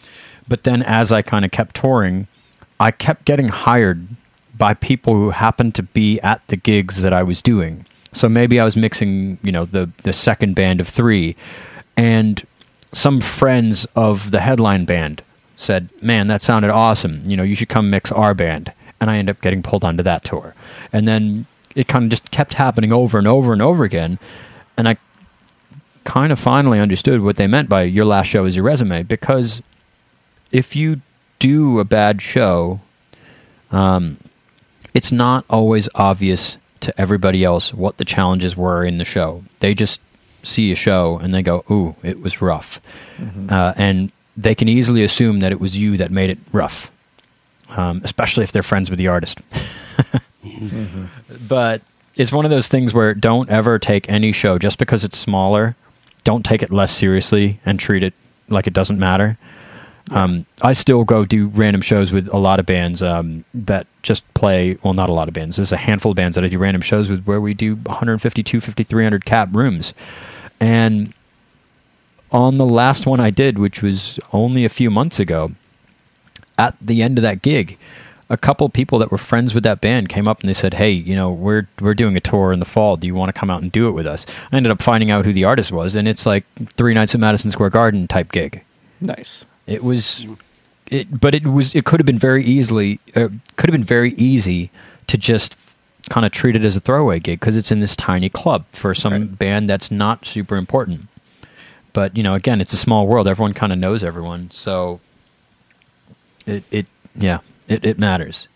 But 0.47 0.63
then, 0.63 0.83
as 0.83 1.11
I 1.11 1.21
kind 1.21 1.45
of 1.45 1.51
kept 1.51 1.75
touring, 1.75 2.27
I 2.79 2.91
kept 2.91 3.25
getting 3.25 3.47
hired 3.47 4.07
by 4.57 4.73
people 4.73 5.13
who 5.13 5.31
happened 5.31 5.75
to 5.75 5.83
be 5.83 6.19
at 6.21 6.41
the 6.47 6.55
gigs 6.55 7.01
that 7.01 7.13
I 7.13 7.23
was 7.23 7.41
doing. 7.41 7.85
So 8.13 8.29
maybe 8.29 8.59
I 8.59 8.63
was 8.63 8.75
mixing, 8.75 9.37
you 9.43 9.51
know, 9.51 9.65
the 9.65 9.89
the 10.03 10.13
second 10.13 10.55
band 10.55 10.79
of 10.79 10.87
three, 10.87 11.35
and 11.97 12.45
some 12.93 13.19
friends 13.19 13.85
of 13.95 14.31
the 14.31 14.39
headline 14.39 14.85
band 14.85 15.21
said, 15.57 15.89
"Man, 16.01 16.27
that 16.27 16.41
sounded 16.41 16.71
awesome. 16.71 17.23
You 17.25 17.35
know, 17.35 17.43
you 17.43 17.55
should 17.55 17.69
come 17.69 17.89
mix 17.89 18.11
our 18.11 18.33
band." 18.33 18.71
And 19.01 19.11
I 19.11 19.17
ended 19.17 19.35
up 19.35 19.41
getting 19.41 19.61
pulled 19.61 19.83
onto 19.83 20.03
that 20.03 20.23
tour, 20.23 20.55
and 20.93 21.07
then 21.07 21.45
it 21.75 21.87
kind 21.89 22.05
of 22.05 22.09
just 22.09 22.31
kept 22.31 22.53
happening 22.53 22.93
over 22.93 23.17
and 23.17 23.27
over 23.27 23.51
and 23.51 23.61
over 23.61 23.83
again, 23.83 24.17
and 24.77 24.87
I 24.87 24.95
kind 26.05 26.31
of 26.31 26.39
finally 26.39 26.79
understood 26.79 27.21
what 27.21 27.35
they 27.35 27.47
meant 27.47 27.67
by 27.67 27.83
your 27.83 28.05
last 28.05 28.27
show 28.27 28.45
is 28.45 28.55
your 28.55 28.63
resume 28.63 29.03
because 29.03 29.61
if 30.51 30.75
you 30.75 31.01
do 31.39 31.79
a 31.79 31.83
bad 31.83 32.21
show, 32.21 32.79
um, 33.71 34.17
it's 34.93 35.11
not 35.11 35.45
always 35.49 35.89
obvious 35.95 36.57
to 36.81 36.99
everybody 36.99 37.43
else 37.43 37.73
what 37.73 37.97
the 37.97 38.05
challenges 38.05 38.55
were 38.55 38.83
in 38.85 38.97
the 38.97 39.05
show. 39.05 39.43
They 39.59 39.73
just 39.73 39.99
see 40.43 40.71
a 40.71 40.75
show 40.75 41.17
and 41.17 41.33
they 41.33 41.41
go, 41.41 41.63
"Ooh, 41.71 41.95
it 42.03 42.21
was 42.21 42.41
rough," 42.41 42.79
uh, 43.49 43.73
and 43.75 44.11
they 44.37 44.55
can 44.55 44.67
easily 44.67 45.03
assume 45.03 45.39
that 45.39 45.51
it 45.51 45.59
was 45.59 45.77
you 45.77 45.97
that 45.97 46.11
made 46.11 46.29
it 46.29 46.37
rough, 46.51 46.91
um, 47.69 48.01
especially 48.03 48.43
if 48.43 48.51
they're 48.51 48.63
friends 48.63 48.89
with 48.89 48.99
the 48.99 49.07
artist. 49.07 49.39
But 51.47 51.81
it's 52.15 52.31
one 52.31 52.45
of 52.45 52.51
those 52.51 52.67
things 52.67 52.93
where 52.93 53.13
don't 53.13 53.49
ever 53.49 53.79
take 53.79 54.09
any 54.09 54.31
show 54.31 54.57
just 54.57 54.77
because 54.77 55.03
it's 55.03 55.17
smaller. 55.17 55.75
Don't 56.23 56.45
take 56.45 56.63
it 56.63 56.71
less 56.71 56.91
seriously 56.91 57.59
and 57.65 57.79
treat 57.79 58.03
it 58.03 58.13
like 58.47 58.67
it 58.67 58.73
doesn't 58.73 58.99
matter. 58.99 59.37
Um, 60.11 60.45
I 60.61 60.73
still 60.73 61.03
go 61.03 61.25
do 61.25 61.47
random 61.47 61.81
shows 61.81 62.11
with 62.11 62.27
a 62.31 62.37
lot 62.37 62.59
of 62.59 62.65
bands 62.65 63.01
um, 63.01 63.43
that 63.53 63.87
just 64.03 64.31
play. 64.35 64.77
Well, 64.83 64.93
not 64.93 65.09
a 65.09 65.13
lot 65.13 65.27
of 65.27 65.33
bands. 65.33 65.55
There's 65.55 65.71
a 65.71 65.77
handful 65.77 66.11
of 66.11 66.15
bands 66.15 66.35
that 66.35 66.43
I 66.43 66.47
do 66.47 66.59
random 66.59 66.81
shows 66.81 67.09
with 67.09 67.25
where 67.25 67.41
we 67.41 67.53
do 67.53 67.75
150, 67.75 68.43
250, 68.43 68.83
300 68.83 69.25
cap 69.25 69.49
rooms. 69.51 69.93
And 70.59 71.13
on 72.31 72.57
the 72.57 72.65
last 72.65 73.05
one 73.05 73.19
I 73.19 73.31
did, 73.31 73.57
which 73.57 73.81
was 73.81 74.19
only 74.31 74.63
a 74.63 74.69
few 74.69 74.91
months 74.91 75.19
ago, 75.19 75.51
at 76.57 76.75
the 76.79 77.01
end 77.01 77.17
of 77.17 77.23
that 77.23 77.41
gig, 77.41 77.77
a 78.29 78.37
couple 78.37 78.67
people 78.69 78.99
that 78.99 79.11
were 79.11 79.17
friends 79.17 79.53
with 79.53 79.63
that 79.63 79.81
band 79.81 80.09
came 80.09 80.27
up 80.27 80.39
and 80.39 80.49
they 80.49 80.53
said, 80.53 80.75
"Hey, 80.75 80.91
you 80.91 81.15
know, 81.15 81.31
we're 81.31 81.67
we're 81.79 81.93
doing 81.93 82.17
a 82.17 82.19
tour 82.19 82.51
in 82.51 82.59
the 82.59 82.65
fall. 82.65 82.97
Do 82.97 83.07
you 83.07 83.15
want 83.15 83.33
to 83.33 83.39
come 83.39 83.51
out 83.51 83.61
and 83.61 83.71
do 83.71 83.87
it 83.87 83.91
with 83.91 84.07
us?" 84.07 84.25
I 84.51 84.57
ended 84.57 84.71
up 84.71 84.81
finding 84.81 85.11
out 85.11 85.25
who 85.25 85.33
the 85.33 85.43
artist 85.43 85.71
was, 85.71 85.95
and 85.95 86.07
it's 86.07 86.25
like 86.25 86.45
three 86.75 86.93
nights 86.93 87.13
at 87.13 87.21
Madison 87.21 87.51
Square 87.51 87.71
Garden 87.71 88.07
type 88.07 88.31
gig. 88.31 88.63
Nice. 88.99 89.45
It 89.67 89.83
was, 89.83 90.25
it, 90.91 91.19
but 91.19 91.33
it 91.33 91.45
was. 91.47 91.73
It 91.73 91.85
could 91.85 91.99
have 91.99 92.05
been 92.05 92.19
very 92.19 92.43
easily. 92.43 92.99
Uh, 93.15 93.29
could 93.55 93.69
have 93.69 93.71
been 93.73 93.83
very 93.83 94.13
easy 94.13 94.69
to 95.07 95.17
just 95.17 95.57
kind 96.09 96.25
of 96.25 96.31
treat 96.31 96.55
it 96.55 96.63
as 96.63 96.75
a 96.75 96.79
throwaway 96.79 97.19
gig 97.19 97.39
because 97.39 97.57
it's 97.57 97.71
in 97.71 97.79
this 97.79 97.95
tiny 97.95 98.29
club 98.29 98.63
for 98.73 98.93
some 98.93 99.13
Right. 99.13 99.39
band 99.39 99.67
that's 99.67 99.89
not 99.89 100.23
super 100.25 100.55
important. 100.55 101.07
But 101.93 102.15
you 102.15 102.21
know, 102.23 102.35
again, 102.35 102.61
it's 102.61 102.73
a 102.73 102.77
small 102.77 103.07
world. 103.07 103.27
Everyone 103.27 103.53
kind 103.53 103.73
of 103.73 103.79
knows 103.79 104.03
everyone, 104.03 104.51
so 104.51 104.99
it 106.45 106.63
it 106.71 106.85
yeah, 107.15 107.39
it, 107.67 107.85
it 107.85 107.97
matters. 107.99 108.47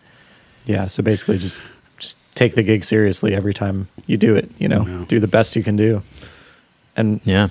Yeah. 0.66 0.86
So 0.86 1.02
basically, 1.02 1.38
just 1.38 1.60
just 1.98 2.18
take 2.34 2.54
the 2.54 2.62
gig 2.62 2.84
seriously 2.84 3.34
every 3.34 3.54
time 3.54 3.88
you 4.06 4.16
do 4.16 4.36
it. 4.36 4.50
You 4.58 4.68
know, 4.68 4.86
Yeah. 4.86 5.04
do 5.08 5.18
the 5.20 5.26
best 5.28 5.56
you 5.56 5.62
can 5.62 5.76
do. 5.76 6.02
And 6.96 7.20
Yeah. 7.24 7.48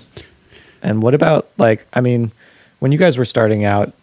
and 0.82 1.02
what 1.04 1.14
about 1.14 1.50
like? 1.58 1.88
I 1.94 2.02
mean, 2.02 2.32
when 2.80 2.92
you 2.92 2.98
guys 2.98 3.18
were 3.18 3.26
starting 3.26 3.66
out, 3.66 3.94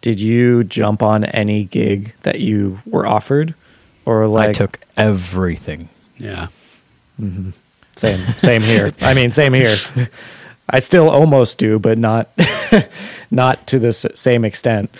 did 0.00 0.20
you 0.20 0.64
jump 0.64 1.02
on 1.02 1.24
any 1.24 1.64
gig 1.64 2.14
that 2.22 2.40
you 2.40 2.80
were 2.86 3.06
offered, 3.06 3.54
or 4.04 4.26
like 4.26 4.50
I 4.50 4.52
took 4.52 4.80
everything. 4.96 5.88
Yeah. 6.16 6.48
Same, 7.96 8.18
same 8.36 8.62
here. 8.62 8.92
I 9.00 9.14
mean, 9.14 9.30
same 9.30 9.52
here. 9.54 9.76
I 10.68 10.80
still 10.80 11.08
almost 11.08 11.58
do, 11.58 11.78
but 11.78 11.96
not, 11.98 12.28
not 13.30 13.66
to 13.68 13.78
the 13.78 13.92
same 13.92 14.44
extent. 14.44 14.90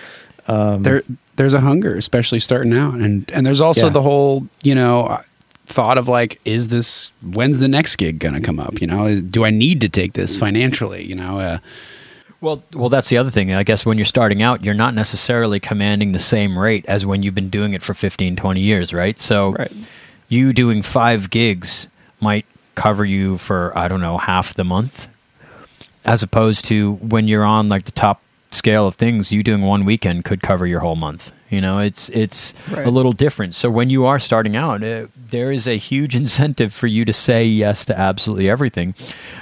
Um, 0.47 0.83
there 0.83 1.03
there's 1.35 1.53
a 1.53 1.59
hunger, 1.59 1.93
especially 1.95 2.39
starting 2.39 2.73
out, 2.73 2.95
and 2.95 3.29
and 3.31 3.45
there's 3.45 3.61
also 3.61 3.87
Yeah. 3.87 3.93
the 3.93 4.01
whole 4.01 4.47
you 4.63 4.73
know 4.73 5.01
uh, 5.01 5.21
thought 5.65 5.97
of 5.97 6.07
like, 6.07 6.39
is 6.45 6.69
this 6.69 7.11
when's 7.21 7.59
the 7.59 7.67
next 7.67 7.97
gig 7.97 8.17
gonna 8.19 8.41
come 8.41 8.59
up? 8.59 8.79
You 8.81 8.87
know, 8.87 9.19
do 9.21 9.43
I 9.45 9.49
need 9.51 9.81
to 9.81 9.89
take 9.89 10.13
this 10.13 10.39
financially? 10.39 11.03
You 11.03 11.15
know, 11.15 11.39
uh, 11.39 11.57
Well, 12.39 12.61
well, 12.73 12.89
that's 12.89 13.09
the 13.09 13.17
other 13.17 13.31
thing. 13.31 13.51
I 13.53 13.63
guess 13.63 13.85
when 13.85 13.97
you're 13.97 14.05
starting 14.05 14.43
out, 14.43 14.63
you're 14.63 14.75
not 14.75 14.93
necessarily 14.93 15.59
commanding 15.59 16.11
the 16.11 16.19
same 16.19 16.57
rate 16.57 16.85
as 16.87 17.05
when 17.05 17.23
you've 17.23 17.33
been 17.35 17.49
doing 17.49 17.73
it 17.73 17.81
for 17.81 17.93
15, 17.95 18.35
20 18.35 18.59
years, 18.61 18.93
right? 18.93 19.19
So 19.19 19.53
Right. 19.53 19.71
you 20.29 20.53
doing 20.53 20.83
five 20.83 21.29
gigs 21.31 21.87
might 22.21 22.45
cover 22.75 23.03
you 23.03 23.39
for, 23.39 23.75
I 23.75 23.87
don't 23.87 24.01
know, 24.01 24.19
half 24.19 24.53
the 24.53 24.63
month, 24.63 25.07
as 26.05 26.21
opposed 26.21 26.65
to 26.65 26.93
when 27.01 27.27
you're 27.27 27.43
on 27.45 27.69
like 27.69 27.85
the 27.85 27.91
top 27.91 28.21
scale 28.51 28.87
of 28.87 28.95
things, 28.95 29.31
you 29.31 29.41
doing 29.41 29.63
one 29.63 29.83
weekend 29.83 30.23
could 30.23 30.41
cover 30.41 30.67
your 30.67 30.79
whole 30.81 30.95
month. 30.95 31.31
You 31.49 31.59
know, 31.61 31.79
it's 31.79 32.09
it's 32.09 32.53
Right. 32.69 32.85
a 32.85 32.89
little 32.89 33.13
different. 33.13 33.55
So 33.55 33.69
when 33.69 33.89
you 33.89 34.05
are 34.05 34.19
starting 34.19 34.55
out, 34.55 34.83
uh, 34.83 35.07
there 35.31 35.51
is 35.51 35.65
a 35.67 35.77
huge 35.77 36.15
incentive 36.23 36.71
for 36.73 36.87
you 36.87 37.03
to 37.05 37.13
say 37.13 37.45
yes 37.45 37.83
to 37.85 37.97
absolutely 37.97 38.49
everything, 38.49 38.93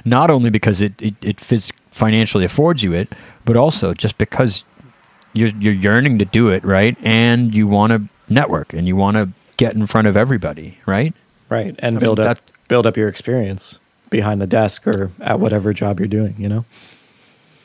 not 0.05 0.31
only 0.31 0.49
because 0.49 0.81
it 0.81 0.93
it, 0.99 1.15
it 1.21 1.37
phys- 1.37 1.71
financially 1.95 2.45
affords 2.45 2.83
you 2.83 2.93
it, 2.93 3.09
but 3.45 3.55
also 3.57 3.93
just 3.93 4.17
because 4.17 4.63
you're 5.33 5.49
you're 5.59 5.73
yearning 5.73 6.19
to 6.19 6.25
do 6.25 6.49
it, 6.49 6.63
right? 6.63 6.95
And 7.01 7.53
you 7.55 7.67
want 7.67 7.91
to 7.91 8.09
network 8.31 8.73
and 8.73 8.87
you 8.87 8.95
want 8.95 9.15
to 9.17 9.29
get 9.57 9.73
in 9.75 9.87
front 9.87 10.07
of 10.07 10.15
everybody, 10.17 10.77
right? 10.85 11.13
right, 11.49 11.75
and 11.79 11.97
I 11.97 11.99
build 11.99 12.19
mean, 12.19 12.27
up 12.27 12.37
that- 12.37 12.51
build 12.67 12.85
up 12.87 12.97
your 12.97 13.07
experience 13.07 13.79
behind 14.09 14.41
the 14.41 14.47
desk 14.47 14.87
or 14.87 15.11
at 15.21 15.39
whatever 15.39 15.73
job 15.73 15.99
you're 15.99 16.07
doing. 16.07 16.35
You 16.37 16.49
know. 16.49 16.65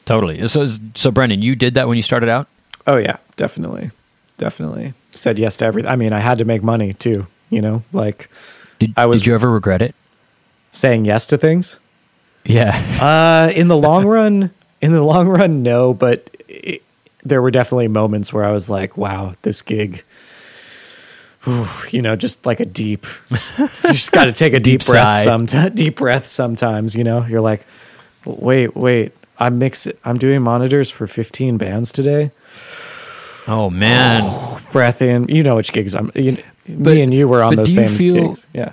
Totally. 0.05 0.47
So 0.49 0.67
so 0.95 1.11
Brendan, 1.11 1.43
you 1.43 1.55
did 1.57 1.75
that 1.75 1.89
when 1.89 1.97
you 1.97 2.03
started 2.03 2.29
out? 2.29 2.47
Oh 2.87 2.97
yeah, 2.99 3.17
definitely, 3.37 3.91
definitely 4.39 4.95
said 5.13 5.39
yes 5.39 5.57
to 5.59 5.65
everything. 5.67 5.91
I 5.91 5.97
mean, 5.97 6.13
I 6.13 6.21
had 6.21 6.39
to 6.39 6.45
make 6.45 6.63
money 6.63 6.93
too. 6.93 7.27
You 7.51 7.61
know, 7.63 7.83
like 7.93 8.31
Did, 8.79 8.93
I 8.97 9.07
was- 9.07 9.21
did 9.21 9.27
you 9.29 9.35
ever 9.35 9.51
regret 9.51 9.83
it? 9.83 9.95
saying 10.73 11.05
yes 11.05 11.27
to 11.27 11.37
things. 11.37 11.81
Yeah. 12.45 12.75
Uh, 13.01 13.53
in 13.53 13.69
the 13.69 13.77
long 13.79 14.07
run, 14.07 14.51
in 14.81 14.93
the 14.93 15.03
long 15.03 15.29
run, 15.29 15.63
no. 15.63 15.93
But 15.95 16.35
it, 16.49 16.83
there 17.25 17.41
were 17.43 17.51
definitely 17.51 17.89
moments 17.89 18.33
where 18.33 18.45
I 18.45 18.53
was 18.53 18.69
like, 18.71 18.97
"Wow, 18.97 19.35
this 19.43 19.63
gig." 19.63 20.03
whew, 21.45 21.67
You 21.91 22.03
know, 22.03 22.17
just 22.17 22.47
like 22.47 22.61
a 22.61 22.65
deep. 22.65 23.07
You 23.31 23.69
just 23.93 24.13
got 24.13 24.25
to 24.27 24.33
take 24.33 24.53
a 24.55 24.61
deep, 24.61 24.81
Deep 24.81 24.89
breath. 24.89 25.23
Some 25.25 25.47
deep 25.75 25.97
breath. 25.97 26.27
Sometimes, 26.27 26.95
you 26.97 27.05
know, 27.05 27.25
you're 27.27 27.41
like, 27.41 27.67
"Wait, 28.25 28.75
wait." 28.77 29.13
I'm 29.43 29.59
mix. 29.59 29.89
I'm 30.05 30.19
doing 30.19 30.43
monitors 30.43 30.91
for 30.91 31.07
15 31.07 31.57
bands 31.57 31.93
today. 31.93 32.31
Oh 33.49 33.71
man. 33.71 34.23
Breath 34.73 35.01
in. 35.01 35.29
You 35.29 35.43
know 35.43 35.57
which 35.57 35.73
gigs 35.73 35.95
I'm. 35.95 36.13
You, 36.15 36.37
But- 36.69 36.93
me 36.95 37.01
and 37.01 37.13
you 37.15 37.27
were 37.27 37.43
on 37.43 37.53
but 37.53 37.57
those 37.57 37.75
same 37.75 37.89
feel- 37.89 38.29
gigs. 38.29 38.47
Yeah. 38.53 38.73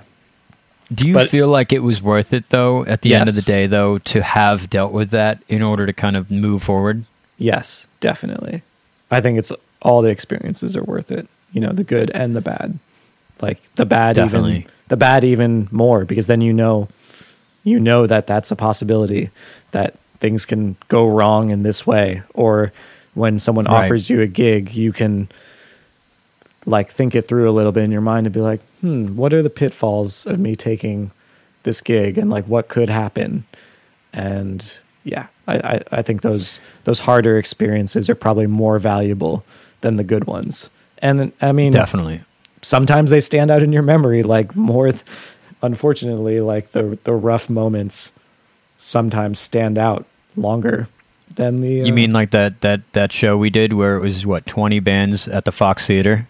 Do 0.93 1.07
you 1.07 1.13
But- 1.13 1.29
feel 1.29 1.49
like 1.49 1.73
it 1.73 1.83
was 1.83 2.01
worth 2.01 2.31
it 2.33 2.49
though 2.49 2.85
at 2.85 3.01
the 3.01 3.13
end 3.15 3.27
of 3.29 3.35
the 3.35 3.41
day 3.41 3.67
though 3.67 3.97
to 3.99 4.21
have 4.23 4.69
dealt 4.69 4.91
with 4.93 5.09
that 5.11 5.39
in 5.49 5.61
order 5.61 5.85
to 5.85 5.93
kind 5.93 6.15
of 6.15 6.31
move 6.31 6.63
forward? 6.63 7.03
Yes, 7.38 7.88
definitely. 7.99 8.61
I 9.11 9.21
think 9.21 9.38
it's 9.38 9.51
all 9.81 10.01
the 10.01 10.09
experiences 10.09 10.75
are 10.77 10.83
worth 10.83 11.11
it. 11.11 11.27
You 11.51 11.61
know, 11.61 11.71
the 11.71 11.83
good 11.83 12.09
and 12.13 12.35
the 12.35 12.41
bad. 12.41 12.79
Like 13.41 13.59
the 13.75 13.85
bad 13.85 14.15
Definitely. 14.15 14.51
even 14.59 14.69
the 14.88 14.97
bad 14.97 15.23
even 15.23 15.67
more 15.71 16.05
because 16.05 16.27
then 16.27 16.41
you 16.41 16.53
know 16.53 16.88
you 17.63 17.79
know 17.79 18.07
that 18.07 18.25
that's 18.25 18.49
a 18.49 18.55
possibility 18.55 19.29
that 19.71 19.95
things 20.19 20.45
can 20.45 20.77
go 20.88 21.07
wrong 21.07 21.49
in 21.49 21.61
this 21.63 21.85
way 21.85 22.21
or 22.33 22.71
when 23.13 23.38
someone 23.39 23.65
Right. 23.65 23.85
offers 23.85 24.09
you 24.09 24.21
a 24.21 24.27
gig, 24.27 24.73
you 24.73 24.91
can 24.93 25.27
like 26.68 26.89
think 26.89 27.15
it 27.15 27.28
through 27.28 27.49
a 27.49 27.51
little 27.51 27.72
bit 27.72 27.84
in 27.84 27.91
your 27.91 28.01
mind 28.01 28.28
and 28.28 28.34
be 28.34 28.41
like, 28.41 28.61
"Hmm, 28.82 29.15
what 29.15 29.34
are 29.34 29.41
the 29.41 29.49
pitfalls 29.49 30.28
of 30.28 30.39
me 30.39 30.55
taking 30.55 31.11
this 31.63 31.82
gig 31.82 32.18
and 32.20 32.30
like 32.30 32.45
what 32.45 32.68
could 32.68 32.89
happen?" 32.89 33.45
and 34.13 34.80
yeah 35.03 35.28
I, 35.47 35.57
I, 35.57 35.82
I 35.91 36.01
think 36.01 36.22
those 36.22 36.59
those 36.84 36.99
harder 36.99 37.38
experiences 37.38 38.09
are 38.09 38.15
probably 38.15 38.47
more 38.47 38.80
valuable 38.80 39.45
than 39.82 39.95
the 39.95 40.03
good 40.03 40.26
ones 40.26 40.70
and 40.99 41.32
i 41.41 41.51
mean 41.51 41.72
Definitely. 41.72 42.22
sometimes 42.61 43.11
they 43.11 43.20
stand 43.20 43.51
out 43.51 43.63
in 43.63 43.72
your 43.72 43.84
memory 43.84 44.24
like 44.24 44.55
more 44.55 44.91
th- 44.91 45.03
unfortunately 45.61 46.41
like 46.41 46.70
the 46.70 46.97
the 47.03 47.13
rough 47.13 47.49
moments 47.49 48.11
sometimes 48.78 49.39
stand 49.39 49.78
out 49.78 50.05
longer 50.36 50.88
than 51.36 51.61
the 51.61 51.70
You 51.70 51.91
uh, 51.91 51.95
mean 51.95 52.11
like 52.11 52.32
that 52.32 52.61
that 52.61 52.82
that 52.93 53.11
show 53.11 53.38
we 53.38 53.49
did 53.49 53.74
where 53.74 53.95
it 53.97 54.01
was 54.01 54.26
what 54.26 54.45
20 54.45 54.80
bands 54.80 55.28
at 55.28 55.45
the 55.45 55.51
Fox 55.51 55.86
Theater? 55.86 56.28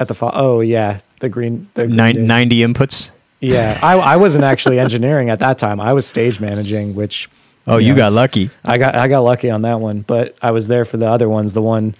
At 0.00 0.08
the 0.08 0.14
fo- 0.14 0.32
oh 0.34 0.60
yeah 0.60 0.98
the 1.20 1.28
green 1.28 1.68
the 1.74 1.84
green 1.86 1.96
Nine, 1.96 2.14
Day. 2.16 2.22
90 2.22 2.56
inputs? 2.60 3.10
yeah 3.40 3.78
I, 3.82 3.96
I 3.98 4.16
wasn't 4.16 4.44
actually 4.44 4.78
engineering 4.80 5.30
at 5.30 5.38
that 5.38 5.56
time 5.58 5.80
i 5.80 5.92
was 5.92 6.06
stage 6.06 6.40
managing 6.40 6.94
which 6.96 7.28
Oh, 7.66 7.76
you 7.76 7.90
know, 7.90 7.96
got 7.98 8.12
lucky. 8.12 8.50
I 8.64 8.78
got 8.78 8.96
I 8.96 9.06
got 9.06 9.20
lucky 9.20 9.50
on 9.50 9.62
that 9.62 9.80
one, 9.80 10.00
but 10.00 10.34
I 10.42 10.50
was 10.50 10.66
there 10.66 10.86
for 10.86 10.96
the 10.96 11.06
other 11.08 11.28
ones, 11.28 11.52
the 11.52 11.60
one, 11.62 11.94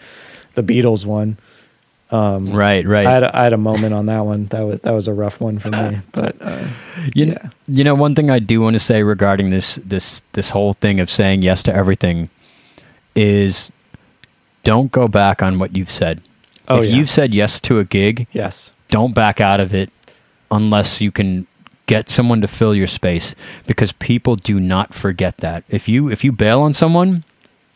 the 0.54 0.62
Beatles 0.62 1.04
one. 1.04 1.36
Um, 2.10 2.52
Right, 2.54 2.84
right. 2.86 3.06
I 3.06 3.10
had 3.12 3.22
a, 3.22 3.38
I 3.38 3.44
had 3.44 3.52
a 3.52 3.58
moment 3.58 3.92
on 3.92 4.06
that 4.06 4.20
one. 4.24 4.46
That 4.46 4.62
was 4.62 4.80
that 4.80 4.92
was 4.92 5.06
a 5.06 5.12
rough 5.12 5.38
one 5.38 5.58
for 5.58 5.70
me, 5.70 6.00
but 6.12 6.34
uh, 6.40 6.64
You, 7.14 7.26
Yeah. 7.26 7.48
you 7.68 7.84
know, 7.84 7.94
one 7.94 8.14
thing 8.14 8.30
I 8.30 8.38
do 8.40 8.62
want 8.62 8.74
to 8.74 8.80
say 8.80 9.02
regarding 9.02 9.50
this 9.50 9.78
this 9.84 10.22
this 10.32 10.48
whole 10.50 10.72
thing 10.72 10.98
of 10.98 11.10
saying 11.10 11.42
yes 11.42 11.62
to 11.64 11.74
everything 11.74 12.30
is 13.14 13.70
don't 14.64 14.90
go 14.90 15.08
back 15.08 15.42
on 15.42 15.58
what 15.58 15.76
you've 15.76 15.90
said. 15.90 16.22
Oh, 16.70 16.78
if 16.78 16.88
yeah. 16.88 16.96
you've 16.96 17.10
said 17.10 17.34
yes 17.34 17.60
to 17.60 17.78
a 17.78 17.84
gig, 17.84 18.26
yes, 18.32 18.72
don't 18.88 19.14
back 19.14 19.40
out 19.40 19.60
of 19.60 19.74
it 19.74 19.90
unless 20.50 21.00
you 21.00 21.10
can 21.10 21.46
get 21.86 22.08
someone 22.08 22.40
to 22.40 22.46
fill 22.46 22.74
your 22.74 22.86
space 22.86 23.34
because 23.66 23.90
people 23.92 24.36
do 24.36 24.60
not 24.60 24.94
forget 24.94 25.38
that. 25.38 25.64
If 25.68 25.88
you 25.88 26.08
if 26.08 26.22
you 26.22 26.30
bail 26.32 26.60
on 26.60 26.72
someone, 26.72 27.24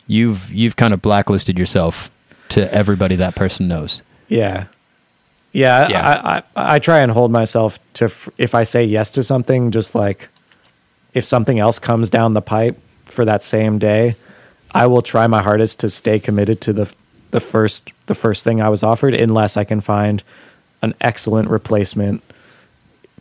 you've 0.07 0.53
you've 0.53 0.76
kind 0.76 0.95
of 0.95 1.03
blacklisted 1.03 1.59
yourself 1.59 2.11
to 2.51 2.72
everybody 2.72 3.16
that 3.16 3.34
person 3.34 3.66
knows. 3.66 4.03
yeah, 4.28 4.66
yeah. 5.53 5.88
Yeah. 5.88 6.07
I, 6.07 6.36
I 6.36 6.74
I 6.76 6.78
try 6.78 7.01
and 7.01 7.11
hold 7.11 7.32
myself 7.32 7.78
to 7.95 8.05
if 8.38 8.55
I 8.55 8.62
say 8.62 8.84
yes 8.84 9.11
to 9.12 9.22
something, 9.22 9.72
just 9.72 9.95
like 9.95 10.28
if 11.14 11.24
something 11.24 11.59
else 11.59 11.78
comes 11.78 12.11
down 12.11 12.34
the 12.34 12.42
pipe 12.42 12.78
for 13.07 13.24
that 13.24 13.42
same 13.42 13.78
day, 13.78 14.16
I 14.72 14.86
will 14.86 15.03
try 15.03 15.26
my 15.26 15.42
hardest 15.42 15.80
to 15.80 15.88
stay 15.88 16.18
committed 16.18 16.61
to 16.62 16.72
the 16.72 16.92
the 17.35 17.41
first 17.41 17.91
the 18.07 18.14
first 18.14 18.45
thing 18.45 18.61
I 18.62 18.68
was 18.68 18.82
offered 18.85 19.12
unless 19.14 19.57
I 19.57 19.64
can 19.64 19.80
find 19.80 20.22
an 20.82 20.95
excellent 21.01 21.51
replacement 21.51 22.22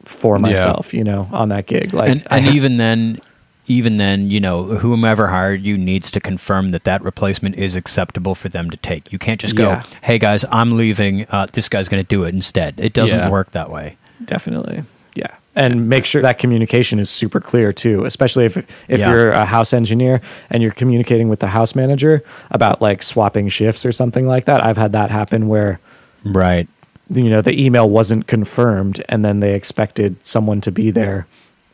for 0.03 0.37
myself, 0.37 0.93
you 0.93 1.03
know, 1.03 1.27
on 1.31 1.49
that 1.49 1.65
gig. 1.65 1.93
Like 1.93 2.09
and, 2.11 2.27
and 2.29 2.45
even 2.55 2.77
then 2.77 3.19
even 3.65 3.97
then 3.97 4.29
you 4.29 4.39
know 4.39 4.65
whomever 4.65 5.27
hired 5.29 5.61
you 5.63 5.77
needs 5.77 6.11
to 6.11 6.19
confirm 6.19 6.71
that 6.71 6.83
that 6.83 7.01
replacement 7.01 7.55
is 7.55 7.75
acceptable 7.75 8.35
for 8.35 8.49
them 8.49 8.69
to 8.69 8.75
take 8.77 9.09
you 9.13 9.17
can't 9.17 9.39
just 9.39 9.55
go 9.55 9.69
Yeah. 9.69 9.83
hey 10.01 10.19
guys 10.19 10.43
i'm 10.51 10.75
leaving 10.75 11.25
uh, 11.29 11.47
this 11.53 11.69
guy's 11.69 11.87
going 11.87 12.03
to 12.03 12.07
do 12.07 12.25
it 12.25 12.35
instead 12.35 12.77
it 12.77 12.91
doesn't 12.91 13.17
Yeah. 13.17 13.29
work 13.29 13.51
that 13.51 13.69
way 13.71 13.95
Definitely. 14.25 14.83
Yeah. 15.15 15.33
And 15.55 15.87
make 15.87 16.05
sure 16.05 16.21
that 16.23 16.39
communication 16.39 16.97
is 16.97 17.11
super 17.11 17.39
clear 17.39 17.71
too, 17.71 18.05
especially 18.05 18.45
if 18.45 18.57
if 18.57 18.99
Yeah. 18.99 19.11
you're 19.11 19.29
a 19.31 19.45
house 19.45 19.71
engineer 19.73 20.19
and 20.49 20.63
you're 20.63 20.71
communicating 20.71 21.29
with 21.29 21.39
the 21.41 21.47
house 21.49 21.75
manager 21.75 22.23
about 22.49 22.81
like 22.81 23.03
swapping 23.03 23.49
shifts 23.49 23.85
or 23.85 23.91
something 23.91 24.25
like 24.27 24.45
that. 24.45 24.63
I've 24.65 24.77
had 24.77 24.93
that 24.93 25.11
happen 25.11 25.47
where 25.47 25.79
right 26.25 26.67
you 27.09 27.29
know 27.29 27.41
the 27.41 27.53
email 27.63 27.87
wasn't 27.89 28.25
confirmed 28.27 29.03
and 29.09 29.23
then 29.23 29.41
they 29.41 29.53
expected 29.53 30.15
someone 30.25 30.59
to 30.61 30.71
be 30.71 30.89
there 30.89 31.27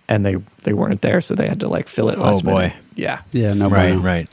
and 0.09 0.25
they 0.25 0.35
they 0.63 0.73
weren't 0.73 1.01
there 1.01 1.21
so 1.21 1.33
they 1.35 1.47
had 1.47 1.59
to 1.61 1.67
like 1.69 1.87
fill 1.87 2.09
it 2.09 2.17
Oh, 2.17 2.23
last 2.23 2.43
boy. 2.43 2.51
minute. 2.53 2.73
Yeah. 2.95 3.19
Yeah, 3.31 3.53
no 3.53 3.69
right 3.69 3.93
bueno. 3.93 4.01
right 4.01 4.27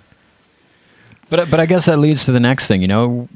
but 1.28 1.51
but 1.51 1.61
i 1.61 1.66
guess 1.66 1.86
that 1.86 1.99
leads 1.99 2.24
to 2.24 2.32
the 2.32 2.40
next 2.40 2.66
thing 2.66 2.80
you 2.80 2.88
know 2.88 3.28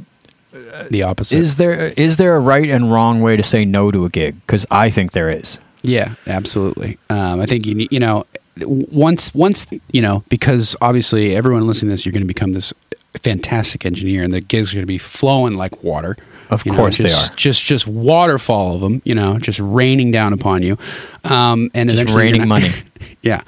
The 0.91 1.03
opposite. 1.03 1.39
is 1.39 1.57
there 1.57 1.93
is 1.97 2.17
there 2.17 2.35
a 2.35 2.41
right 2.41 2.69
and 2.69 2.91
wrong 2.91 3.21
way 3.21 3.37
to 3.37 3.43
say 3.43 3.65
no 3.65 3.91
to 3.91 4.05
a 4.05 4.09
gig 4.09 4.35
because 4.47 4.65
i 4.71 4.91
think 4.91 5.13
there 5.13 5.31
is 5.31 5.59
Yeah, 5.83 6.14
absolutely. 6.26 6.99
Um, 7.09 7.41
I 7.41 7.47
think 7.47 7.66
you 7.66 7.89
you 7.91 7.99
know, 8.01 8.26
once 8.66 9.35
once 9.35 9.66
you 9.93 10.03
know 10.03 10.22
because 10.28 10.76
obviously 10.81 11.35
everyone 11.37 11.66
listening 11.66 11.91
to 11.91 11.95
this, 11.95 12.05
you're 12.07 12.12
going 12.12 12.22
to 12.22 12.28
become 12.28 12.53
this 12.53 12.72
fantastic 13.22 13.85
engineer, 13.87 14.22
and 14.22 14.33
the 14.33 14.41
gigs 14.41 14.72
are 14.72 14.76
going 14.76 14.83
to 14.83 14.87
be 14.87 14.99
flowing 14.99 15.55
like 15.55 15.83
water. 15.83 16.16
Of 16.51 16.66
You 16.66 16.72
know, 16.72 16.78
course 16.78 16.99
they 16.99 17.05
just, 17.05 17.33
are. 17.33 17.37
Just 17.37 17.62
just 17.64 17.87
waterfall 17.87 18.74
of 18.74 18.81
them, 18.81 19.01
you 19.05 19.14
know, 19.14 19.39
just 19.39 19.61
raining 19.61 20.11
down 20.11 20.33
upon 20.33 20.62
you, 20.64 20.76
um, 21.24 21.70
and 21.74 21.89
Just 21.89 22.01
eventually 22.03 22.22
raining 22.24 22.41
gonna- 22.43 22.49
money. 22.61 22.70
yeah, 23.22 23.41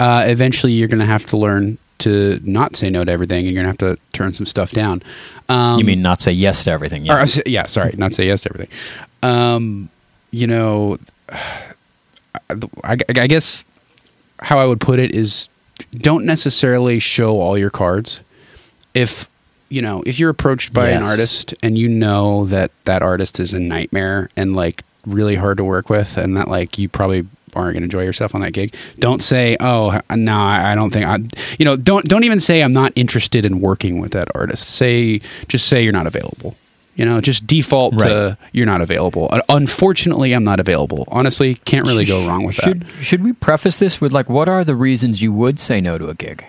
uh, 0.00 0.24
eventually 0.26 0.72
you're 0.72 0.88
going 0.88 1.00
to 1.00 1.04
have 1.06 1.26
to 1.26 1.36
learn 1.36 1.78
to 1.98 2.40
not 2.44 2.76
say 2.76 2.90
no 2.90 3.04
to 3.04 3.10
everything, 3.10 3.44
and 3.46 3.54
you're 3.54 3.62
going 3.64 3.74
to 3.76 3.84
have 3.86 3.96
to 3.96 4.00
turn 4.12 4.32
some 4.32 4.46
stuff 4.46 4.70
down. 4.70 5.02
Um, 5.48 5.78
you 5.80 5.84
mean 5.84 6.00
not 6.00 6.20
say 6.20 6.30
yes 6.32 6.64
to 6.64 6.70
everything 6.70 7.04
yeah. 7.04 7.20
s- 7.22 7.42
yeah, 7.44 7.66
sorry, 7.66 7.94
not 7.98 8.14
say 8.14 8.26
yes 8.26 8.42
to 8.42 8.50
everything. 8.54 8.74
Um, 9.24 9.90
you 10.30 10.46
know, 10.46 10.96
I, 12.50 12.96
I 13.08 13.26
guess 13.26 13.64
how 14.40 14.58
I 14.58 14.66
would 14.66 14.80
put 14.80 14.98
it 14.98 15.14
is 15.14 15.48
don't 15.92 16.24
necessarily 16.24 16.98
show 16.98 17.40
all 17.40 17.56
your 17.56 17.70
cards. 17.70 18.22
If 18.92 19.28
you 19.68 19.82
know, 19.82 20.02
if 20.06 20.18
you're 20.18 20.30
approached 20.30 20.72
by 20.72 20.90
an 20.90 21.02
artist 21.02 21.54
and 21.62 21.76
you 21.76 21.88
know 21.88 22.44
that 22.46 22.70
that 22.84 23.02
artist 23.02 23.40
is 23.40 23.52
a 23.52 23.58
nightmare 23.58 24.28
and 24.36 24.54
like 24.54 24.84
really 25.06 25.36
hard 25.36 25.56
to 25.56 25.64
work 25.64 25.90
with, 25.90 26.16
and 26.16 26.36
that 26.36 26.48
like 26.48 26.78
you 26.78 26.88
probably 26.88 27.26
aren't 27.54 27.74
going 27.74 27.82
to 27.82 27.84
enjoy 27.84 28.04
yourself 28.04 28.34
on 28.34 28.40
that 28.42 28.52
gig, 28.52 28.74
don't 28.98 29.22
say, 29.22 29.56
"Oh, 29.58 30.00
no, 30.14 30.36
I 30.36 30.72
I 30.72 30.74
don't 30.74 30.90
think 30.90 31.06
I." 31.06 31.18
You 31.58 31.64
know, 31.64 31.76
don't 31.76 32.04
don't 32.04 32.24
even 32.24 32.40
say 32.40 32.62
I'm 32.62 32.72
not 32.72 32.92
interested 32.94 33.44
in 33.44 33.60
working 33.60 34.00
with 34.00 34.12
that 34.12 34.28
artist. 34.34 34.68
Say 34.68 35.20
just 35.48 35.66
say 35.66 35.82
you're 35.82 35.92
not 35.92 36.06
available. 36.06 36.56
You 36.96 37.04
know, 37.04 37.20
just 37.20 37.46
default 37.46 37.98
to 37.98 38.38
you're 38.52 38.66
not 38.66 38.80
available. 38.80 39.28
Uh, 39.30 39.40
Unfortunately, 39.48 40.32
I'm 40.32 40.44
not 40.44 40.60
available. 40.60 41.04
Honestly, 41.08 41.56
can't 41.64 41.86
really 41.86 42.04
go 42.04 42.26
wrong 42.26 42.44
with 42.44 42.56
that. 42.56 42.62
should 42.64 42.86
should 43.00 43.24
we 43.24 43.32
preface 43.32 43.78
this 43.78 44.00
with 44.00 44.12
like 44.12 44.28
what 44.28 44.48
are 44.48 44.62
the 44.64 44.76
reasons 44.76 45.20
you 45.20 45.32
would 45.32 45.58
say 45.58 45.80
no 45.80 45.98
to 45.98 46.08
a 46.08 46.14
gig 46.14 46.44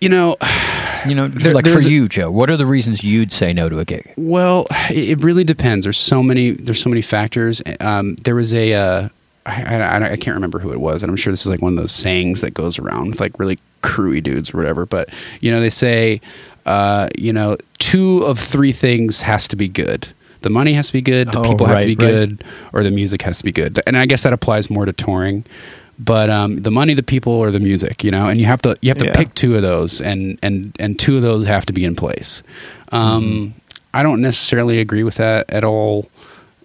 You 0.00 0.08
know, 0.08 0.36
you 1.06 1.14
know 1.14 1.28
There- 1.44 1.54
like 1.54 1.66
for 1.66 1.80
you 1.80 2.08
joe 2.08 2.30
what 2.30 2.50
are 2.50 2.56
the 2.56 2.66
reasons 2.66 3.04
you'd 3.04 3.30
say 3.32 3.52
no 3.52 3.68
to 3.68 3.78
a 3.78 3.84
gig 3.84 4.12
Well, 4.16 4.66
it 4.90 5.10
it 5.18 5.24
really 5.24 5.44
depends. 5.44 5.84
There's 5.84 5.98
so 5.98 6.22
many. 6.22 6.50
There's 6.50 6.80
so 6.80 6.90
many 6.90 7.02
factors. 7.02 7.62
Um, 7.80 8.16
there 8.24 8.34
was 8.34 8.52
a. 8.52 8.72
Uh, 8.74 9.08
I, 9.46 9.76
I, 9.76 10.12
I 10.12 10.16
can't 10.16 10.34
remember 10.34 10.58
who 10.58 10.72
it 10.72 10.80
was, 10.80 11.02
and 11.02 11.10
I'm 11.10 11.16
sure 11.16 11.30
this 11.30 11.42
is 11.42 11.46
like 11.48 11.60
one 11.60 11.74
of 11.74 11.78
those 11.78 11.92
sayings 11.92 12.40
that 12.40 12.52
goes 12.54 12.78
around 12.78 13.10
with 13.10 13.20
like 13.20 13.38
really 13.38 13.58
crewy 13.82 14.22
dudes 14.22 14.54
or 14.54 14.56
whatever. 14.56 14.86
But 14.86 15.10
you 15.40 15.50
know, 15.50 15.60
they 15.60 15.68
say, 15.68 16.22
uh, 16.66 17.08
you 17.18 17.32
know, 17.32 17.56
two 17.78 18.22
of 18.24 18.38
three 18.38 18.72
things 18.72 19.20
has 19.22 19.46
to 19.48 19.56
be 19.56 19.68
good. 19.68 20.08
The 20.42 20.50
money 20.50 20.74
has 20.74 20.88
to 20.88 20.92
be 20.92 21.00
good. 21.02 21.32
The 21.32 21.38
Oh, 21.38 21.42
people 21.42 21.66
have 21.66 21.80
to 21.80 21.86
be 21.86 21.94
right, 21.96 22.04
right. 22.14 22.28
good, 22.28 22.44
or 22.72 22.82
the 22.82 22.90
music 22.90 23.22
has 23.22 23.38
to 23.38 23.44
be 23.44 23.52
good. 23.52 23.80
And 23.86 23.96
I 23.96 24.04
guess 24.06 24.22
that 24.24 24.32
applies 24.32 24.68
more 24.70 24.84
to 24.84 24.92
touring. 24.92 25.44
But 25.98 26.28
um, 26.28 26.56
the 26.58 26.70
money, 26.72 26.92
the 26.92 27.02
people, 27.04 27.32
or 27.32 27.50
the 27.50 27.60
music, 27.60 28.02
you 28.04 28.10
know, 28.10 28.28
and 28.28 28.38
you 28.40 28.46
have 28.46 28.60
to 28.62 28.76
you 28.82 28.90
have 28.90 28.98
to 28.98 29.06
Yeah. 29.06 29.14
pick 29.14 29.34
two 29.34 29.54
of 29.56 29.62
those, 29.62 30.00
and 30.00 30.38
and 30.42 30.74
and 30.80 30.98
two 30.98 31.16
of 31.16 31.22
those 31.22 31.46
have 31.46 31.64
to 31.66 31.72
be 31.72 31.84
in 31.84 31.94
place. 31.94 32.42
Um, 32.90 33.54
I 33.92 34.02
don't 34.02 34.20
necessarily 34.20 34.80
agree 34.80 35.04
with 35.04 35.14
that 35.16 35.48
at 35.50 35.62
all 35.64 36.08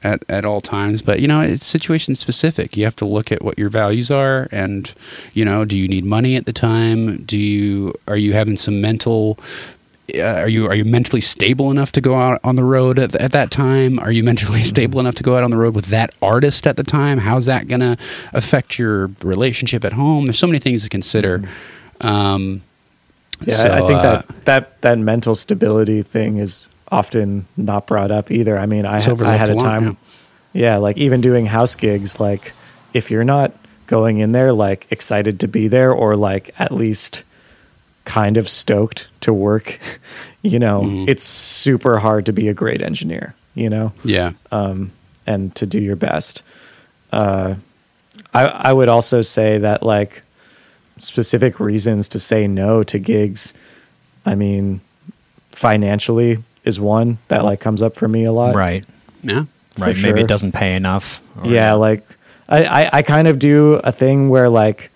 at, 0.01 0.23
at 0.29 0.45
all 0.45 0.61
times, 0.61 1.01
but 1.01 1.19
you 1.19 1.27
know, 1.27 1.41
it's 1.41 1.65
situation 1.65 2.15
specific. 2.15 2.75
You 2.75 2.85
have 2.85 2.95
to 2.97 3.05
look 3.05 3.31
at 3.31 3.43
what 3.43 3.59
your 3.59 3.69
values 3.69 4.09
are 4.09 4.47
and 4.51 4.91
you 5.33 5.45
know, 5.45 5.63
do 5.65 5.77
you 5.77 5.87
need 5.87 6.05
money 6.05 6.35
at 6.35 6.45
the 6.45 6.53
time? 6.53 7.17
Do 7.23 7.37
you 7.37 7.93
are 8.07 8.17
you 8.17 8.33
having 8.33 8.57
some 8.57 8.81
mental 8.81 9.37
uh, 10.15 10.41
are 10.41 10.49
you 10.49 10.67
are 10.67 10.75
you 10.75 10.85
mentally 10.85 11.21
stable 11.21 11.71
enough 11.71 11.91
to 11.93 12.01
go 12.01 12.15
out 12.15 12.39
on 12.43 12.55
the 12.55 12.63
road 12.63 12.99
at, 12.99 13.15
at 13.15 13.31
that 13.31 13.51
time? 13.51 13.99
Are 13.99 14.11
you 14.11 14.23
mentally 14.31 14.61
stable 14.61 14.99
enough 14.99 15.15
to 15.15 15.23
go 15.23 15.35
out 15.35 15.43
on 15.43 15.51
the 15.51 15.57
road 15.57 15.75
with 15.75 15.85
that 15.87 16.13
artist 16.21 16.67
at 16.67 16.77
the 16.77 16.83
time? 16.83 17.17
How's 17.17 17.45
that 17.45 17.67
going 17.67 17.81
to 17.81 17.97
affect 18.33 18.79
your 18.79 19.11
relationship 19.23 19.83
at 19.85 19.93
home? 19.93 20.25
There's 20.25 20.39
so 20.39 20.47
many 20.47 20.59
things 20.59 20.83
to 20.83 20.89
consider. 20.89 21.43
Um, 22.01 22.61
Yeah, 23.45 23.55
so, 23.55 23.71
I 23.71 23.79
think 23.87 23.99
uh, 23.99 24.01
that 24.01 24.45
that 24.45 24.81
that 24.81 24.99
mental 24.99 25.35
stability 25.35 26.01
thing 26.01 26.37
is 26.37 26.67
often 26.91 27.45
not 27.55 27.87
brought 27.87 28.11
up 28.11 28.31
either. 28.31 28.57
I 28.57 28.65
mean, 28.65 28.85
I 28.85 28.97
I 28.97 29.35
had 29.35 29.49
a 29.49 29.55
time, 29.55 29.97
yeah. 30.53 30.77
like 30.77 30.97
even 30.97 31.21
doing 31.21 31.45
house 31.45 31.75
gigs, 31.75 32.19
like 32.19 32.51
if 32.93 33.11
you're 33.11 33.23
not 33.23 33.53
going 33.89 34.19
in 34.19 34.31
there 34.33 34.53
like 34.53 34.87
excited 34.91 35.39
to 35.39 35.47
be 35.47 35.67
there 35.67 35.91
or 35.91 36.15
like 36.15 36.53
at 36.59 36.71
least 36.71 37.23
kind 38.09 38.37
of 38.37 38.49
stoked 38.49 39.07
to 39.21 39.31
work, 39.31 39.77
you 40.41 40.57
know, 40.59 40.81
Mm-hmm. 40.81 41.09
it's 41.11 41.23
super 41.23 41.99
hard 41.99 42.25
to 42.25 42.33
be 42.33 42.47
a 42.49 42.53
great 42.53 42.81
engineer, 42.81 43.35
you 43.55 43.69
know 43.69 43.91
yeah, 44.03 44.31
um, 44.51 44.91
and 45.27 45.53
to 45.55 45.65
do 45.65 45.79
your 45.79 45.95
best. 45.95 46.41
Uh, 47.13 47.55
I 48.33 48.43
I 48.69 48.73
would 48.73 48.89
also 48.89 49.21
say 49.21 49.59
that 49.59 49.83
like 49.83 50.23
specific 50.97 51.59
reasons 51.59 52.09
to 52.09 52.19
say 52.19 52.47
no 52.47 52.83
to 52.83 52.99
gigs. 52.99 53.53
I 54.25 54.35
mean, 54.35 54.81
financially 55.51 56.43
is 56.63 56.79
one 56.79 57.17
that 57.27 57.43
like 57.45 57.59
comes 57.59 57.81
up 57.81 57.95
for 57.95 58.07
me 58.07 58.25
a 58.25 58.31
lot. 58.31 58.55
right 58.55 58.85
yeah, 59.23 59.43
For 59.77 59.85
right 59.85 59.97
maybe 60.01 60.21
it 60.21 60.27
doesn't 60.27 60.51
pay 60.53 60.75
enough 60.75 61.21
or- 61.37 61.47
Yeah, 61.51 61.73
like 61.73 62.03
I, 62.47 62.63
I 62.65 62.89
I 62.99 63.01
kind 63.01 63.27
of 63.27 63.37
do 63.39 63.75
a 63.83 63.91
thing 63.91 64.29
where 64.29 64.49
like 64.49 64.91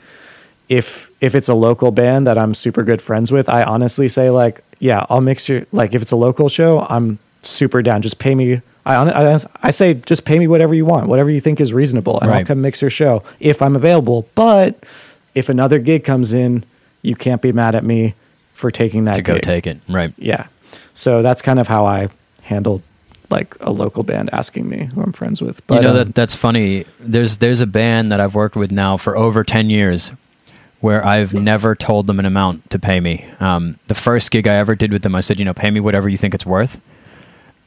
if 0.69 1.11
if 1.21 1.35
it's 1.35 1.49
a 1.49 1.53
local 1.53 1.91
band 1.91 2.27
that 2.27 2.37
I'm 2.37 2.53
super 2.53 2.83
good 2.83 3.01
friends 3.01 3.31
with, 3.31 3.49
I 3.49 3.63
honestly 3.63 4.07
say 4.07 4.29
like, 4.29 4.63
yeah, 4.79 5.05
I'll 5.09 5.21
mix 5.21 5.49
your 5.49 5.65
like 5.71 5.93
if 5.93 6.01
it's 6.01 6.11
a 6.11 6.15
local 6.15 6.49
show, 6.49 6.85
I'm 6.89 7.19
super 7.41 7.81
down. 7.81 8.01
Just 8.01 8.19
pay 8.19 8.35
me. 8.35 8.61
I 8.85 8.95
I, 8.95 9.37
I 9.61 9.69
say 9.71 9.93
just 9.93 10.25
pay 10.25 10.39
me 10.39 10.47
whatever 10.47 10.73
you 10.73 10.85
want, 10.85 11.07
whatever 11.07 11.29
you 11.29 11.39
think 11.39 11.59
is 11.61 11.73
reasonable, 11.73 12.19
and 12.19 12.31
I'll 12.31 12.45
come 12.45 12.61
mix 12.61 12.81
your 12.81 12.91
show 12.91 13.23
if 13.39 13.61
I'm 13.61 13.75
available. 13.75 14.27
But 14.35 14.85
if 15.35 15.49
another 15.49 15.79
gig 15.79 16.03
comes 16.03 16.33
in, 16.33 16.63
you 17.01 17.15
can't 17.15 17.41
be 17.41 17.51
mad 17.51 17.75
at 17.75 17.83
me 17.83 18.15
for 18.53 18.71
taking 18.71 19.05
that 19.05 19.15
to 19.15 19.21
go 19.21 19.37
take 19.39 19.67
it 19.67 19.79
right 19.89 20.13
Yeah. 20.17 20.47
So 20.93 21.21
that's 21.21 21.41
kind 21.41 21.59
of 21.59 21.67
how 21.67 21.85
I 21.85 22.07
handle 22.43 22.83
like 23.29 23.55
a 23.61 23.71
local 23.71 24.03
band 24.03 24.29
asking 24.31 24.69
me 24.69 24.89
who 24.93 25.01
I'm 25.01 25.11
friends 25.11 25.41
with. 25.41 25.65
But 25.67 25.75
you 25.75 25.81
know 25.81 25.89
um, 25.89 25.95
that 25.95 26.15
that's 26.15 26.35
funny. 26.35 26.85
There's 26.99 27.39
there's 27.39 27.61
a 27.61 27.67
band 27.67 28.11
that 28.11 28.19
I've 28.19 28.35
worked 28.35 28.55
with 28.55 28.71
now 28.71 28.95
for 28.97 29.17
over 29.17 29.43
ten 29.43 29.69
years, 29.69 30.11
where 30.83 31.05
I've 31.05 31.33
never 31.33 31.75
told 31.75 32.07
them 32.07 32.19
an 32.19 32.25
amount 32.25 32.69
to 32.71 32.77
pay 32.77 32.99
me. 32.99 33.25
Um, 33.39 33.79
the 33.87 33.95
first 33.95 34.31
gig 34.31 34.49
I 34.49 34.55
ever 34.55 34.75
did 34.75 34.91
with 34.91 35.01
them, 35.01 35.15
I 35.15 35.21
said, 35.21 35.39
you 35.39 35.45
know, 35.45 35.53
pay 35.53 35.71
me 35.71 35.79
whatever 35.79 36.09
you 36.09 36.17
think 36.17 36.33
it's 36.33 36.45
worth, 36.45 36.77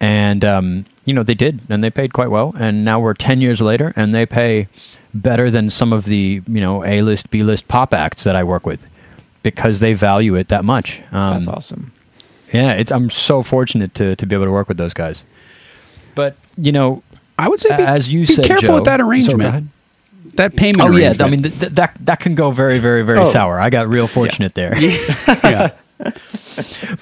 and 0.01 0.45
um, 0.45 0.85
you 1.07 1.15
know 1.15 1.23
they 1.23 1.35
did, 1.35 1.63
and 1.71 1.83
they 1.83 1.89
paid 1.89 2.13
quite 2.13 2.31
well. 2.31 2.55
And 2.59 2.85
now 2.85 3.01
we're 3.01 3.15
ten 3.15 3.41
years 3.41 3.63
later, 3.63 3.95
and 3.97 4.15
they 4.15 4.27
pay 4.27 4.69
better 5.15 5.51
than 5.51 5.71
some 5.71 5.95
of 5.95 6.05
the 6.05 6.43
you 6.47 6.61
know 6.61 6.85
A 6.85 7.01
list, 7.01 7.31
B 7.31 7.43
list 7.43 7.69
pop 7.69 7.95
acts 7.95 8.23
that 8.25 8.37
I 8.37 8.45
work 8.45 8.67
with 8.67 8.87
because 9.43 9.81
they 9.81 9.95
value 9.95 10.35
it 10.35 10.49
that 10.49 10.67
much. 10.67 11.01
Um, 11.11 11.37
that's 11.37 11.49
awesome. 11.49 11.93
Yeah, 12.53 12.75
it's 12.75 12.93
I'm 12.93 13.09
so 13.09 13.43
fortunate 13.43 13.95
to 13.95 14.15
to 14.15 14.27
be 14.27 14.37
able 14.37 14.45
to 14.45 14.53
work 14.53 14.69
with 14.69 14.77
those 14.77 14.93
guys. 14.93 15.25
But 16.15 16.37
you 16.59 16.71
know, 16.71 17.03
I 17.39 17.49
would 17.49 17.61
say 17.61 17.75
be, 17.79 17.83
as 17.83 18.13
you 18.13 18.27
be 18.27 18.35
said, 18.35 18.45
careful 18.45 18.67
Joe- 18.67 18.75
with 18.75 18.85
that 18.85 19.01
arrangement. 19.01 19.71
Ahead. 20.27 20.37
that 20.37 20.57
payment. 20.57 20.81
Oh 20.81 20.97
yeah, 20.97 21.15
I 21.21 21.29
mean 21.29 21.43
th- 21.43 21.59
th- 21.59 21.73
that 21.73 21.97
that 22.03 22.21
can 22.21 22.35
go 22.35 22.51
very 22.51 22.79
very 22.79 23.03
very 23.03 23.19
Oh. 23.19 23.25
sour. 23.27 23.61
I 23.61 23.71
got 23.71 23.89
real 23.89 24.07
fortunate 24.07 24.55
there. 24.55 24.77
yeah, 24.81 25.71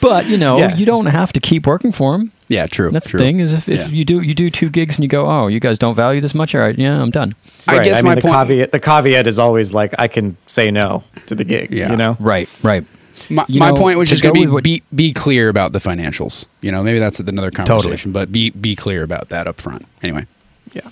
But 0.01 0.27
you 0.29 0.37
know, 0.37 0.59
Yeah. 0.59 0.77
you 0.77 0.87
don't 0.87 1.07
have 1.07 1.33
to 1.33 1.41
keep 1.41 1.67
working 1.67 1.93
for 1.93 2.13
them. 2.13 2.33
Yeah, 2.49 2.67
true. 2.67 2.91
That's 2.91 3.09
true. 3.09 3.19
the 3.19 3.25
thing 3.25 3.41
is 3.41 3.53
if, 3.53 3.69
if 3.69 3.81
Yeah. 3.81 3.89
you 3.89 4.05
do 4.05 4.21
you 4.21 4.35
do 4.35 4.51
two 4.51 4.69
gigs 4.69 4.97
and 4.97 5.03
you 5.05 5.09
go, 5.09 5.27
oh, 5.27 5.47
you 5.49 5.61
guys 5.61 5.79
don't 5.79 5.95
value 5.95 6.21
this 6.21 6.35
much. 6.35 6.55
All 6.55 6.61
right, 6.61 6.79
yeah, 6.79 7.01
I'm 7.01 7.11
done. 7.11 7.35
I 7.67 7.79
right. 7.79 7.85
guess 7.85 7.99
I 7.99 8.03
mean, 8.03 8.11
my 8.11 8.15
the 8.17 8.21
point. 8.23 8.35
caveat 8.35 8.73
the 8.73 8.81
caveat 8.81 9.27
is 9.27 9.39
always 9.39 9.73
like 9.73 9.95
I 9.99 10.09
can 10.09 10.37
say 10.47 10.71
no 10.71 11.05
to 11.27 11.35
the 11.35 11.45
gig. 11.45 11.73
Yeah. 11.73 11.91
You 11.91 11.97
know. 11.97 12.17
Right, 12.21 12.49
right. 12.63 12.85
My, 13.31 13.45
You 13.49 13.61
my 13.61 13.71
know, 13.71 13.77
point 13.77 13.97
was 13.99 14.09
to 14.09 14.15
just 14.17 14.23
going 14.25 14.35
go 14.35 14.41
to 14.41 14.47
be, 14.47 14.53
what- 14.53 14.65
be 14.65 14.83
be 14.95 15.13
clear 15.13 15.49
about 15.49 15.73
the 15.73 15.79
financials. 15.79 16.47
You 16.61 16.73
know, 16.73 16.83
maybe 16.83 16.99
that's 16.99 17.21
another 17.21 17.51
conversation, 17.51 18.13
totally. 18.13 18.27
but 18.27 18.33
be 18.33 18.51
be 18.51 18.75
clear 18.77 19.03
about 19.03 19.29
that 19.31 19.47
up 19.47 19.61
front. 19.61 19.87
Anyway, 20.03 20.27
Yeah. 20.73 20.83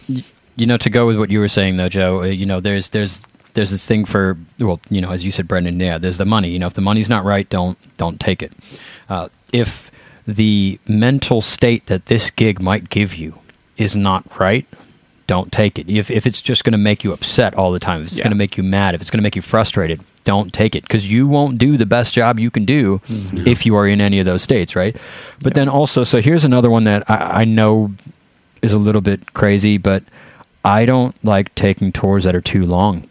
You 0.57 0.67
know, 0.67 0.77
to 0.77 0.91
go 0.91 1.07
with 1.07 1.19
what 1.19 1.31
you 1.31 1.39
were 1.41 1.49
saying 1.49 1.77
though, 1.77 1.89
Joe. 1.89 2.23
uh, 2.23 2.27
You 2.27 2.47
know, 2.47 2.61
there's 2.61 2.91
there's 2.91 3.23
there's 3.55 3.71
this 3.71 3.87
thing 3.87 4.05
for 4.05 4.37
well, 4.61 4.81
you 4.91 5.01
know, 5.01 5.11
as 5.11 5.25
you 5.25 5.31
said, 5.31 5.49
Brendan. 5.49 5.79
Yeah, 5.81 5.99
there's 5.99 6.19
the 6.19 6.25
money. 6.25 6.51
You 6.51 6.59
know, 6.59 6.67
if 6.67 6.75
the 6.75 6.81
money's 6.81 7.09
not 7.09 7.25
right, 7.25 7.49
don't 7.49 7.79
don't 7.97 8.19
take 8.21 8.43
it. 8.43 8.53
Uh, 9.09 9.29
if 9.53 9.91
the 10.27 10.79
mental 10.89 11.41
state 11.41 11.87
that 11.87 12.07
this 12.07 12.31
gig 12.31 12.61
might 12.61 12.89
give 12.91 13.15
you 13.15 13.39
is 13.77 13.97
not 13.97 14.25
right, 14.39 14.67
don't 15.27 15.51
take 15.53 15.79
it. 15.79 15.89
If 15.89 16.11
if 16.11 16.27
it's 16.27 16.41
just 16.43 16.65
going 16.65 16.73
to 16.73 16.79
make 16.79 17.03
you 17.05 17.13
upset 17.13 17.55
all 17.55 17.73
the 17.73 17.81
time, 17.81 18.03
if 18.03 18.09
it's 18.09 18.17
Yeah. 18.19 18.25
going 18.25 18.31
to 18.33 18.37
make 18.39 18.57
you 18.57 18.63
mad, 18.63 18.95
if 18.95 19.01
it's 19.01 19.11
going 19.11 19.19
to 19.19 19.23
make 19.23 19.37
you 19.37 19.43
frustrated, 19.43 20.01
don't 20.25 20.53
take 20.53 20.75
it 20.77 20.83
because 20.83 21.11
you 21.11 21.27
won't 21.27 21.59
do 21.59 21.77
the 21.77 21.87
best 21.87 22.15
job 22.15 22.39
you 22.39 22.51
can 22.51 22.65
do 22.65 23.01
if 23.45 23.67
you 23.67 23.75
are 23.75 23.89
in 23.89 24.01
any 24.01 24.19
of 24.21 24.25
those 24.27 24.43
states, 24.43 24.77
right? 24.77 24.95
But 25.43 25.55
then 25.55 25.69
also, 25.69 26.05
so 26.05 26.21
here's 26.21 26.45
another 26.45 26.71
one 26.71 26.85
that 26.85 27.11
I, 27.11 27.41
I 27.41 27.45
know 27.45 27.93
is 28.63 28.73
a 28.73 28.79
little 28.79 29.01
bit 29.01 29.33
crazy, 29.35 29.77
but 29.79 30.05
I 30.65 30.85
don't 30.85 31.15
like 31.25 31.55
taking 31.55 31.93
tours 31.93 32.25
that 32.25 32.35
are 32.35 32.41
too 32.41 32.65
long. 32.67 33.09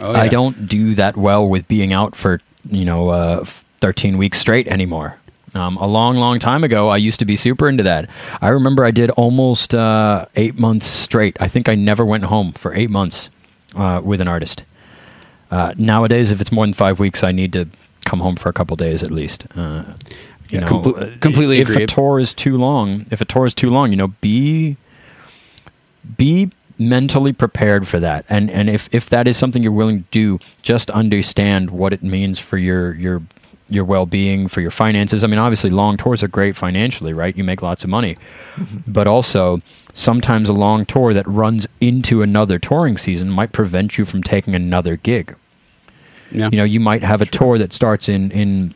oh, 0.00 0.12
I 0.12 0.28
don't 0.28 0.68
do 0.68 0.94
that 0.96 1.16
well 1.16 1.48
with 1.48 1.66
being 1.68 1.92
out 1.92 2.14
for 2.16 2.40
you 2.70 2.84
know 2.84 3.08
uh, 3.10 3.44
13 3.80 4.18
weeks 4.18 4.38
straight 4.38 4.68
anymore. 4.68 5.16
Um, 5.54 5.76
a 5.76 5.86
long, 5.86 6.16
long 6.16 6.40
time 6.40 6.64
ago, 6.64 6.88
I 6.88 6.96
used 6.96 7.20
to 7.20 7.24
be 7.24 7.36
super 7.36 7.68
into 7.68 7.84
that. 7.84 8.10
I 8.42 8.48
remember 8.48 8.84
I 8.84 8.90
did 8.90 9.10
almost 9.10 9.72
uh, 9.72 10.26
eight 10.34 10.58
months 10.58 10.86
straight. 10.86 11.36
I 11.40 11.46
think 11.46 11.68
I 11.68 11.76
never 11.76 12.04
went 12.04 12.24
home 12.24 12.52
for 12.54 12.74
eight 12.74 12.90
months 12.90 13.30
uh, 13.76 14.00
with 14.02 14.20
an 14.20 14.26
artist. 14.26 14.64
Uh, 15.52 15.72
nowadays, 15.78 16.32
if 16.32 16.40
it's 16.40 16.50
more 16.50 16.66
than 16.66 16.72
five 16.74 16.98
weeks, 16.98 17.22
I 17.22 17.30
need 17.30 17.52
to 17.52 17.68
come 18.04 18.18
home 18.18 18.34
for 18.34 18.48
a 18.48 18.52
couple 18.52 18.74
days 18.74 19.04
at 19.04 19.12
least. 19.12 19.46
Uh, 19.54 19.84
you 20.50 20.58
Yeah, 20.58 20.60
know, 20.60 20.66
comple- 20.66 21.00
uh, 21.14 21.18
completely 21.20 21.60
if 21.60 21.70
agree. 21.70 21.84
a 21.84 21.86
tour 21.86 22.18
is 22.18 22.34
too 22.34 22.56
long, 22.56 23.06
if 23.12 23.20
a 23.20 23.24
tour 23.24 23.46
is 23.46 23.54
too 23.54 23.70
long, 23.70 23.90
you 23.92 23.96
know, 23.96 24.08
be 24.08 24.76
be 26.16 26.50
mentally 26.78 27.32
prepared 27.32 27.86
for 27.86 28.00
that. 28.00 28.24
And 28.28 28.50
and 28.50 28.68
if 28.68 28.88
if 28.92 29.08
that 29.10 29.28
is 29.28 29.36
something 29.36 29.62
you're 29.62 29.72
willing 29.72 30.02
to 30.02 30.08
do 30.10 30.38
just 30.62 30.90
understand 30.90 31.70
what 31.70 31.92
it 31.92 32.02
means 32.02 32.38
for 32.38 32.58
your 32.58 32.94
your 32.94 33.22
your 33.68 33.84
well-being 33.84 34.48
for 34.48 34.60
your 34.60 34.70
finances. 34.70 35.24
I 35.24 35.26
mean 35.26 35.38
obviously 35.38 35.70
long 35.70 35.96
tours 35.96 36.22
are 36.22 36.28
great 36.28 36.56
financially 36.56 37.12
right? 37.12 37.36
You 37.36 37.44
make 37.44 37.62
lots 37.62 37.84
of 37.84 37.90
money. 37.90 38.16
Mm-hmm. 38.56 38.90
But 38.92 39.08
also 39.08 39.62
sometimes 39.92 40.48
a 40.48 40.52
long 40.52 40.84
tour 40.84 41.14
that 41.14 41.26
runs 41.26 41.66
into 41.80 42.22
another 42.22 42.58
touring 42.58 42.98
season 42.98 43.30
might 43.30 43.52
prevent 43.52 43.96
you 43.96 44.04
from 44.04 44.22
taking 44.22 44.54
another 44.54 44.96
gig. 44.96 45.36
Yeah. 46.30 46.48
you 46.50 46.58
know 46.58 46.64
you 46.64 46.80
might 46.80 47.02
have 47.02 47.22
a 47.22 47.26
tour 47.26 47.58
that 47.58 47.72
starts 47.72 48.08
in 48.08 48.32
in 48.32 48.74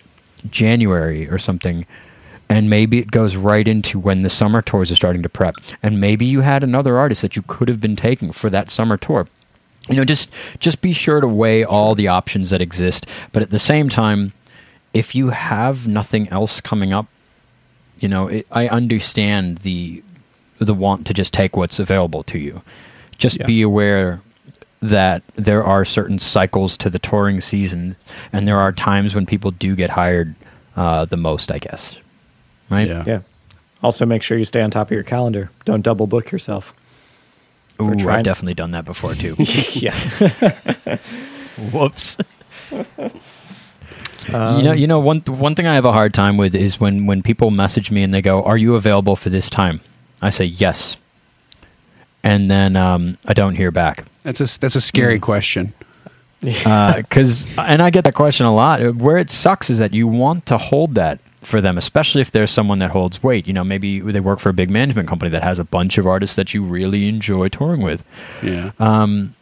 january 0.49 1.29
or 1.29 1.39
something 1.39 1.87
and 2.49 2.71
maybe 2.71 2.99
it 2.99 3.11
goes 3.11 3.37
right 3.37 3.67
into 3.69 3.99
when 3.99 4.23
the 4.23 4.31
summer 4.31 4.63
tours 4.63 4.91
are 4.91 4.97
starting 4.97 5.23
to 5.23 5.29
prep. 5.29 5.55
And 5.83 6.01
maybe 6.01 6.25
you 6.25 6.41
had 6.41 6.65
another 6.65 6.97
artist 6.99 7.23
that 7.23 7.37
you 7.37 7.43
could 7.47 7.69
have 7.69 7.81
been 7.81 7.97
taking 7.97 8.33
for 8.33 8.49
that 8.51 8.71
summer 8.71 8.97
tour. 8.97 9.29
You 9.89 9.97
know 9.97 10.05
just 10.05 10.31
just 10.59 10.81
be 10.81 10.93
sure 10.93 11.21
to 11.21 11.29
weigh 11.29 11.65
all 11.65 11.95
the 11.95 12.09
options 12.09 12.51
that 12.51 12.61
exist. 12.61 13.07
But 13.33 13.43
at 13.43 13.51
the 13.51 13.59
same 13.59 13.89
time 13.89 14.33
if 14.95 15.15
you 15.15 15.29
have 15.31 15.87
nothing 15.87 16.29
else 16.31 16.61
coming 16.63 16.93
up 16.95 17.07
you 18.01 18.09
know 18.09 18.27
it, 18.29 18.47
i 18.51 18.67
understand 18.69 19.59
the 19.59 20.03
the 20.59 20.73
want 20.75 21.07
to 21.07 21.13
just 21.15 21.33
take 21.35 21.57
what's 21.57 21.79
available 21.79 22.23
to 22.25 22.39
you. 22.39 22.63
Just 23.19 23.39
Yeah. 23.39 23.47
be 23.47 23.63
aware 23.63 24.21
that 24.81 25.23
there 25.37 25.63
are 25.65 25.85
certain 25.85 26.19
cycles 26.19 26.77
to 26.79 26.91
the 26.91 26.99
touring 26.99 27.41
season 27.41 27.97
and 28.33 28.47
there 28.47 28.59
are 28.59 28.73
times 28.73 29.15
when 29.15 29.27
people 29.27 29.51
do 29.51 29.75
get 29.77 29.91
hired 29.91 30.35
uh, 30.77 31.05
the 31.05 31.17
most 31.17 31.51
i 31.51 31.59
guess 31.59 31.97
right 32.71 32.89
Yeah. 32.89 33.05
Yeah. 33.07 33.21
Also, 33.83 34.05
make 34.05 34.23
sure 34.23 34.37
you 34.37 34.45
stay 34.45 34.61
on 34.61 34.71
top 34.71 34.89
of 34.89 34.93
your 34.93 35.05
calendar. 35.05 35.51
Don't 35.65 35.83
double 35.83 36.09
book 36.09 36.33
yourself. 36.33 36.75
Ooh, 37.81 37.95
trying- 37.95 38.19
I've 38.19 38.25
definitely 38.25 38.55
done 38.55 38.73
that 38.73 38.85
before 38.85 39.15
too. 39.15 39.37
yeah. 39.73 39.95
Whoops. 41.73 42.19
Um, 44.33 44.59
you 44.59 44.63
know, 44.63 44.73
you 44.73 44.87
know 44.87 45.01
one 45.01 45.21
one 45.21 45.55
thing 45.55 45.67
I 45.67 45.75
have 45.75 45.85
a 45.85 45.93
hard 45.93 46.13
time 46.13 46.37
with 46.37 46.55
is 46.55 46.79
when 46.81 47.07
when 47.07 47.23
people 47.23 47.51
message 47.51 47.91
me 47.91 48.03
and 48.03 48.13
they 48.13 48.21
go, 48.21 48.43
"Are 48.43 48.57
you 48.57 48.75
available 48.75 49.17
for 49.17 49.31
this 49.31 49.49
time?" 49.49 49.81
I 50.21 50.31
say 50.31 50.45
yes, 50.45 50.97
and 52.23 52.51
then 52.51 52.77
um, 52.77 53.17
I 53.27 53.33
don't 53.33 53.55
hear 53.55 53.71
back 53.71 54.05
That's 54.25 54.41
a 54.41 54.61
that's 54.61 54.77
a 54.77 54.81
scary 54.81 55.17
hmm. 55.17 55.23
question. 55.23 55.73
Uh, 56.65 56.99
because 56.99 57.47
and 57.59 57.83
I 57.83 57.91
get 57.91 58.05
that 58.05 58.15
question 58.15 58.47
a 58.47 58.55
lot. 58.55 58.97
Where 58.97 59.17
it 59.17 59.31
sucks 59.31 59.71
is 59.71 59.79
that 59.79 59.95
you 59.95 60.07
want 60.07 60.47
to 60.47 60.59
hold 60.59 60.95
that 60.95 61.21
for 61.41 61.61
them, 61.61 61.79
especially 61.79 62.21
if 62.21 62.31
there's 62.33 62.51
someone 62.51 62.79
that 62.81 62.91
holds 62.91 63.23
weight. 63.23 63.47
You 63.47 63.53
know, 63.53 63.65
maybe 63.65 64.01
they 64.01 64.21
work 64.21 64.39
for 64.41 64.49
a 64.49 64.53
big 64.53 64.71
management 64.71 65.09
company 65.09 65.31
that 65.31 65.43
has 65.45 65.59
a 65.59 65.65
bunch 65.65 65.97
of 65.99 66.07
artists 66.07 66.37
that 66.37 66.53
you 66.55 66.63
really 66.65 67.09
enjoy 67.09 67.49
touring 67.49 67.81
with. 67.83 68.03
Yeah. 68.43 68.73
Um, 68.79 69.35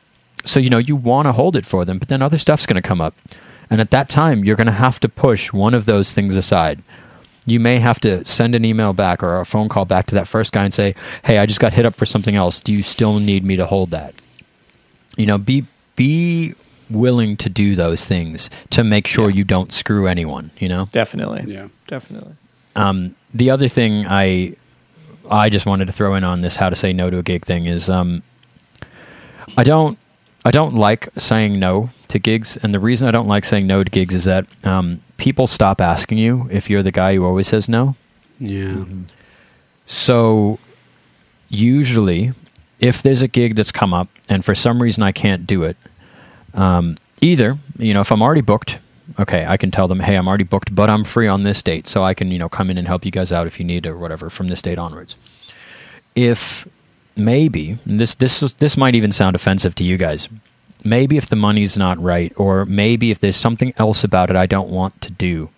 so 0.45 0.61
you 0.61 0.71
know 0.71 0.79
you 0.79 0.95
want 0.95 1.27
to 1.27 1.33
hold 1.33 1.57
it 1.57 1.67
for 1.67 1.85
them, 1.85 1.99
but 1.99 2.09
then 2.09 2.23
other 2.23 2.39
stuff's 2.39 2.67
going 2.67 2.81
to 2.81 2.87
come 2.87 3.01
up, 3.01 3.15
and 3.71 3.81
at 3.81 3.91
that 3.91 4.09
time 4.09 4.45
you're 4.45 4.57
going 4.57 4.67
to 4.67 4.73
have 4.73 5.01
to 5.01 5.09
push 5.09 5.53
one 5.53 5.75
of 5.75 5.87
those 5.87 6.13
things 6.13 6.37
aside. 6.37 6.83
You 7.47 7.61
may 7.61 7.79
have 7.79 7.99
to 8.01 8.25
send 8.25 8.55
an 8.55 8.65
email 8.65 8.93
back 8.93 9.23
or 9.23 9.41
a 9.41 9.47
phone 9.47 9.69
call 9.69 9.85
back 9.85 10.07
to 10.07 10.15
that 10.17 10.27
first 10.29 10.53
guy 10.53 10.65
and 10.65 10.75
say, 10.75 10.95
"Hey, 11.25 11.39
I 11.39 11.47
just 11.47 11.61
got 11.61 11.73
hit 11.73 11.87
up 11.87 11.95
for 11.97 12.05
something 12.07 12.35
else. 12.37 12.61
Do 12.61 12.73
you 12.73 12.83
still 12.83 13.19
need 13.21 13.45
me 13.45 13.57
to 13.57 13.67
hold 13.67 13.91
that?" 13.93 14.15
You 15.17 15.27
know, 15.27 15.39
be 15.39 15.65
be 15.97 16.55
willing 16.91 17.37
to 17.39 17.49
do 17.49 17.75
those 17.75 18.07
things 18.07 18.51
to 18.71 18.85
make 18.85 19.07
sure 19.07 19.31
Yeah. 19.31 19.37
you 19.37 19.45
don't 19.45 19.73
screw 19.73 20.07
anyone. 20.07 20.51
You 20.59 20.69
know. 20.69 20.89
Definitely. 20.93 21.45
Yeah. 21.53 21.69
Definitely. 21.87 22.35
Um, 22.75 23.15
the 23.33 23.51
other 23.51 23.69
thing 23.69 24.07
I 24.07 24.57
I 25.31 25.49
just 25.49 25.67
wanted 25.67 25.87
to 25.87 25.93
throw 25.93 26.15
in 26.15 26.25
on 26.25 26.41
this 26.41 26.57
how 26.57 26.71
to 26.71 26.77
say 26.77 26.93
no 26.93 27.11
to 27.11 27.19
a 27.19 27.23
gig 27.23 27.45
thing 27.45 27.67
is 27.67 27.89
um, 27.91 28.23
I 29.57 29.65
don't 29.65 29.99
I 30.45 30.51
don't 30.51 30.75
like 30.75 31.09
saying 31.19 31.59
no 31.59 31.91
to 32.09 32.19
gigs, 32.19 32.57
and 32.57 32.73
the 32.73 32.79
reason 32.79 33.09
I 33.09 33.11
don't 33.11 33.27
like 33.27 33.45
saying 33.45 33.67
no 33.67 33.83
to 33.83 33.91
gigs 33.91 34.15
is 34.15 34.25
that 34.25 34.47
um, 34.65 35.03
people 35.17 35.47
stop 35.47 35.81
asking 35.81 36.19
you 36.19 36.49
if 36.53 36.71
you're 36.71 36.83
the 36.83 36.93
guy 36.93 37.15
who 37.15 37.25
always 37.25 37.49
says 37.49 37.69
no. 37.69 37.97
Yeah. 38.39 38.85
So 39.87 40.59
usually, 41.49 42.33
if 42.79 43.03
there's 43.03 43.23
a 43.23 43.29
gig 43.29 43.57
that's 43.57 43.73
come 43.73 43.93
up 43.93 44.09
and 44.29 44.45
for 44.45 44.55
some 44.55 44.81
reason 44.81 45.03
I 45.03 45.13
can't 45.13 45.47
do 45.47 45.65
it, 45.65 45.77
um, 46.55 46.99
either 47.21 47.59
you 47.79 47.93
know 47.93 48.01
if 48.01 48.13
I'm 48.13 48.23
already 48.23 48.41
booked, 48.41 48.79
okay, 49.19 49.47
I 49.47 49.57
can 49.57 49.71
tell 49.71 49.89
them, 49.89 50.01
hey, 50.01 50.17
I'm 50.17 50.29
already 50.29 50.45
booked, 50.45 50.75
but 50.75 50.91
I'm 50.91 51.05
free 51.05 51.29
on 51.29 51.43
this 51.43 51.63
date, 51.63 51.89
so 51.89 52.05
I 52.05 52.15
can 52.15 52.31
you 52.31 52.39
know 52.39 52.49
come 52.49 52.71
in 52.71 52.79
and 52.79 52.87
help 52.87 53.05
you 53.05 53.11
guys 53.11 53.33
out 53.33 53.47
if 53.47 53.59
you 53.59 53.65
need 53.65 53.87
or 53.87 53.97
whatever 53.97 54.31
from 54.31 54.49
this 54.49 54.63
date 54.63 54.79
onwards. 54.79 55.17
If 56.15 56.67
maybe 57.17 57.79
this 57.87 58.15
this 58.15 58.41
this 58.41 58.77
might 58.77 58.95
even 58.95 59.13
sound 59.13 59.37
offensive 59.37 59.75
to 59.77 59.85
you 59.85 59.97
guys. 59.97 60.29
Maybe 60.85 61.17
if 61.17 61.29
the 61.29 61.37
money's 61.37 61.77
not 61.77 62.01
right, 62.01 62.33
or 62.37 62.65
maybe 62.65 63.11
if 63.11 63.19
there's 63.19 63.37
something 63.37 63.73
else 63.77 64.05
about 64.05 64.31
it 64.31 64.37
I 64.37 64.47
don't 64.47 64.69
want 64.69 65.01
to 65.01 65.11
do, 65.11 65.51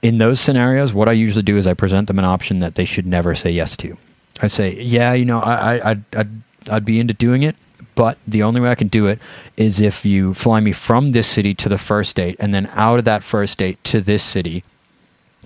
in 0.00 0.18
those 0.18 0.40
scenarios, 0.40 0.94
what 0.94 1.08
I 1.08 1.12
usually 1.12 1.42
do 1.42 1.56
is 1.56 1.66
I 1.66 1.74
present 1.74 2.06
them 2.06 2.18
an 2.18 2.24
option 2.24 2.60
that 2.60 2.76
they 2.76 2.84
should 2.84 3.06
never 3.06 3.34
say 3.34 3.50
yes 3.50 3.76
to. 3.78 3.96
I 4.40 4.46
say, 4.46 4.80
yeah, 4.80 5.12
you 5.12 5.24
know, 5.24 5.40
I, 5.40 5.54
I, 5.54 5.90
I'd, 5.90 6.04
I'd, 6.16 6.30
I'd 6.70 6.84
be 6.84 7.00
into 7.00 7.14
doing 7.14 7.42
it, 7.42 7.56
but 7.98 8.16
the 8.28 8.44
only 8.44 8.60
way 8.60 8.70
I 8.70 8.76
can 8.76 8.86
do 8.86 9.08
it 9.08 9.18
is 9.56 9.80
if 9.80 10.06
you 10.06 10.32
fly 10.32 10.60
me 10.60 10.70
from 10.70 11.10
this 11.10 11.26
city 11.26 11.52
to 11.56 11.68
the 11.68 11.78
first 11.78 12.14
date 12.14 12.36
and 12.38 12.54
then 12.54 12.70
out 12.74 13.00
of 13.00 13.04
that 13.06 13.24
first 13.24 13.58
date 13.58 13.82
to 13.90 14.00
this 14.00 14.22
city, 14.22 14.62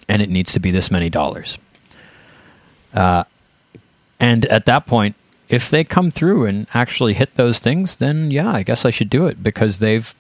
and 0.07 0.21
it 0.21 0.29
needs 0.29 0.53
to 0.53 0.61
be 0.61 0.71
this 0.71 0.91
many 0.91 1.09
dollars. 1.09 1.57
Uh, 2.93 3.25
and 4.21 4.45
at 4.47 4.67
that 4.67 4.85
point, 4.85 5.17
if 5.49 5.71
they 5.71 5.83
come 5.83 6.11
through 6.11 6.45
and 6.45 6.67
actually 6.75 7.15
hit 7.15 7.37
those 7.37 7.59
things, 7.59 7.97
then 7.97 8.31
yeah, 8.31 8.53
I 8.53 8.63
guess 8.65 8.85
I 8.85 8.91
should 8.91 9.09
do 9.09 9.25
it 9.27 9.43
because 9.43 9.79
they've 9.79 10.15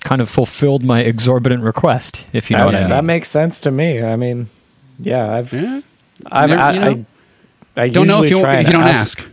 kind 0.00 0.20
of 0.20 0.28
fulfilled 0.28 0.82
my 0.82 0.98
exorbitant 1.02 1.62
request, 1.62 2.26
if 2.32 2.50
you 2.50 2.56
know 2.56 2.64
that, 2.64 2.66
what 2.66 2.74
I 2.74 2.80
mean. 2.80 2.90
that 2.90 3.04
makes 3.04 3.28
sense 3.28 3.60
to 3.60 3.70
me. 3.70 4.02
I 4.02 4.16
mean, 4.16 4.48
yeah, 4.98 5.32
I've, 5.32 5.52
Yeah. 5.52 5.82
I've, 6.26 6.50
Never- 6.50 6.60
I, 6.60 6.72
you 6.72 6.80
know, 6.80 7.06
I, 7.76 7.82
I 7.82 7.88
Don't 7.88 8.08
know 8.08 8.24
if 8.24 8.30
you 8.30 8.44
if 8.44 8.66
you 8.66 8.72
don't 8.72 8.82
ask. 8.82 9.30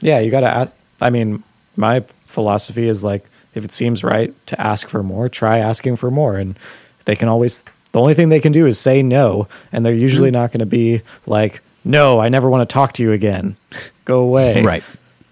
Yeah, 0.00 0.18
you 0.18 0.32
got 0.32 0.40
to 0.40 0.48
ask. 0.48 0.74
I 1.00 1.10
mean, 1.10 1.44
my 1.78 2.00
philosophy 2.26 2.88
is 2.88 3.02
like, 3.04 3.24
if 3.54 3.64
it 3.64 3.72
seems 3.72 4.04
right 4.04 4.34
to 4.48 4.60
ask 4.60 4.88
for 4.88 5.02
more, 5.02 5.28
try 5.28 5.58
asking 5.58 5.96
for 5.96 6.10
more. 6.10 6.36
And 6.36 6.58
they 7.06 7.16
can 7.16 7.28
always, 7.28 7.64
the 7.92 8.00
only 8.00 8.14
thing 8.14 8.28
they 8.28 8.40
can 8.40 8.52
do 8.52 8.66
is 8.66 8.78
say 8.78 9.02
no. 9.02 9.48
And 9.72 9.84
they're 9.84 9.92
Mm-hmm. 9.94 10.02
usually 10.02 10.30
not 10.30 10.52
going 10.52 10.60
to 10.60 10.66
be 10.66 11.02
like, 11.26 11.62
no, 11.84 12.20
I 12.20 12.28
never 12.28 12.50
want 12.50 12.68
to 12.68 12.72
talk 12.72 12.92
to 12.94 13.02
you 13.02 13.12
again. 13.12 13.56
Go 14.04 14.20
away. 14.20 14.62
Right. 14.64 14.84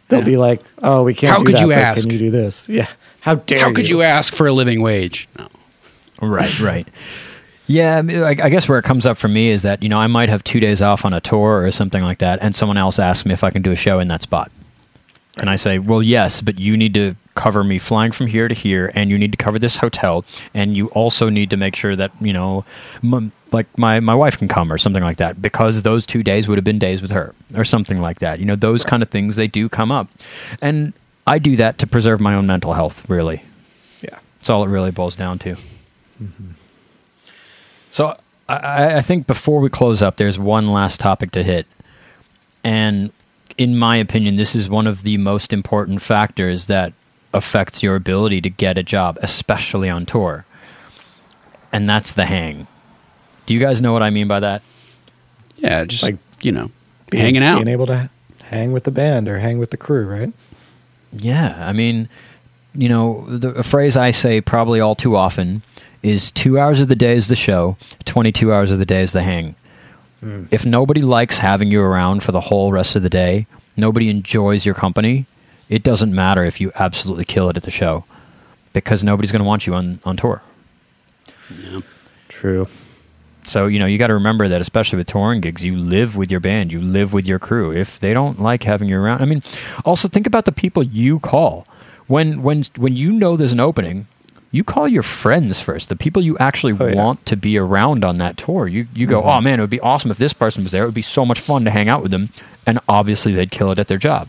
They'll 0.09 0.23
be 0.23 0.37
like, 0.37 0.63
oh, 0.85 1.03
we 1.03 1.15
can't 1.15 1.33
How 1.33 1.39
do 1.41 1.47
could 1.47 1.57
that, 1.57 1.63
you 1.67 1.73
ask? 1.73 2.03
Can 2.03 2.11
you 2.13 2.19
do 2.19 2.31
this? 2.31 2.69
Yeah. 2.69 2.87
How 3.21 3.35
dare 3.35 3.59
you 3.59 3.65
How 3.65 3.73
could 3.73 3.89
you 3.91 4.03
ask 4.03 4.33
for 4.35 4.47
a 4.47 4.53
living 4.53 4.81
wage? 4.81 5.29
No. 5.37 5.49
Right, 6.23 6.61
right. 6.61 6.87
Yeah, 7.67 7.99
I, 7.99 8.03
mean, 8.03 8.23
I 8.23 8.29
I 8.29 8.49
guess 8.49 8.69
where 8.69 8.79
it 8.79 8.85
comes 8.85 9.05
up 9.05 9.19
for 9.19 9.27
me 9.27 9.51
is 9.51 9.63
that 9.63 9.83
you 9.83 9.89
know 9.89 9.99
I 9.99 10.07
might 10.07 10.29
have 10.29 10.45
two 10.45 10.61
days 10.61 10.81
off 10.81 11.05
on 11.05 11.13
a 11.13 11.21
tour 11.21 11.65
or 11.65 11.71
something 11.73 12.05
like 12.05 12.19
that, 12.19 12.39
and 12.41 12.55
someone 12.55 12.77
else 12.79 13.01
asks 13.01 13.27
me 13.27 13.33
if 13.33 13.43
I 13.43 13.51
can 13.51 13.63
do 13.63 13.73
a 13.73 13.77
show 13.77 13.99
in 13.99 14.07
that 14.07 14.23
spot, 14.23 14.53
and 15.39 15.51
I 15.51 15.57
say, 15.57 15.79
well, 15.79 16.03
yes, 16.03 16.41
but 16.41 16.59
you 16.59 16.77
need 16.77 16.95
to 16.95 17.15
cover 17.35 17.63
me 17.63 17.79
flying 17.79 18.11
from 18.13 18.27
here 18.27 18.49
to 18.49 18.55
here, 18.55 18.91
and 18.95 19.11
you 19.11 19.19
need 19.19 19.31
to 19.33 19.37
cover 19.37 19.59
this 19.59 19.77
hotel, 19.77 20.25
and 20.55 20.77
you 20.77 20.89
also 20.89 21.29
need 21.29 21.51
to 21.51 21.57
make 21.57 21.77
sure 21.77 21.95
that 21.97 22.11
you 22.21 22.33
know, 22.33 22.65
m- 23.05 23.33
like 23.53 23.67
my 23.79 24.01
my 24.01 24.15
wife 24.15 24.39
can 24.39 24.49
come 24.49 24.73
or 24.73 24.79
something 24.79 25.03
like 25.03 25.19
that, 25.19 25.41
because 25.43 25.83
those 25.83 26.07
two 26.07 26.23
days 26.23 26.49
would 26.49 26.57
have 26.57 26.65
been 26.65 26.79
days 26.79 27.03
with 27.03 27.11
her 27.11 27.35
or 27.55 27.65
something 27.65 28.01
like 28.01 28.21
that. 28.21 28.39
You 28.41 28.47
know, 28.47 28.57
those 28.57 28.85
kind 28.85 29.03
of 29.03 29.11
things 29.11 29.37
they 29.37 29.47
do 29.47 29.69
come 29.69 29.93
up, 29.93 30.09
and 30.63 30.93
I 31.27 31.39
do 31.39 31.57
that 31.57 31.79
to 31.79 31.87
preserve 31.87 32.21
my 32.21 32.35
own 32.35 32.47
mental 32.47 32.73
health. 32.73 33.09
Really, 33.09 33.43
Yeah. 34.01 34.19
that's 34.39 34.49
all 34.49 34.65
it 34.65 34.69
really 34.69 34.91
boils 34.91 35.17
down 35.17 35.39
to. 35.41 35.57
Mm-hmm. 36.23 36.51
So 37.91 38.17
I, 38.49 38.97
I 38.97 39.01
think 39.03 39.27
before 39.27 39.61
we 39.61 39.69
close 39.69 40.01
up, 40.03 40.17
there's 40.17 40.39
one 40.39 40.73
last 40.73 41.01
topic 41.01 41.31
to 41.33 41.43
hit, 41.43 41.67
and 42.65 43.11
in 43.59 43.77
my 43.77 43.97
opinion, 43.97 44.37
this 44.37 44.55
is 44.55 44.69
one 44.69 44.87
of 44.87 45.03
the 45.03 45.17
most 45.19 45.53
important 45.53 46.03
factors 46.03 46.67
that 46.67 46.93
affects 47.33 47.83
your 47.83 47.97
ability 47.97 48.41
to 48.43 48.51
get 48.51 48.79
a 48.79 48.83
job, 48.83 49.19
especially 49.23 49.89
on 49.89 50.07
tour, 50.07 50.45
and 51.73 51.89
that's 51.89 52.13
the 52.13 52.27
hang. 52.27 52.67
Do 53.47 53.55
you 53.55 53.61
guys 53.61 53.81
know 53.81 53.93
what 53.93 54.03
I 54.03 54.11
mean 54.11 54.29
by 54.29 54.41
that? 54.41 54.63
Yeah, 55.57 55.85
just 55.85 56.03
Like, 56.03 56.17
you 56.43 56.53
know, 56.53 56.71
Being- 57.11 57.23
hanging 57.25 57.43
out. 57.43 57.57
Being 57.57 57.69
able 57.69 57.87
to 57.87 58.11
hang 58.45 58.73
with 58.73 58.85
the 58.85 58.91
band 58.91 59.29
or 59.29 59.39
hang 59.39 59.59
with 59.59 59.71
the 59.71 59.77
crew, 59.77 60.07
right? 60.07 60.33
Yeah, 61.13 61.57
I 61.67 61.73
mean, 61.73 62.09
you 62.75 62.89
know, 62.89 63.25
the 63.29 63.51
a 63.51 63.63
phrase 63.63 63.97
I 63.97 64.11
say 64.11 64.41
probably 64.41 64.81
all 64.81 64.95
too 64.95 65.17
often 65.17 65.63
is 66.03 66.31
two 66.31 66.59
hours 66.59 66.81
of 66.81 66.89
the 66.89 66.95
day 66.97 67.17
is 67.17 67.29
the 67.29 67.37
show, 67.37 67.77
22 68.05 68.53
hours 68.53 68.71
of 68.71 68.79
the 68.79 68.85
day 68.87 69.03
is 69.03 69.13
the 69.13 69.23
hang. 69.23 69.55
If 70.23 70.67
nobody 70.67 71.03
likes 71.03 71.39
having 71.39 71.71
you 71.71 71.83
around 71.83 72.23
for 72.23 72.33
the 72.33 72.41
whole 72.41 72.73
rest 72.73 72.97
of 72.97 73.03
the 73.03 73.11
day, 73.11 73.47
nobody 73.77 74.09
enjoys 74.09 74.65
your 74.65 74.75
company, 74.75 75.27
it 75.69 75.83
doesn't 75.83 76.15
matter 76.15 76.45
if 76.45 76.61
you 76.61 76.73
absolutely 76.75 77.25
kill 77.25 77.49
it 77.49 77.57
at 77.57 77.63
the 77.63 77.71
show 77.71 78.05
because 78.73 79.05
nobody's 79.05 79.33
going 79.33 79.41
to 79.41 79.47
want 79.47 79.67
you 79.67 79.75
on, 79.75 80.01
on 80.05 80.17
tour. 80.17 80.43
Yeah, 81.63 81.81
True. 82.29 82.67
So, 83.45 83.69
you 83.69 83.79
know, 83.79 83.87
you 83.87 83.97
got 83.97 84.09
to 84.09 84.15
remember 84.15 84.49
that, 84.49 84.61
especially 84.61 84.97
with 84.97 85.07
touring 85.07 85.41
gigs, 85.41 85.65
you 85.65 85.77
live 85.77 86.17
with 86.17 86.31
your 86.31 86.41
band, 86.41 86.73
you 86.73 86.81
live 86.81 87.13
with 87.13 87.27
your 87.27 87.39
crew. 87.39 87.73
If 87.73 88.01
they 88.01 88.13
don't 88.13 88.41
like 88.41 88.65
having 88.65 88.89
you 88.89 88.99
around, 88.99 89.23
I 89.23 89.25
mean, 89.25 89.43
also 89.85 90.09
think 90.09 90.27
about 90.27 90.47
the 90.47 90.53
people 90.53 90.83
you 90.83 91.21
call. 91.21 91.67
When, 92.09 92.43
when, 92.43 92.65
when 92.77 92.97
you 92.97 93.13
know 93.13 93.37
there's 93.37 93.53
an 93.53 93.61
opening, 93.61 94.09
you 94.57 94.65
call 94.65 94.89
your 94.89 95.03
friends 95.03 95.61
first, 95.61 95.89
the 95.89 95.97
people 95.97 96.23
you 96.25 96.37
actually 96.39 96.73
Oh, 96.81 96.87
yeah. 96.87 96.95
want 96.95 97.25
to 97.27 97.37
be 97.37 97.59
around 97.59 98.05
on 98.05 98.19
that 98.19 98.37
tour. 98.37 98.67
You, 98.67 98.87
you 98.95 99.07
go, 99.07 99.21
mm-hmm. 99.21 99.29
oh 99.29 99.41
man, 99.41 99.59
it 99.59 99.63
would 99.63 99.71
be 99.71 99.81
awesome 99.81 100.11
if 100.11 100.19
this 100.19 100.33
person 100.33 100.63
was 100.63 100.73
there. 100.73 100.83
It 100.83 100.87
would 100.87 100.95
be 100.95 101.03
so 101.03 101.25
much 101.27 101.41
fun 101.41 101.65
to 101.65 101.71
hang 101.71 101.89
out 101.89 102.03
with 102.03 102.11
them. 102.11 102.31
And 102.67 102.81
obviously, 102.89 103.33
they'd 103.35 103.51
kill 103.51 103.71
it 103.71 103.79
at 103.79 103.89
their 103.89 103.99
job. 103.99 104.29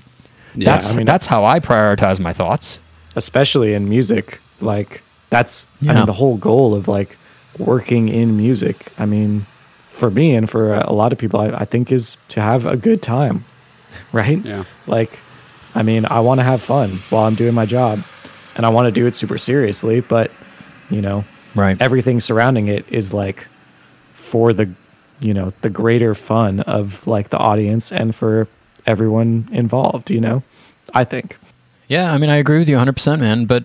Yeah, 0.55 0.73
that's, 0.73 0.91
I 0.91 0.95
mean- 0.97 1.05
that's 1.05 1.27
how 1.27 1.45
I 1.45 1.59
prioritize 1.59 2.19
my 2.19 2.33
thoughts. 2.33 2.79
Especially 3.15 3.73
in 3.73 3.89
music. 3.89 4.39
Like, 4.61 5.01
that's, 5.29 5.67
I 5.81 5.93
mean, 5.93 6.05
the 6.05 6.13
whole 6.13 6.37
goal 6.37 6.75
of 6.75 6.87
like 6.87 7.17
working 7.57 8.09
in 8.09 8.37
music. 8.37 8.91
I 8.99 9.05
mean, 9.05 9.45
for 9.91 10.11
me 10.11 10.35
and 10.35 10.47
for 10.49 10.75
a 10.75 10.93
lot 10.93 11.11
of 11.13 11.17
people, 11.17 11.39
I, 11.39 11.47
I 11.49 11.65
think 11.65 11.91
is 11.91 12.17
to 12.29 12.41
have 12.41 12.65
a 12.65 12.77
good 12.77 13.01
time, 13.01 13.45
right? 14.11 14.43
Yeah. 14.43 14.65
Like, 14.85 15.19
I 15.73 15.83
mean, 15.83 16.05
I 16.05 16.19
want 16.19 16.39
to 16.39 16.43
have 16.43 16.61
fun 16.61 16.99
while 17.09 17.25
I'm 17.25 17.35
doing 17.35 17.53
my 17.55 17.65
job 17.65 17.99
and 18.57 18.65
I 18.65 18.69
want 18.69 18.87
to 18.87 18.91
do 18.91 19.05
it 19.07 19.15
super 19.15 19.37
seriously, 19.37 20.01
but, 20.01 20.31
you 20.89 21.01
know, 21.01 21.23
Right. 21.55 21.77
everything 21.81 22.19
surrounding 22.19 22.67
it 22.67 22.85
is 22.89 23.13
like 23.13 23.47
for 24.13 24.51
the, 24.53 24.69
you 25.21 25.33
know, 25.33 25.53
the 25.61 25.69
greater 25.69 26.13
fun 26.13 26.59
of 26.61 27.07
like 27.07 27.29
the 27.29 27.37
audience 27.37 27.91
and 27.91 28.13
for 28.13 28.47
everyone 28.85 29.47
involved, 29.51 30.11
you 30.11 30.19
know, 30.21 30.43
I 30.93 31.03
think. 31.03 31.37
Yeah, 31.87 32.11
I 32.13 32.17
mean, 32.17 32.29
I 32.29 32.35
agree 32.35 32.59
with 32.59 32.67
you 32.69 32.75
100%, 32.77 33.19
man. 33.21 33.45
But 33.45 33.63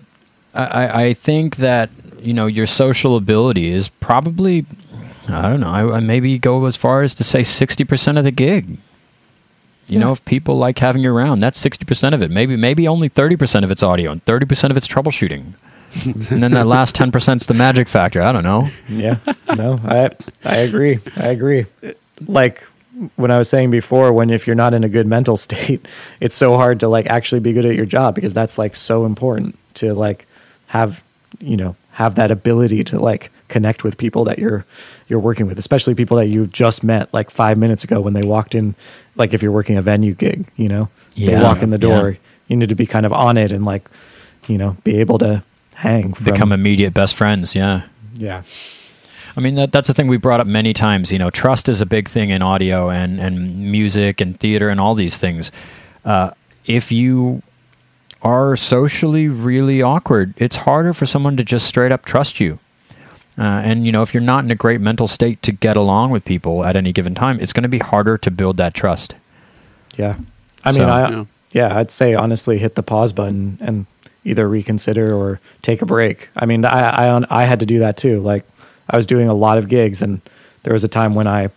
I, 0.53 1.05
I- 1.07 1.13
think 1.13 1.57
that, 1.57 1.89
you 2.19 2.33
know, 2.33 2.45
your 2.47 2.65
social 2.67 3.17
ability 3.17 3.71
is 3.71 3.89
probably, 3.89 4.65
I 5.27 5.41
don't 5.43 5.59
know, 5.59 5.69
I, 5.69 5.97
I 5.97 5.99
maybe 5.99 6.37
go 6.39 6.65
as 6.65 6.77
far 6.77 7.01
as 7.01 7.13
to 7.15 7.23
say 7.23 7.41
60% 7.41 8.17
of 8.17 8.23
the 8.23 8.31
gig. 8.31 8.77
You 9.87 9.99
know, 9.99 10.11
if 10.11 10.23
people 10.25 10.57
like 10.57 10.79
having 10.79 11.03
you 11.03 11.13
around, 11.13 11.39
that's 11.39 11.63
60% 11.63 12.13
of 12.13 12.21
it. 12.21 12.31
Maybe 12.31 12.55
maybe 12.55 12.87
only 12.87 13.09
30% 13.09 13.63
of 13.63 13.71
it's 13.71 13.83
audio 13.83 14.11
and 14.11 14.23
30% 14.25 14.69
of 14.71 14.77
it's 14.77 14.87
troubleshooting. 14.87 15.53
and 16.05 16.41
then 16.41 16.51
that 16.51 16.65
last 16.65 16.95
10% 16.95 17.41
is 17.41 17.45
the 17.45 17.53
magic 17.53 17.87
factor. 17.87 18.21
I 18.21 18.31
don't 18.31 18.43
know. 18.43 18.67
Yeah, 18.87 19.17
no, 19.55 19.79
I 19.83 20.09
I 20.45 20.57
agree. 20.57 20.99
I 21.17 21.27
agree. 21.27 21.65
Like 22.25 22.63
when 23.15 23.29
I 23.31 23.37
was 23.37 23.49
saying 23.49 23.71
before, 23.71 24.13
when 24.13 24.29
if 24.29 24.47
you're 24.47 24.55
not 24.55 24.73
in 24.73 24.83
a 24.83 24.89
good 24.89 25.05
mental 25.05 25.37
state, 25.47 25.87
it's 26.19 26.35
so 26.35 26.55
hard 26.57 26.79
to 26.79 26.87
like 26.87 27.07
actually 27.07 27.41
be 27.41 27.53
good 27.53 27.65
at 27.65 27.75
your 27.75 27.85
job 27.85 28.15
because 28.15 28.33
that's 28.33 28.57
like 28.57 28.75
so 28.75 29.05
important 29.05 29.57
to 29.75 29.93
like 29.93 30.25
have 30.67 31.03
you 31.39 31.57
know 31.57 31.75
have 31.91 32.15
that 32.15 32.31
ability 32.31 32.83
to 32.85 32.99
like 32.99 33.31
connect 33.53 33.83
with 33.83 33.97
people 33.97 34.25
that 34.25 34.39
you're 34.39 34.65
you're 35.07 35.19
working 35.19 35.45
with, 35.47 35.59
especially 35.59 35.95
people 35.95 36.17
that 36.17 36.27
you've 36.27 36.51
just 36.51 36.83
met 36.83 37.13
like 37.13 37.29
five 37.29 37.57
minutes 37.57 37.83
ago 37.83 38.01
when 38.01 38.13
they 38.13 38.23
walked 38.23 38.55
in. 38.55 38.75
Like 39.15 39.33
if 39.33 39.43
you're 39.43 39.51
working 39.51 39.77
a 39.77 39.81
venue 39.81 40.15
gig, 40.15 40.47
you 40.55 40.67
know, 40.67 40.89
they 41.15 41.37
walk 41.37 41.61
in 41.61 41.69
the 41.69 41.77
door. 41.77 42.09
yeah. 42.09 42.17
You 42.47 42.57
need 42.57 42.69
to 42.69 42.75
be 42.75 42.85
kind 42.85 43.05
of 43.05 43.13
on 43.13 43.37
it 43.37 43.51
and 43.51 43.63
like 43.63 43.87
you 44.47 44.57
know 44.57 44.75
be 44.83 44.99
able 44.99 45.19
to 45.19 45.43
hang 45.75 46.13
from 46.13 46.33
Become 46.33 46.51
immediate 46.51 46.93
best 46.93 47.15
friends. 47.15 47.55
Yeah. 47.55 47.83
yeah 48.15 48.43
I 49.35 49.39
mean, 49.39 49.55
that, 49.55 49.71
that's 49.71 49.87
the 49.87 49.93
thing 49.93 50.07
we 50.07 50.17
brought 50.17 50.39
up 50.39 50.47
many 50.47 50.73
times. 50.73 51.11
You 51.11 51.17
know, 51.17 51.29
trust 51.29 51.67
is 51.67 51.81
a 51.81 51.85
big 51.85 52.07
thing 52.07 52.29
in 52.29 52.41
audio 52.41 52.89
and, 52.89 53.19
and 53.19 53.71
music 53.71 54.21
and 54.21 54.39
theater 54.39 54.69
and 54.69 54.79
all 54.79 54.93
these 54.93 55.17
things. 55.17 55.51
Uh, 56.05 56.31
if 56.65 56.91
you 56.91 57.41
are 58.21 58.55
socially 58.55 59.27
really 59.27 59.81
awkward, 59.81 60.33
it's 60.37 60.55
harder 60.55 60.93
for 60.93 61.05
someone 61.05 61.35
to 61.37 61.43
just 61.43 61.65
straight 61.65 61.91
up 61.91 62.05
trust 62.05 62.39
you. 62.39 62.59
Uh, 63.37 63.41
and, 63.41 63.85
you 63.85 63.91
know, 63.91 64.03
if 64.03 64.13
you're 64.13 64.21
not 64.21 64.43
in 64.43 64.51
a 64.51 64.55
great 64.55 64.79
mental 64.79 65.07
state 65.07 65.41
to 65.41 65.51
get 65.51 65.75
along 65.75 66.11
with 66.11 66.23
people 66.23 66.63
at 66.63 66.75
any 66.75 66.91
given 66.91 67.15
time, 67.15 67.39
it's 67.39 67.51
going 67.53 67.63
to 67.63 67.69
be 67.69 67.79
harder 67.79 68.17
to 68.17 68.29
build 68.29 68.57
that 68.57 68.73
trust. 68.75 69.15
Yeah. 69.95 70.17
I 70.63 70.71
mean, 70.71 70.83
I 70.83 71.09
Yeah. 71.09 71.23
yeah, 71.51 71.77
I'd 71.77 71.91
say 71.91 72.13
honestly, 72.13 72.59
hit 72.59 72.75
the 72.75 72.83
pause 72.83 73.11
button 73.11 73.57
and 73.59 73.85
either 74.23 74.47
reconsider 74.47 75.13
or 75.13 75.39
take 75.61 75.81
a 75.81 75.85
break. 75.85 76.29
I 76.37 76.45
mean, 76.45 76.63
I 76.63 77.07
I 77.09 77.23
I 77.29 77.43
had 77.45 77.59
to 77.59 77.65
do 77.65 77.79
that 77.79 77.97
too. 77.97 78.19
Like, 78.21 78.45
I 78.89 78.95
was 78.95 79.05
doing 79.05 79.27
a 79.27 79.33
lot 79.33 79.57
of 79.57 79.67
gigs, 79.67 80.01
and 80.01 80.21
there 80.63 80.73
was 80.73 80.83
a 80.83 80.87
time 80.87 81.15
when 81.15 81.27
I 81.27 81.49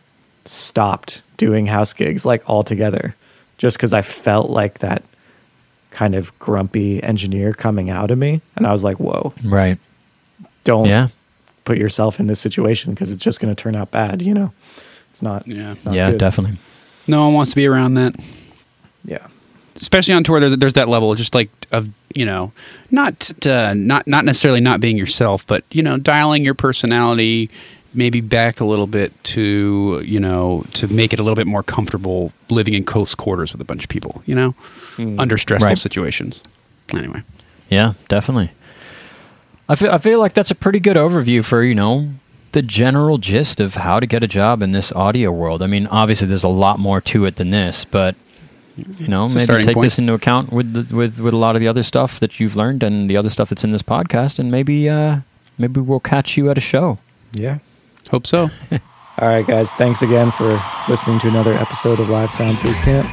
stopped 0.45 1.23
doing 1.37 1.67
house 1.67 1.93
gigs 1.93 2.25
like 2.25 2.49
altogether, 2.49 3.15
just 3.59 3.77
because 3.77 3.93
I 3.93 4.03
felt 4.03 4.51
like 4.51 4.79
that 4.81 5.03
kind 5.91 6.15
of 6.15 6.37
grumpy 6.39 7.03
engineer 7.03 7.53
coming 7.53 7.91
out 7.91 8.11
of 8.11 8.19
me, 8.19 8.41
and 8.57 8.67
I 8.67 8.73
was 8.73 8.83
like, 8.83 8.99
"Whoa, 8.99 9.33
Right. 9.45 9.79
don't 10.65 10.87
Yeah. 10.87 11.09
Put 11.67 11.77
yourself 11.77 12.19
in 12.19 12.27
this 12.29 12.41
situation 12.41 12.95
because 12.95 13.11
it's 13.13 13.23
just 13.23 13.39
going 13.41 13.55
to 13.55 13.63
turn 13.63 13.77
out 13.77 13.91
bad." 13.91 14.23
You 14.23 14.33
know, 14.33 14.53
it's 15.11 15.21
not. 15.21 15.47
Yeah. 15.47 15.75
not 15.85 15.93
yeah, 15.95 16.11
good. 16.13 16.19
definitely. 16.19 16.57
No 17.07 17.25
one 17.27 17.35
wants 17.35 17.51
to 17.51 17.57
be 17.57 17.67
around 17.67 17.95
that. 17.95 18.15
Yeah. 19.05 19.27
especially 19.77 20.15
on 20.15 20.25
tour 20.25 20.41
there's, 20.41 20.57
there's 20.57 20.73
that 20.73 20.89
level 20.89 21.15
just 21.15 21.35
like 21.35 21.51
of 21.71 21.89
you 22.15 22.25
know 22.25 22.51
not 22.91 23.31
uh, 23.47 23.73
not 23.75 24.07
not 24.07 24.25
necessarily 24.25 24.61
not 24.61 24.81
being 24.81 24.97
yourself 24.97 25.47
but 25.47 25.63
you 25.71 25.83
know 25.83 25.97
dialing 25.99 26.43
your 26.45 26.55
personality 26.55 27.49
maybe 27.95 28.21
back 28.21 28.59
a 28.59 28.65
little 28.65 28.87
bit 28.89 29.13
to 29.23 30.03
you 30.05 30.19
know 30.19 30.65
to 30.73 30.89
make 30.93 31.13
it 31.13 31.21
a 31.21 31.23
little 31.23 31.37
bit 31.37 31.47
more 31.47 31.63
comfortable 31.63 32.33
living 32.51 32.75
in 32.75 32.83
close 32.85 33.15
quarters 33.15 33.53
with 33.53 33.61
a 33.61 33.65
bunch 33.65 33.83
of 33.85 33.89
people 33.89 34.23
you 34.27 34.35
know 34.35 34.55
under 35.19 35.39
stressful 35.39 35.69
Right. 35.69 35.79
situations 35.79 36.43
anyway 36.93 37.23
Yeah, 37.71 37.93
definitely. 38.09 38.51
I 39.69 39.75
feel 39.75 39.91
I 39.91 39.99
feel 39.99 40.19
like 40.21 40.35
that's 40.35 40.51
a 40.51 40.55
pretty 40.55 40.81
good 40.81 40.97
overview 40.97 41.45
for 41.45 41.63
you 41.63 41.75
know 41.75 42.11
the 42.53 42.63
general 42.63 43.19
gist 43.19 43.61
of 43.61 43.75
how 43.75 44.01
to 44.01 44.07
get 44.07 44.23
a 44.23 44.27
job 44.29 44.63
in 44.63 44.73
this 44.73 44.93
audio 44.93 45.31
world. 45.31 45.63
I 45.63 45.67
mean, 45.67 45.87
obviously 45.89 46.27
there's 46.29 46.45
a 46.45 46.49
lot 46.49 46.79
more 46.79 47.01
to 47.03 47.25
it 47.27 47.37
than 47.37 47.51
this, 47.51 47.85
but 47.85 48.15
you 48.77 49.09
know, 49.09 49.25
It's 49.25 49.35
maybe 49.35 49.65
take 49.65 49.75
point. 49.75 49.85
this 49.87 49.99
into 49.99 50.13
account 50.15 50.53
with 50.53 50.73
the, 50.73 50.95
with 50.95 51.19
with 51.21 51.35
a 51.35 51.37
lot 51.37 51.57
of 51.57 51.61
the 51.61 51.69
other 51.69 51.83
stuff 51.83 52.21
that 52.21 52.39
you've 52.41 52.57
learned 52.57 52.83
and 52.83 53.11
the 53.11 53.17
other 53.17 53.31
stuff 53.31 53.49
that's 53.49 53.65
in 53.65 53.73
this 53.73 53.83
podcast, 53.83 54.39
and 54.39 54.51
maybe 54.51 54.89
uh, 54.89 55.21
maybe 55.59 55.81
we'll 55.81 56.01
catch 56.01 56.37
you 56.37 56.51
at 56.51 56.57
a 56.59 56.61
show. 56.61 56.99
Yeah. 57.33 57.59
hope 58.11 58.27
so 58.27 58.51
All 59.19 59.29
right, 59.29 59.47
guys. 59.47 59.73
Thanks 59.73 60.03
again 60.03 60.31
for 60.31 60.63
listening 60.89 61.19
to 61.21 61.29
another 61.29 61.55
episode 61.55 62.01
of 62.01 62.09
Live 62.11 62.31
Sound 62.31 62.57
Boot 62.63 62.77
Camp. 62.77 63.09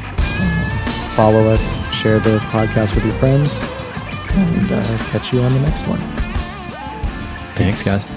Follow 1.16 1.48
us, 1.50 1.76
share 1.96 2.20
the 2.20 2.40
podcast 2.52 2.94
with 2.96 3.06
your 3.06 3.14
friends, 3.14 3.64
and 4.36 4.72
uh, 4.72 4.98
catch 5.12 5.32
you 5.32 5.42
on 5.42 5.52
the 5.54 5.60
next 5.62 5.88
one. 5.88 6.33
Thanks, 7.56 7.84
guys. 7.84 8.13